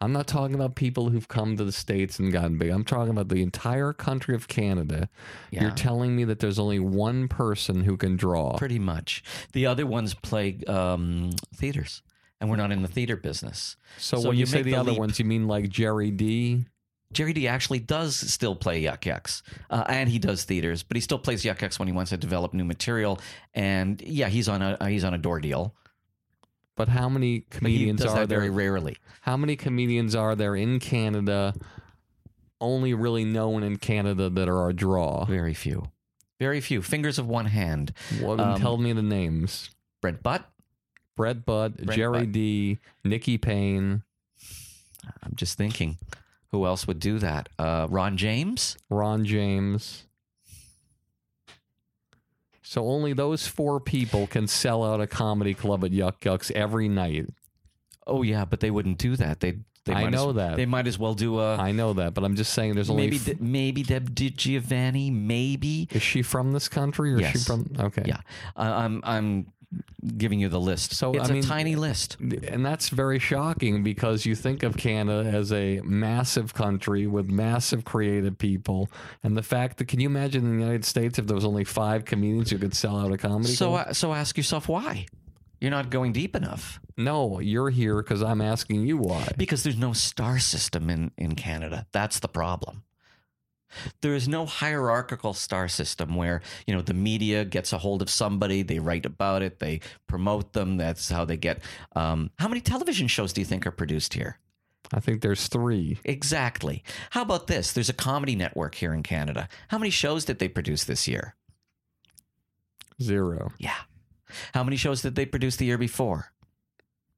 I'm 0.00 0.12
not 0.12 0.26
talking 0.26 0.54
about 0.54 0.74
people 0.74 1.08
who've 1.08 1.26
come 1.26 1.56
to 1.56 1.64
the 1.64 1.72
states 1.72 2.18
and 2.18 2.30
gotten 2.30 2.58
big. 2.58 2.70
I'm 2.70 2.84
talking 2.84 3.10
about 3.10 3.28
the 3.28 3.42
entire 3.42 3.94
country 3.94 4.34
of 4.34 4.46
Canada. 4.46 5.08
Yeah. 5.50 5.62
You're 5.62 5.70
telling 5.70 6.14
me 6.14 6.24
that 6.24 6.38
there's 6.40 6.58
only 6.58 6.78
one 6.78 7.28
person 7.28 7.84
who 7.84 7.96
can 7.96 8.16
draw. 8.16 8.56
Pretty 8.58 8.78
much. 8.78 9.22
The 9.52 9.64
other 9.66 9.86
ones 9.86 10.12
play 10.12 10.58
um, 10.68 11.30
theaters, 11.54 12.02
and 12.40 12.50
we're 12.50 12.56
not 12.56 12.72
in 12.72 12.82
the 12.82 12.88
theater 12.88 13.16
business. 13.16 13.76
so, 13.96 14.18
so 14.20 14.28
when 14.28 14.36
you, 14.36 14.40
you 14.40 14.46
say 14.46 14.62
the, 14.62 14.72
the 14.72 14.76
other 14.76 14.90
leap. 14.90 15.00
ones, 15.00 15.18
you 15.18 15.24
mean 15.24 15.48
like 15.48 15.70
Jerry 15.70 16.10
D? 16.10 16.66
Jerry 17.12 17.32
D 17.32 17.46
actually 17.48 17.78
does 17.78 18.16
still 18.16 18.54
play 18.56 18.80
Yuk 18.80 19.06
Yuk's, 19.06 19.42
uh, 19.70 19.84
and 19.88 20.08
he 20.08 20.18
does 20.18 20.44
theaters, 20.44 20.82
but 20.82 20.96
he 20.96 21.00
still 21.00 21.18
plays 21.18 21.44
Yuk 21.44 21.62
Yuk's 21.62 21.78
when 21.78 21.86
he 21.88 21.92
wants 21.94 22.10
to 22.10 22.16
develop 22.16 22.52
new 22.52 22.64
material. 22.64 23.20
And 23.54 24.00
yeah, 24.02 24.28
he's 24.28 24.48
on 24.48 24.60
a 24.62 24.76
he's 24.88 25.04
on 25.04 25.14
a 25.14 25.18
door 25.18 25.40
deal, 25.40 25.74
But 26.76 26.88
how 26.88 27.08
many 27.08 27.44
comedians 27.48 28.04
are 28.04 28.26
there? 28.26 28.38
very 28.40 28.50
rarely. 28.50 28.96
How 29.22 29.36
many 29.36 29.56
comedians 29.56 30.14
are 30.14 30.34
there 30.34 30.56
in 30.56 30.78
Canada 30.80 31.54
only 32.60 32.92
really 32.94 33.24
known 33.24 33.62
in 33.62 33.76
Canada 33.76 34.28
that 34.30 34.48
are 34.48 34.68
a 34.68 34.74
draw? 34.74 35.24
Very 35.26 35.54
few, 35.54 35.88
very 36.40 36.60
few. 36.60 36.82
Fingers 36.82 37.18
of 37.18 37.26
one 37.28 37.46
hand. 37.46 37.92
Well, 38.20 38.40
Um, 38.40 38.60
tell 38.60 38.76
me 38.78 38.92
the 38.92 39.02
names. 39.02 39.70
Brent 40.00 40.22
Butt. 40.22 40.44
Brett 41.16 41.46
Butt, 41.46 41.78
Brett 41.78 41.96
Jerry 41.96 42.20
Butt. 42.26 42.32
D, 42.32 42.78
Nikki 43.04 43.38
Payne, 43.38 44.02
I'm 45.22 45.32
just 45.34 45.56
thinking, 45.56 45.96
who 46.56 46.64
else 46.64 46.86
would 46.86 46.98
do 46.98 47.18
that? 47.18 47.50
Uh, 47.58 47.86
Ron 47.90 48.16
James. 48.16 48.78
Ron 48.88 49.26
James. 49.26 50.04
So 52.62 52.88
only 52.88 53.12
those 53.12 53.46
four 53.46 53.78
people 53.78 54.26
can 54.26 54.46
sell 54.46 54.82
out 54.82 55.00
a 55.00 55.06
comedy 55.06 55.54
club 55.54 55.84
at 55.84 55.92
Yuk 55.92 56.24
Yuk's 56.24 56.50
every 56.52 56.88
night. 56.88 57.28
Oh 58.06 58.22
yeah, 58.22 58.44
but 58.44 58.60
they 58.60 58.70
wouldn't 58.70 58.98
do 58.98 59.16
that. 59.16 59.40
They. 59.40 59.58
they 59.84 59.92
I 59.92 60.04
might 60.04 60.12
know 60.12 60.30
as, 60.30 60.36
that. 60.36 60.56
They 60.56 60.66
might 60.66 60.86
as 60.86 60.98
well 60.98 61.14
do 61.14 61.40
a. 61.40 61.56
I 61.56 61.72
know 61.72 61.92
that, 61.92 62.14
but 62.14 62.24
I'm 62.24 62.36
just 62.36 62.54
saying 62.54 62.74
there's 62.74 62.88
only. 62.88 63.04
maybe 63.04 63.16
f- 63.16 63.24
De- 63.24 63.36
maybe 63.38 63.82
Deb 63.82 64.14
DiGiovanni. 64.14 65.12
Maybe. 65.12 65.88
is 65.92 66.02
she 66.02 66.22
from 66.22 66.52
this 66.52 66.68
country 66.68 67.12
or 67.12 67.20
is 67.20 67.30
she 67.30 67.38
from? 67.38 67.70
Okay. 67.78 68.02
Yeah. 68.06 68.20
Uh, 68.56 68.62
I'm. 68.62 69.00
I'm 69.04 69.52
giving 70.16 70.40
you 70.40 70.48
the 70.48 70.60
list. 70.60 70.94
So, 70.94 71.12
it's 71.12 71.28
I 71.28 71.30
a 71.30 71.34
mean- 71.34 71.42
tiny 71.42 71.76
list. 71.76 72.16
And 72.20 72.64
that's 72.64 72.88
very 72.88 73.18
shocking 73.18 73.82
because 73.82 74.26
you 74.26 74.34
think 74.34 74.62
of 74.62 74.76
Canada 74.76 75.28
as 75.28 75.52
a 75.52 75.80
massive 75.82 76.54
country 76.54 77.06
with 77.06 77.28
massive 77.28 77.84
creative 77.84 78.38
people. 78.38 78.90
And 79.22 79.36
the 79.36 79.42
fact 79.42 79.78
that, 79.78 79.86
can 79.88 80.00
you 80.00 80.08
imagine 80.08 80.44
in 80.44 80.56
the 80.56 80.62
United 80.62 80.84
States 80.84 81.18
if 81.18 81.26
there 81.26 81.34
was 81.34 81.44
only 81.44 81.64
five 81.64 82.04
comedians 82.04 82.50
who 82.50 82.58
could 82.58 82.74
sell 82.74 82.98
out 82.98 83.12
a 83.12 83.18
comedy 83.18 83.52
So, 83.52 83.74
uh, 83.74 83.92
so 83.92 84.12
ask 84.12 84.36
yourself 84.36 84.68
why. 84.68 85.06
You're 85.60 85.70
not 85.70 85.90
going 85.90 86.12
deep 86.12 86.36
enough 86.36 86.80
no, 86.96 87.40
you're 87.40 87.70
here 87.70 88.02
because 88.02 88.22
I'm 88.22 88.40
asking 88.40 88.86
you 88.86 88.96
why. 88.96 89.28
because 89.36 89.62
there's 89.62 89.76
no 89.76 89.92
star 89.92 90.38
system 90.38 90.88
in, 90.88 91.10
in 91.18 91.34
Canada. 91.34 91.86
That's 91.92 92.20
the 92.20 92.28
problem. 92.28 92.82
There 94.00 94.14
is 94.14 94.28
no 94.28 94.46
hierarchical 94.46 95.34
star 95.34 95.68
system 95.68 96.14
where, 96.14 96.42
you 96.66 96.74
know, 96.74 96.82
the 96.82 96.94
media 96.94 97.44
gets 97.44 97.72
a 97.72 97.78
hold 97.78 98.02
of 98.02 98.10
somebody, 98.10 98.62
they 98.62 98.78
write 98.78 99.06
about 99.06 99.42
it, 99.42 99.58
they 99.58 99.80
promote 100.06 100.52
them. 100.52 100.76
That's 100.76 101.10
how 101.10 101.24
they 101.24 101.36
get. 101.36 101.60
Um, 101.94 102.30
how 102.38 102.48
many 102.48 102.60
television 102.60 103.08
shows 103.08 103.32
do 103.32 103.40
you 103.40 103.44
think 103.44 103.66
are 103.66 103.70
produced 103.72 104.14
here? 104.14 104.38
I 104.92 105.00
think 105.00 105.20
there's 105.20 105.48
three. 105.48 105.98
Exactly. 106.04 106.84
How 107.10 107.22
about 107.22 107.48
this? 107.48 107.72
There's 107.72 107.88
a 107.88 107.94
comedy 107.94 108.36
network 108.36 108.76
here 108.76 108.92
in 108.92 109.02
Canada. 109.02 109.48
How 109.68 109.78
many 109.78 109.90
shows 109.90 110.24
did 110.24 110.38
they 110.38 110.48
produce 110.48 110.84
this 110.84 111.08
year? 111.08 111.34
Zero. 113.02 113.52
Yeah. 113.58 113.76
How 114.54 114.64
many 114.64 114.76
shows 114.76 115.02
did 115.02 115.14
they 115.14 115.26
produce 115.26 115.56
the 115.56 115.66
year 115.66 115.78
before? 115.78 116.32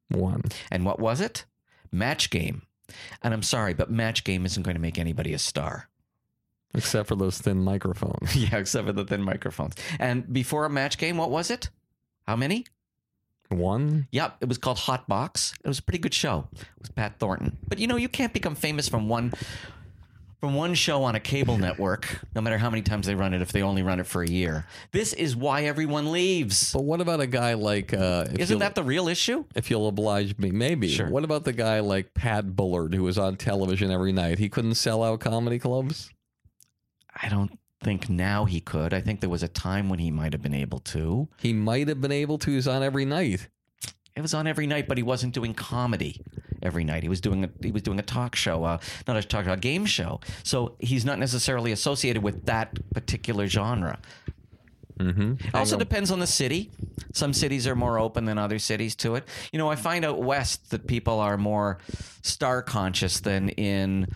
One. 0.08 0.42
And 0.70 0.84
what 0.84 0.98
was 0.98 1.20
it? 1.20 1.44
Match 1.92 2.30
Game. 2.30 2.62
And 3.22 3.34
I'm 3.34 3.42
sorry, 3.42 3.74
but 3.74 3.90
Match 3.90 4.24
Game 4.24 4.46
isn't 4.46 4.62
going 4.62 4.76
to 4.76 4.80
make 4.80 4.98
anybody 4.98 5.34
a 5.34 5.38
star. 5.38 5.88
Except 6.74 7.08
for 7.08 7.16
those 7.16 7.38
thin 7.38 7.62
microphones. 7.62 8.36
yeah, 8.36 8.56
except 8.56 8.86
for 8.86 8.92
the 8.92 9.04
thin 9.04 9.22
microphones. 9.22 9.74
And 9.98 10.30
before 10.32 10.64
a 10.64 10.70
Match 10.70 10.98
Game, 10.98 11.16
what 11.16 11.30
was 11.30 11.50
it? 11.50 11.70
How 12.26 12.36
many? 12.36 12.66
One? 13.48 14.06
Yep, 14.12 14.36
it 14.42 14.48
was 14.48 14.58
called 14.58 14.78
Hot 14.80 15.08
Box. 15.08 15.54
It 15.64 15.68
was 15.68 15.78
a 15.78 15.82
pretty 15.82 15.98
good 15.98 16.12
show 16.12 16.46
with 16.78 16.94
Pat 16.94 17.18
Thornton. 17.18 17.56
But 17.66 17.78
you 17.78 17.86
know, 17.86 17.96
you 17.96 18.08
can't 18.08 18.32
become 18.32 18.54
famous 18.54 18.88
from 18.88 19.08
one 19.08 19.32
from 20.40 20.54
one 20.54 20.74
show 20.74 21.02
on 21.02 21.14
a 21.14 21.20
cable 21.20 21.58
network, 21.58 22.20
no 22.34 22.40
matter 22.40 22.58
how 22.58 22.70
many 22.70 22.82
times 22.82 23.06
they 23.06 23.14
run 23.14 23.34
it, 23.34 23.42
if 23.42 23.50
they 23.50 23.62
only 23.62 23.82
run 23.82 23.98
it 23.98 24.06
for 24.06 24.22
a 24.22 24.28
year. 24.28 24.66
This 24.92 25.12
is 25.12 25.34
why 25.34 25.64
everyone 25.64 26.12
leaves. 26.12 26.72
But 26.72 26.84
what 26.84 27.00
about 27.00 27.20
a 27.20 27.26
guy 27.26 27.54
like. 27.54 27.92
Uh, 27.92 28.26
Isn't 28.38 28.58
that 28.58 28.74
the 28.74 28.84
real 28.84 29.08
issue? 29.08 29.44
If 29.54 29.70
you'll 29.70 29.88
oblige 29.88 30.38
me, 30.38 30.50
maybe. 30.50 30.88
Sure. 30.88 31.08
What 31.08 31.24
about 31.24 31.44
the 31.44 31.52
guy 31.52 31.80
like 31.80 32.14
Pat 32.14 32.54
Bullard 32.54 32.94
who 32.94 33.02
was 33.02 33.18
on 33.18 33.36
television 33.36 33.90
every 33.90 34.12
night? 34.12 34.38
He 34.38 34.48
couldn't 34.48 34.74
sell 34.74 35.02
out 35.02 35.20
comedy 35.20 35.58
clubs? 35.58 36.10
I 37.22 37.28
don't 37.28 37.58
think 37.82 38.08
now 38.08 38.44
he 38.44 38.60
could. 38.60 38.92
I 38.92 39.00
think 39.00 39.20
there 39.20 39.30
was 39.30 39.42
a 39.42 39.48
time 39.48 39.88
when 39.88 39.98
he 39.98 40.10
might 40.10 40.32
have 40.32 40.42
been 40.42 40.54
able 40.54 40.80
to. 40.80 41.28
He 41.38 41.52
might 41.52 41.88
have 41.88 42.00
been 42.00 42.12
able 42.12 42.38
to. 42.38 42.50
He's 42.50 42.68
on 42.68 42.82
every 42.82 43.04
night. 43.04 43.48
It 44.16 44.20
was 44.20 44.34
on 44.34 44.46
every 44.46 44.66
night, 44.66 44.88
but 44.88 44.96
he 44.96 45.04
wasn't 45.04 45.32
doing 45.32 45.54
comedy 45.54 46.20
every 46.60 46.82
night. 46.82 47.04
He 47.04 47.08
was 47.08 47.20
doing 47.20 47.44
a, 47.44 47.50
he 47.62 47.70
was 47.70 47.82
doing 47.82 48.00
a 48.00 48.02
talk 48.02 48.34
show, 48.34 48.64
uh, 48.64 48.78
not 49.06 49.16
a 49.16 49.22
talk 49.22 49.44
show, 49.44 49.52
a 49.52 49.56
game 49.56 49.86
show. 49.86 50.20
So 50.42 50.74
he's 50.80 51.04
not 51.04 51.20
necessarily 51.20 51.70
associated 51.70 52.22
with 52.22 52.46
that 52.46 52.76
particular 52.92 53.46
genre. 53.46 54.00
Mm-hmm. 54.98 55.54
Also 55.54 55.76
depends 55.76 56.10
on 56.10 56.18
the 56.18 56.26
city. 56.26 56.70
Some 57.12 57.32
cities 57.32 57.68
are 57.68 57.76
more 57.76 57.98
open 57.98 58.24
than 58.24 58.38
other 58.38 58.58
cities 58.58 58.96
to 58.96 59.14
it. 59.14 59.28
You 59.52 59.58
know, 59.58 59.70
I 59.70 59.76
find 59.76 60.04
out 60.04 60.20
west 60.20 60.70
that 60.70 60.88
people 60.88 61.20
are 61.20 61.36
more 61.36 61.78
star 62.22 62.62
conscious 62.62 63.20
than 63.20 63.50
in 63.50 64.08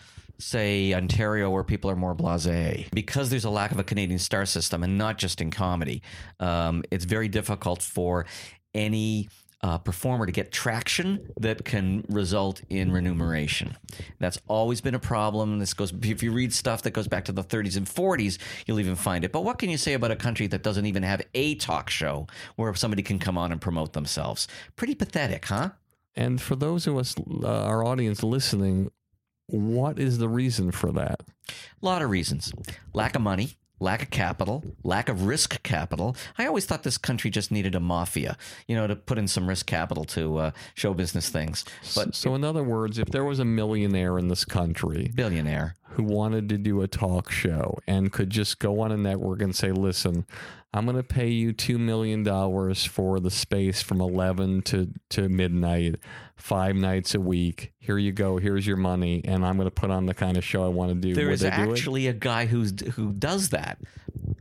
say 0.43 0.93
Ontario 0.95 1.51
where 1.51 1.65
people 1.65 1.91
are 1.91 1.97
more 1.97 2.15
blasé 2.15 2.91
because 2.93 3.31
there's 3.31 3.45
a 3.45 3.51
lack 3.51 3.73
of 3.73 3.79
a 3.79 3.85
Canadian 3.85 4.19
star 4.19 4.47
system 4.47 4.83
and 4.83 4.99
not 4.99 5.19
just 5.19 5.41
in 5.41 5.51
comedy. 5.51 6.03
Um, 6.41 6.83
it's 6.91 7.05
very 7.05 7.29
difficult 7.29 7.83
for 7.83 8.27
any 8.75 9.29
uh, 9.63 9.79
performer 9.79 10.27
to 10.27 10.33
get 10.33 10.51
traction 10.51 11.31
that 11.39 11.65
can 11.65 12.05
result 12.09 12.61
in 12.69 12.91
remuneration. 12.91 13.77
That's 14.19 14.39
always 14.49 14.81
been 14.81 14.95
a 14.95 14.99
problem. 14.99 15.61
This 15.61 15.73
goes 15.73 15.93
if 16.03 16.23
you 16.23 16.33
read 16.33 16.53
stuff 16.53 16.83
that 16.83 16.91
goes 16.91 17.07
back 17.07 17.25
to 17.27 17.33
the 17.33 17.45
30s 17.45 17.77
and 17.77 17.87
40s, 17.87 18.39
you'll 18.67 18.81
even 18.81 18.97
find 18.97 19.25
it. 19.25 19.31
But 19.31 19.45
what 19.45 19.59
can 19.59 19.71
you 19.71 19.79
say 19.79 19.93
about 19.93 20.11
a 20.11 20.17
country 20.17 20.49
that 20.49 20.65
doesn't 20.65 20.87
even 20.87 21.05
have 21.05 21.23
a 21.35 21.55
talk 21.55 21.91
show 21.91 22.27
where 22.57 22.75
somebody 22.75 23.03
can 23.03 23.19
come 23.19 23.39
on 23.39 23.53
and 23.53 23.61
promote 23.61 23.93
themselves? 23.93 24.49
Pretty 24.75 24.97
pathetic, 24.97 25.45
huh? 25.45 25.71
And 26.17 26.43
for 26.43 26.57
those 26.57 26.87
of 26.87 26.97
us, 26.99 27.15
uh, 27.19 27.47
our 27.47 27.85
audience 27.85 28.23
listening, 28.23 28.91
what 29.47 29.99
is 29.99 30.19
the 30.19 30.29
reason 30.29 30.71
for 30.71 30.93
that? 30.93 31.21
A 31.49 31.53
lot 31.85 32.03
of 32.03 32.11
reasons. 32.11 32.53
Lack 32.95 33.15
of 33.15 33.23
money, 33.23 33.57
lack 33.83 34.03
of 34.03 34.11
capital, 34.11 34.65
lack 34.85 35.09
of 35.09 35.27
risk 35.27 35.63
capital. 35.63 36.17
I 36.39 36.47
always 36.47 36.65
thought 36.65 36.85
this 36.85 36.99
country 36.99 37.31
just 37.31 37.51
needed 37.51 37.75
a 37.75 37.81
mafia, 37.81 38.39
you 38.67 38.77
know, 38.77 38.87
to 38.87 38.97
put 38.97 39.19
in 39.19 39.29
some 39.29 39.49
risk 39.49 39.67
capital 39.67 40.05
to 40.07 40.39
uh, 40.39 40.51
show 40.75 40.95
business 40.95 41.29
things. 41.29 41.65
But 41.95 42.15
so, 42.15 42.35
in 42.35 42.45
other 42.45 42.63
words, 42.63 42.99
if 42.99 43.09
there 43.09 43.25
was 43.25 43.41
a 43.41 43.45
millionaire 43.45 44.19
in 44.19 44.29
this 44.29 44.45
country 44.45 45.11
billionaire 45.15 45.75
who 45.83 46.05
wanted 46.05 46.49
to 46.49 46.59
do 46.59 46.81
a 46.81 46.89
talk 46.89 47.31
show 47.31 47.79
and 47.87 48.13
could 48.13 48.31
just 48.31 48.59
go 48.59 48.81
on 48.81 48.93
a 48.93 48.97
network 48.97 49.43
and 49.43 49.55
say, 49.55 49.73
listen, 49.73 50.25
I'm 50.73 50.87
going 50.87 50.97
to 50.97 51.03
pay 51.03 51.29
you 51.29 51.53
$2 51.53 51.79
million 51.79 52.25
for 52.75 53.21
the 53.21 53.31
space 53.31 53.83
from 53.83 54.01
11 54.01 54.63
to, 54.63 54.89
to 55.11 55.29
midnight, 55.29 55.97
five 56.43 56.75
nights 56.75 57.15
a 57.15 57.21
week. 57.21 57.73
Here 57.79 57.99
you 57.99 58.13
go. 58.13 58.37
Here's 58.39 58.67
your 58.67 58.77
money. 58.77 59.23
And 59.25 59.47
I'm 59.47 59.57
going 59.57 59.67
to 59.67 59.71
put 59.75 59.91
on 59.91 60.07
the 60.07 60.15
kind 60.15 60.37
of 60.37 60.45
show 60.45 60.65
I 60.65 60.69
want 60.69 60.91
to 60.91 60.95
do. 60.95 61.15
There 61.15 61.27
Would 61.27 61.35
is 61.35 61.41
they 61.41 61.51
do 61.51 61.63
it? 61.63 61.71
actually 61.71 62.07
a 62.09 62.13
guy 62.13 62.47
who's 62.47 62.73
who 62.95 63.13
does 63.13 63.51
that. 63.51 63.79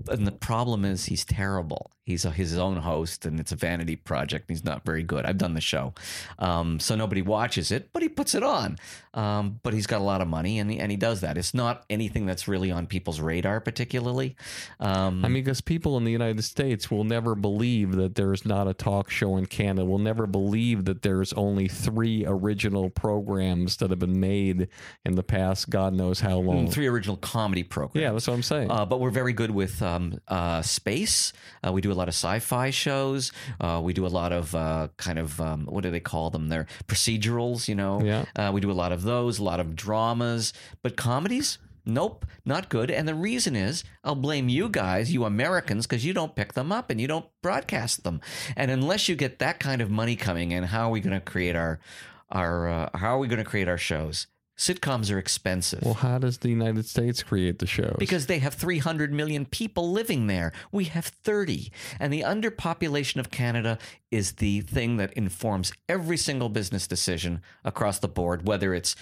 And 0.09 0.25
the 0.27 0.31
problem 0.31 0.83
is 0.83 1.05
he's 1.05 1.23
terrible. 1.23 1.91
He's 2.03 2.25
a, 2.25 2.31
his 2.31 2.57
own 2.57 2.77
host, 2.77 3.25
and 3.25 3.39
it's 3.39 3.51
a 3.51 3.55
vanity 3.55 3.95
project. 3.95 4.49
And 4.49 4.57
he's 4.57 4.65
not 4.65 4.83
very 4.83 5.03
good. 5.03 5.23
I've 5.25 5.37
done 5.37 5.53
the 5.53 5.61
show, 5.61 5.93
um, 6.39 6.79
so 6.79 6.95
nobody 6.95 7.21
watches 7.21 7.71
it, 7.71 7.93
but 7.93 8.01
he 8.01 8.09
puts 8.09 8.33
it 8.33 8.41
on. 8.43 8.77
Um, 9.13 9.59
but 9.61 9.73
he's 9.73 9.85
got 9.87 10.01
a 10.01 10.03
lot 10.03 10.19
of 10.19 10.27
money, 10.27 10.57
and 10.57 10.69
he, 10.71 10.79
and 10.79 10.89
he 10.89 10.97
does 10.97 11.21
that. 11.21 11.37
It's 11.37 11.53
not 11.53 11.85
anything 11.89 12.25
that's 12.25 12.47
really 12.47 12.71
on 12.71 12.87
people's 12.87 13.21
radar, 13.21 13.61
particularly. 13.61 14.35
Um, 14.79 15.23
I 15.23 15.27
mean, 15.27 15.43
because 15.43 15.61
people 15.61 15.95
in 15.97 16.03
the 16.03 16.11
United 16.11 16.43
States 16.43 16.89
will 16.89 17.03
never 17.03 17.35
believe 17.35 17.95
that 17.95 18.15
there's 18.15 18.45
not 18.45 18.67
a 18.67 18.73
talk 18.73 19.09
show 19.11 19.37
in 19.37 19.45
Canada. 19.45 19.85
Will 19.85 19.99
never 19.99 20.25
believe 20.25 20.85
that 20.85 21.03
there's 21.03 21.33
only 21.33 21.67
three 21.67 21.90
original 21.91 22.89
programs 22.89 23.77
that 23.77 23.89
have 23.89 23.99
been 23.99 24.19
made 24.19 24.67
in 25.05 25.15
the 25.15 25.23
past, 25.23 25.69
God 25.69 25.93
knows 25.93 26.19
how 26.19 26.37
long. 26.37 26.69
three 26.69 26.87
original 26.87 27.17
comedy 27.17 27.63
programs. 27.63 28.01
Yeah, 28.01 28.11
that's 28.11 28.27
what 28.27 28.33
I'm 28.33 28.43
saying. 28.43 28.71
Uh, 28.71 28.85
but 28.85 28.99
we're 28.99 29.09
very 29.11 29.33
good 29.33 29.51
with 29.51 29.81
um, 29.81 30.19
uh, 30.27 30.61
space. 30.61 31.33
Uh, 31.65 31.71
we 31.71 31.81
do 31.81 31.91
a 31.91 31.93
lot 31.93 32.07
of 32.07 32.13
sci-fi 32.13 32.69
shows. 32.69 33.31
Uh, 33.59 33.81
we 33.83 33.93
do 33.93 34.05
a 34.05 34.07
lot 34.07 34.31
of 34.31 34.53
uh, 34.55 34.87
kind 34.97 35.19
of 35.19 35.39
um, 35.41 35.65
what 35.65 35.83
do 35.83 35.91
they 35.91 35.99
call 35.99 36.29
them? 36.29 36.49
They're 36.49 36.67
procedurals. 36.87 37.67
You 37.67 37.75
know. 37.75 38.01
Yeah. 38.01 38.25
Uh, 38.35 38.51
we 38.53 38.61
do 38.61 38.71
a 38.71 38.73
lot 38.73 38.91
of 38.91 39.03
those. 39.03 39.39
A 39.39 39.43
lot 39.43 39.59
of 39.59 39.75
dramas, 39.75 40.53
but 40.81 40.95
comedies. 40.95 41.57
Nope, 41.85 42.25
not 42.45 42.69
good. 42.69 42.91
And 42.91 43.07
the 43.07 43.15
reason 43.15 43.55
is, 43.55 43.83
I'll 44.03 44.15
blame 44.15 44.49
you 44.49 44.69
guys, 44.69 45.11
you 45.11 45.25
Americans, 45.25 45.87
because 45.87 46.05
you 46.05 46.13
don't 46.13 46.35
pick 46.35 46.53
them 46.53 46.71
up 46.71 46.89
and 46.89 47.01
you 47.01 47.07
don't 47.07 47.25
broadcast 47.41 48.03
them. 48.03 48.21
And 48.55 48.69
unless 48.69 49.09
you 49.09 49.15
get 49.15 49.39
that 49.39 49.59
kind 49.59 49.81
of 49.81 49.89
money 49.89 50.15
coming 50.15 50.51
in, 50.51 50.63
how 50.63 50.87
are 50.87 50.91
we 50.91 50.99
going 50.99 51.19
to 51.19 51.25
create 51.25 51.55
our 51.55 51.79
our 52.31 52.69
uh, 52.69 52.89
how 52.97 53.15
are 53.15 53.19
we 53.19 53.27
going 53.27 53.43
to 53.43 53.49
create 53.49 53.67
our 53.67 53.77
shows? 53.77 54.27
Sitcoms 54.57 55.11
are 55.11 55.17
expensive. 55.17 55.81
well, 55.81 55.95
how 55.95 56.19
does 56.19 56.37
the 56.37 56.49
United 56.49 56.85
States 56.85 57.23
create 57.23 57.57
the 57.57 57.65
shows? 57.65 57.95
Because 57.97 58.27
they 58.27 58.37
have 58.37 58.53
300 58.53 59.11
million 59.11 59.43
people 59.47 59.91
living 59.91 60.27
there. 60.27 60.51
We 60.71 60.83
have 60.83 61.05
30. 61.05 61.71
And 61.99 62.13
the 62.13 62.21
underpopulation 62.21 63.19
of 63.19 63.31
Canada 63.31 63.79
is 64.11 64.33
the 64.33 64.61
thing 64.61 64.97
that 64.97 65.13
informs 65.13 65.73
every 65.89 66.17
single 66.17 66.47
business 66.47 66.85
decision 66.85 67.41
across 67.65 67.97
the 67.97 68.07
board, 68.07 68.45
whether 68.45 68.75
it's 68.75 68.95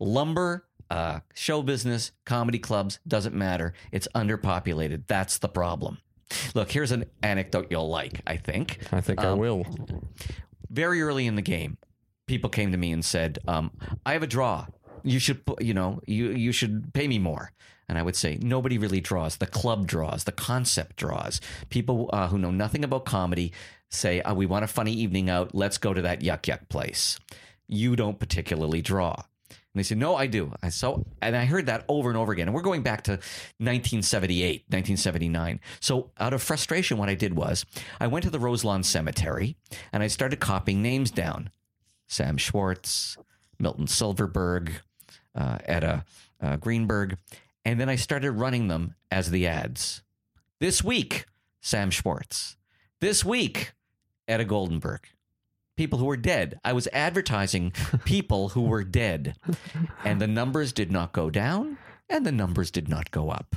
lumber, 0.00 0.66
uh, 0.94 1.20
show 1.34 1.62
business, 1.62 2.12
comedy 2.24 2.58
clubs, 2.58 2.98
doesn't 3.06 3.34
matter. 3.34 3.74
It's 3.92 4.08
underpopulated. 4.14 5.02
That's 5.06 5.38
the 5.38 5.48
problem. 5.48 5.98
Look, 6.54 6.70
here's 6.70 6.92
an 6.92 7.04
anecdote 7.22 7.66
you'll 7.70 7.88
like, 7.88 8.20
I 8.26 8.36
think. 8.36 8.78
I 8.92 9.00
think 9.00 9.20
I 9.20 9.26
Um, 9.28 9.38
will. 9.38 9.64
very 10.70 11.02
early 11.02 11.26
in 11.26 11.34
the 11.36 11.42
game, 11.42 11.76
people 12.26 12.50
came 12.50 12.72
to 12.72 12.78
me 12.78 12.92
and 12.92 13.04
said, 13.04 13.38
um, 13.46 13.70
"I 14.06 14.12
have 14.14 14.22
a 14.22 14.26
draw. 14.26 14.66
You 15.02 15.18
should, 15.18 15.42
you 15.60 15.74
know, 15.74 16.00
you 16.06 16.30
you 16.30 16.52
should 16.52 16.92
pay 16.94 17.06
me 17.08 17.18
more." 17.18 17.52
And 17.88 17.98
I 17.98 18.02
would 18.02 18.16
say, 18.16 18.38
nobody 18.40 18.78
really 18.78 19.00
draws. 19.02 19.36
The 19.36 19.46
club 19.46 19.86
draws. 19.86 20.24
The 20.24 20.32
concept 20.32 20.96
draws. 20.96 21.40
People 21.68 22.08
uh, 22.14 22.28
who 22.28 22.38
know 22.38 22.50
nothing 22.50 22.82
about 22.82 23.04
comedy 23.04 23.52
say, 23.90 24.22
oh, 24.24 24.32
"We 24.34 24.46
want 24.46 24.64
a 24.64 24.68
funny 24.68 24.92
evening 24.92 25.28
out. 25.28 25.54
Let's 25.54 25.76
go 25.78 25.92
to 25.92 26.02
that 26.02 26.22
Yuk 26.22 26.46
Yuk 26.48 26.68
place." 26.68 27.18
You 27.68 27.94
don't 27.96 28.18
particularly 28.18 28.80
draw. 28.82 29.14
And 29.74 29.80
they 29.80 29.82
said, 29.82 29.98
no, 29.98 30.14
I 30.14 30.28
do. 30.28 30.52
I 30.62 30.68
so, 30.68 31.04
and 31.20 31.36
I 31.36 31.46
heard 31.46 31.66
that 31.66 31.84
over 31.88 32.08
and 32.08 32.16
over 32.16 32.32
again. 32.32 32.46
And 32.46 32.54
we're 32.54 32.62
going 32.62 32.84
back 32.84 33.02
to 33.04 33.12
1978, 33.58 34.62
1979. 34.68 35.58
So 35.80 36.12
out 36.18 36.32
of 36.32 36.40
frustration, 36.42 36.96
what 36.96 37.08
I 37.08 37.14
did 37.14 37.34
was 37.34 37.66
I 37.98 38.06
went 38.06 38.22
to 38.22 38.30
the 38.30 38.38
Roselawn 38.38 38.84
Cemetery 38.84 39.56
and 39.92 40.00
I 40.00 40.06
started 40.06 40.38
copying 40.38 40.80
names 40.80 41.10
down. 41.10 41.50
Sam 42.06 42.36
Schwartz, 42.36 43.18
Milton 43.58 43.88
Silverberg, 43.88 44.80
uh, 45.34 45.58
Etta 45.64 46.04
uh, 46.40 46.56
Greenberg. 46.56 47.18
And 47.64 47.80
then 47.80 47.88
I 47.88 47.96
started 47.96 48.30
running 48.32 48.68
them 48.68 48.94
as 49.10 49.32
the 49.32 49.48
ads. 49.48 50.02
This 50.60 50.84
week, 50.84 51.26
Sam 51.60 51.90
Schwartz. 51.90 52.56
This 53.00 53.24
week, 53.24 53.72
Etta 54.28 54.44
Goldenberg. 54.44 55.00
People 55.76 55.98
who 55.98 56.06
were 56.06 56.16
dead. 56.16 56.60
I 56.64 56.72
was 56.72 56.88
advertising 56.92 57.72
people 58.04 58.50
who 58.50 58.62
were 58.62 58.84
dead. 58.84 59.36
And 60.04 60.20
the 60.20 60.28
numbers 60.28 60.72
did 60.72 60.92
not 60.92 61.12
go 61.12 61.30
down 61.30 61.78
and 62.08 62.24
the 62.24 62.32
numbers 62.32 62.70
did 62.70 62.88
not 62.88 63.10
go 63.10 63.30
up. 63.30 63.56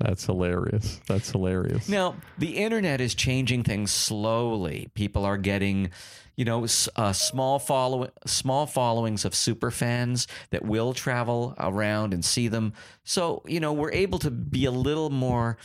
That's 0.00 0.24
hilarious. 0.24 0.98
That's 1.06 1.30
hilarious. 1.30 1.86
Now, 1.86 2.16
the 2.38 2.56
internet 2.56 3.02
is 3.02 3.14
changing 3.14 3.64
things 3.64 3.90
slowly. 3.90 4.90
People 4.94 5.26
are 5.26 5.36
getting, 5.36 5.90
you 6.36 6.46
know, 6.46 6.66
uh, 6.96 7.12
small 7.12 7.58
follow 7.58 8.10
small 8.24 8.64
followings 8.64 9.26
of 9.26 9.34
super 9.34 9.70
fans 9.70 10.26
that 10.50 10.64
will 10.64 10.94
travel 10.94 11.54
around 11.58 12.14
and 12.14 12.24
see 12.24 12.48
them. 12.48 12.72
So, 13.04 13.42
you 13.46 13.60
know, 13.60 13.74
we're 13.74 13.92
able 13.92 14.18
to 14.20 14.30
be 14.30 14.64
a 14.64 14.70
little 14.70 15.10
more 15.10 15.58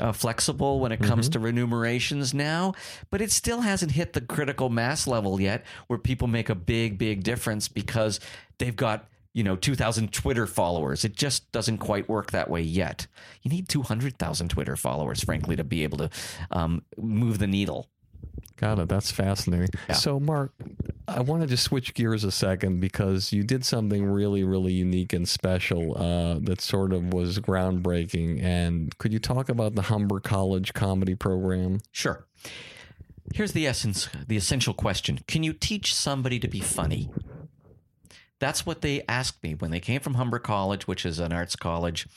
uh, 0.00 0.12
flexible 0.12 0.80
when 0.80 0.92
it 0.92 1.00
comes 1.00 1.28
to 1.30 1.38
remunerations 1.38 2.32
now, 2.32 2.74
but 3.10 3.20
it 3.20 3.30
still 3.30 3.60
hasn't 3.60 3.92
hit 3.92 4.12
the 4.12 4.20
critical 4.20 4.68
mass 4.68 5.06
level 5.06 5.40
yet 5.40 5.64
where 5.86 5.98
people 5.98 6.28
make 6.28 6.48
a 6.48 6.54
big, 6.54 6.98
big 6.98 7.22
difference 7.22 7.68
because 7.68 8.20
they've 8.58 8.76
got 8.76 9.08
you 9.34 9.42
know 9.42 9.56
2000 9.56 10.12
twitter 10.12 10.46
followers. 10.46 11.04
It 11.04 11.16
just 11.16 11.50
doesn't 11.52 11.78
quite 11.78 12.08
work 12.08 12.30
that 12.32 12.50
way 12.50 12.62
yet. 12.62 13.06
You 13.42 13.50
need 13.50 13.68
200000 13.68 14.48
twitter 14.48 14.76
followers 14.76 15.22
frankly 15.22 15.56
to 15.56 15.64
be 15.64 15.82
able 15.82 15.98
to 15.98 16.10
um, 16.50 16.82
move 16.98 17.38
the 17.38 17.46
needle 17.46 17.88
Got 18.56 18.78
it. 18.78 18.88
That's 18.88 19.10
fascinating. 19.10 19.68
Yeah. 19.88 19.94
So, 19.94 20.20
Mark, 20.20 20.52
I 21.08 21.20
wanted 21.20 21.48
to 21.48 21.56
switch 21.56 21.94
gears 21.94 22.22
a 22.22 22.30
second 22.30 22.80
because 22.80 23.32
you 23.32 23.42
did 23.42 23.64
something 23.64 24.04
really, 24.04 24.44
really 24.44 24.72
unique 24.72 25.12
and 25.12 25.28
special 25.28 25.96
uh, 25.96 26.38
that 26.42 26.60
sort 26.60 26.92
of 26.92 27.12
was 27.12 27.38
groundbreaking. 27.40 28.42
And 28.42 28.96
could 28.98 29.12
you 29.12 29.18
talk 29.18 29.48
about 29.48 29.74
the 29.74 29.82
Humber 29.82 30.20
College 30.20 30.74
comedy 30.74 31.14
program? 31.14 31.80
sure 31.90 32.26
here's 33.34 33.52
the 33.52 33.66
essence 33.66 34.08
the 34.26 34.36
essential 34.36 34.74
question 34.74 35.20
can 35.26 35.42
you 35.42 35.52
teach 35.52 35.94
somebody 35.94 36.38
to 36.38 36.48
be 36.48 36.60
funny 36.60 37.08
that's 38.42 38.66
what 38.66 38.80
they 38.80 39.04
asked 39.08 39.40
me 39.44 39.54
when 39.54 39.70
they 39.70 39.78
came 39.78 40.00
from 40.00 40.14
Humber 40.14 40.40
College, 40.40 40.88
which 40.88 41.06
is 41.06 41.20
an 41.20 41.32
arts 41.32 41.54
college 41.54 42.08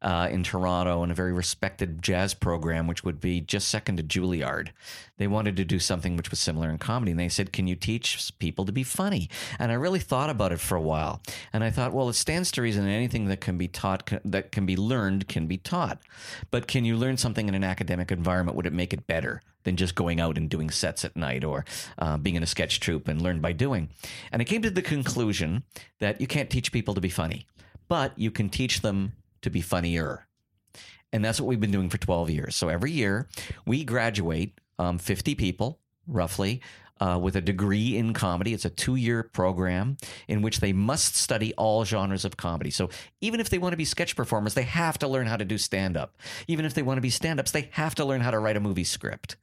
uh, 0.00 0.26
in 0.30 0.42
Toronto 0.42 1.02
and 1.02 1.12
a 1.12 1.14
very 1.14 1.34
respected 1.34 2.00
jazz 2.00 2.32
program, 2.32 2.86
which 2.86 3.04
would 3.04 3.20
be 3.20 3.42
just 3.42 3.68
second 3.68 3.98
to 3.98 4.02
Juilliard. 4.02 4.70
They 5.18 5.26
wanted 5.26 5.54
to 5.56 5.66
do 5.66 5.78
something 5.78 6.16
which 6.16 6.30
was 6.30 6.40
similar 6.40 6.70
in 6.70 6.78
comedy. 6.78 7.10
And 7.10 7.20
they 7.20 7.28
said, 7.28 7.52
Can 7.52 7.66
you 7.66 7.76
teach 7.76 8.32
people 8.38 8.64
to 8.64 8.72
be 8.72 8.84
funny? 8.84 9.28
And 9.58 9.70
I 9.70 9.74
really 9.74 9.98
thought 9.98 10.30
about 10.30 10.50
it 10.50 10.60
for 10.60 10.76
a 10.76 10.80
while. 10.80 11.20
And 11.52 11.62
I 11.62 11.68
thought, 11.68 11.92
well, 11.92 12.08
it 12.08 12.14
stands 12.14 12.50
to 12.52 12.62
reason 12.62 12.88
anything 12.88 13.26
that 13.26 13.42
can 13.42 13.58
be 13.58 13.68
taught, 13.68 14.10
that 14.24 14.52
can 14.52 14.64
be 14.64 14.78
learned, 14.78 15.28
can 15.28 15.46
be 15.46 15.58
taught. 15.58 15.98
But 16.50 16.68
can 16.68 16.86
you 16.86 16.96
learn 16.96 17.18
something 17.18 17.48
in 17.48 17.54
an 17.54 17.64
academic 17.64 18.10
environment? 18.10 18.56
Would 18.56 18.66
it 18.66 18.72
make 18.72 18.94
it 18.94 19.06
better? 19.06 19.42
Than 19.66 19.76
just 19.76 19.94
going 19.94 20.18
out 20.18 20.38
and 20.38 20.48
doing 20.48 20.70
sets 20.70 21.04
at 21.04 21.16
night 21.16 21.44
or 21.44 21.64
uh, 21.98 22.16
being 22.16 22.36
in 22.36 22.42
a 22.42 22.46
sketch 22.46 22.80
troupe 22.80 23.08
and 23.08 23.20
learn 23.20 23.40
by 23.40 23.52
doing. 23.52 23.90
And 24.32 24.40
I 24.40 24.46
came 24.46 24.62
to 24.62 24.70
the 24.70 24.80
conclusion 24.80 25.64
that 25.98 26.20
you 26.20 26.26
can't 26.26 26.48
teach 26.48 26.72
people 26.72 26.94
to 26.94 27.00
be 27.00 27.10
funny, 27.10 27.46
but 27.88 28.18
you 28.18 28.30
can 28.30 28.48
teach 28.48 28.80
them 28.80 29.12
to 29.42 29.50
be 29.50 29.60
funnier. 29.60 30.28
And 31.12 31.24
that's 31.24 31.40
what 31.40 31.48
we've 31.48 31.60
been 31.60 31.72
doing 31.72 31.90
for 31.90 31.98
12 31.98 32.30
years. 32.30 32.56
So 32.56 32.68
every 32.68 32.92
year 32.92 33.28
we 33.66 33.84
graduate 33.84 34.58
um, 34.78 34.98
50 34.98 35.34
people, 35.34 35.80
roughly, 36.06 36.62
uh, 37.00 37.18
with 37.20 37.36
a 37.36 37.40
degree 37.40 37.96
in 37.96 38.12
comedy. 38.12 38.52
It's 38.52 38.64
a 38.64 38.70
two 38.70 38.96
year 38.96 39.22
program 39.22 39.96
in 40.28 40.42
which 40.42 40.60
they 40.60 40.72
must 40.72 41.16
study 41.16 41.52
all 41.54 41.84
genres 41.84 42.24
of 42.24 42.36
comedy. 42.36 42.70
So 42.70 42.90
even 43.20 43.40
if 43.40 43.50
they 43.50 43.58
want 43.58 43.72
to 43.72 43.76
be 43.76 43.84
sketch 43.84 44.16
performers, 44.16 44.54
they 44.54 44.62
have 44.62 44.98
to 44.98 45.08
learn 45.08 45.26
how 45.26 45.36
to 45.36 45.44
do 45.44 45.58
stand 45.58 45.96
up. 45.96 46.16
Even 46.48 46.64
if 46.64 46.74
they 46.74 46.82
want 46.82 46.98
to 46.98 47.02
be 47.02 47.10
stand 47.10 47.40
ups, 47.40 47.50
they 47.50 47.68
have 47.72 47.94
to 47.96 48.04
learn 48.04 48.20
how 48.20 48.30
to 48.30 48.38
write 48.38 48.56
a 48.56 48.60
movie 48.60 48.84
script. 48.84 49.36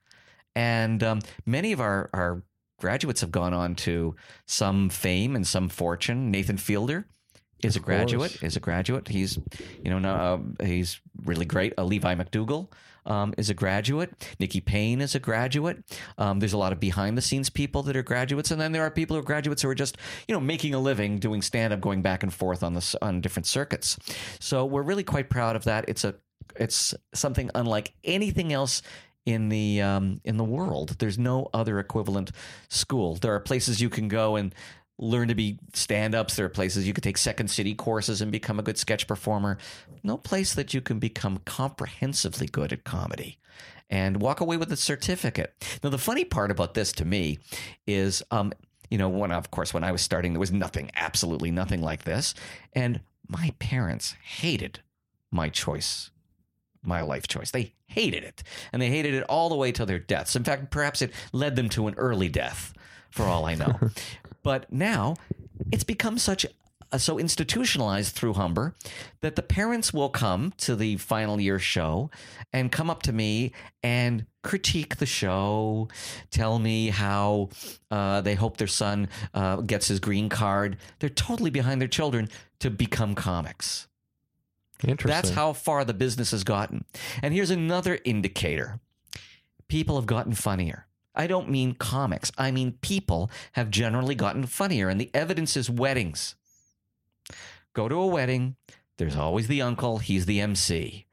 And 0.55 1.03
um, 1.03 1.21
many 1.45 1.71
of 1.71 1.79
our, 1.79 2.09
our 2.13 2.43
graduates 2.79 3.21
have 3.21 3.31
gone 3.31 3.53
on 3.53 3.75
to 3.75 4.15
some 4.45 4.89
fame 4.89 5.35
and 5.35 5.47
some 5.47 5.69
fortune. 5.69 6.31
Nathan 6.31 6.57
Fielder 6.57 7.05
is 7.63 7.75
a 7.75 7.79
graduate. 7.79 8.31
course. 8.31 8.43
Is 8.43 8.55
a 8.55 8.59
graduate. 8.59 9.07
He's, 9.07 9.39
you 9.83 9.89
know, 9.89 9.99
now, 9.99 10.43
uh, 10.59 10.65
he's 10.65 10.99
really 11.23 11.45
great. 11.45 11.73
Uh, 11.77 11.85
Levi 11.85 12.13
MacDougall 12.15 12.69
um, 13.05 13.33
is 13.37 13.49
a 13.49 13.53
graduate. 13.53 14.11
Nikki 14.39 14.61
Payne 14.61 15.01
is 15.01 15.15
a 15.15 15.19
graduate. 15.19 15.83
Um, 16.17 16.39
there's 16.39 16.53
a 16.53 16.57
lot 16.57 16.73
of 16.73 16.79
behind 16.79 17.17
the 17.17 17.21
scenes 17.21 17.49
people 17.49 17.83
that 17.83 17.95
are 17.95 18.03
graduates, 18.03 18.51
and 18.51 18.59
then 18.59 18.71
there 18.71 18.83
are 18.83 18.91
people 18.91 19.15
who 19.15 19.21
are 19.21 19.25
graduates 19.25 19.61
who 19.61 19.69
are 19.69 19.75
just, 19.75 19.97
you 20.27 20.33
know, 20.33 20.41
making 20.41 20.73
a 20.73 20.79
living 20.79 21.19
doing 21.19 21.41
stand 21.41 21.73
up, 21.73 21.81
going 21.81 22.01
back 22.01 22.23
and 22.23 22.33
forth 22.33 22.63
on 22.63 22.73
the 22.73 22.97
on 23.01 23.21
different 23.21 23.47
circuits. 23.47 23.97
So 24.39 24.65
we're 24.65 24.83
really 24.83 25.03
quite 25.03 25.29
proud 25.29 25.55
of 25.55 25.63
that. 25.65 25.85
It's 25.87 26.03
a 26.03 26.15
it's 26.55 26.93
something 27.13 27.49
unlike 27.55 27.93
anything 28.03 28.51
else 28.51 28.81
in 29.25 29.49
the 29.49 29.81
um, 29.81 30.19
in 30.23 30.37
the 30.37 30.43
world. 30.43 30.95
There's 30.99 31.17
no 31.17 31.49
other 31.53 31.79
equivalent 31.79 32.31
school. 32.69 33.15
There 33.15 33.33
are 33.33 33.39
places 33.39 33.81
you 33.81 33.89
can 33.89 34.07
go 34.07 34.35
and 34.35 34.53
learn 34.97 35.27
to 35.27 35.35
be 35.35 35.59
stand-ups. 35.73 36.35
There 36.35 36.45
are 36.45 36.49
places 36.49 36.87
you 36.87 36.93
could 36.93 37.03
take 37.03 37.17
Second 37.17 37.49
City 37.49 37.73
courses 37.73 38.21
and 38.21 38.31
become 38.31 38.59
a 38.59 38.63
good 38.63 38.77
sketch 38.77 39.07
performer. 39.07 39.57
No 40.03 40.17
place 40.17 40.53
that 40.53 40.73
you 40.73 40.81
can 40.81 40.99
become 40.99 41.39
comprehensively 41.45 42.47
good 42.47 42.71
at 42.71 42.83
comedy 42.83 43.39
and 43.89 44.21
walk 44.21 44.39
away 44.39 44.57
with 44.57 44.71
a 44.71 44.77
certificate. 44.77 45.53
Now, 45.83 45.89
the 45.89 45.97
funny 45.97 46.25
part 46.25 46.51
about 46.51 46.73
this 46.73 46.91
to 46.93 47.05
me 47.05 47.39
is, 47.87 48.23
um, 48.31 48.53
you 48.89 48.97
know, 48.97 49.09
when 49.09 49.31
of 49.31 49.51
course 49.51 49.73
when 49.73 49.83
I 49.83 49.91
was 49.91 50.01
starting, 50.01 50.33
there 50.33 50.39
was 50.39 50.51
nothing, 50.51 50.91
absolutely 50.95 51.51
nothing 51.51 51.81
like 51.81 52.03
this, 52.03 52.33
and 52.73 53.01
my 53.27 53.53
parents 53.59 54.15
hated 54.21 54.81
my 55.31 55.49
choice 55.49 56.11
my 56.83 57.01
life 57.01 57.27
choice. 57.27 57.51
They 57.51 57.73
hated 57.93 58.23
it. 58.23 58.43
And 58.71 58.81
they 58.81 58.89
hated 58.89 59.13
it 59.13 59.23
all 59.23 59.49
the 59.49 59.55
way 59.55 59.71
till 59.71 59.85
their 59.85 59.99
deaths. 59.99 60.35
In 60.35 60.43
fact, 60.43 60.71
perhaps 60.71 61.01
it 61.01 61.11
led 61.31 61.55
them 61.55 61.69
to 61.69 61.87
an 61.87 61.95
early 61.97 62.29
death, 62.29 62.73
for 63.09 63.23
all 63.23 63.45
I 63.45 63.55
know. 63.55 63.79
but 64.43 64.71
now 64.71 65.15
it's 65.71 65.83
become 65.83 66.17
such 66.17 66.45
so 66.97 67.17
institutionalized 67.17 68.13
through 68.15 68.33
Humber 68.33 68.75
that 69.21 69.35
the 69.35 69.41
parents 69.41 69.93
will 69.93 70.09
come 70.09 70.53
to 70.57 70.75
the 70.75 70.97
final 70.97 71.39
year 71.39 71.59
show 71.59 72.09
and 72.51 72.71
come 72.71 72.89
up 72.89 73.01
to 73.03 73.13
me 73.13 73.51
and 73.81 74.25
critique 74.43 74.97
the 74.97 75.05
show, 75.05 75.87
tell 76.29 76.59
me 76.59 76.89
how 76.89 77.49
uh, 77.89 78.21
they 78.21 78.35
hope 78.35 78.57
their 78.57 78.67
son 78.67 79.07
uh, 79.33 79.57
gets 79.57 79.87
his 79.87 79.99
green 79.99 80.29
card. 80.29 80.77
They're 80.99 81.09
totally 81.09 81.49
behind 81.49 81.81
their 81.81 81.87
children 81.87 82.29
to 82.59 82.69
become 82.69 83.15
comics. 83.15 83.87
Interesting. 84.85 85.09
That's 85.09 85.29
how 85.31 85.53
far 85.53 85.85
the 85.85 85.93
business 85.93 86.31
has 86.31 86.43
gotten. 86.43 86.85
And 87.21 87.33
here's 87.33 87.51
another 87.51 87.99
indicator 88.03 88.79
people 89.67 89.95
have 89.95 90.05
gotten 90.05 90.33
funnier. 90.33 90.87
I 91.15 91.27
don't 91.27 91.49
mean 91.49 91.75
comics, 91.75 92.31
I 92.37 92.51
mean 92.51 92.77
people 92.81 93.29
have 93.53 93.69
generally 93.69 94.15
gotten 94.15 94.45
funnier, 94.45 94.89
and 94.89 94.99
the 94.99 95.11
evidence 95.13 95.55
is 95.55 95.69
weddings. 95.69 96.35
Go 97.73 97.87
to 97.87 97.95
a 97.95 98.07
wedding, 98.07 98.55
there's 98.97 99.15
always 99.15 99.47
the 99.47 99.61
uncle, 99.61 99.99
he's 99.99 100.25
the 100.25 100.41
MC. 100.41 101.05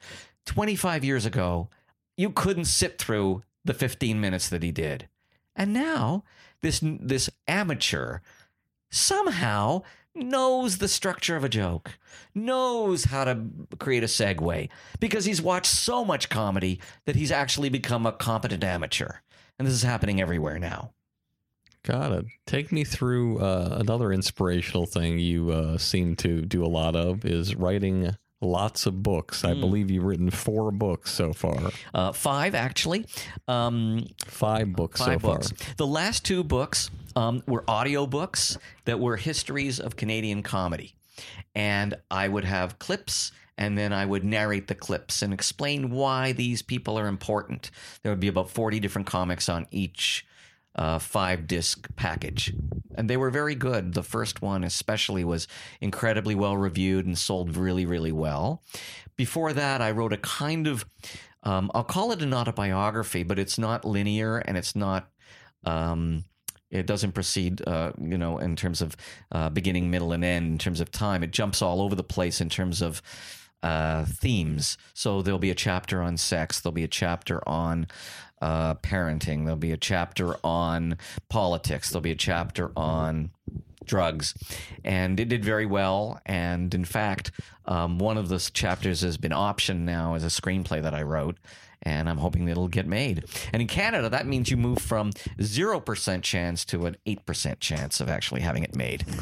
25 0.47 1.05
years 1.05 1.27
ago, 1.27 1.69
you 2.17 2.31
couldn't 2.31 2.65
sit 2.65 2.99
through 2.99 3.43
the 3.65 3.75
15 3.75 4.21
minutes 4.21 4.49
that 4.49 4.63
he 4.63 4.73
did. 4.73 5.09
And 5.55 5.73
now, 5.73 6.25
this, 6.63 6.81
this 6.83 7.31
amateur 7.47 8.19
somehow 8.91 9.83
knows 10.15 10.79
the 10.79 10.89
structure 10.89 11.37
of 11.37 11.45
a 11.45 11.49
joke, 11.49 11.99
knows 12.35 13.05
how 13.05 13.25
to 13.25 13.45
create 13.79 14.03
a 14.03 14.07
segue 14.07 14.69
because 14.99 15.25
he's 15.25 15.41
watched 15.43 15.71
so 15.73 16.05
much 16.05 16.29
comedy 16.29 16.81
that 17.07 17.17
he's 17.17 17.31
actually 17.33 17.69
become 17.69 18.07
a 18.07 18.13
competent 18.13 18.65
amateur. 18.65 19.15
And 19.59 19.67
this 19.67 19.75
is 19.75 19.83
happening 19.83 20.21
everywhere 20.21 20.59
now. 20.59 20.93
Got 21.83 22.13
it. 22.13 22.27
Take 22.47 22.73
me 22.73 22.85
through 22.85 23.39
uh, 23.39 23.79
another 23.81 24.13
inspirational 24.13 24.85
thing 24.87 25.19
you 25.19 25.51
uh, 25.51 25.79
seem 25.79 26.15
to 26.17 26.43
do 26.43 26.65
a 26.65 26.69
lot 26.69 26.95
of 26.95 27.25
is 27.25 27.55
writing 27.57 28.15
lots 28.43 28.85
of 28.87 29.03
books. 29.03 29.41
Hmm. 29.43 29.47
I 29.49 29.55
believe 29.55 29.91
you've 29.91 30.05
written 30.05 30.31
four 30.31 30.71
books 30.73 31.11
so 31.13 31.33
far. 31.33 31.71
Uh, 31.95 32.13
five, 32.13 32.55
actually. 32.55 33.07
Um, 33.49 34.05
Five 34.27 34.73
books 34.75 35.01
five 35.01 35.21
so 35.23 35.27
far. 35.27 35.35
books. 35.39 35.53
The 35.79 35.87
last 35.87 36.25
two 36.25 36.45
books 36.45 36.91
um, 37.17 37.43
were 37.47 37.65
audio 37.69 38.07
books 38.07 38.59
that 38.85 39.01
were 39.01 39.17
histories 39.17 39.81
of 39.81 39.97
Canadian 39.97 40.43
comedy. 40.43 40.95
And 41.55 41.95
I 42.11 42.29
would 42.29 42.45
have 42.45 42.79
clips 42.79 43.33
and 43.61 43.77
then 43.77 43.93
I 43.93 44.07
would 44.07 44.25
narrate 44.25 44.69
the 44.69 44.75
clips 44.75 45.21
and 45.21 45.35
explain 45.35 45.91
why 45.91 46.33
these 46.33 46.63
people 46.63 46.99
are 46.99 47.07
important. 47.07 47.71
There 48.03 48.11
would 48.11 48.21
be 48.21 48.29
about 48.29 48.51
40 48.51 48.81
different 48.81 49.07
comics 49.07 49.51
on 49.51 49.67
each 49.71 50.27
uh, 50.75 50.99
five 50.99 51.47
disc 51.47 51.87
package. 51.95 52.55
And 52.95 53.09
they 53.09 53.19
were 53.19 53.31
very 53.31 53.55
good. 53.55 53.93
The 53.93 54.03
first 54.03 54.41
one, 54.41 54.65
especially, 54.65 55.25
was 55.25 55.47
incredibly 55.81 56.35
well 56.35 56.57
reviewed 56.57 57.05
and 57.05 57.19
sold 57.19 57.55
really, 57.55 57.85
really 57.85 58.13
well. 58.13 58.63
Before 59.17 59.53
that, 59.53 59.83
I 59.83 59.91
wrote 59.91 60.15
a 60.15 60.19
kind 60.19 60.67
of, 60.67 60.87
um, 61.43 61.71
I'll 61.75 61.85
call 61.85 62.13
it 62.13 62.23
an 62.23 62.33
autobiography, 62.33 63.25
but 63.25 63.39
it's 63.39 63.59
not 63.59 63.85
linear 63.85 64.39
and 64.39 64.57
it's 64.57 64.75
not. 64.75 65.11
Um, 65.65 66.25
it 66.71 66.87
doesn't 66.87 67.13
proceed, 67.13 67.67
uh, 67.67 67.93
you 68.01 68.17
know, 68.17 68.39
in 68.39 68.57
terms 68.57 68.81
of 68.81 68.97
uh, 69.33 69.51
beginning, 69.51 69.91
middle, 69.91 70.13
and 70.13 70.25
end. 70.25 70.47
In 70.53 70.59
terms 70.59 70.81
of 70.81 70.91
time, 70.91 71.23
it 71.23 71.31
jumps 71.31 71.63
all 71.63 71.83
over 71.83 71.95
the 71.95 72.05
place 72.05 72.41
in 72.41 72.49
terms 72.49 72.81
of 72.81 73.03
uh, 73.63 74.05
themes. 74.05 74.79
So 74.95 75.23
there'll 75.23 75.39
be 75.39 75.51
a 75.51 75.55
chapter 75.55 76.01
on 76.03 76.17
sex. 76.17 76.61
There'll 76.61 76.73
be 76.73 76.85
a 76.85 76.89
chapter 76.89 77.47
on 77.49 77.89
uh, 78.41 78.75
parenting. 78.77 79.45
There'll 79.45 79.57
be 79.57 79.73
a 79.73 79.77
chapter 79.77 80.37
on 80.45 80.97
politics. 81.29 81.91
There'll 81.91 82.03
be 82.03 82.13
a 82.13 82.17
chapter 82.17 82.73
on 82.77 83.31
drugs, 83.85 84.35
and 84.85 85.19
it 85.19 85.29
did 85.29 85.45
very 85.45 85.67
well. 85.67 86.21
And 86.25 86.73
in 86.75 86.85
fact, 86.85 87.33
um, 87.67 87.99
one 87.99 88.17
of 88.17 88.29
those 88.29 88.51
chapters 88.51 89.01
has 89.03 89.17
been 89.17 89.33
optioned 89.33 89.81
now 89.81 90.15
as 90.15 90.25
a 90.25 90.29
screenplay 90.29 90.83
that 90.83 90.95
I 90.95 91.03
wrote. 91.03 91.37
And 91.83 92.09
I'm 92.09 92.19
hoping 92.19 92.45
that 92.45 92.53
it'll 92.53 92.69
get 92.69 92.87
made. 92.87 93.25
And 93.53 93.63
in 93.63 93.69
Canada, 93.69 94.09
that 94.11 94.27
means 94.27 94.51
you 94.51 94.57
move 94.57 94.79
from 94.79 95.13
0% 95.13 96.23
chance 96.23 96.65
to 96.67 96.87
an 96.87 96.97
8% 97.07 97.61
chance 97.61 98.01
of 98.01 98.09
actually 98.09 98.43
having 98.43 98.63
it 98.63 98.75
made. 98.75 99.05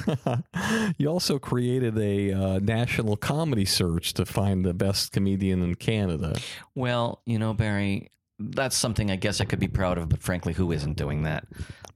You 0.99 1.09
also 1.09 1.39
created 1.39 1.97
a 1.99 2.33
uh, 2.33 2.59
national 2.61 3.17
comedy 3.17 3.65
search 3.65 4.15
to 4.15 4.27
find 4.27 4.65
the 4.65 4.75
best 4.75 5.13
comedian 5.13 5.63
in 5.63 5.75
Canada. 5.77 6.37
Well, 6.75 7.23
you 7.25 7.39
know, 7.39 7.55
Barry, 7.55 8.11
that's 8.39 8.77
something 8.77 9.11
I 9.11 9.17
guess 9.17 9.41
I 9.41 9.45
could 9.45 9.59
be 9.59 9.69
proud 9.69 9.99
of, 9.99 10.09
but 10.09 10.23
frankly, 10.23 10.53
who 10.53 10.71
isn't 10.73 10.97
doing 10.97 11.23
that? 11.25 11.47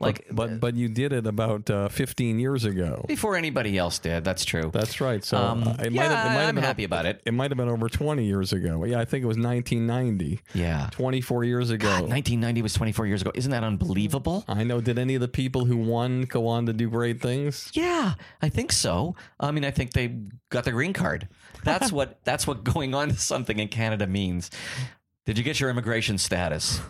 Like, 0.00 0.26
But 0.32 0.58
but 0.58 0.74
you 0.74 0.88
did 0.88 1.12
it 1.12 1.28
about 1.28 1.70
uh, 1.70 1.88
15 1.88 2.40
years 2.40 2.64
ago. 2.64 3.04
before 3.06 3.36
anybody 3.36 3.78
else 3.78 4.00
did. 4.00 4.24
That's 4.24 4.44
true. 4.44 4.68
That's 4.72 5.00
right. 5.00 5.22
So 5.24 5.36
Um, 5.36 5.62
uh, 5.62 5.76
it 5.78 5.92
yeah, 5.92 6.00
might 6.02 6.10
have, 6.16 6.26
it 6.26 6.34
might 6.34 6.44
I'm 6.48 6.54
been 6.56 6.64
happy 6.64 6.82
about 6.82 7.06
it. 7.06 7.22
It 7.24 7.32
might 7.32 7.52
have 7.52 7.58
been 7.58 7.68
over 7.68 7.88
20 7.88 8.24
years 8.24 8.52
ago. 8.52 8.84
Yeah, 8.84 8.98
I 8.98 9.04
think 9.04 9.22
it 9.22 9.28
was 9.28 9.36
1990. 9.38 10.40
yeah. 10.54 10.88
24 10.90 11.44
years 11.44 11.70
ago. 11.70 11.86
God, 11.86 12.00
1990 12.08 12.62
was 12.62 12.74
24 12.74 13.06
years 13.06 13.22
ago. 13.22 13.30
Isn't 13.36 13.52
that 13.52 13.62
unbelievable? 13.62 14.44
I 14.48 14.64
know. 14.64 14.80
Did 14.80 14.98
any 14.98 15.14
of 15.14 15.20
the 15.20 15.28
people 15.28 15.66
who 15.66 15.76
won 15.76 16.22
go 16.22 16.48
on 16.48 16.66
to 16.66 16.72
do 16.72 16.90
great 16.90 17.20
things? 17.20 17.70
Yeah, 17.72 18.14
I 18.40 18.48
think 18.48 18.72
so. 18.72 19.14
I 19.38 19.52
mean, 19.52 19.64
I 19.64 19.70
think 19.70 19.92
they 19.92 20.16
got 20.50 20.64
their 20.64 20.72
green 20.74 20.92
card. 20.94 21.28
That's 21.62 21.92
what 21.96 22.18
that's 22.24 22.44
what 22.44 22.64
going 22.64 22.92
on 22.94 23.10
to 23.10 23.16
something 23.16 23.60
in 23.60 23.68
Canada 23.68 24.08
means. 24.08 24.50
Did 25.24 25.38
you 25.38 25.44
get 25.44 25.60
your 25.60 25.70
immigration 25.70 26.18
status? 26.18 26.80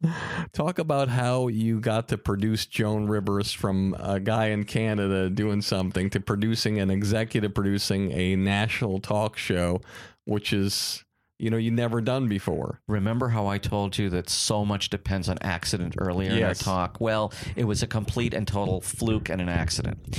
Talk 0.52 0.78
about 0.78 1.08
how 1.08 1.48
you 1.48 1.80
got 1.80 2.08
to 2.08 2.18
produce 2.18 2.66
Joan 2.66 3.06
Rivers 3.06 3.52
from 3.52 3.96
a 3.98 4.18
guy 4.20 4.46
in 4.46 4.64
Canada 4.64 5.30
doing 5.30 5.62
something 5.62 6.10
to 6.10 6.20
producing 6.20 6.80
and 6.80 6.90
executive 6.90 7.54
producing 7.54 8.12
a 8.12 8.36
national 8.36 9.00
talk 9.00 9.36
show, 9.36 9.80
which 10.24 10.52
is, 10.52 11.04
you 11.38 11.50
know, 11.50 11.56
you 11.56 11.70
never 11.70 12.00
done 12.00 12.28
before. 12.28 12.80
Remember 12.86 13.28
how 13.28 13.46
I 13.46 13.58
told 13.58 13.98
you 13.98 14.08
that 14.10 14.28
so 14.28 14.64
much 14.64 14.88
depends 14.90 15.28
on 15.28 15.38
accident 15.40 15.94
earlier 15.98 16.30
in 16.30 16.42
our 16.42 16.54
talk? 16.54 17.00
Well, 17.00 17.32
it 17.56 17.64
was 17.64 17.82
a 17.82 17.86
complete 17.88 18.34
and 18.34 18.46
total 18.46 18.80
fluke 18.80 19.28
and 19.28 19.40
an 19.40 19.48
accident. 19.48 20.16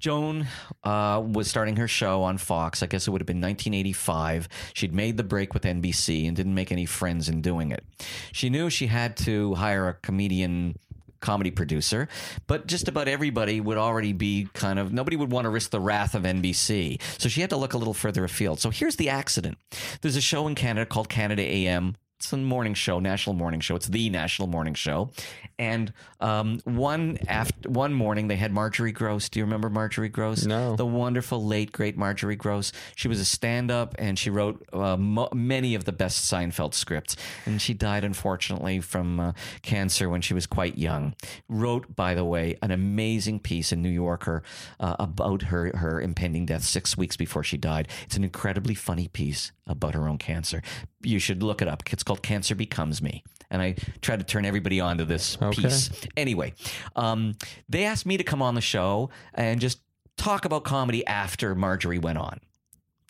Joan 0.00 0.46
uh, 0.82 1.22
was 1.24 1.48
starting 1.48 1.76
her 1.76 1.86
show 1.86 2.22
on 2.22 2.38
Fox. 2.38 2.82
I 2.82 2.86
guess 2.86 3.06
it 3.06 3.10
would 3.10 3.20
have 3.20 3.26
been 3.26 3.40
1985. 3.40 4.48
She'd 4.74 4.94
made 4.94 5.16
the 5.16 5.22
break 5.22 5.54
with 5.54 5.62
NBC 5.62 6.26
and 6.26 6.36
didn't 6.36 6.54
make 6.54 6.72
any 6.72 6.86
friends 6.86 7.28
in 7.28 7.42
doing 7.42 7.70
it. 7.70 7.84
She 8.32 8.50
knew 8.50 8.70
she 8.70 8.86
had 8.86 9.16
to 9.18 9.54
hire 9.54 9.88
a 9.88 9.94
comedian 9.94 10.76
comedy 11.20 11.50
producer, 11.50 12.08
but 12.46 12.66
just 12.66 12.88
about 12.88 13.06
everybody 13.06 13.60
would 13.60 13.76
already 13.76 14.14
be 14.14 14.48
kind 14.54 14.78
of 14.78 14.92
nobody 14.92 15.16
would 15.16 15.30
want 15.30 15.44
to 15.44 15.50
risk 15.50 15.70
the 15.70 15.80
wrath 15.80 16.14
of 16.14 16.22
NBC. 16.22 17.00
So 17.18 17.28
she 17.28 17.42
had 17.42 17.50
to 17.50 17.56
look 17.56 17.74
a 17.74 17.78
little 17.78 17.94
further 17.94 18.24
afield. 18.24 18.58
So 18.58 18.70
here's 18.70 18.96
the 18.96 19.10
accident. 19.10 19.58
There's 20.00 20.16
a 20.16 20.22
show 20.22 20.48
in 20.48 20.54
Canada 20.54 20.86
called 20.86 21.08
Canada 21.08 21.42
AM 21.42 21.96
it's 22.20 22.34
a 22.34 22.36
morning 22.36 22.74
show, 22.74 23.00
national 23.00 23.34
morning 23.34 23.60
show. 23.60 23.76
It's 23.76 23.88
the 23.88 24.10
national 24.10 24.46
morning 24.46 24.74
show. 24.74 25.10
And 25.58 25.90
um, 26.20 26.60
one 26.64 27.18
after 27.26 27.70
one 27.70 27.94
morning, 27.94 28.28
they 28.28 28.36
had 28.36 28.52
Marjorie 28.52 28.92
Gross. 28.92 29.30
Do 29.30 29.38
you 29.38 29.44
remember 29.46 29.70
Marjorie 29.70 30.10
Gross? 30.10 30.44
No. 30.44 30.76
The 30.76 30.84
wonderful 30.84 31.42
late 31.42 31.72
great 31.72 31.96
Marjorie 31.96 32.36
Gross. 32.36 32.72
She 32.94 33.08
was 33.08 33.20
a 33.20 33.24
stand-up, 33.24 33.94
and 33.98 34.18
she 34.18 34.28
wrote 34.28 34.62
uh, 34.74 34.98
mo- 34.98 35.30
many 35.34 35.74
of 35.74 35.86
the 35.86 35.92
best 35.92 36.30
Seinfeld 36.30 36.74
scripts. 36.74 37.16
And 37.46 37.60
she 37.60 37.72
died 37.72 38.04
unfortunately 38.04 38.80
from 38.80 39.18
uh, 39.18 39.32
cancer 39.62 40.10
when 40.10 40.20
she 40.20 40.34
was 40.34 40.46
quite 40.46 40.76
young. 40.76 41.14
Wrote, 41.48 41.96
by 41.96 42.12
the 42.12 42.24
way, 42.24 42.58
an 42.60 42.70
amazing 42.70 43.40
piece 43.40 43.72
in 43.72 43.80
New 43.80 43.88
Yorker 43.88 44.42
uh, 44.78 44.96
about 44.98 45.44
her 45.44 45.74
her 45.74 46.02
impending 46.02 46.44
death 46.44 46.64
six 46.64 46.98
weeks 46.98 47.16
before 47.16 47.42
she 47.42 47.56
died. 47.56 47.88
It's 48.04 48.16
an 48.16 48.24
incredibly 48.24 48.74
funny 48.74 49.08
piece 49.08 49.52
about 49.66 49.94
her 49.94 50.08
own 50.08 50.18
cancer. 50.18 50.62
You 51.02 51.18
should 51.18 51.42
look 51.42 51.62
it 51.62 51.68
up. 51.68 51.82
It's 51.90 52.02
called 52.10 52.22
"Cancer 52.22 52.54
Becomes 52.56 53.00
Me." 53.00 53.22
And 53.52 53.62
I 53.62 53.74
try 54.00 54.16
to 54.16 54.24
turn 54.24 54.44
everybody 54.44 54.80
on 54.80 54.98
to 54.98 55.04
this 55.04 55.36
Okay. 55.40 55.62
piece. 55.62 55.90
Anyway, 56.16 56.54
um, 56.96 57.34
they 57.68 57.84
asked 57.84 58.04
me 58.06 58.16
to 58.16 58.24
come 58.24 58.42
on 58.42 58.54
the 58.56 58.60
show 58.60 59.10
and 59.34 59.60
just 59.60 59.80
talk 60.16 60.44
about 60.44 60.64
comedy 60.64 61.06
after 61.06 61.54
Marjorie 61.54 61.98
went 61.98 62.18
on. 62.18 62.40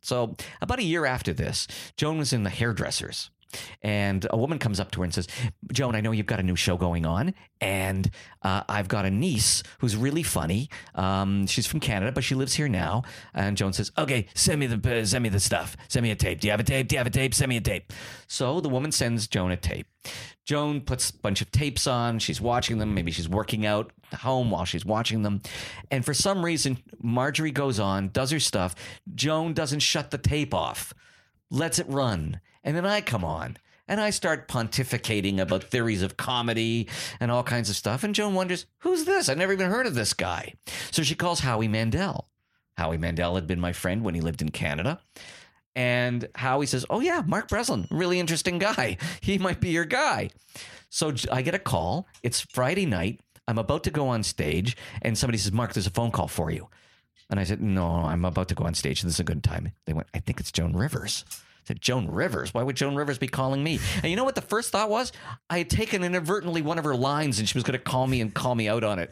So, 0.03 0.37
about 0.63 0.79
a 0.79 0.83
year 0.83 1.05
after 1.05 1.33
this, 1.35 1.67
Joan 1.97 2.19
was 2.19 2.33
in 2.33 2.43
the 2.43 2.51
hairdressers. 2.51 3.31
And 3.83 4.27
a 4.31 4.37
woman 4.37 4.59
comes 4.59 4.81
up 4.81 4.91
to 4.93 5.01
her 5.01 5.05
and 5.05 5.15
says, 5.15 5.29
Joan, 5.73 5.95
I 5.95 6.01
know 6.01 6.13
you've 6.13 6.27
got 6.27 6.41
a 6.41 6.43
new 6.43 6.57
show 6.57 6.77
going 6.77 7.07
on, 7.07 7.35
and 7.61 8.11
uh, 8.43 8.63
I've 8.69 8.89
got 8.89 9.05
a 9.05 9.11
niece 9.11 9.63
who's 9.81 9.97
really 9.97 10.23
funny. 10.23 10.69
Um, 10.95 11.47
she's 11.47 11.67
from 11.67 11.81
Canada, 11.81 12.13
but 12.13 12.25
she 12.25 12.35
lives 12.35 12.55
here 12.55 12.69
now. 12.69 13.03
And 13.35 13.57
Joan 13.57 13.73
says, 13.73 13.93
Okay, 13.99 14.27
send 14.35 14.61
me 14.61 14.67
the 14.67 15.01
uh, 15.01 15.05
send 15.05 15.23
me 15.23 15.29
the 15.29 15.41
stuff. 15.41 15.77
Send 15.89 16.03
me 16.03 16.11
a 16.11 16.17
tape. 16.17 16.41
Do 16.41 16.49
you 16.49 16.53
have 16.53 16.61
a 16.61 16.65
tape? 16.65 16.89
Do 16.89 16.95
you 16.95 16.99
have 16.99 17.07
a 17.07 17.11
tape? 17.11 17.35
Send 17.35 17.49
me 17.49 17.57
a 17.57 17.61
tape. 17.61 17.93
So 18.27 18.61
the 18.61 18.69
woman 18.69 18.93
sends 18.93 19.27
Joan 19.27 19.51
a 19.51 19.57
tape. 19.57 19.87
Joan 20.45 20.81
puts 20.81 21.11
a 21.11 21.19
bunch 21.19 21.43
of 21.43 21.53
tapes 21.53 21.87
on. 21.87 22.19
She's 22.19 22.41
watching 22.41 22.79
them. 22.79 22.95
Maybe 22.95 23.13
she's 23.13 23.29
working 23.29 23.67
out 23.67 23.93
at 24.13 24.21
home 24.21 24.51
while 24.51 24.65
she's 24.65 24.85
watching 24.85 25.23
them. 25.23 25.43
And 25.91 26.05
for 26.05 26.15
some 26.15 26.45
reason, 26.45 26.79
Marjorie 27.01 27.51
goes 27.51 27.79
on, 27.79 28.09
does 28.09 28.31
her 28.31 28.41
stuff. 28.41 28.75
Joan 29.15 29.53
doesn't 29.53 29.81
shut 29.81 30.11
the 30.11 30.19
tape 30.19 30.55
off, 30.55 30.93
lets 31.51 31.79
it 31.79 31.87
run. 31.89 32.41
And 32.65 32.77
then 32.77 32.87
I 32.87 33.01
come 33.01 33.25
on 33.25 33.57
and 33.89 34.01
I 34.01 34.11
start 34.11 34.49
pontificating 34.49 35.39
about 35.41 35.65
theories 35.65 36.03
of 36.03 36.17
comedy 36.17 36.89
and 37.19 37.31
all 37.31 37.43
kinds 37.43 37.71
of 37.71 37.77
stuff. 37.77 38.05
And 38.05 38.15
Joan 38.15 38.35
wonders, 38.35 38.67
who's 38.79 39.05
this? 39.05 39.29
I've 39.29 39.39
never 39.39 39.53
even 39.53 39.71
heard 39.71 39.87
of 39.87 39.95
this 39.95 40.15
guy. 40.15 40.55
So 40.91 41.03
she 41.03 41.15
calls 41.15 41.41
Howie 41.41 41.69
Mandel. 41.69 42.29
Howie 42.77 42.99
Mandel 42.99 43.35
had 43.35 43.47
been 43.47 43.61
my 43.61 43.73
friend 43.73 44.05
when 44.05 44.15
he 44.15 44.21
lived 44.21 44.43
in 44.43 44.51
Canada. 44.51 45.01
And 45.77 46.29
Howie 46.35 46.67
says, 46.67 46.85
Oh, 46.91 47.01
yeah, 47.01 47.23
Mark 47.27 47.49
Breslin, 47.49 47.87
really 47.91 48.21
interesting 48.21 48.59
guy. 48.59 48.97
He 49.21 49.39
might 49.39 49.61
be 49.61 49.71
your 49.71 49.85
guy. 49.85 50.31
So 50.89 51.13
I 51.31 51.43
get 51.43 51.55
a 51.55 51.59
call. 51.59 52.07
It's 52.23 52.41
Friday 52.41 52.87
night. 52.87 53.21
I'm 53.47 53.59
about 53.59 53.85
to 53.85 53.91
go 53.91 54.09
on 54.09 54.23
stage, 54.23 54.77
and 55.03 55.19
somebody 55.19 55.39
says, 55.39 55.53
Mark, 55.53 55.73
there's 55.73 55.87
a 55.87 55.91
phone 55.91 56.11
call 56.13 56.29
for 56.29 56.51
you. 56.51 56.69
And 57.29 57.41
I 57.41 57.45
said, 57.45 57.61
No, 57.61 57.87
I'm 57.87 58.25
about 58.25 58.49
to 58.49 58.55
go 58.55 58.65
on 58.65 58.75
stage. 58.75 59.03
This 59.03 59.15
is 59.15 59.21
a 59.21 59.25
good 59.25 59.43
time. 59.43 59.73
They 59.87 59.93
went, 59.93 60.09
I 60.15 60.19
think 60.21 60.41
it's 60.41 60.53
Joan 60.53 60.73
Rivers. 60.73 61.25
Joan 61.75 62.11
Rivers? 62.11 62.53
Why 62.55 62.63
would 62.63 62.77
Joan 62.77 62.97
Rivers 62.97 63.19
be 63.19 63.29
calling 63.29 63.63
me? 63.63 63.79
And 64.03 64.11
you 64.11 64.17
know 64.17 64.25
what 64.25 64.35
the 64.35 64.41
first 64.41 64.71
thought 64.71 64.91
was? 64.91 65.13
I 65.49 65.59
had 65.59 65.71
taken 65.71 66.03
inadvertently 66.03 66.63
one 66.63 66.79
of 66.79 66.85
her 66.85 66.97
lines 66.97 67.39
and 67.39 67.49
she 67.49 67.57
was 67.57 67.65
going 67.65 67.79
to 67.79 67.85
call 67.85 68.07
me 68.07 68.21
and 68.21 68.35
call 68.35 68.55
me 68.55 68.69
out 68.69 68.85
on 68.85 68.99
it. 68.99 69.11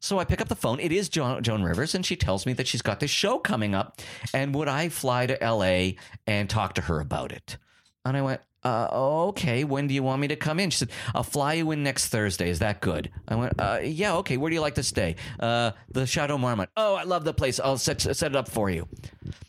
So 0.00 0.18
I 0.18 0.24
pick 0.24 0.40
up 0.40 0.48
the 0.48 0.54
phone. 0.54 0.78
It 0.80 0.92
is 0.92 1.08
Joan, 1.08 1.42
Joan 1.42 1.62
Rivers, 1.62 1.94
and 1.94 2.06
she 2.06 2.14
tells 2.14 2.46
me 2.46 2.52
that 2.54 2.68
she's 2.68 2.82
got 2.82 3.00
this 3.00 3.10
show 3.10 3.38
coming 3.38 3.74
up, 3.74 4.00
and 4.32 4.54
would 4.54 4.68
I 4.68 4.90
fly 4.90 5.26
to 5.26 5.42
L.A. 5.42 5.96
and 6.26 6.48
talk 6.48 6.74
to 6.74 6.82
her 6.82 7.00
about 7.00 7.32
it? 7.32 7.56
And 8.04 8.16
I 8.16 8.22
went, 8.22 8.40
uh, 8.68 8.88
okay. 9.28 9.64
When 9.64 9.86
do 9.86 9.94
you 9.94 10.02
want 10.02 10.20
me 10.20 10.28
to 10.28 10.36
come 10.36 10.60
in? 10.60 10.70
She 10.70 10.78
said, 10.78 10.90
I'll 11.14 11.22
fly 11.22 11.54
you 11.54 11.70
in 11.70 11.82
next 11.82 12.08
Thursday. 12.08 12.50
Is 12.50 12.58
that 12.58 12.80
good? 12.80 13.10
I 13.26 13.34
went, 13.34 13.54
uh, 13.58 13.80
yeah, 13.82 14.16
okay. 14.16 14.36
Where 14.36 14.50
do 14.50 14.54
you 14.54 14.60
like 14.60 14.74
to 14.76 14.82
stay? 14.82 15.16
Uh, 15.40 15.72
the 15.90 16.06
Chateau 16.06 16.38
Marmont. 16.38 16.70
Oh, 16.76 16.94
I 16.94 17.04
love 17.04 17.24
the 17.24 17.34
place. 17.34 17.58
I'll 17.58 17.78
set, 17.78 18.00
set 18.00 18.22
it 18.32 18.36
up 18.36 18.48
for 18.48 18.70
you. 18.70 18.88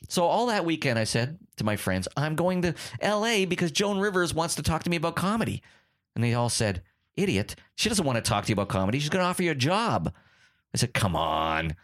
So 0.08 0.24
all 0.24 0.48
that 0.48 0.66
weekend, 0.66 0.98
I 0.98 1.04
said 1.04 1.38
to 1.58 1.64
my 1.64 1.76
friends, 1.76 2.08
I'm 2.18 2.36
going 2.36 2.62
to 2.64 2.74
L.A. 3.02 3.46
because 3.46 3.72
Joan 3.72 4.00
Rivers 4.00 4.34
wants 4.34 4.56
to 4.56 4.64
talk 4.64 4.84
to 4.84 4.90
me 4.90 4.98
about 4.98 5.16
comedy. 5.16 5.62
And 6.16 6.24
they 6.24 6.34
all 6.34 6.50
said, 6.50 6.82
idiot. 7.16 7.56
She 7.76 7.90
doesn't 7.90 8.06
want 8.06 8.16
to 8.16 8.28
talk 8.28 8.46
to 8.46 8.50
you 8.50 8.54
about 8.54 8.70
comedy. 8.70 9.00
She's 9.00 9.10
going 9.10 9.24
to 9.24 9.30
offer 9.30 9.44
you 9.44 9.52
a 9.52 9.56
job. 9.56 10.14
I 10.74 10.78
said, 10.78 10.94
come 10.94 11.16
on, 11.16 11.76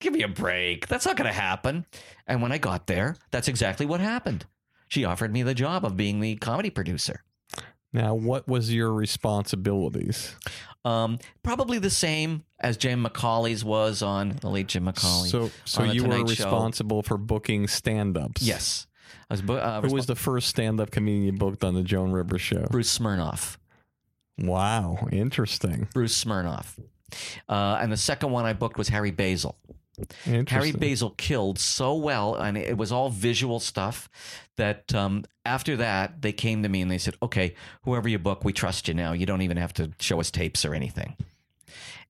give 0.00 0.12
me 0.12 0.22
a 0.22 0.28
break. 0.28 0.86
That's 0.86 1.06
not 1.06 1.16
going 1.16 1.28
to 1.28 1.38
happen. 1.38 1.86
And 2.26 2.42
when 2.42 2.52
I 2.52 2.58
got 2.58 2.86
there, 2.86 3.16
that's 3.30 3.48
exactly 3.48 3.86
what 3.86 4.00
happened. 4.00 4.46
She 4.88 5.04
offered 5.04 5.32
me 5.32 5.42
the 5.42 5.54
job 5.54 5.84
of 5.84 5.96
being 5.96 6.20
the 6.20 6.36
comedy 6.36 6.70
producer. 6.70 7.22
Now, 7.92 8.14
what 8.14 8.46
was 8.48 8.72
your 8.72 8.92
responsibilities? 8.92 10.34
Um, 10.84 11.18
probably 11.42 11.78
the 11.78 11.90
same 11.90 12.44
as 12.60 12.76
Jim 12.76 13.04
McCawley's 13.04 13.64
was 13.64 14.02
on 14.02 14.36
the 14.40 14.48
late 14.48 14.68
Jim 14.68 14.84
McCawley. 14.86 15.28
So, 15.30 15.50
so 15.64 15.84
you 15.84 16.02
were 16.02 16.08
Tonight 16.10 16.18
Show. 16.34 16.44
responsible 16.44 17.02
for 17.02 17.16
booking 17.16 17.66
stand-ups. 17.66 18.42
Yes. 18.42 18.86
I 19.30 19.34
was, 19.34 19.42
bu- 19.42 19.54
uh, 19.54 19.80
Who 19.82 19.92
was 19.94 20.06
the 20.06 20.14
first 20.14 20.48
stand-up 20.48 20.90
comedian 20.90 21.24
you 21.24 21.32
booked 21.32 21.64
on 21.64 21.74
the 21.74 21.82
Joan 21.82 22.12
Rivers 22.12 22.40
show? 22.42 22.66
Bruce 22.70 22.96
Smirnoff. 22.98 23.56
Wow, 24.38 25.08
interesting. 25.10 25.88
Bruce 25.92 26.22
Smirnoff. 26.24 26.78
Uh, 27.48 27.78
and 27.80 27.90
the 27.90 27.96
second 27.96 28.30
one 28.30 28.44
I 28.44 28.52
booked 28.52 28.76
was 28.78 28.88
Harry 28.88 29.10
Basil. 29.10 29.56
Harry 30.48 30.72
Basil 30.72 31.10
killed 31.10 31.58
so 31.58 31.94
well, 31.94 32.34
and 32.34 32.56
it 32.56 32.76
was 32.76 32.92
all 32.92 33.10
visual 33.10 33.60
stuff 33.60 34.08
that 34.56 34.94
um, 34.94 35.24
after 35.44 35.76
that 35.76 36.22
they 36.22 36.32
came 36.32 36.62
to 36.62 36.68
me 36.68 36.80
and 36.82 36.90
they 36.90 36.98
said, 36.98 37.16
"Okay, 37.22 37.54
whoever 37.82 38.08
you 38.08 38.18
book, 38.18 38.44
we 38.44 38.52
trust 38.52 38.88
you 38.88 38.94
now. 38.94 39.12
You 39.12 39.26
don't 39.26 39.42
even 39.42 39.56
have 39.56 39.72
to 39.74 39.92
show 40.00 40.20
us 40.20 40.30
tapes 40.30 40.64
or 40.64 40.74
anything." 40.74 41.16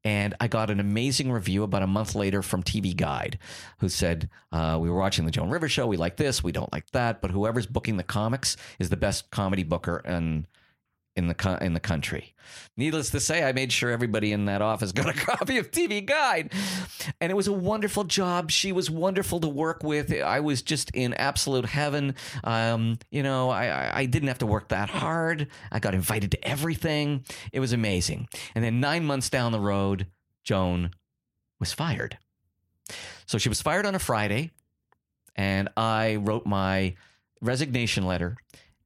And 0.05 0.35
I 0.41 0.47
got 0.47 0.71
an 0.71 0.79
amazing 0.79 1.33
review 1.33 1.65
about 1.65 1.83
a 1.83 1.87
month 1.87 2.15
later 2.15 2.41
from 2.41 2.63
TV 2.63 2.97
Guide, 2.97 3.39
who 3.79 3.89
said, 3.89 4.31
uh, 4.53 4.79
"We 4.81 4.89
were 4.91 4.99
watching 4.99 5.25
the 5.25 5.31
Joan 5.31 5.51
Rivers 5.51 5.73
show. 5.73 5.87
We 5.87 5.97
like 5.97 6.17
this, 6.17 6.43
we 6.43 6.53
don't 6.53 6.73
like 6.73 6.91
that, 6.93 7.21
but 7.21 7.31
whoever's 7.31 7.67
booking 7.67 7.97
the 7.97 8.05
comics 8.05 8.57
is 8.79 8.91
the 8.91 8.97
best 8.97 9.31
comedy 9.31 9.65
booker 9.65 10.03
in 10.05 10.47
in 11.19 11.27
the 11.29 11.35
co- 11.35 11.57
in 11.61 11.75
the 11.75 11.81
country." 11.81 12.35
Needless 12.79 13.11
to 13.11 13.21
say, 13.21 13.43
I 13.45 13.53
made 13.53 13.73
sure 13.73 13.91
everybody 13.91 14.33
in 14.33 14.47
that 14.47 14.63
office 14.63 14.93
got 15.01 15.09
a 15.09 15.13
copy 15.13 15.59
of 15.59 15.71
TV 15.71 16.05
Guide, 16.07 16.51
and 17.21 17.31
it 17.31 17.35
was 17.35 17.47
a 17.47 17.53
wonderful 17.53 18.05
job. 18.05 18.51
She 18.51 18.73
was 18.73 18.89
wonderful 18.91 19.41
to 19.41 19.49
work 19.49 19.83
with. 19.83 20.11
I 20.23 20.41
was 20.41 20.63
just 20.63 20.91
in 20.95 21.13
absolute 21.15 21.67
heaven. 21.67 22.15
Um, 22.45 22.99
you 23.11 23.23
know, 23.23 23.51
I, 23.51 23.67
I- 23.67 23.99
I 23.99 24.07
didn't 24.07 24.29
have 24.29 24.39
to 24.39 24.47
work 24.47 24.69
that 24.69 24.89
hard. 24.89 25.49
I 25.73 25.79
got 25.81 25.95
invited 25.95 26.31
to 26.31 26.49
everything. 26.49 27.25
It 27.53 27.61
was 27.61 27.73
amazing. 27.75 28.29
And 28.55 28.65
then 28.65 28.81
nine 28.81 29.05
months 29.05 29.29
down 29.29 29.53
the 29.53 29.61
road, 29.61 30.07
Joan 30.45 30.93
was 31.61 31.73
fired. 31.75 32.17
So 33.27 33.37
she 33.37 33.49
was 33.51 33.61
fired 33.61 33.85
on 33.85 33.95
a 33.95 33.99
Friday, 33.99 34.53
and 35.37 35.69
I 35.77 36.17
wrote 36.17 36.47
my 36.47 36.95
resignation 37.43 38.07
letter 38.07 38.37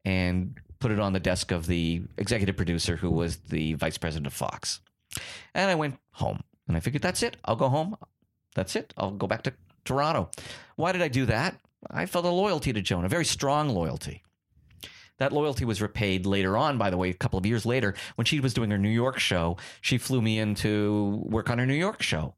and 0.04 0.58
put 0.82 0.90
it 0.90 0.98
on 0.98 1.12
the 1.12 1.20
desk 1.20 1.52
of 1.52 1.68
the 1.68 2.02
executive 2.18 2.56
producer 2.56 2.96
who 2.96 3.08
was 3.08 3.36
the 3.36 3.74
vice 3.74 3.96
president 3.96 4.26
of 4.26 4.32
Fox. 4.32 4.80
And 5.54 5.70
I 5.70 5.76
went 5.76 5.98
home 6.10 6.40
and 6.66 6.76
I 6.76 6.80
figured 6.80 7.02
that's 7.02 7.22
it. 7.22 7.36
I'll 7.44 7.56
go 7.56 7.68
home. 7.68 7.96
That's 8.56 8.74
it. 8.74 8.92
I'll 8.96 9.12
go 9.12 9.28
back 9.28 9.44
to 9.44 9.52
Toronto. 9.84 10.28
Why 10.74 10.90
did 10.90 11.00
I 11.00 11.06
do 11.06 11.24
that? 11.26 11.56
I 11.88 12.06
felt 12.06 12.24
a 12.24 12.30
loyalty 12.30 12.72
to 12.72 12.82
Joan, 12.82 13.04
a 13.04 13.08
very 13.08 13.24
strong 13.24 13.68
loyalty. 13.68 14.24
That 15.18 15.32
loyalty 15.32 15.64
was 15.64 15.80
repaid 15.80 16.26
later 16.26 16.56
on, 16.56 16.78
by 16.78 16.90
the 16.90 16.96
way, 16.96 17.10
a 17.10 17.14
couple 17.14 17.38
of 17.38 17.46
years 17.46 17.64
later, 17.64 17.94
when 18.16 18.24
she 18.24 18.40
was 18.40 18.54
doing 18.54 18.70
her 18.72 18.78
New 18.78 18.88
York 18.88 19.20
show. 19.20 19.56
She 19.80 19.98
flew 19.98 20.20
me 20.20 20.40
in 20.40 20.56
to 20.56 21.22
work 21.24 21.48
on 21.48 21.58
her 21.58 21.66
New 21.66 21.74
York 21.74 22.02
show. 22.02 22.34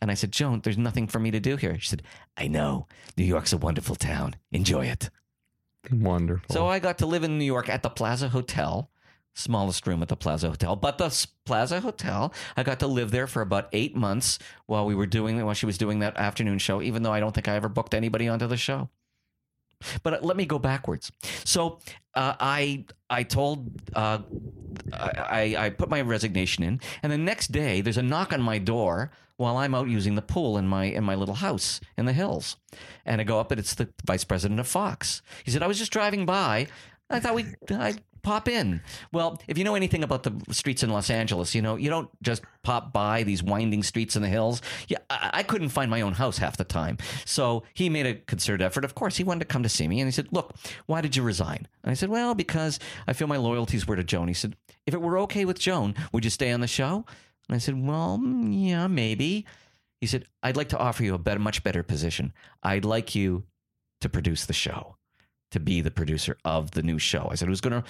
And 0.00 0.10
I 0.10 0.14
said, 0.14 0.32
Joan, 0.32 0.60
there's 0.62 0.78
nothing 0.78 1.08
for 1.08 1.18
me 1.18 1.30
to 1.30 1.40
do 1.40 1.56
here. 1.56 1.78
She 1.78 1.88
said, 1.88 2.02
I 2.36 2.48
know. 2.48 2.86
New 3.18 3.24
York's 3.24 3.52
a 3.52 3.58
wonderful 3.58 3.96
town. 3.96 4.36
Enjoy 4.50 4.86
it. 4.86 5.10
Wonderful. 5.90 6.52
So 6.52 6.66
I 6.66 6.78
got 6.78 6.98
to 6.98 7.06
live 7.06 7.24
in 7.24 7.38
New 7.38 7.44
York 7.44 7.68
at 7.68 7.82
the 7.82 7.90
Plaza 7.90 8.28
Hotel, 8.28 8.90
smallest 9.34 9.86
room 9.86 10.02
at 10.02 10.08
the 10.08 10.16
Plaza 10.16 10.50
Hotel, 10.50 10.76
but 10.76 10.98
the 10.98 11.26
Plaza 11.44 11.80
Hotel. 11.80 12.32
I 12.56 12.62
got 12.62 12.80
to 12.80 12.86
live 12.86 13.10
there 13.10 13.26
for 13.26 13.42
about 13.42 13.68
eight 13.72 13.94
months 13.96 14.38
while 14.66 14.86
we 14.86 14.94
were 14.94 15.06
doing 15.06 15.44
while 15.44 15.54
she 15.54 15.66
was 15.66 15.78
doing 15.78 16.00
that 16.00 16.16
afternoon 16.16 16.58
show. 16.58 16.82
Even 16.82 17.02
though 17.02 17.12
I 17.12 17.20
don't 17.20 17.34
think 17.34 17.48
I 17.48 17.56
ever 17.56 17.68
booked 17.68 17.94
anybody 17.94 18.28
onto 18.28 18.46
the 18.46 18.56
show. 18.56 18.88
But 20.02 20.14
uh, 20.14 20.18
let 20.22 20.36
me 20.36 20.46
go 20.46 20.58
backwards. 20.58 21.12
So 21.44 21.78
uh, 22.14 22.34
I 22.40 22.84
I 23.10 23.22
told 23.22 23.70
uh, 23.94 24.18
I, 24.92 25.54
I 25.58 25.70
put 25.70 25.88
my 25.88 26.00
resignation 26.00 26.64
in, 26.64 26.80
and 27.02 27.12
the 27.12 27.18
next 27.18 27.52
day 27.52 27.80
there's 27.80 27.98
a 27.98 28.02
knock 28.02 28.32
on 28.32 28.42
my 28.42 28.58
door 28.58 29.10
while 29.36 29.58
I'm 29.58 29.74
out 29.74 29.88
using 29.88 30.14
the 30.14 30.22
pool 30.22 30.56
in 30.56 30.66
my 30.66 30.84
in 30.84 31.04
my 31.04 31.14
little 31.14 31.34
house 31.36 31.80
in 31.96 32.06
the 32.06 32.12
hills, 32.12 32.56
and 33.04 33.20
I 33.20 33.24
go 33.24 33.38
up 33.38 33.50
and 33.50 33.60
it's 33.60 33.74
the 33.74 33.88
vice 34.06 34.24
president 34.24 34.60
of 34.60 34.66
Fox. 34.66 35.22
He 35.44 35.50
said 35.50 35.62
I 35.62 35.66
was 35.66 35.78
just 35.78 35.92
driving 35.92 36.26
by. 36.26 36.68
I 37.10 37.20
thought 37.20 37.34
we 37.34 37.46
I 37.70 37.94
pop 38.26 38.48
in. 38.48 38.82
Well, 39.12 39.40
if 39.46 39.56
you 39.56 39.62
know 39.62 39.76
anything 39.76 40.02
about 40.02 40.24
the 40.24 40.34
streets 40.52 40.82
in 40.82 40.90
Los 40.90 41.10
Angeles, 41.10 41.54
you 41.54 41.62
know, 41.62 41.76
you 41.76 41.88
don't 41.88 42.10
just 42.22 42.42
pop 42.64 42.92
by 42.92 43.22
these 43.22 43.40
winding 43.40 43.84
streets 43.84 44.16
in 44.16 44.22
the 44.22 44.28
hills. 44.28 44.60
Yeah, 44.88 44.98
I, 45.08 45.30
I 45.34 45.42
couldn't 45.44 45.68
find 45.68 45.88
my 45.88 46.00
own 46.00 46.12
house 46.14 46.38
half 46.38 46.56
the 46.56 46.64
time. 46.64 46.98
So 47.24 47.62
he 47.72 47.88
made 47.88 48.04
a 48.04 48.14
concerted 48.14 48.62
effort. 48.66 48.84
Of 48.84 48.96
course, 48.96 49.16
he 49.16 49.22
wanted 49.22 49.40
to 49.40 49.44
come 49.46 49.62
to 49.62 49.68
see 49.68 49.86
me. 49.86 50.00
And 50.00 50.08
he 50.08 50.12
said, 50.12 50.26
Look, 50.32 50.56
why 50.86 51.00
did 51.00 51.14
you 51.14 51.22
resign? 51.22 51.68
And 51.84 51.92
I 51.92 51.94
said, 51.94 52.08
Well, 52.08 52.34
because 52.34 52.80
I 53.06 53.12
feel 53.12 53.28
my 53.28 53.36
loyalties 53.36 53.86
were 53.86 53.94
to 53.94 54.02
Joan. 54.02 54.26
He 54.26 54.34
said, 54.34 54.56
If 54.86 54.92
it 54.92 55.00
were 55.00 55.18
okay 55.20 55.44
with 55.44 55.60
Joan, 55.60 55.94
would 56.12 56.24
you 56.24 56.30
stay 56.30 56.50
on 56.50 56.60
the 56.60 56.66
show? 56.66 57.04
And 57.48 57.54
I 57.54 57.58
said, 57.58 57.80
Well, 57.80 58.18
mm, 58.20 58.68
yeah, 58.68 58.88
maybe. 58.88 59.46
He 60.00 60.08
said, 60.08 60.26
I'd 60.42 60.56
like 60.56 60.70
to 60.70 60.78
offer 60.78 61.04
you 61.04 61.14
a 61.14 61.18
better, 61.18 61.38
much 61.38 61.62
better 61.62 61.84
position. 61.84 62.32
I'd 62.64 62.84
like 62.84 63.14
you 63.14 63.44
to 64.00 64.08
produce 64.08 64.46
the 64.46 64.52
show, 64.52 64.96
to 65.52 65.60
be 65.60 65.80
the 65.80 65.92
producer 65.92 66.36
of 66.44 66.72
the 66.72 66.82
new 66.82 66.98
show. 66.98 67.28
I 67.30 67.36
said, 67.36 67.46
Who's 67.46 67.60
gonna 67.60 67.84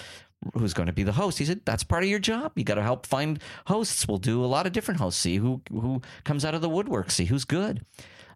who's 0.55 0.75
gonna 0.75 0.93
be 0.93 1.03
the 1.03 1.13
host? 1.13 1.39
He 1.39 1.45
said, 1.45 1.61
That's 1.65 1.85
part 1.85 2.03
of 2.03 2.09
your 2.09 2.19
job. 2.19 2.53
You 2.57 2.65
gotta 2.65 2.83
help 2.83 3.07
find 3.07 3.41
hosts. 3.67 4.07
We'll 4.07 4.19
do 4.19 4.45
a 4.45 4.47
lot 4.47 4.67
of 4.67 4.73
different 4.73 5.01
hosts, 5.01 5.21
see 5.21 5.37
who 5.37 5.63
who 5.71 6.03
comes 6.25 6.45
out 6.45 6.55
of 6.55 6.61
the 6.61 6.69
woodwork, 6.69 7.11
see 7.11 7.25
who's 7.25 7.45
good. 7.45 7.85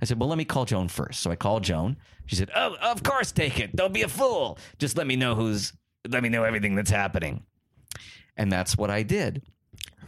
I 0.02 0.06
said, 0.06 0.18
Well, 0.18 0.28
let 0.28 0.38
me 0.38 0.44
call 0.44 0.64
Joan 0.64 0.88
first. 0.88 1.20
So 1.20 1.30
I 1.30 1.36
called 1.36 1.64
Joan. 1.64 1.96
She 2.26 2.36
said, 2.36 2.50
Oh, 2.54 2.76
of 2.80 3.02
course, 3.02 3.32
take 3.32 3.60
it. 3.60 3.74
Don't 3.76 3.92
be 3.92 4.02
a 4.02 4.08
fool. 4.08 4.58
Just 4.78 4.96
let 4.96 5.06
me 5.06 5.16
know 5.16 5.34
who's 5.34 5.72
let 6.08 6.22
me 6.22 6.28
know 6.28 6.44
everything 6.44 6.74
that's 6.74 6.90
happening. 6.90 7.44
And 8.36 8.50
that's 8.50 8.76
what 8.76 8.90
I 8.90 9.02
did. 9.02 9.42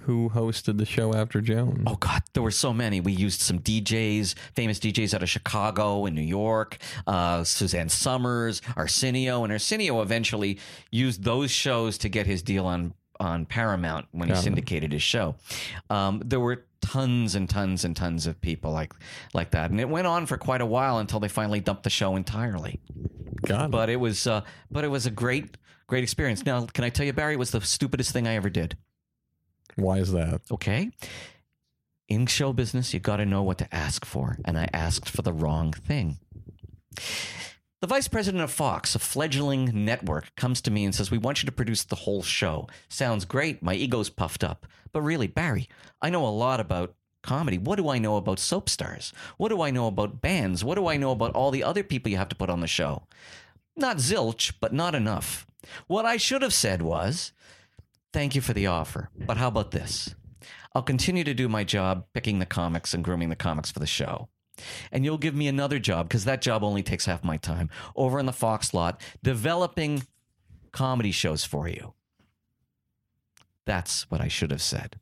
Who 0.04 0.30
hosted 0.30 0.78
the 0.78 0.84
show 0.84 1.14
after 1.14 1.40
Joan? 1.40 1.84
Oh 1.86 1.94
God, 1.96 2.22
there 2.32 2.42
were 2.42 2.50
so 2.50 2.72
many. 2.72 3.00
We 3.00 3.12
used 3.12 3.40
some 3.40 3.60
DJs, 3.60 4.34
famous 4.54 4.78
DJs 4.78 5.14
out 5.14 5.22
of 5.22 5.28
Chicago 5.30 6.06
and 6.06 6.14
New 6.16 6.22
York. 6.22 6.78
Uh, 7.06 7.44
Suzanne 7.44 7.88
Somers, 7.88 8.62
Arsenio, 8.76 9.44
and 9.44 9.52
Arsenio 9.52 10.02
eventually 10.02 10.58
used 10.90 11.22
those 11.22 11.50
shows 11.50 11.98
to 11.98 12.08
get 12.08 12.26
his 12.26 12.42
deal 12.42 12.66
on 12.66 12.94
on 13.20 13.46
Paramount 13.46 14.06
when 14.10 14.28
he 14.28 14.34
Got 14.34 14.40
it. 14.40 14.42
syndicated 14.44 14.92
his 14.92 15.02
show. 15.02 15.36
Um, 15.88 16.20
there 16.24 16.40
were 16.40 16.64
tons 16.80 17.36
and 17.36 17.48
tons 17.48 17.84
and 17.84 17.94
tons 17.94 18.26
of 18.26 18.40
people 18.40 18.72
like 18.72 18.92
like 19.34 19.52
that, 19.52 19.70
and 19.70 19.80
it 19.80 19.88
went 19.88 20.06
on 20.08 20.26
for 20.26 20.36
quite 20.36 20.60
a 20.60 20.66
while 20.66 20.98
until 20.98 21.20
they 21.20 21.28
finally 21.28 21.60
dumped 21.60 21.84
the 21.84 21.90
show 21.90 22.16
entirely. 22.16 22.80
God. 23.42 23.70
But 23.70 23.88
it 23.88 23.96
was 23.96 24.26
uh, 24.26 24.42
but 24.70 24.82
it 24.84 24.88
was 24.88 25.06
a 25.06 25.10
great 25.10 25.56
great 25.86 26.02
experience. 26.02 26.44
Now, 26.44 26.66
can 26.66 26.82
I 26.84 26.88
tell 26.88 27.06
you, 27.06 27.12
Barry, 27.12 27.34
it 27.34 27.38
was 27.38 27.52
the 27.52 27.60
stupidest 27.60 28.12
thing 28.12 28.26
I 28.26 28.34
ever 28.34 28.50
did. 28.50 28.76
Why 29.76 29.98
is 29.98 30.12
that? 30.12 30.42
Okay. 30.50 30.90
In 32.08 32.26
show 32.26 32.52
business, 32.52 32.92
you 32.92 33.00
got 33.00 33.16
to 33.16 33.26
know 33.26 33.42
what 33.42 33.58
to 33.58 33.74
ask 33.74 34.04
for. 34.04 34.36
And 34.44 34.58
I 34.58 34.68
asked 34.72 35.08
for 35.08 35.22
the 35.22 35.32
wrong 35.32 35.72
thing. 35.72 36.18
The 37.80 37.88
vice 37.88 38.06
president 38.06 38.44
of 38.44 38.52
Fox, 38.52 38.94
a 38.94 39.00
fledgling 39.00 39.84
network, 39.84 40.34
comes 40.36 40.60
to 40.62 40.70
me 40.70 40.84
and 40.84 40.94
says, 40.94 41.10
We 41.10 41.18
want 41.18 41.42
you 41.42 41.46
to 41.46 41.52
produce 41.52 41.82
the 41.82 41.96
whole 41.96 42.22
show. 42.22 42.68
Sounds 42.88 43.24
great. 43.24 43.62
My 43.62 43.74
ego's 43.74 44.08
puffed 44.08 44.44
up. 44.44 44.66
But 44.92 45.02
really, 45.02 45.26
Barry, 45.26 45.68
I 46.00 46.10
know 46.10 46.24
a 46.24 46.28
lot 46.28 46.60
about 46.60 46.94
comedy. 47.22 47.58
What 47.58 47.76
do 47.76 47.88
I 47.88 47.98
know 47.98 48.16
about 48.16 48.38
soap 48.38 48.68
stars? 48.68 49.12
What 49.36 49.48
do 49.48 49.62
I 49.62 49.70
know 49.70 49.86
about 49.86 50.20
bands? 50.20 50.62
What 50.62 50.76
do 50.76 50.86
I 50.86 50.96
know 50.96 51.10
about 51.10 51.34
all 51.34 51.50
the 51.50 51.64
other 51.64 51.82
people 51.82 52.10
you 52.10 52.18
have 52.18 52.28
to 52.28 52.36
put 52.36 52.50
on 52.50 52.60
the 52.60 52.66
show? 52.66 53.04
Not 53.76 53.96
zilch, 53.96 54.52
but 54.60 54.72
not 54.72 54.94
enough. 54.94 55.46
What 55.86 56.04
I 56.04 56.18
should 56.18 56.42
have 56.42 56.54
said 56.54 56.82
was, 56.82 57.32
Thank 58.12 58.34
you 58.34 58.40
for 58.40 58.52
the 58.52 58.66
offer. 58.66 59.08
But 59.16 59.38
how 59.38 59.48
about 59.48 59.70
this? 59.70 60.14
I'll 60.74 60.82
continue 60.82 61.24
to 61.24 61.34
do 61.34 61.48
my 61.48 61.64
job 61.64 62.06
picking 62.12 62.38
the 62.38 62.46
comics 62.46 62.94
and 62.94 63.04
grooming 63.04 63.28
the 63.28 63.36
comics 63.36 63.70
for 63.70 63.78
the 63.78 63.86
show. 63.86 64.28
And 64.90 65.04
you'll 65.04 65.18
give 65.18 65.34
me 65.34 65.48
another 65.48 65.78
job 65.78 66.08
because 66.08 66.24
that 66.24 66.42
job 66.42 66.62
only 66.62 66.82
takes 66.82 67.06
half 67.06 67.24
my 67.24 67.36
time 67.36 67.70
over 67.96 68.18
in 68.18 68.26
the 68.26 68.32
Fox 68.32 68.74
lot 68.74 69.00
developing 69.22 70.02
comedy 70.72 71.10
shows 71.10 71.44
for 71.44 71.68
you. 71.68 71.94
That's 73.64 74.10
what 74.10 74.20
I 74.20 74.28
should 74.28 74.50
have 74.50 74.62
said. 74.62 74.98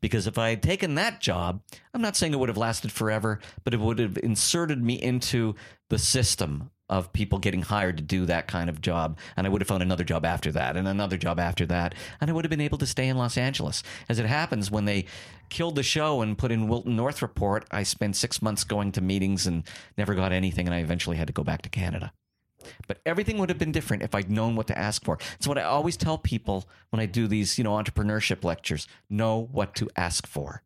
Because 0.00 0.26
if 0.26 0.36
I 0.38 0.50
had 0.50 0.62
taken 0.62 0.96
that 0.96 1.20
job, 1.20 1.62
I'm 1.94 2.02
not 2.02 2.16
saying 2.16 2.32
it 2.32 2.38
would 2.38 2.48
have 2.48 2.58
lasted 2.58 2.90
forever, 2.90 3.38
but 3.62 3.74
it 3.74 3.80
would 3.80 4.00
have 4.00 4.18
inserted 4.18 4.82
me 4.82 4.94
into 4.94 5.54
the 5.88 5.98
system 5.98 6.70
of 6.90 7.12
people 7.12 7.38
getting 7.38 7.62
hired 7.62 7.96
to 7.96 8.02
do 8.02 8.26
that 8.26 8.48
kind 8.48 8.68
of 8.68 8.82
job. 8.82 9.16
And 9.36 9.46
I 9.46 9.50
would 9.50 9.62
have 9.62 9.68
found 9.68 9.82
another 9.82 10.04
job 10.04 10.26
after 10.26 10.52
that 10.52 10.76
and 10.76 10.86
another 10.86 11.16
job 11.16 11.38
after 11.38 11.64
that. 11.66 11.94
And 12.20 12.28
I 12.28 12.34
would 12.34 12.44
have 12.44 12.50
been 12.50 12.60
able 12.60 12.78
to 12.78 12.86
stay 12.86 13.08
in 13.08 13.16
Los 13.16 13.38
Angeles. 13.38 13.82
As 14.08 14.18
it 14.18 14.26
happens, 14.26 14.70
when 14.70 14.84
they 14.84 15.06
killed 15.48 15.76
the 15.76 15.82
show 15.82 16.20
and 16.20 16.36
put 16.36 16.52
in 16.52 16.68
Wilton 16.68 16.96
North 16.96 17.22
Report, 17.22 17.64
I 17.70 17.84
spent 17.84 18.16
six 18.16 18.42
months 18.42 18.64
going 18.64 18.92
to 18.92 19.00
meetings 19.00 19.46
and 19.46 19.62
never 19.96 20.14
got 20.14 20.32
anything. 20.32 20.66
And 20.66 20.74
I 20.74 20.80
eventually 20.80 21.16
had 21.16 21.28
to 21.28 21.32
go 21.32 21.44
back 21.44 21.62
to 21.62 21.68
Canada. 21.68 22.12
But 22.86 23.00
everything 23.06 23.38
would 23.38 23.48
have 23.48 23.58
been 23.58 23.72
different 23.72 24.02
if 24.02 24.14
I'd 24.14 24.30
known 24.30 24.56
what 24.56 24.66
to 24.66 24.78
ask 24.78 25.04
for. 25.04 25.18
It's 25.36 25.46
what 25.46 25.58
I 25.58 25.62
always 25.62 25.96
tell 25.96 26.18
people 26.18 26.68
when 26.90 27.00
I 27.00 27.06
do 27.06 27.26
these, 27.26 27.56
you 27.56 27.64
know, 27.64 27.72
entrepreneurship 27.72 28.44
lectures. 28.44 28.86
Know 29.08 29.48
what 29.52 29.74
to 29.76 29.88
ask 29.96 30.26
for. 30.26 30.62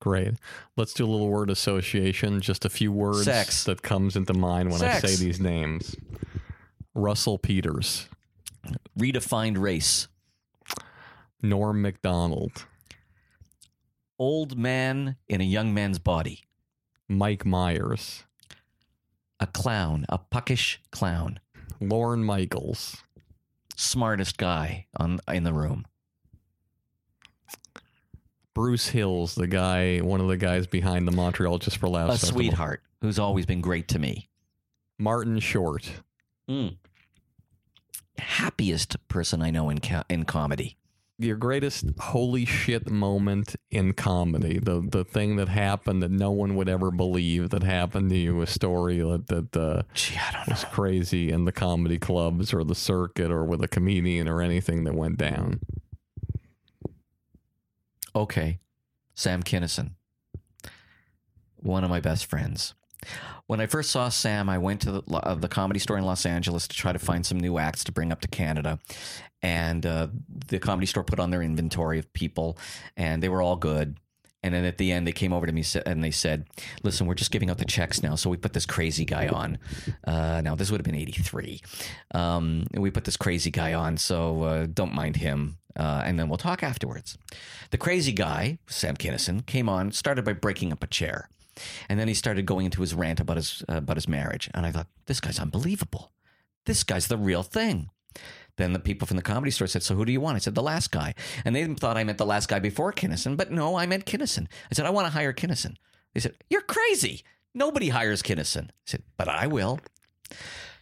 Great. 0.00 0.34
Let's 0.76 0.94
do 0.94 1.04
a 1.04 1.10
little 1.10 1.28
word 1.28 1.50
association. 1.50 2.40
Just 2.40 2.64
a 2.64 2.70
few 2.70 2.90
words 2.90 3.24
Sex. 3.24 3.64
that 3.64 3.82
comes 3.82 4.16
into 4.16 4.32
mind 4.34 4.70
when 4.72 4.82
I 4.82 4.98
say 4.98 5.14
these 5.16 5.38
names. 5.38 5.94
Russell 6.94 7.38
Peters, 7.38 8.08
Redefined 8.98 9.58
race. 9.58 10.08
Norm 11.42 11.80
Macdonald, 11.80 12.66
Old 14.18 14.58
man 14.58 15.16
in 15.28 15.40
a 15.40 15.44
young 15.44 15.72
man's 15.72 15.98
body. 15.98 16.42
Mike 17.08 17.46
Myers, 17.46 18.24
A 19.38 19.46
clown, 19.46 20.04
a 20.10 20.18
puckish 20.18 20.80
clown. 20.90 21.40
Lorne 21.80 22.22
Michaels, 22.22 22.98
Smartest 23.76 24.36
guy 24.36 24.86
on 24.98 25.20
in 25.32 25.44
the 25.44 25.54
room. 25.54 25.86
Bruce 28.54 28.88
Hills, 28.88 29.34
the 29.34 29.46
guy, 29.46 29.98
one 29.98 30.20
of 30.20 30.28
the 30.28 30.36
guys 30.36 30.66
behind 30.66 31.06
the 31.06 31.12
Montreal 31.12 31.58
Just 31.58 31.78
for 31.78 31.88
Laughs. 31.88 32.08
A 32.08 32.18
Festival. 32.18 32.40
sweetheart 32.42 32.82
who's 33.00 33.18
always 33.18 33.46
been 33.46 33.60
great 33.60 33.88
to 33.88 33.98
me. 33.98 34.28
Martin 34.98 35.38
Short, 35.38 35.90
Happiest 38.18 38.96
person 39.08 39.40
I 39.40 39.50
know 39.50 39.70
in 39.70 39.78
co- 39.78 40.02
in 40.10 40.24
comedy. 40.24 40.76
your 41.18 41.36
greatest 41.36 41.86
holy 41.98 42.44
shit 42.44 42.90
moment 42.90 43.56
in 43.70 43.92
comedy, 43.94 44.58
the 44.58 44.86
the 44.86 45.04
thing 45.04 45.36
that 45.36 45.48
happened 45.48 46.02
that 46.02 46.10
no 46.10 46.30
one 46.30 46.54
would 46.56 46.68
ever 46.68 46.90
believe 46.90 47.48
that 47.50 47.62
happened 47.62 48.10
to 48.10 48.16
you, 48.18 48.42
a 48.42 48.46
story 48.46 48.98
that 48.98 49.28
that 49.28 49.56
uh, 49.56 49.82
Gee, 49.94 50.16
I 50.18 50.32
don't 50.32 50.48
was 50.48 50.64
crazy 50.64 51.30
in 51.30 51.46
the 51.46 51.52
comedy 51.52 51.98
clubs 51.98 52.52
or 52.52 52.62
the 52.64 52.74
circuit 52.74 53.30
or 53.30 53.44
with 53.44 53.62
a 53.62 53.68
comedian 53.68 54.28
or 54.28 54.42
anything 54.42 54.84
that 54.84 54.94
went 54.94 55.16
down. 55.16 55.60
Okay. 58.14 58.58
Sam 59.14 59.42
Kinison. 59.42 59.92
One 61.56 61.84
of 61.84 61.90
my 61.90 62.00
best 62.00 62.26
friends. 62.26 62.74
When 63.46 63.60
I 63.60 63.66
first 63.66 63.90
saw 63.90 64.08
Sam, 64.08 64.48
I 64.48 64.58
went 64.58 64.80
to 64.82 64.92
the, 64.92 65.02
uh, 65.12 65.34
the 65.34 65.48
comedy 65.48 65.80
store 65.80 65.98
in 65.98 66.04
Los 66.04 66.24
Angeles 66.24 66.68
to 66.68 66.76
try 66.76 66.92
to 66.92 66.98
find 66.98 67.24
some 67.24 67.40
new 67.40 67.58
acts 67.58 67.84
to 67.84 67.92
bring 67.92 68.12
up 68.12 68.20
to 68.20 68.28
Canada. 68.28 68.78
And 69.42 69.84
uh, 69.86 70.08
the 70.28 70.58
comedy 70.58 70.86
store 70.86 71.02
put 71.02 71.18
on 71.18 71.30
their 71.30 71.42
inventory 71.42 71.98
of 71.98 72.12
people, 72.12 72.58
and 72.96 73.22
they 73.22 73.28
were 73.28 73.42
all 73.42 73.56
good. 73.56 73.98
And 74.42 74.54
then 74.54 74.64
at 74.64 74.78
the 74.78 74.90
end, 74.90 75.06
they 75.06 75.12
came 75.12 75.32
over 75.32 75.46
to 75.46 75.52
me 75.52 75.64
and 75.84 76.02
they 76.02 76.10
said, 76.10 76.46
Listen, 76.82 77.06
we're 77.06 77.14
just 77.14 77.30
giving 77.30 77.50
out 77.50 77.58
the 77.58 77.64
checks 77.64 78.02
now. 78.02 78.14
So 78.14 78.30
we 78.30 78.36
put 78.36 78.54
this 78.54 78.66
crazy 78.66 79.04
guy 79.04 79.28
on. 79.28 79.58
Uh, 80.04 80.40
now, 80.42 80.54
this 80.54 80.70
would 80.70 80.80
have 80.80 80.84
been 80.84 80.94
83. 80.94 81.60
Um, 82.14 82.66
we 82.72 82.90
put 82.90 83.04
this 83.04 83.16
crazy 83.16 83.50
guy 83.50 83.74
on, 83.74 83.96
so 83.96 84.42
uh, 84.44 84.66
don't 84.72 84.94
mind 84.94 85.16
him. 85.16 85.58
Uh, 85.76 86.02
and 86.04 86.18
then 86.18 86.28
we'll 86.28 86.38
talk 86.38 86.62
afterwards. 86.62 87.16
The 87.70 87.78
crazy 87.78 88.12
guy, 88.12 88.58
Sam 88.66 88.96
Kinison, 88.96 89.44
came 89.46 89.68
on, 89.68 89.92
started 89.92 90.24
by 90.24 90.32
breaking 90.32 90.72
up 90.72 90.82
a 90.82 90.86
chair. 90.86 91.28
And 91.88 92.00
then 92.00 92.08
he 92.08 92.14
started 92.14 92.46
going 92.46 92.64
into 92.64 92.80
his 92.80 92.94
rant 92.94 93.20
about 93.20 93.36
his, 93.36 93.62
about 93.68 93.96
his 93.96 94.08
marriage. 94.08 94.50
And 94.54 94.64
I 94.64 94.72
thought, 94.72 94.88
this 95.06 95.20
guy's 95.20 95.38
unbelievable. 95.38 96.12
This 96.64 96.82
guy's 96.84 97.08
the 97.08 97.16
real 97.16 97.42
thing. 97.42 97.90
Then 98.60 98.74
the 98.74 98.78
people 98.78 99.06
from 99.06 99.16
the 99.16 99.22
comedy 99.22 99.50
store 99.50 99.66
said, 99.66 99.82
So 99.82 99.94
who 99.94 100.04
do 100.04 100.12
you 100.12 100.20
want? 100.20 100.36
I 100.36 100.38
said, 100.38 100.54
The 100.54 100.62
last 100.62 100.90
guy. 100.90 101.14
And 101.44 101.56
they 101.56 101.64
thought 101.64 101.96
I 101.96 102.04
meant 102.04 102.18
the 102.18 102.26
last 102.26 102.48
guy 102.48 102.58
before 102.58 102.92
Kinison, 102.92 103.36
but 103.36 103.50
no, 103.50 103.76
I 103.76 103.86
meant 103.86 104.04
Kinison. 104.04 104.46
I 104.70 104.74
said, 104.74 104.84
I 104.84 104.90
want 104.90 105.06
to 105.06 105.12
hire 105.12 105.32
Kinison. 105.32 105.76
They 106.12 106.20
said, 106.20 106.34
You're 106.50 106.60
crazy. 106.60 107.22
Nobody 107.54 107.88
hires 107.88 108.22
Kinison. 108.22 108.68
I 108.68 108.72
said, 108.84 109.02
But 109.16 109.28
I 109.28 109.46
will. 109.46 109.80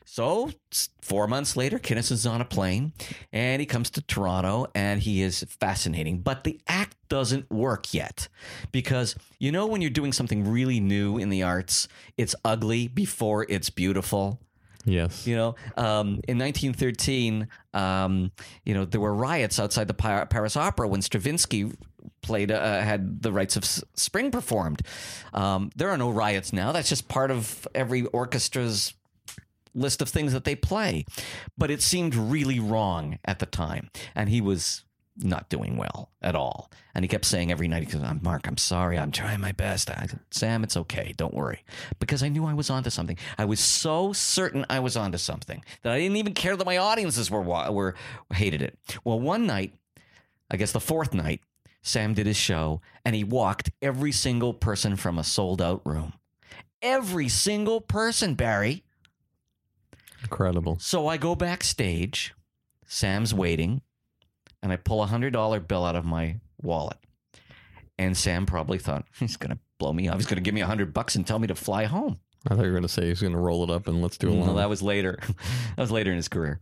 So 0.05 0.50
four 1.02 1.28
months 1.28 1.56
later, 1.56 1.78
Kinison's 1.78 2.26
on 2.26 2.40
a 2.40 2.44
plane 2.44 2.94
and 3.32 3.60
he 3.60 3.66
comes 3.66 3.90
to 3.90 4.02
Toronto 4.02 4.66
and 4.74 5.00
he 5.00 5.22
is 5.22 5.44
fascinating. 5.60 6.20
But 6.20 6.42
the 6.42 6.59
act 6.66 6.96
doesn't 7.09 7.48
work 7.50 7.94
yet 7.94 8.26
because 8.72 9.14
you 9.38 9.52
know 9.52 9.66
when 9.66 9.82
you're 9.82 9.90
doing 9.90 10.12
something 10.12 10.50
really 10.50 10.80
new 10.80 11.18
in 11.18 11.28
the 11.28 11.42
arts, 11.44 11.86
it's 12.16 12.34
ugly 12.44 12.88
before 12.88 13.46
it's 13.48 13.70
beautiful. 13.70 14.40
Yes. 14.89 15.27
You 15.27 15.36
know, 15.36 15.55
um, 15.77 16.20
in 16.27 16.39
1913, 16.39 17.48
um, 17.74 18.32
you 18.65 18.74
know, 18.74 18.85
there 18.85 19.01
were 19.01 19.15
riots 19.15 19.59
outside 19.59 19.89
the 19.89 19.94
Paris 19.94 20.56
Opera 20.56 20.89
when 20.89 21.02
Stravinsky 21.02 21.73
played, 22.23 22.51
uh, 22.51 22.81
had 22.81 23.23
the 23.23 23.32
Rites 23.32 23.56
of 23.56 23.65
Spring 23.65 24.31
performed. 24.31 24.82
Um, 25.35 25.70
there 25.77 25.90
are 25.90 25.98
no 25.98 26.10
riots 26.10 26.52
now. 26.52 26.73
That's 26.73 26.89
just 26.89 27.09
part 27.09 27.31
of 27.31 27.69
every 27.74 28.02
orchestra's 28.02 28.94
list 29.74 30.02
of 30.02 30.09
things 30.09 30.32
that 30.32 30.44
they 30.44 30.56
play. 30.56 31.05
But 31.56 31.70
it 31.70 31.82
seemed 31.82 32.15
really 32.15 32.59
wrong 32.59 33.19
at 33.24 33.39
the 33.39 33.47
time. 33.47 33.90
And 34.15 34.28
he 34.28 34.40
was 34.40 34.85
not 35.19 35.49
doing 35.49 35.77
well 35.77 36.11
at 36.23 36.35
all. 36.35 36.70
And 36.95 37.05
he 37.05 37.09
kept 37.09 37.24
saying 37.24 37.51
every 37.51 37.69
night, 37.69 37.85
he 37.85 37.93
goes, 37.93 38.03
I'm 38.03 38.20
Mark, 38.23 38.47
I'm 38.47 38.57
sorry, 38.57 38.99
I'm 38.99 39.11
trying 39.11 39.40
my 39.40 39.53
best. 39.53 39.90
I 39.90 40.07
said, 40.07 40.20
Sam, 40.31 40.65
it's 40.65 40.77
okay, 40.77 41.15
don't 41.16 41.35
worry. 41.35 41.65
Because 41.99 42.23
I 42.23 42.28
knew 42.28 42.45
I 42.45 42.55
was 42.55 42.70
onto 42.70 42.90
something. 42.90 43.19
I 43.36 43.45
was 43.45 43.61
so 43.61 44.12
certain 44.12 44.65
I 44.70 44.81
was 44.81 44.97
onto 44.97 45.19
something 45.19 45.65
that 45.82 45.93
I 45.93 45.99
didn't 45.99 46.16
even 46.16 46.35
care 46.35 46.57
that 46.57 46.66
my 46.66 46.77
audiences 46.77 47.31
were 47.31 47.43
were 47.43 47.95
hated 48.32 48.62
it. 48.62 48.78
Well, 49.05 49.20
one 49.20 49.47
night, 49.47 49.74
I 50.51 50.57
guess 50.57 50.73
the 50.73 50.81
fourth 50.81 51.15
night, 51.15 51.40
Sam 51.82 52.15
did 52.15 52.27
his 52.27 52.36
show 52.36 52.81
and 53.05 53.15
he 53.15 53.24
walked 53.24 53.70
every 53.81 54.12
single 54.12 54.55
person 54.55 54.97
from 54.97 55.19
a 55.19 55.24
sold 55.24 55.62
out 55.62 55.82
room. 55.85 56.15
Every 56.82 57.28
single 57.28 57.81
person, 57.81 58.35
Barry. 58.35 58.85
Incredible. 60.23 60.78
So 60.81 61.07
I 61.07 61.16
go 61.16 61.35
backstage. 61.35 62.35
Sam's 62.86 63.35
waiting, 63.35 63.82
and 64.62 64.72
I 64.72 64.76
pull 64.76 65.02
a 65.02 65.06
hundred 65.06 65.32
dollar 65.32 65.60
bill 65.60 65.85
out 65.85 65.97
of 65.97 66.05
my 66.05 66.36
wallet. 66.60 66.98
And 67.98 68.16
Sam 68.16 68.47
probably 68.47 68.78
thought 68.78 69.06
he's 69.18 69.36
going 69.36 69.51
to 69.51 69.59
blow 69.78 69.93
me 69.93 70.09
off. 70.09 70.16
He's 70.16 70.26
going 70.26 70.36
to 70.36 70.43
give 70.43 70.55
me 70.55 70.60
a 70.60 70.66
hundred 70.66 70.94
bucks 70.94 71.16
and 71.16 71.26
tell 71.26 71.39
me 71.39 71.48
to 71.48 71.55
fly 71.55 71.85
home. 71.85 72.20
I 72.47 72.55
thought 72.55 72.62
you 72.62 72.68
were 72.68 72.72
going 72.72 72.82
to 72.82 72.89
say 72.89 73.09
he's 73.09 73.20
going 73.20 73.32
to 73.32 73.39
roll 73.39 73.64
it 73.64 73.70
up 73.70 73.89
and 73.89 74.01
let's 74.01 74.16
do 74.16 74.28
a 74.28 74.35
No, 74.35 74.55
that 74.55 74.68
was 74.68 74.82
later. 74.82 75.18
that 75.76 75.82
was 75.82 75.90
later 75.90 76.10
in 76.10 76.16
his 76.16 76.28
career. 76.28 76.60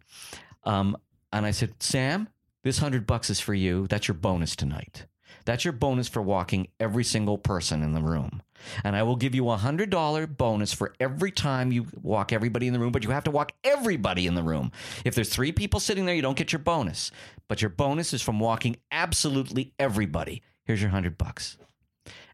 Um, 0.64 0.96
and 1.32 1.44
I 1.44 1.50
said, 1.50 1.74
Sam, 1.80 2.28
this 2.64 2.78
hundred 2.78 3.06
bucks 3.06 3.28
is 3.28 3.40
for 3.40 3.54
you. 3.54 3.86
That's 3.86 4.08
your 4.08 4.14
bonus 4.14 4.56
tonight. 4.56 5.06
That's 5.46 5.64
your 5.64 5.72
bonus 5.72 6.08
for 6.08 6.20
walking 6.20 6.68
every 6.80 7.04
single 7.04 7.38
person 7.38 7.82
in 7.82 7.92
the 7.92 8.02
room. 8.02 8.42
And 8.82 8.96
I 8.96 9.04
will 9.04 9.14
give 9.14 9.34
you 9.34 9.48
a 9.48 9.56
hundred 9.56 9.90
dollar 9.90 10.26
bonus 10.26 10.72
for 10.72 10.92
every 10.98 11.30
time 11.30 11.70
you 11.70 11.86
walk 12.02 12.32
everybody 12.32 12.66
in 12.66 12.72
the 12.72 12.80
room, 12.80 12.90
but 12.90 13.04
you 13.04 13.10
have 13.10 13.24
to 13.24 13.30
walk 13.30 13.52
everybody 13.62 14.26
in 14.26 14.34
the 14.34 14.42
room. 14.42 14.72
If 15.04 15.14
there's 15.14 15.28
three 15.28 15.52
people 15.52 15.78
sitting 15.78 16.04
there, 16.04 16.16
you 16.16 16.22
don't 16.22 16.36
get 16.36 16.52
your 16.52 16.58
bonus. 16.58 17.12
But 17.48 17.62
your 17.62 17.68
bonus 17.68 18.12
is 18.12 18.22
from 18.22 18.40
walking 18.40 18.76
absolutely 18.90 19.72
everybody. 19.78 20.42
Here's 20.64 20.82
your 20.82 20.90
hundred 20.90 21.16
bucks. 21.16 21.56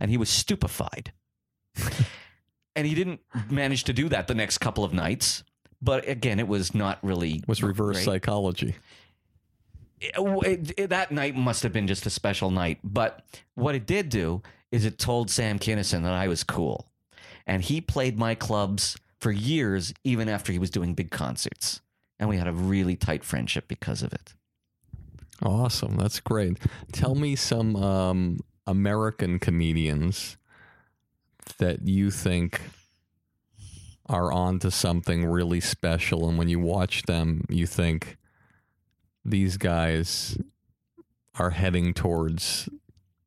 And 0.00 0.10
he 0.10 0.16
was 0.16 0.30
stupefied. 0.30 1.12
and 2.74 2.86
he 2.86 2.94
didn't 2.94 3.20
manage 3.50 3.84
to 3.84 3.92
do 3.92 4.08
that 4.08 4.26
the 4.26 4.34
next 4.34 4.58
couple 4.58 4.84
of 4.84 4.94
nights. 4.94 5.44
But 5.82 6.08
again, 6.08 6.38
it 6.38 6.48
was 6.48 6.74
not 6.74 6.98
really 7.02 7.34
it 7.34 7.48
was 7.48 7.62
reverse 7.62 7.96
great. 7.96 8.04
psychology. 8.04 8.76
It- 10.02 10.74
it- 10.78 10.90
that 10.90 11.12
night 11.12 11.36
must 11.36 11.62
have 11.62 11.72
been 11.72 11.86
just 11.86 12.06
a 12.06 12.10
special 12.10 12.50
night. 12.50 12.78
But 12.82 13.24
what 13.54 13.74
it 13.74 13.86
did 13.86 14.08
do 14.08 14.42
is 14.70 14.84
it 14.84 14.98
told 14.98 15.30
Sam 15.30 15.58
Kinison 15.58 16.02
that 16.02 16.12
I 16.14 16.28
was 16.28 16.42
cool. 16.44 16.88
And 17.46 17.62
he 17.62 17.80
played 17.80 18.18
my 18.18 18.34
clubs 18.34 18.96
for 19.20 19.30
years, 19.30 19.92
even 20.04 20.28
after 20.28 20.52
he 20.52 20.58
was 20.58 20.70
doing 20.70 20.94
big 20.94 21.10
concerts. 21.10 21.80
And 22.18 22.28
we 22.28 22.36
had 22.36 22.46
a 22.48 22.52
really 22.52 22.96
tight 22.96 23.24
friendship 23.24 23.66
because 23.68 24.02
of 24.02 24.12
it. 24.12 24.34
Awesome. 25.42 25.96
That's 25.96 26.20
great. 26.20 26.58
Tell 26.92 27.14
me 27.14 27.34
some 27.36 27.74
um, 27.76 28.38
American 28.66 29.38
comedians 29.40 30.36
that 31.58 31.86
you 31.86 32.10
think 32.12 32.60
are 34.06 34.32
onto 34.32 34.70
something 34.70 35.26
really 35.26 35.60
special. 35.60 36.28
And 36.28 36.38
when 36.38 36.48
you 36.48 36.60
watch 36.60 37.02
them, 37.04 37.44
you 37.48 37.66
think 37.66 38.18
these 39.24 39.56
guys 39.56 40.36
are 41.38 41.50
heading 41.50 41.94
towards 41.94 42.68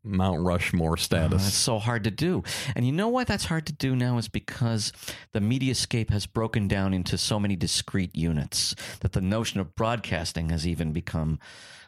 Mount 0.03 0.41
Rushmore 0.45 0.93
Oh, 0.93 0.95
status. 0.95 1.43
that's 1.43 1.55
so 1.55 1.79
hard 1.79 2.03
to 2.03 2.11
do. 2.11 2.43
And 2.75 2.85
you 2.85 2.91
know 2.91 3.07
why 3.07 3.23
that's 3.23 3.45
hard 3.45 3.65
to 3.65 3.73
do 3.73 3.95
now 3.95 4.17
is 4.19 4.27
because 4.27 4.93
the 5.31 5.39
mediascape 5.39 6.11
has 6.11 6.27
broken 6.27 6.67
down 6.67 6.93
into 6.93 7.17
so 7.17 7.39
many 7.39 7.55
discrete 7.55 8.15
units 8.15 8.75
that 8.99 9.13
the 9.13 9.21
notion 9.21 9.59
of 9.59 9.73
broadcasting 9.73 10.49
has 10.49 10.67
even 10.67 10.91
become 10.93 11.39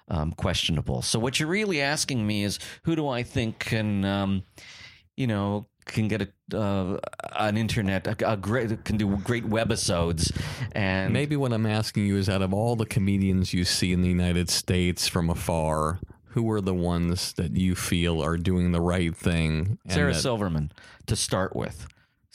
um, 0.07 0.31
questionable. 0.31 1.03
So 1.03 1.19
what 1.19 1.39
you're 1.39 1.49
really 1.49 1.79
asking 1.79 2.25
me 2.25 2.43
is 2.43 2.57
who 2.83 2.95
do 2.95 3.07
I 3.07 3.21
think 3.21 3.59
can, 3.59 4.03
um, 4.03 4.43
you 5.15 5.27
know, 5.27 5.67
can 5.87 6.07
get 6.07 6.21
a, 6.21 6.57
uh, 6.57 6.97
an 7.37 7.57
internet, 7.57 8.07
a, 8.07 8.33
a 8.33 8.37
great, 8.37 8.83
can 8.85 8.97
do 8.97 9.17
great 9.17 9.45
webisodes, 9.45 10.31
and 10.73 11.13
Maybe 11.13 11.35
what 11.35 11.53
I'm 11.53 11.65
asking 11.65 12.05
you 12.05 12.17
is 12.17 12.29
out 12.29 12.41
of 12.41 12.53
all 12.53 12.75
the 12.75 12.85
comedians 12.85 13.53
you 13.53 13.65
see 13.65 13.93
in 13.93 14.01
the 14.01 14.09
United 14.09 14.49
States 14.49 15.07
from 15.07 15.29
afar, 15.29 15.99
who 16.31 16.49
are 16.51 16.61
the 16.61 16.73
ones 16.73 17.33
that 17.33 17.55
you 17.55 17.75
feel 17.75 18.23
are 18.23 18.37
doing 18.37 18.71
the 18.71 18.81
right 18.81 19.15
thing? 19.15 19.79
Sarah 19.89 20.13
that- 20.13 20.19
Silverman 20.19 20.71
to 21.07 21.15
start 21.15 21.55
with. 21.55 21.87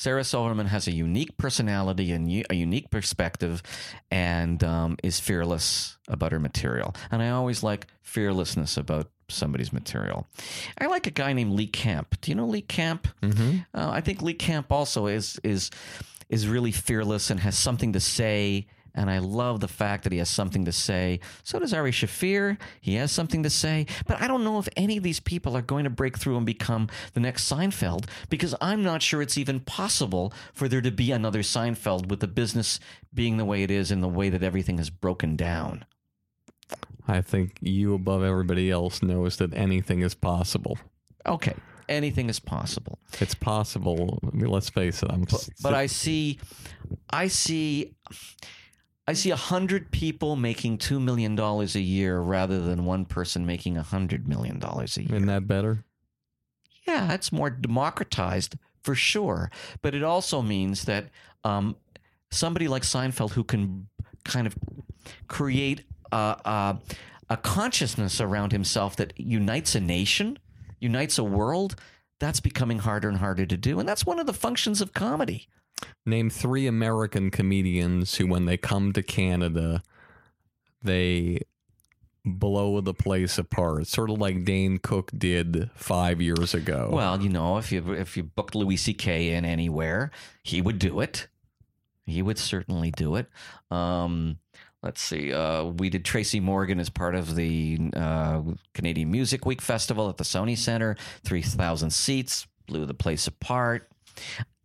Sarah 0.02 0.24
Silverman 0.24 0.66
has 0.66 0.88
a 0.88 0.90
unique 0.90 1.36
personality 1.36 2.10
and 2.10 2.28
u- 2.28 2.42
a 2.50 2.54
unique 2.54 2.90
perspective, 2.90 3.62
and 4.10 4.64
um, 4.64 4.96
is 5.04 5.20
fearless 5.20 5.96
about 6.08 6.32
her 6.32 6.40
material. 6.40 6.92
And 7.12 7.22
I 7.22 7.30
always 7.30 7.62
like 7.62 7.86
fearlessness 8.02 8.76
about 8.76 9.12
somebody's 9.28 9.72
material. 9.72 10.26
I 10.76 10.86
like 10.86 11.06
a 11.06 11.12
guy 11.12 11.32
named 11.34 11.52
Lee 11.52 11.68
Camp. 11.68 12.20
Do 12.20 12.32
you 12.32 12.34
know 12.34 12.46
Lee 12.46 12.62
Camp? 12.62 13.06
Mm-hmm. 13.22 13.58
Uh, 13.72 13.90
I 13.92 14.00
think 14.00 14.22
Lee 14.22 14.34
Camp 14.34 14.72
also 14.72 15.06
is 15.06 15.38
is 15.44 15.70
is 16.28 16.48
really 16.48 16.72
fearless 16.72 17.30
and 17.30 17.38
has 17.38 17.56
something 17.56 17.92
to 17.92 18.00
say. 18.00 18.66
And 18.94 19.10
I 19.10 19.19
love 19.19 19.60
the 19.60 19.69
fact 19.69 20.05
that 20.05 20.12
he 20.12 20.19
has 20.19 20.28
something 20.28 20.64
to 20.66 20.73
say. 20.73 21.20
So 21.44 21.59
does 21.59 21.73
Ari 21.73 21.93
Shaffir. 21.93 22.59
He 22.81 22.94
has 22.97 23.10
something 23.10 23.43
to 23.43 23.51
say. 23.51 23.86
But 24.06 24.20
I 24.20 24.28
don't 24.28 24.44
know 24.44 24.59
if 24.59 24.69
any 24.77 24.97
of 24.97 25.02
these 25.02 25.20
people 25.20 25.56
are 25.56 25.62
going 25.62 25.85
to 25.85 25.90
break 25.90 26.19
through 26.19 26.36
and 26.36 26.47
become 26.47 26.89
the 27.14 27.20
next 27.20 27.51
Seinfeld 27.51 28.06
because 28.28 28.55
I'm 28.60 28.82
not 28.82 29.02
sure 29.02 29.23
it's 29.23 29.39
even 29.39 29.60
possible 29.60 30.32
for 30.52 30.69
there 30.69 30.82
to 30.82 30.90
be 30.90 31.10
another 31.10 31.40
Seinfeld 31.40 32.09
with 32.09 32.20
the 32.20 32.27
business 32.27 32.81
being 33.14 33.36
the 33.36 33.44
way 33.44 33.62
it 33.62 33.70
is 33.70 33.90
and 33.90 34.02
the 34.02 34.09
way 34.09 34.28
that 34.28 34.43
everything 34.43 34.78
is 34.78 34.90
broken 34.90 35.36
down. 35.36 35.85
I 37.09 37.20
think 37.20 37.59
you, 37.60 37.94
above 37.94 38.23
everybody 38.23 38.70
else, 38.70 39.02
knows 39.02 39.36
that 39.39 39.55
anything 39.55 40.01
is 40.01 40.14
possible. 40.14 40.78
Okay. 41.27 41.55
Anything 41.89 42.28
is 42.28 42.39
possible. 42.39 42.98
It's 43.20 43.35
possible. 43.35 44.20
I 44.23 44.36
mean, 44.36 44.51
let's 44.51 44.70
face 44.70 45.02
it. 45.02 45.10
I'm. 45.10 45.27
but 45.62 45.74
I 45.74 45.86
see, 45.86 46.39
I 47.10 47.28
see, 47.28 47.94
I 49.06 49.14
see 49.14 49.30
a 49.30 49.36
hundred 49.36 49.90
people 49.90 50.36
making 50.36 50.78
two 50.78 51.00
million 51.00 51.34
dollars 51.34 51.74
a 51.74 51.80
year 51.80 52.20
rather 52.20 52.60
than 52.60 52.84
one 52.84 53.04
person 53.04 53.44
making 53.44 53.76
a 53.76 53.82
hundred 53.82 54.28
million 54.28 54.58
dollars 54.58 54.96
a 54.96 55.02
year. 55.02 55.16
Isn't 55.16 55.26
that 55.26 55.48
better? 55.48 55.84
Yeah, 56.86 57.12
it's 57.12 57.32
more 57.32 57.50
democratized 57.50 58.56
for 58.82 58.94
sure, 58.94 59.50
but 59.80 59.94
it 59.94 60.02
also 60.02 60.42
means 60.42 60.84
that 60.84 61.10
um, 61.44 61.76
somebody 62.30 62.68
like 62.68 62.82
Seinfeld 62.82 63.32
who 63.32 63.44
can 63.44 63.88
kind 64.24 64.46
of 64.46 64.56
create 65.28 65.82
a, 66.10 66.16
a, 66.44 66.78
a 67.30 67.36
consciousness 67.36 68.20
around 68.20 68.52
himself 68.52 68.96
that 68.96 69.12
unites 69.16 69.74
a 69.74 69.80
nation, 69.80 70.38
unites 70.80 71.18
a 71.18 71.24
world. 71.24 71.76
That's 72.20 72.40
becoming 72.40 72.80
harder 72.80 73.08
and 73.08 73.18
harder 73.18 73.46
to 73.46 73.56
do, 73.56 73.80
and 73.80 73.88
that's 73.88 74.06
one 74.06 74.20
of 74.20 74.26
the 74.26 74.32
functions 74.32 74.80
of 74.80 74.92
comedy. 74.92 75.48
Name 76.04 76.30
three 76.30 76.66
American 76.66 77.30
comedians 77.30 78.16
who, 78.16 78.26
when 78.26 78.46
they 78.46 78.56
come 78.56 78.92
to 78.92 79.02
Canada, 79.02 79.82
they 80.82 81.42
blow 82.24 82.80
the 82.80 82.94
place 82.94 83.38
apart. 83.38 83.86
Sort 83.86 84.10
of 84.10 84.18
like 84.18 84.44
Dane 84.44 84.78
Cook 84.78 85.10
did 85.16 85.70
five 85.74 86.20
years 86.20 86.54
ago. 86.54 86.90
Well, 86.92 87.20
you 87.20 87.28
know, 87.28 87.59
if 87.59 87.72
you 87.72 87.92
if 87.92 88.16
you 88.16 88.22
booked 88.22 88.54
Louis 88.54 88.76
C.K. 88.76 89.30
in 89.32 89.44
anywhere, 89.44 90.10
he 90.42 90.60
would 90.60 90.78
do 90.78 91.00
it. 91.00 91.28
He 92.04 92.22
would 92.22 92.38
certainly 92.38 92.90
do 92.90 93.16
it. 93.16 93.28
Um, 93.70 94.38
let's 94.82 95.00
see. 95.00 95.32
Uh, 95.32 95.64
we 95.64 95.88
did 95.88 96.04
Tracy 96.04 96.40
Morgan 96.40 96.80
as 96.80 96.90
part 96.90 97.14
of 97.14 97.36
the 97.36 97.78
uh, 97.94 98.42
Canadian 98.74 99.10
Music 99.10 99.46
Week 99.46 99.60
Festival 99.60 100.09
at 100.09 100.16
the 100.16 100.24
Sony 100.24 100.59
Center. 100.59 100.96
Three 101.24 101.42
thousand 101.42 101.90
seats, 101.90 102.46
blew 102.66 102.86
the 102.86 102.94
place 102.94 103.26
apart. 103.26 103.88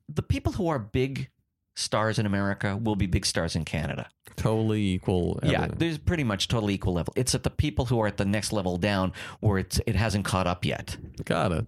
The 0.10 0.24
people 0.24 0.54
who 0.54 0.68
are 0.68 0.80
big 0.80 1.30
stars 1.76 2.18
in 2.18 2.26
America 2.26 2.76
will 2.76 2.96
be 2.96 3.06
big 3.06 3.26
stars 3.26 3.56
in 3.56 3.64
Canada. 3.66 4.10
totally 4.36 4.82
equal. 4.94 5.40
Yeah, 5.44 5.68
there's 5.68 5.98
pretty 5.98 6.24
much 6.24 6.48
totally 6.48 6.74
equal 6.76 6.94
level. 6.94 7.14
It's 7.16 7.36
at 7.36 7.44
the 7.44 7.50
people 7.50 7.86
who 7.86 8.00
are 8.02 8.08
at 8.08 8.18
the 8.18 8.26
next 8.26 8.52
level 8.52 8.78
down 8.78 9.14
where 9.40 9.60
it's 9.60 9.80
it 9.86 9.96
hasn't 9.96 10.26
caught 10.26 10.48
up 10.48 10.66
yet. 10.66 10.98
got 11.26 11.52
it. 11.52 11.68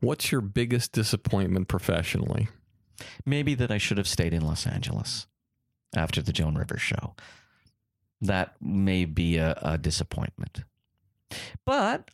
What's 0.00 0.30
your 0.30 0.42
biggest 0.42 0.92
disappointment 0.92 1.68
professionally? 1.68 2.48
Maybe 3.24 3.54
that 3.54 3.70
I 3.70 3.78
should 3.78 3.98
have 3.98 4.08
stayed 4.08 4.34
in 4.34 4.42
Los 4.42 4.66
Angeles 4.66 5.26
after 5.94 6.20
the 6.20 6.32
Joan 6.32 6.54
Rivers 6.56 6.82
show. 6.82 7.14
That 8.20 8.56
may 8.60 9.04
be 9.04 9.36
a, 9.38 9.58
a 9.62 9.78
disappointment. 9.78 10.64
But 11.64 12.10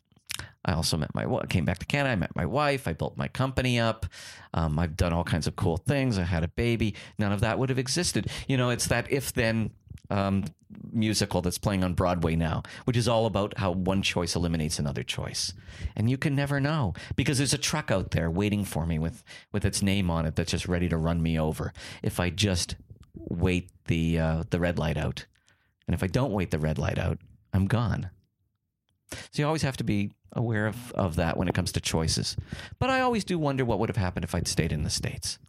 I 0.65 0.73
also 0.73 0.97
met 0.97 1.13
my 1.13 1.25
came 1.49 1.65
back 1.65 1.79
to 1.79 1.85
Canada. 1.85 2.13
I 2.13 2.15
met 2.15 2.35
my 2.35 2.45
wife. 2.45 2.87
I 2.87 2.93
built 2.93 3.17
my 3.17 3.27
company 3.27 3.79
up. 3.79 4.05
Um, 4.53 4.79
I've 4.79 4.95
done 4.95 5.13
all 5.13 5.23
kinds 5.23 5.47
of 5.47 5.55
cool 5.55 5.77
things. 5.77 6.17
I 6.17 6.23
had 6.23 6.43
a 6.43 6.47
baby. 6.47 6.95
None 7.17 7.31
of 7.31 7.41
that 7.41 7.59
would 7.59 7.69
have 7.69 7.79
existed. 7.79 8.29
You 8.47 8.57
know, 8.57 8.69
it's 8.69 8.87
that 8.87 9.11
if 9.11 9.33
then 9.33 9.71
um, 10.09 10.45
musical 10.91 11.41
that's 11.41 11.57
playing 11.57 11.83
on 11.83 11.93
Broadway 11.93 12.35
now, 12.35 12.63
which 12.85 12.97
is 12.97 13.07
all 13.07 13.25
about 13.25 13.57
how 13.57 13.71
one 13.71 14.01
choice 14.01 14.35
eliminates 14.35 14.79
another 14.79 15.03
choice, 15.03 15.53
and 15.95 16.09
you 16.09 16.17
can 16.17 16.35
never 16.35 16.59
know 16.59 16.93
because 17.15 17.37
there's 17.37 17.53
a 17.53 17.57
truck 17.57 17.91
out 17.91 18.11
there 18.11 18.29
waiting 18.29 18.63
for 18.63 18.85
me 18.85 18.99
with 18.99 19.23
with 19.51 19.65
its 19.65 19.81
name 19.81 20.09
on 20.09 20.25
it 20.25 20.35
that's 20.35 20.51
just 20.51 20.67
ready 20.67 20.87
to 20.89 20.97
run 20.97 21.21
me 21.21 21.39
over 21.39 21.73
if 22.01 22.19
I 22.19 22.29
just 22.29 22.75
wait 23.15 23.69
the 23.85 24.19
uh, 24.19 24.43
the 24.49 24.59
red 24.59 24.77
light 24.77 24.97
out, 24.97 25.25
and 25.87 25.93
if 25.93 26.03
I 26.03 26.07
don't 26.07 26.31
wait 26.31 26.51
the 26.51 26.59
red 26.59 26.77
light 26.77 26.99
out, 26.99 27.19
I'm 27.53 27.65
gone. 27.67 28.09
So 29.31 29.41
you 29.41 29.45
always 29.45 29.61
have 29.61 29.77
to 29.77 29.83
be 29.83 30.11
aware 30.33 30.67
of, 30.67 30.91
of 30.93 31.15
that 31.15 31.37
when 31.37 31.47
it 31.47 31.55
comes 31.55 31.71
to 31.73 31.81
choices. 31.81 32.35
But 32.79 32.89
I 32.89 33.01
always 33.01 33.23
do 33.23 33.37
wonder 33.37 33.65
what 33.65 33.79
would 33.79 33.89
have 33.89 33.97
happened 33.97 34.23
if 34.23 34.35
I'd 34.35 34.47
stayed 34.47 34.71
in 34.71 34.83
the 34.83 34.89
states. 34.89 35.39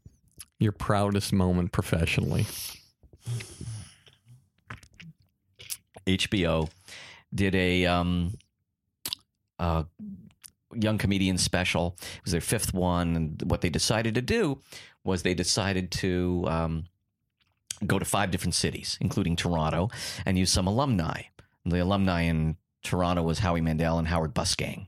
Your 0.58 0.72
proudest 0.72 1.32
moment 1.32 1.72
professionally. 1.72 2.46
HBO 6.06 6.70
did 7.34 7.54
a 7.54 7.86
um, 7.86 8.36
uh, 9.58 9.84
young 10.74 10.98
comedian 10.98 11.38
special. 11.38 11.96
It 12.00 12.24
was 12.24 12.32
their 12.32 12.40
fifth 12.40 12.74
one, 12.74 13.16
and 13.16 13.42
what 13.46 13.60
they 13.60 13.70
decided 13.70 14.14
to 14.14 14.22
do 14.22 14.60
was 15.02 15.22
they 15.22 15.34
decided 15.34 15.90
to 15.90 16.44
um, 16.48 16.84
go 17.86 17.98
to 17.98 18.04
five 18.04 18.30
different 18.30 18.54
cities, 18.54 18.98
including 19.00 19.36
Toronto, 19.36 19.90
and 20.24 20.38
use 20.38 20.50
some 20.50 20.66
alumni. 20.66 21.22
The 21.64 21.82
alumni 21.82 22.22
in 22.22 22.56
Toronto 22.84 23.22
was 23.22 23.40
Howie 23.40 23.60
Mandel 23.60 23.98
and 23.98 24.06
Howard 24.06 24.34
Busgang. 24.34 24.86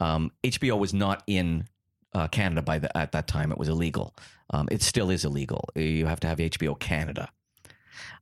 Um, 0.00 0.32
HBO 0.42 0.78
was 0.78 0.92
not 0.92 1.22
in 1.26 1.68
uh, 2.14 2.28
Canada 2.28 2.62
by 2.62 2.78
the, 2.78 2.96
at 2.96 3.12
that 3.12 3.28
time; 3.28 3.52
it 3.52 3.58
was 3.58 3.68
illegal. 3.68 4.16
Um, 4.50 4.68
it 4.70 4.82
still 4.82 5.10
is 5.10 5.24
illegal. 5.24 5.68
You 5.76 6.06
have 6.06 6.20
to 6.20 6.26
have 6.26 6.38
HBO 6.38 6.78
Canada. 6.78 7.30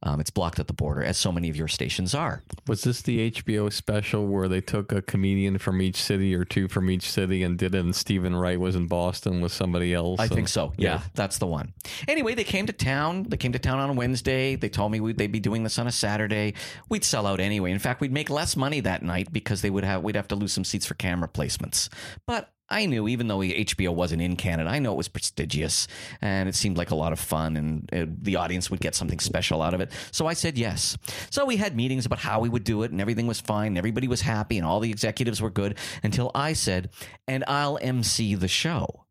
Um, 0.02 0.20
it's 0.20 0.31
blocked 0.31 0.59
at 0.59 0.66
the 0.66 0.73
border, 0.73 1.02
as 1.02 1.16
so 1.16 1.32
many 1.32 1.48
of 1.48 1.56
your 1.56 1.68
stations 1.68 2.14
are. 2.14 2.43
Was 2.66 2.82
this 2.82 3.02
the 3.02 3.31
HBO 3.31 3.73
special 3.73 4.27
where 4.27 4.48
they 4.48 4.60
took 4.60 4.93
a 4.93 5.02
comedian 5.02 5.59
from 5.59 5.81
each 5.81 5.97
city 5.97 6.35
or 6.35 6.44
two 6.44 6.68
from 6.68 6.90
each 6.90 7.10
city 7.10 7.43
and 7.43 7.59
did 7.59 7.74
it? 7.74 7.81
And 7.81 7.94
Steven 7.94 8.35
Wright 8.35 8.59
was 8.59 8.77
in 8.77 8.86
Boston 8.86 9.40
with 9.40 9.52
somebody 9.52 9.94
else. 9.94 10.20
I 10.20 10.24
and- 10.24 10.32
think 10.32 10.48
so. 10.48 10.73
Yeah, 10.77 11.02
that's 11.14 11.39
the 11.39 11.47
one. 11.47 11.73
Anyway, 12.09 12.35
they 12.35 12.44
came 12.44 12.66
to 12.66 12.73
town. 12.73 13.24
They 13.28 13.36
came 13.36 13.52
to 13.52 13.59
town 13.59 13.78
on 13.78 13.97
Wednesday. 13.97 14.56
They 14.56 14.68
told 14.68 14.93
me 14.93 15.01
we'd, 15.01 15.18
they'd 15.18 15.32
be 15.32 15.40
doing 15.40 15.62
this 15.62 15.78
on 15.78 15.86
a 15.86 15.93
Saturday. 15.93 16.55
We'd 16.89 17.05
sell 17.05 17.27
out 17.27 17.40
anyway. 17.40 17.73
In 17.73 17.78
fact, 17.78 18.01
we'd 18.01 18.12
make 18.12 18.31
less 18.31 18.56
money 18.56 18.81
that 18.81 19.02
night 19.02 19.32
because 19.32 19.62
they 19.62 19.70
would 19.70 19.85
have 19.85 20.02
we'd 20.02 20.16
have 20.16 20.28
to 20.28 20.36
lose 20.36 20.52
some 20.52 20.64
seats 20.64 20.86
for 20.86 20.94
camera 20.94 21.28
placements. 21.28 21.89
But 22.27 22.51
I 22.68 22.86
knew, 22.86 23.06
even 23.09 23.28
though 23.28 23.38
HBO 23.38 23.94
wasn't 23.94 24.22
in 24.22 24.36
Canada, 24.36 24.68
I 24.68 24.80
know 24.80 24.93
it 24.93 24.97
was 24.97 25.09
prestigious 25.09 25.86
and 26.20 26.48
it 26.48 26.55
seemed 26.55 26.76
like 26.76 26.90
a 26.90 26.97
lot 26.97 27.12
of 27.12 27.20
fun, 27.20 27.56
and 27.56 27.90
uh, 27.93 28.06
the 28.22 28.36
audience 28.36 28.70
would 28.70 28.80
get 28.80 28.94
something 28.94 29.20
special 29.20 29.62
out 29.62 29.74
of 29.74 29.80
it. 29.80 29.90
So 30.10 30.26
I 30.26 30.34
said 30.34 30.59
yes. 30.59 30.98
So 31.30 31.44
we 31.44 31.56
had 31.56 31.76
meetings 31.76 32.06
about 32.06 32.18
how 32.18 32.40
we 32.40 32.48
would 32.48 32.64
do 32.64 32.82
it, 32.82 32.90
and 32.90 33.01
everything 33.01 33.26
was 33.26 33.40
fine. 33.40 33.68
And 33.68 33.78
everybody 33.78 34.09
was 34.09 34.20
happy, 34.20 34.59
and 34.59 34.66
all 34.66 34.80
the 34.80 34.90
executives 34.90 35.40
were 35.40 35.51
good 35.51 35.78
until 36.02 36.30
I 36.34 36.52
said, 36.52 36.90
"And 37.28 37.44
I'll 37.47 37.78
MC 37.80 38.34
the 38.34 38.48
show." 38.48 39.05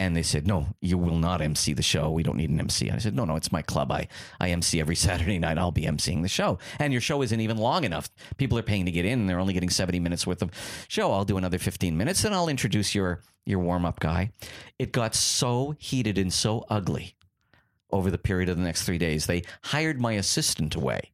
And 0.00 0.16
they 0.16 0.22
said, 0.22 0.46
no, 0.46 0.68
you 0.80 0.96
will 0.96 1.18
not 1.18 1.42
MC 1.42 1.74
the 1.74 1.82
show. 1.82 2.10
We 2.10 2.22
don't 2.22 2.38
need 2.38 2.48
an 2.48 2.58
MC. 2.58 2.88
And 2.88 2.96
I 2.96 3.00
said, 3.00 3.14
no, 3.14 3.26
no, 3.26 3.36
it's 3.36 3.52
my 3.52 3.60
club. 3.60 3.92
I, 3.92 4.08
I 4.40 4.48
MC 4.48 4.80
every 4.80 4.96
Saturday 4.96 5.38
night. 5.38 5.58
I'll 5.58 5.72
be 5.72 5.82
MCing 5.82 6.22
the 6.22 6.28
show. 6.28 6.58
And 6.78 6.90
your 6.90 7.02
show 7.02 7.20
isn't 7.20 7.38
even 7.38 7.58
long 7.58 7.84
enough. 7.84 8.08
People 8.38 8.58
are 8.58 8.62
paying 8.62 8.86
to 8.86 8.90
get 8.90 9.04
in 9.04 9.20
and 9.20 9.28
they're 9.28 9.38
only 9.38 9.52
getting 9.52 9.68
70 9.68 10.00
minutes 10.00 10.26
worth 10.26 10.40
of 10.40 10.52
show. 10.88 11.12
I'll 11.12 11.26
do 11.26 11.36
another 11.36 11.58
15 11.58 11.98
minutes 11.98 12.24
and 12.24 12.34
I'll 12.34 12.48
introduce 12.48 12.94
your, 12.94 13.20
your 13.44 13.58
warm 13.58 13.84
up 13.84 14.00
guy. 14.00 14.32
It 14.78 14.90
got 14.90 15.14
so 15.14 15.74
heated 15.78 16.16
and 16.16 16.32
so 16.32 16.64
ugly 16.70 17.14
over 17.90 18.10
the 18.10 18.16
period 18.16 18.48
of 18.48 18.56
the 18.56 18.62
next 18.62 18.84
three 18.84 18.98
days. 18.98 19.26
They 19.26 19.42
hired 19.64 20.00
my 20.00 20.12
assistant 20.12 20.74
away 20.76 21.12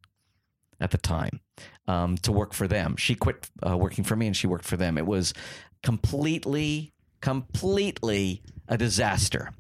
at 0.79 0.93
the 0.93 0.99
time 0.99 1.41
um, 1.89 2.19
to 2.19 2.31
work 2.31 2.55
for 2.55 2.69
them. 2.69 2.95
She 2.95 3.17
quit 3.17 3.51
uh, 3.69 3.77
working 3.77 4.05
for 4.05 4.15
me 4.15 4.29
and 4.29 4.37
she 4.37 4.47
worked 4.47 4.65
for 4.65 4.77
them. 4.77 4.97
It 4.97 5.07
was 5.07 5.35
completely, 5.83 6.93
completely 7.21 8.43
a 8.69 8.77
disaster. 8.77 9.51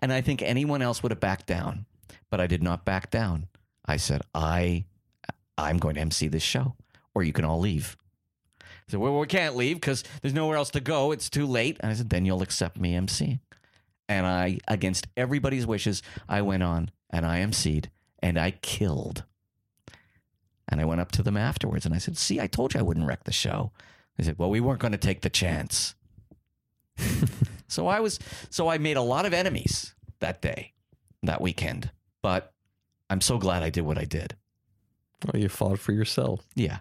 And 0.00 0.12
I 0.12 0.20
think 0.20 0.42
anyone 0.42 0.82
else 0.82 1.02
would 1.02 1.12
have 1.12 1.20
backed 1.20 1.46
down, 1.46 1.86
but 2.30 2.40
I 2.40 2.46
did 2.46 2.62
not 2.62 2.84
back 2.84 3.10
down. 3.10 3.46
I 3.84 3.96
said, 3.96 4.22
I, 4.34 4.84
I'm 5.56 5.78
going 5.78 5.94
to 5.94 6.00
MC 6.00 6.28
this 6.28 6.42
show, 6.42 6.74
or 7.14 7.22
you 7.22 7.32
can 7.32 7.44
all 7.44 7.60
leave. 7.60 7.96
So 8.88 8.98
well, 8.98 9.18
we 9.18 9.26
can't 9.26 9.56
leave 9.56 9.76
because 9.76 10.04
there's 10.22 10.34
nowhere 10.34 10.56
else 10.56 10.70
to 10.70 10.80
go. 10.80 11.10
It's 11.12 11.28
too 11.28 11.46
late. 11.46 11.76
And 11.80 11.90
I 11.90 11.94
said, 11.94 12.10
then 12.10 12.24
you'll 12.24 12.42
accept 12.42 12.78
me 12.78 12.94
MC. 12.94 13.40
And 14.08 14.26
I, 14.26 14.58
against 14.68 15.08
everybody's 15.16 15.66
wishes, 15.66 16.02
I 16.28 16.42
went 16.42 16.62
on 16.62 16.90
and 17.10 17.26
I 17.26 17.40
MC'd 17.40 17.90
and 18.20 18.38
I 18.38 18.52
killed. 18.52 19.24
And 20.68 20.80
I 20.80 20.84
went 20.84 21.00
up 21.00 21.12
to 21.12 21.22
them 21.22 21.36
afterwards 21.36 21.84
and 21.84 21.94
I 21.94 21.98
said, 21.98 22.16
See, 22.16 22.40
I 22.40 22.46
told 22.46 22.74
you 22.74 22.80
I 22.80 22.82
wouldn't 22.82 23.06
wreck 23.06 23.24
the 23.24 23.32
show. 23.32 23.72
They 24.16 24.24
said, 24.24 24.38
Well, 24.38 24.50
we 24.50 24.60
weren't 24.60 24.80
going 24.80 24.92
to 24.92 24.98
take 24.98 25.22
the 25.22 25.30
chance. 25.30 25.94
so 27.68 27.86
I 27.86 28.00
was, 28.00 28.18
so 28.50 28.68
I 28.68 28.78
made 28.78 28.96
a 28.96 29.02
lot 29.02 29.26
of 29.26 29.32
enemies 29.32 29.94
that 30.20 30.40
day, 30.42 30.72
that 31.22 31.40
weekend. 31.40 31.90
But 32.22 32.52
I'm 33.10 33.20
so 33.20 33.38
glad 33.38 33.62
I 33.62 33.70
did 33.70 33.82
what 33.82 33.98
I 33.98 34.04
did. 34.04 34.36
Well, 35.24 35.40
you 35.40 35.48
fought 35.48 35.78
for 35.78 35.92
yourself. 35.92 36.44
Yeah. 36.54 36.78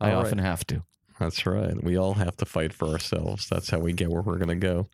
I 0.00 0.10
All 0.10 0.16
right. 0.16 0.26
often 0.26 0.38
have 0.38 0.66
to. 0.68 0.82
That's 1.18 1.46
right. 1.46 1.82
We 1.82 1.96
all 1.96 2.14
have 2.14 2.36
to 2.38 2.44
fight 2.44 2.72
for 2.72 2.88
ourselves. 2.88 3.48
That's 3.48 3.70
how 3.70 3.78
we 3.78 3.92
get 3.92 4.10
where 4.10 4.22
we're 4.22 4.36
going 4.36 4.48
to 4.48 4.54
go. 4.54 4.88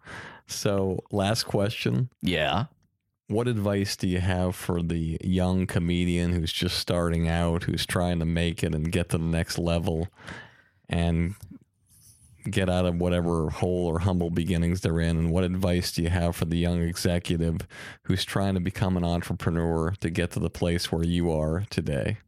So, 0.47 1.01
last 1.11 1.45
question. 1.45 2.11
Yeah. 2.21 2.67
What 3.29 3.49
advice 3.49 3.97
do 3.97 4.07
you 4.07 4.21
have 4.21 4.55
for 4.55 4.83
the 4.83 5.19
young 5.23 5.67
comedian 5.67 6.33
who's 6.33 6.53
just 6.53 6.79
starting 6.79 7.29
out, 7.29 7.65
who's 7.65 7.87
trying 7.87 8.19
to 8.21 8.25
make 8.25 8.63
it 8.63 8.75
and 8.75 8.93
get 8.93 9.09
to 9.11 9.19
the 9.19 9.25
next 9.25 9.59
level 9.59 10.09
and 10.89 11.35
get 12.51 12.69
out 12.69 12.87
of 12.87 12.97
whatever 12.97 13.51
hole 13.51 13.87
or 13.87 14.01
humble 14.01 14.31
beginnings 14.31 14.81
they're 14.81 15.01
in? 15.01 15.17
And 15.17 15.31
what 15.31 15.45
advice 15.45 15.93
do 15.93 16.03
you 16.03 16.11
have 16.11 16.37
for 16.37 16.45
the 16.45 16.59
young 16.59 16.83
executive 16.83 17.67
who's 18.05 18.25
trying 18.25 18.55
to 18.55 18.61
become 18.61 18.97
an 18.97 19.05
entrepreneur 19.05 19.93
to 20.01 20.11
get 20.11 20.31
to 20.33 20.41
the 20.41 20.51
place 20.51 20.91
where 20.91 21.05
you 21.05 21.31
are 21.33 21.65
today? 21.71 22.19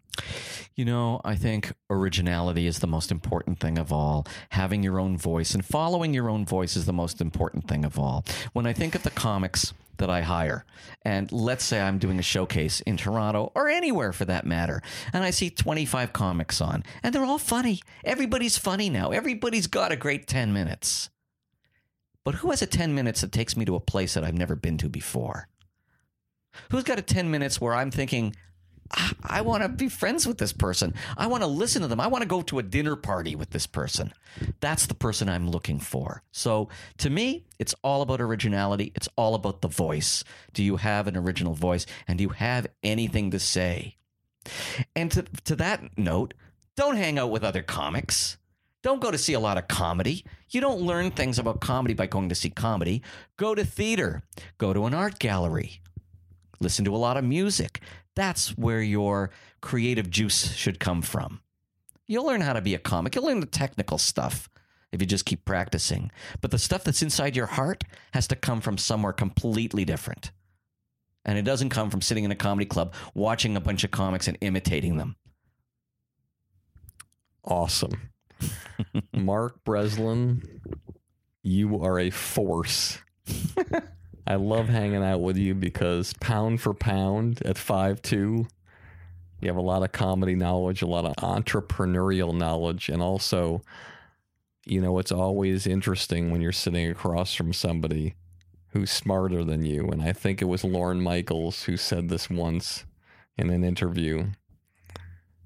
You 0.76 0.84
know, 0.84 1.20
I 1.24 1.36
think 1.36 1.72
originality 1.88 2.66
is 2.66 2.80
the 2.80 2.88
most 2.88 3.12
important 3.12 3.60
thing 3.60 3.78
of 3.78 3.92
all. 3.92 4.26
Having 4.50 4.82
your 4.82 4.98
own 4.98 5.16
voice 5.16 5.54
and 5.54 5.64
following 5.64 6.12
your 6.12 6.28
own 6.28 6.44
voice 6.44 6.74
is 6.76 6.84
the 6.84 6.92
most 6.92 7.20
important 7.20 7.68
thing 7.68 7.84
of 7.84 7.96
all. 7.96 8.24
When 8.54 8.66
I 8.66 8.72
think 8.72 8.96
of 8.96 9.04
the 9.04 9.10
comics 9.10 9.72
that 9.98 10.10
I 10.10 10.22
hire, 10.22 10.64
and 11.02 11.30
let's 11.30 11.62
say 11.62 11.80
I'm 11.80 11.98
doing 11.98 12.18
a 12.18 12.22
showcase 12.22 12.80
in 12.80 12.96
Toronto 12.96 13.52
or 13.54 13.68
anywhere 13.68 14.12
for 14.12 14.24
that 14.24 14.46
matter, 14.46 14.82
and 15.12 15.22
I 15.22 15.30
see 15.30 15.48
25 15.48 16.12
comics 16.12 16.60
on, 16.60 16.82
and 17.04 17.14
they're 17.14 17.24
all 17.24 17.38
funny. 17.38 17.80
Everybody's 18.02 18.58
funny 18.58 18.90
now. 18.90 19.12
Everybody's 19.12 19.68
got 19.68 19.92
a 19.92 19.96
great 19.96 20.26
10 20.26 20.52
minutes. 20.52 21.08
But 22.24 22.36
who 22.36 22.50
has 22.50 22.62
a 22.62 22.66
10 22.66 22.96
minutes 22.96 23.20
that 23.20 23.30
takes 23.30 23.56
me 23.56 23.64
to 23.66 23.76
a 23.76 23.80
place 23.80 24.14
that 24.14 24.24
I've 24.24 24.34
never 24.34 24.56
been 24.56 24.78
to 24.78 24.88
before? 24.88 25.46
Who's 26.72 26.82
got 26.82 26.98
a 26.98 27.02
10 27.02 27.30
minutes 27.30 27.60
where 27.60 27.74
I'm 27.74 27.92
thinking, 27.92 28.34
I, 29.22 29.40
want 29.40 29.62
to 29.62 29.68
be 29.68 29.88
friends 29.88 30.26
with 30.26 30.38
this 30.38 30.52
person. 30.52 30.94
I 31.16 31.26
want 31.26 31.42
to 31.42 31.48
listen 31.48 31.82
to 31.82 31.88
them. 31.88 32.00
I 32.00 32.06
want 32.06 32.22
to 32.22 32.28
go 32.28 32.42
to 32.42 32.58
a 32.58 32.62
dinner 32.62 32.96
party 32.96 33.34
with 33.34 33.50
this 33.50 33.66
person. 33.66 34.12
That's 34.60 34.86
the 34.86 34.94
person 34.94 35.28
I'm 35.28 35.50
looking 35.50 35.80
for. 35.80 36.22
So 36.32 36.68
to 36.98 37.10
me, 37.10 37.44
it's 37.58 37.74
all 37.82 38.02
about 38.02 38.20
originality. 38.20 38.92
It's 38.94 39.08
all 39.16 39.34
about 39.34 39.62
the 39.62 39.68
voice. 39.68 40.24
Do 40.52 40.62
you 40.62 40.76
have 40.76 41.06
an 41.06 41.16
original 41.16 41.54
voice? 41.54 41.86
And 42.06 42.18
do 42.18 42.22
you 42.22 42.30
have 42.30 42.66
anything 42.82 43.30
to 43.32 43.38
say? 43.38 43.96
And 44.94 45.10
to, 45.12 45.22
to 45.44 45.56
that 45.56 45.98
note, 45.98 46.34
don't 46.76 46.96
hang 46.96 47.18
out 47.18 47.30
with 47.30 47.44
other 47.44 47.62
comics. 47.62 48.36
Don't 48.82 49.00
go 49.00 49.10
to 49.10 49.18
see 49.18 49.32
a 49.32 49.40
lot 49.40 49.56
of 49.56 49.66
comedy. 49.66 50.24
You 50.50 50.60
don't 50.60 50.82
learn 50.82 51.10
things 51.10 51.38
about 51.38 51.60
comedy 51.60 51.94
by 51.94 52.06
going 52.06 52.28
to 52.28 52.34
see 52.34 52.50
comedy. 52.50 53.02
Go 53.38 53.54
to 53.54 53.64
theater, 53.64 54.22
go 54.58 54.74
to 54.74 54.84
an 54.84 54.92
art 54.92 55.18
gallery, 55.18 55.80
listen 56.64 56.84
to 56.86 56.94
a 56.94 56.98
lot 56.98 57.16
of 57.16 57.24
music. 57.24 57.80
That's 58.16 58.56
where 58.56 58.82
your 58.82 59.30
creative 59.60 60.10
juice 60.10 60.52
should 60.54 60.80
come 60.80 61.02
from. 61.02 61.40
You'll 62.06 62.26
learn 62.26 62.40
how 62.40 62.54
to 62.54 62.60
be 62.60 62.74
a 62.74 62.78
comic. 62.78 63.14
You'll 63.14 63.26
learn 63.26 63.40
the 63.40 63.46
technical 63.46 63.98
stuff 63.98 64.48
if 64.92 65.00
you 65.00 65.06
just 65.06 65.24
keep 65.24 65.44
practicing. 65.44 66.10
But 66.40 66.50
the 66.50 66.58
stuff 66.58 66.84
that's 66.84 67.02
inside 67.02 67.36
your 67.36 67.46
heart 67.46 67.84
has 68.12 68.26
to 68.28 68.36
come 68.36 68.60
from 68.60 68.78
somewhere 68.78 69.12
completely 69.12 69.84
different. 69.84 70.32
And 71.24 71.38
it 71.38 71.42
doesn't 71.42 71.70
come 71.70 71.90
from 71.90 72.02
sitting 72.02 72.24
in 72.24 72.30
a 72.30 72.36
comedy 72.36 72.66
club 72.66 72.94
watching 73.14 73.56
a 73.56 73.60
bunch 73.60 73.84
of 73.84 73.90
comics 73.90 74.28
and 74.28 74.36
imitating 74.40 74.96
them. 74.96 75.16
Awesome. 77.44 78.10
Mark 79.12 79.64
Breslin, 79.64 80.42
you 81.42 81.82
are 81.82 81.98
a 81.98 82.10
force. 82.10 82.98
I 84.26 84.36
love 84.36 84.68
hanging 84.68 85.04
out 85.04 85.20
with 85.20 85.36
you 85.36 85.54
because 85.54 86.14
pound 86.14 86.60
for 86.60 86.72
pound 86.72 87.42
at 87.44 87.58
five 87.58 88.00
two, 88.00 88.46
you 89.40 89.48
have 89.48 89.56
a 89.56 89.62
lot 89.62 89.82
of 89.82 89.92
comedy 89.92 90.34
knowledge, 90.34 90.80
a 90.80 90.86
lot 90.86 91.04
of 91.04 91.14
entrepreneurial 91.16 92.34
knowledge, 92.34 92.88
and 92.88 93.02
also, 93.02 93.62
you 94.64 94.80
know, 94.80 94.98
it's 94.98 95.12
always 95.12 95.66
interesting 95.66 96.30
when 96.30 96.40
you're 96.40 96.52
sitting 96.52 96.88
across 96.90 97.34
from 97.34 97.52
somebody 97.52 98.14
who's 98.68 98.90
smarter 98.90 99.44
than 99.44 99.64
you. 99.64 99.88
And 99.88 100.02
I 100.02 100.12
think 100.12 100.40
it 100.40 100.46
was 100.46 100.64
Lorne 100.64 101.00
Michaels 101.00 101.64
who 101.64 101.76
said 101.76 102.08
this 102.08 102.30
once 102.30 102.84
in 103.36 103.50
an 103.50 103.62
interview. 103.62 104.28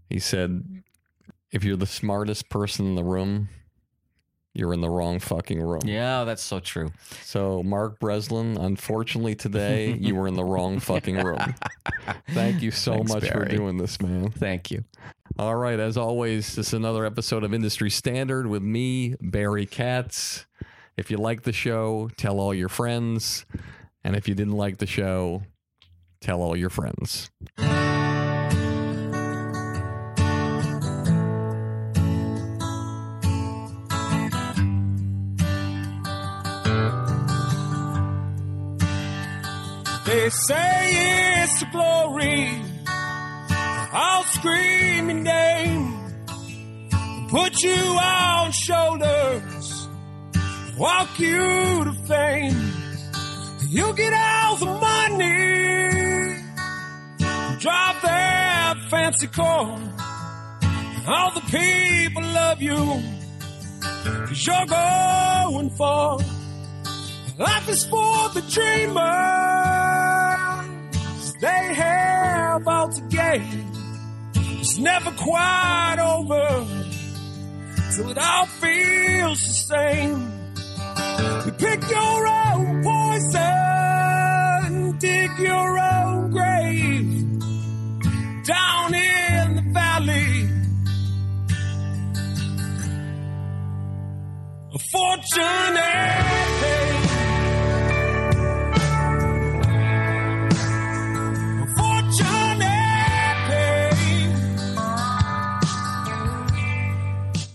He 0.08 0.18
said, 0.18 0.82
if 1.50 1.64
you're 1.64 1.76
the 1.76 1.86
smartest 1.86 2.48
person 2.48 2.86
in 2.86 2.94
the 2.94 3.04
room, 3.04 3.48
you're 4.58 4.74
in 4.74 4.80
the 4.80 4.90
wrong 4.90 5.20
fucking 5.20 5.62
room. 5.62 5.82
Yeah, 5.84 6.24
that's 6.24 6.42
so 6.42 6.58
true. 6.58 6.90
So, 7.22 7.62
Mark 7.62 8.00
Breslin, 8.00 8.56
unfortunately 8.58 9.34
today, 9.34 9.92
you 10.00 10.14
were 10.16 10.26
in 10.26 10.34
the 10.34 10.44
wrong 10.44 10.80
fucking 10.80 11.16
room. 11.16 11.54
Thank 12.30 12.60
you 12.60 12.70
so 12.70 12.94
Thanks, 12.94 13.12
much 13.12 13.30
for 13.30 13.44
doing 13.44 13.76
this, 13.76 14.00
man. 14.02 14.30
Thank 14.30 14.70
you. 14.70 14.84
All 15.38 15.54
right, 15.54 15.78
as 15.78 15.96
always, 15.96 16.56
this 16.56 16.68
is 16.68 16.74
another 16.74 17.06
episode 17.06 17.44
of 17.44 17.54
Industry 17.54 17.90
Standard 17.90 18.48
with 18.48 18.62
me, 18.62 19.14
Barry 19.20 19.66
Katz. 19.66 20.46
If 20.96 21.10
you 21.12 21.16
like 21.16 21.42
the 21.42 21.52
show, 21.52 22.10
tell 22.16 22.40
all 22.40 22.52
your 22.52 22.68
friends. 22.68 23.46
And 24.02 24.16
if 24.16 24.26
you 24.26 24.34
didn't 24.34 24.56
like 24.56 24.78
the 24.78 24.86
show, 24.86 25.42
tell 26.20 26.42
all 26.42 26.56
your 26.56 26.70
friends. 26.70 27.30
They 40.08 40.30
say 40.30 41.42
it's 41.42 41.62
glory. 41.64 42.62
I'll 42.86 44.24
scream 44.24 45.10
your 45.10 45.18
name. 45.18 46.14
Put 47.28 47.62
you 47.62 47.76
on 47.76 48.50
shoulders. 48.52 49.88
Walk 50.78 51.20
you 51.20 51.84
to 51.84 51.92
fame. 52.06 52.72
You 53.68 53.92
get 53.96 54.14
all 54.14 54.56
the 54.56 54.72
money. 54.88 56.42
Drive 57.60 58.00
that 58.00 58.76
fancy 58.88 59.26
car. 59.26 59.78
All 61.06 61.30
the 61.34 61.42
people 61.50 62.22
love 62.22 62.62
you. 62.62 63.02
Cause 64.26 64.46
you're 64.46 64.66
going 64.66 65.68
far. 65.76 66.18
Life 67.38 67.68
is 67.68 67.84
for 67.84 68.30
the 68.34 68.42
dreamers. 68.50 68.98
They 71.40 71.74
have 71.74 72.66
all 72.66 72.88
to 72.88 73.00
gain. 73.02 73.70
It's 74.34 74.76
never 74.78 75.12
quite 75.12 75.98
over 76.00 76.66
till 77.94 78.10
it 78.10 78.18
all 78.18 78.46
feels 78.46 79.38
the 79.38 79.54
same. 79.70 80.32
You 81.46 81.52
pick 81.52 81.88
your 81.88 82.26
own 82.26 82.82
poison, 82.82 83.38
dig 84.98 85.30
your 85.38 85.78
own 85.78 86.32
grave 86.32 87.38
down 88.46 88.94
in 88.94 89.54
the 89.54 89.62
valley. 89.72 90.48
A 94.74 94.78
fortunate 94.90 96.18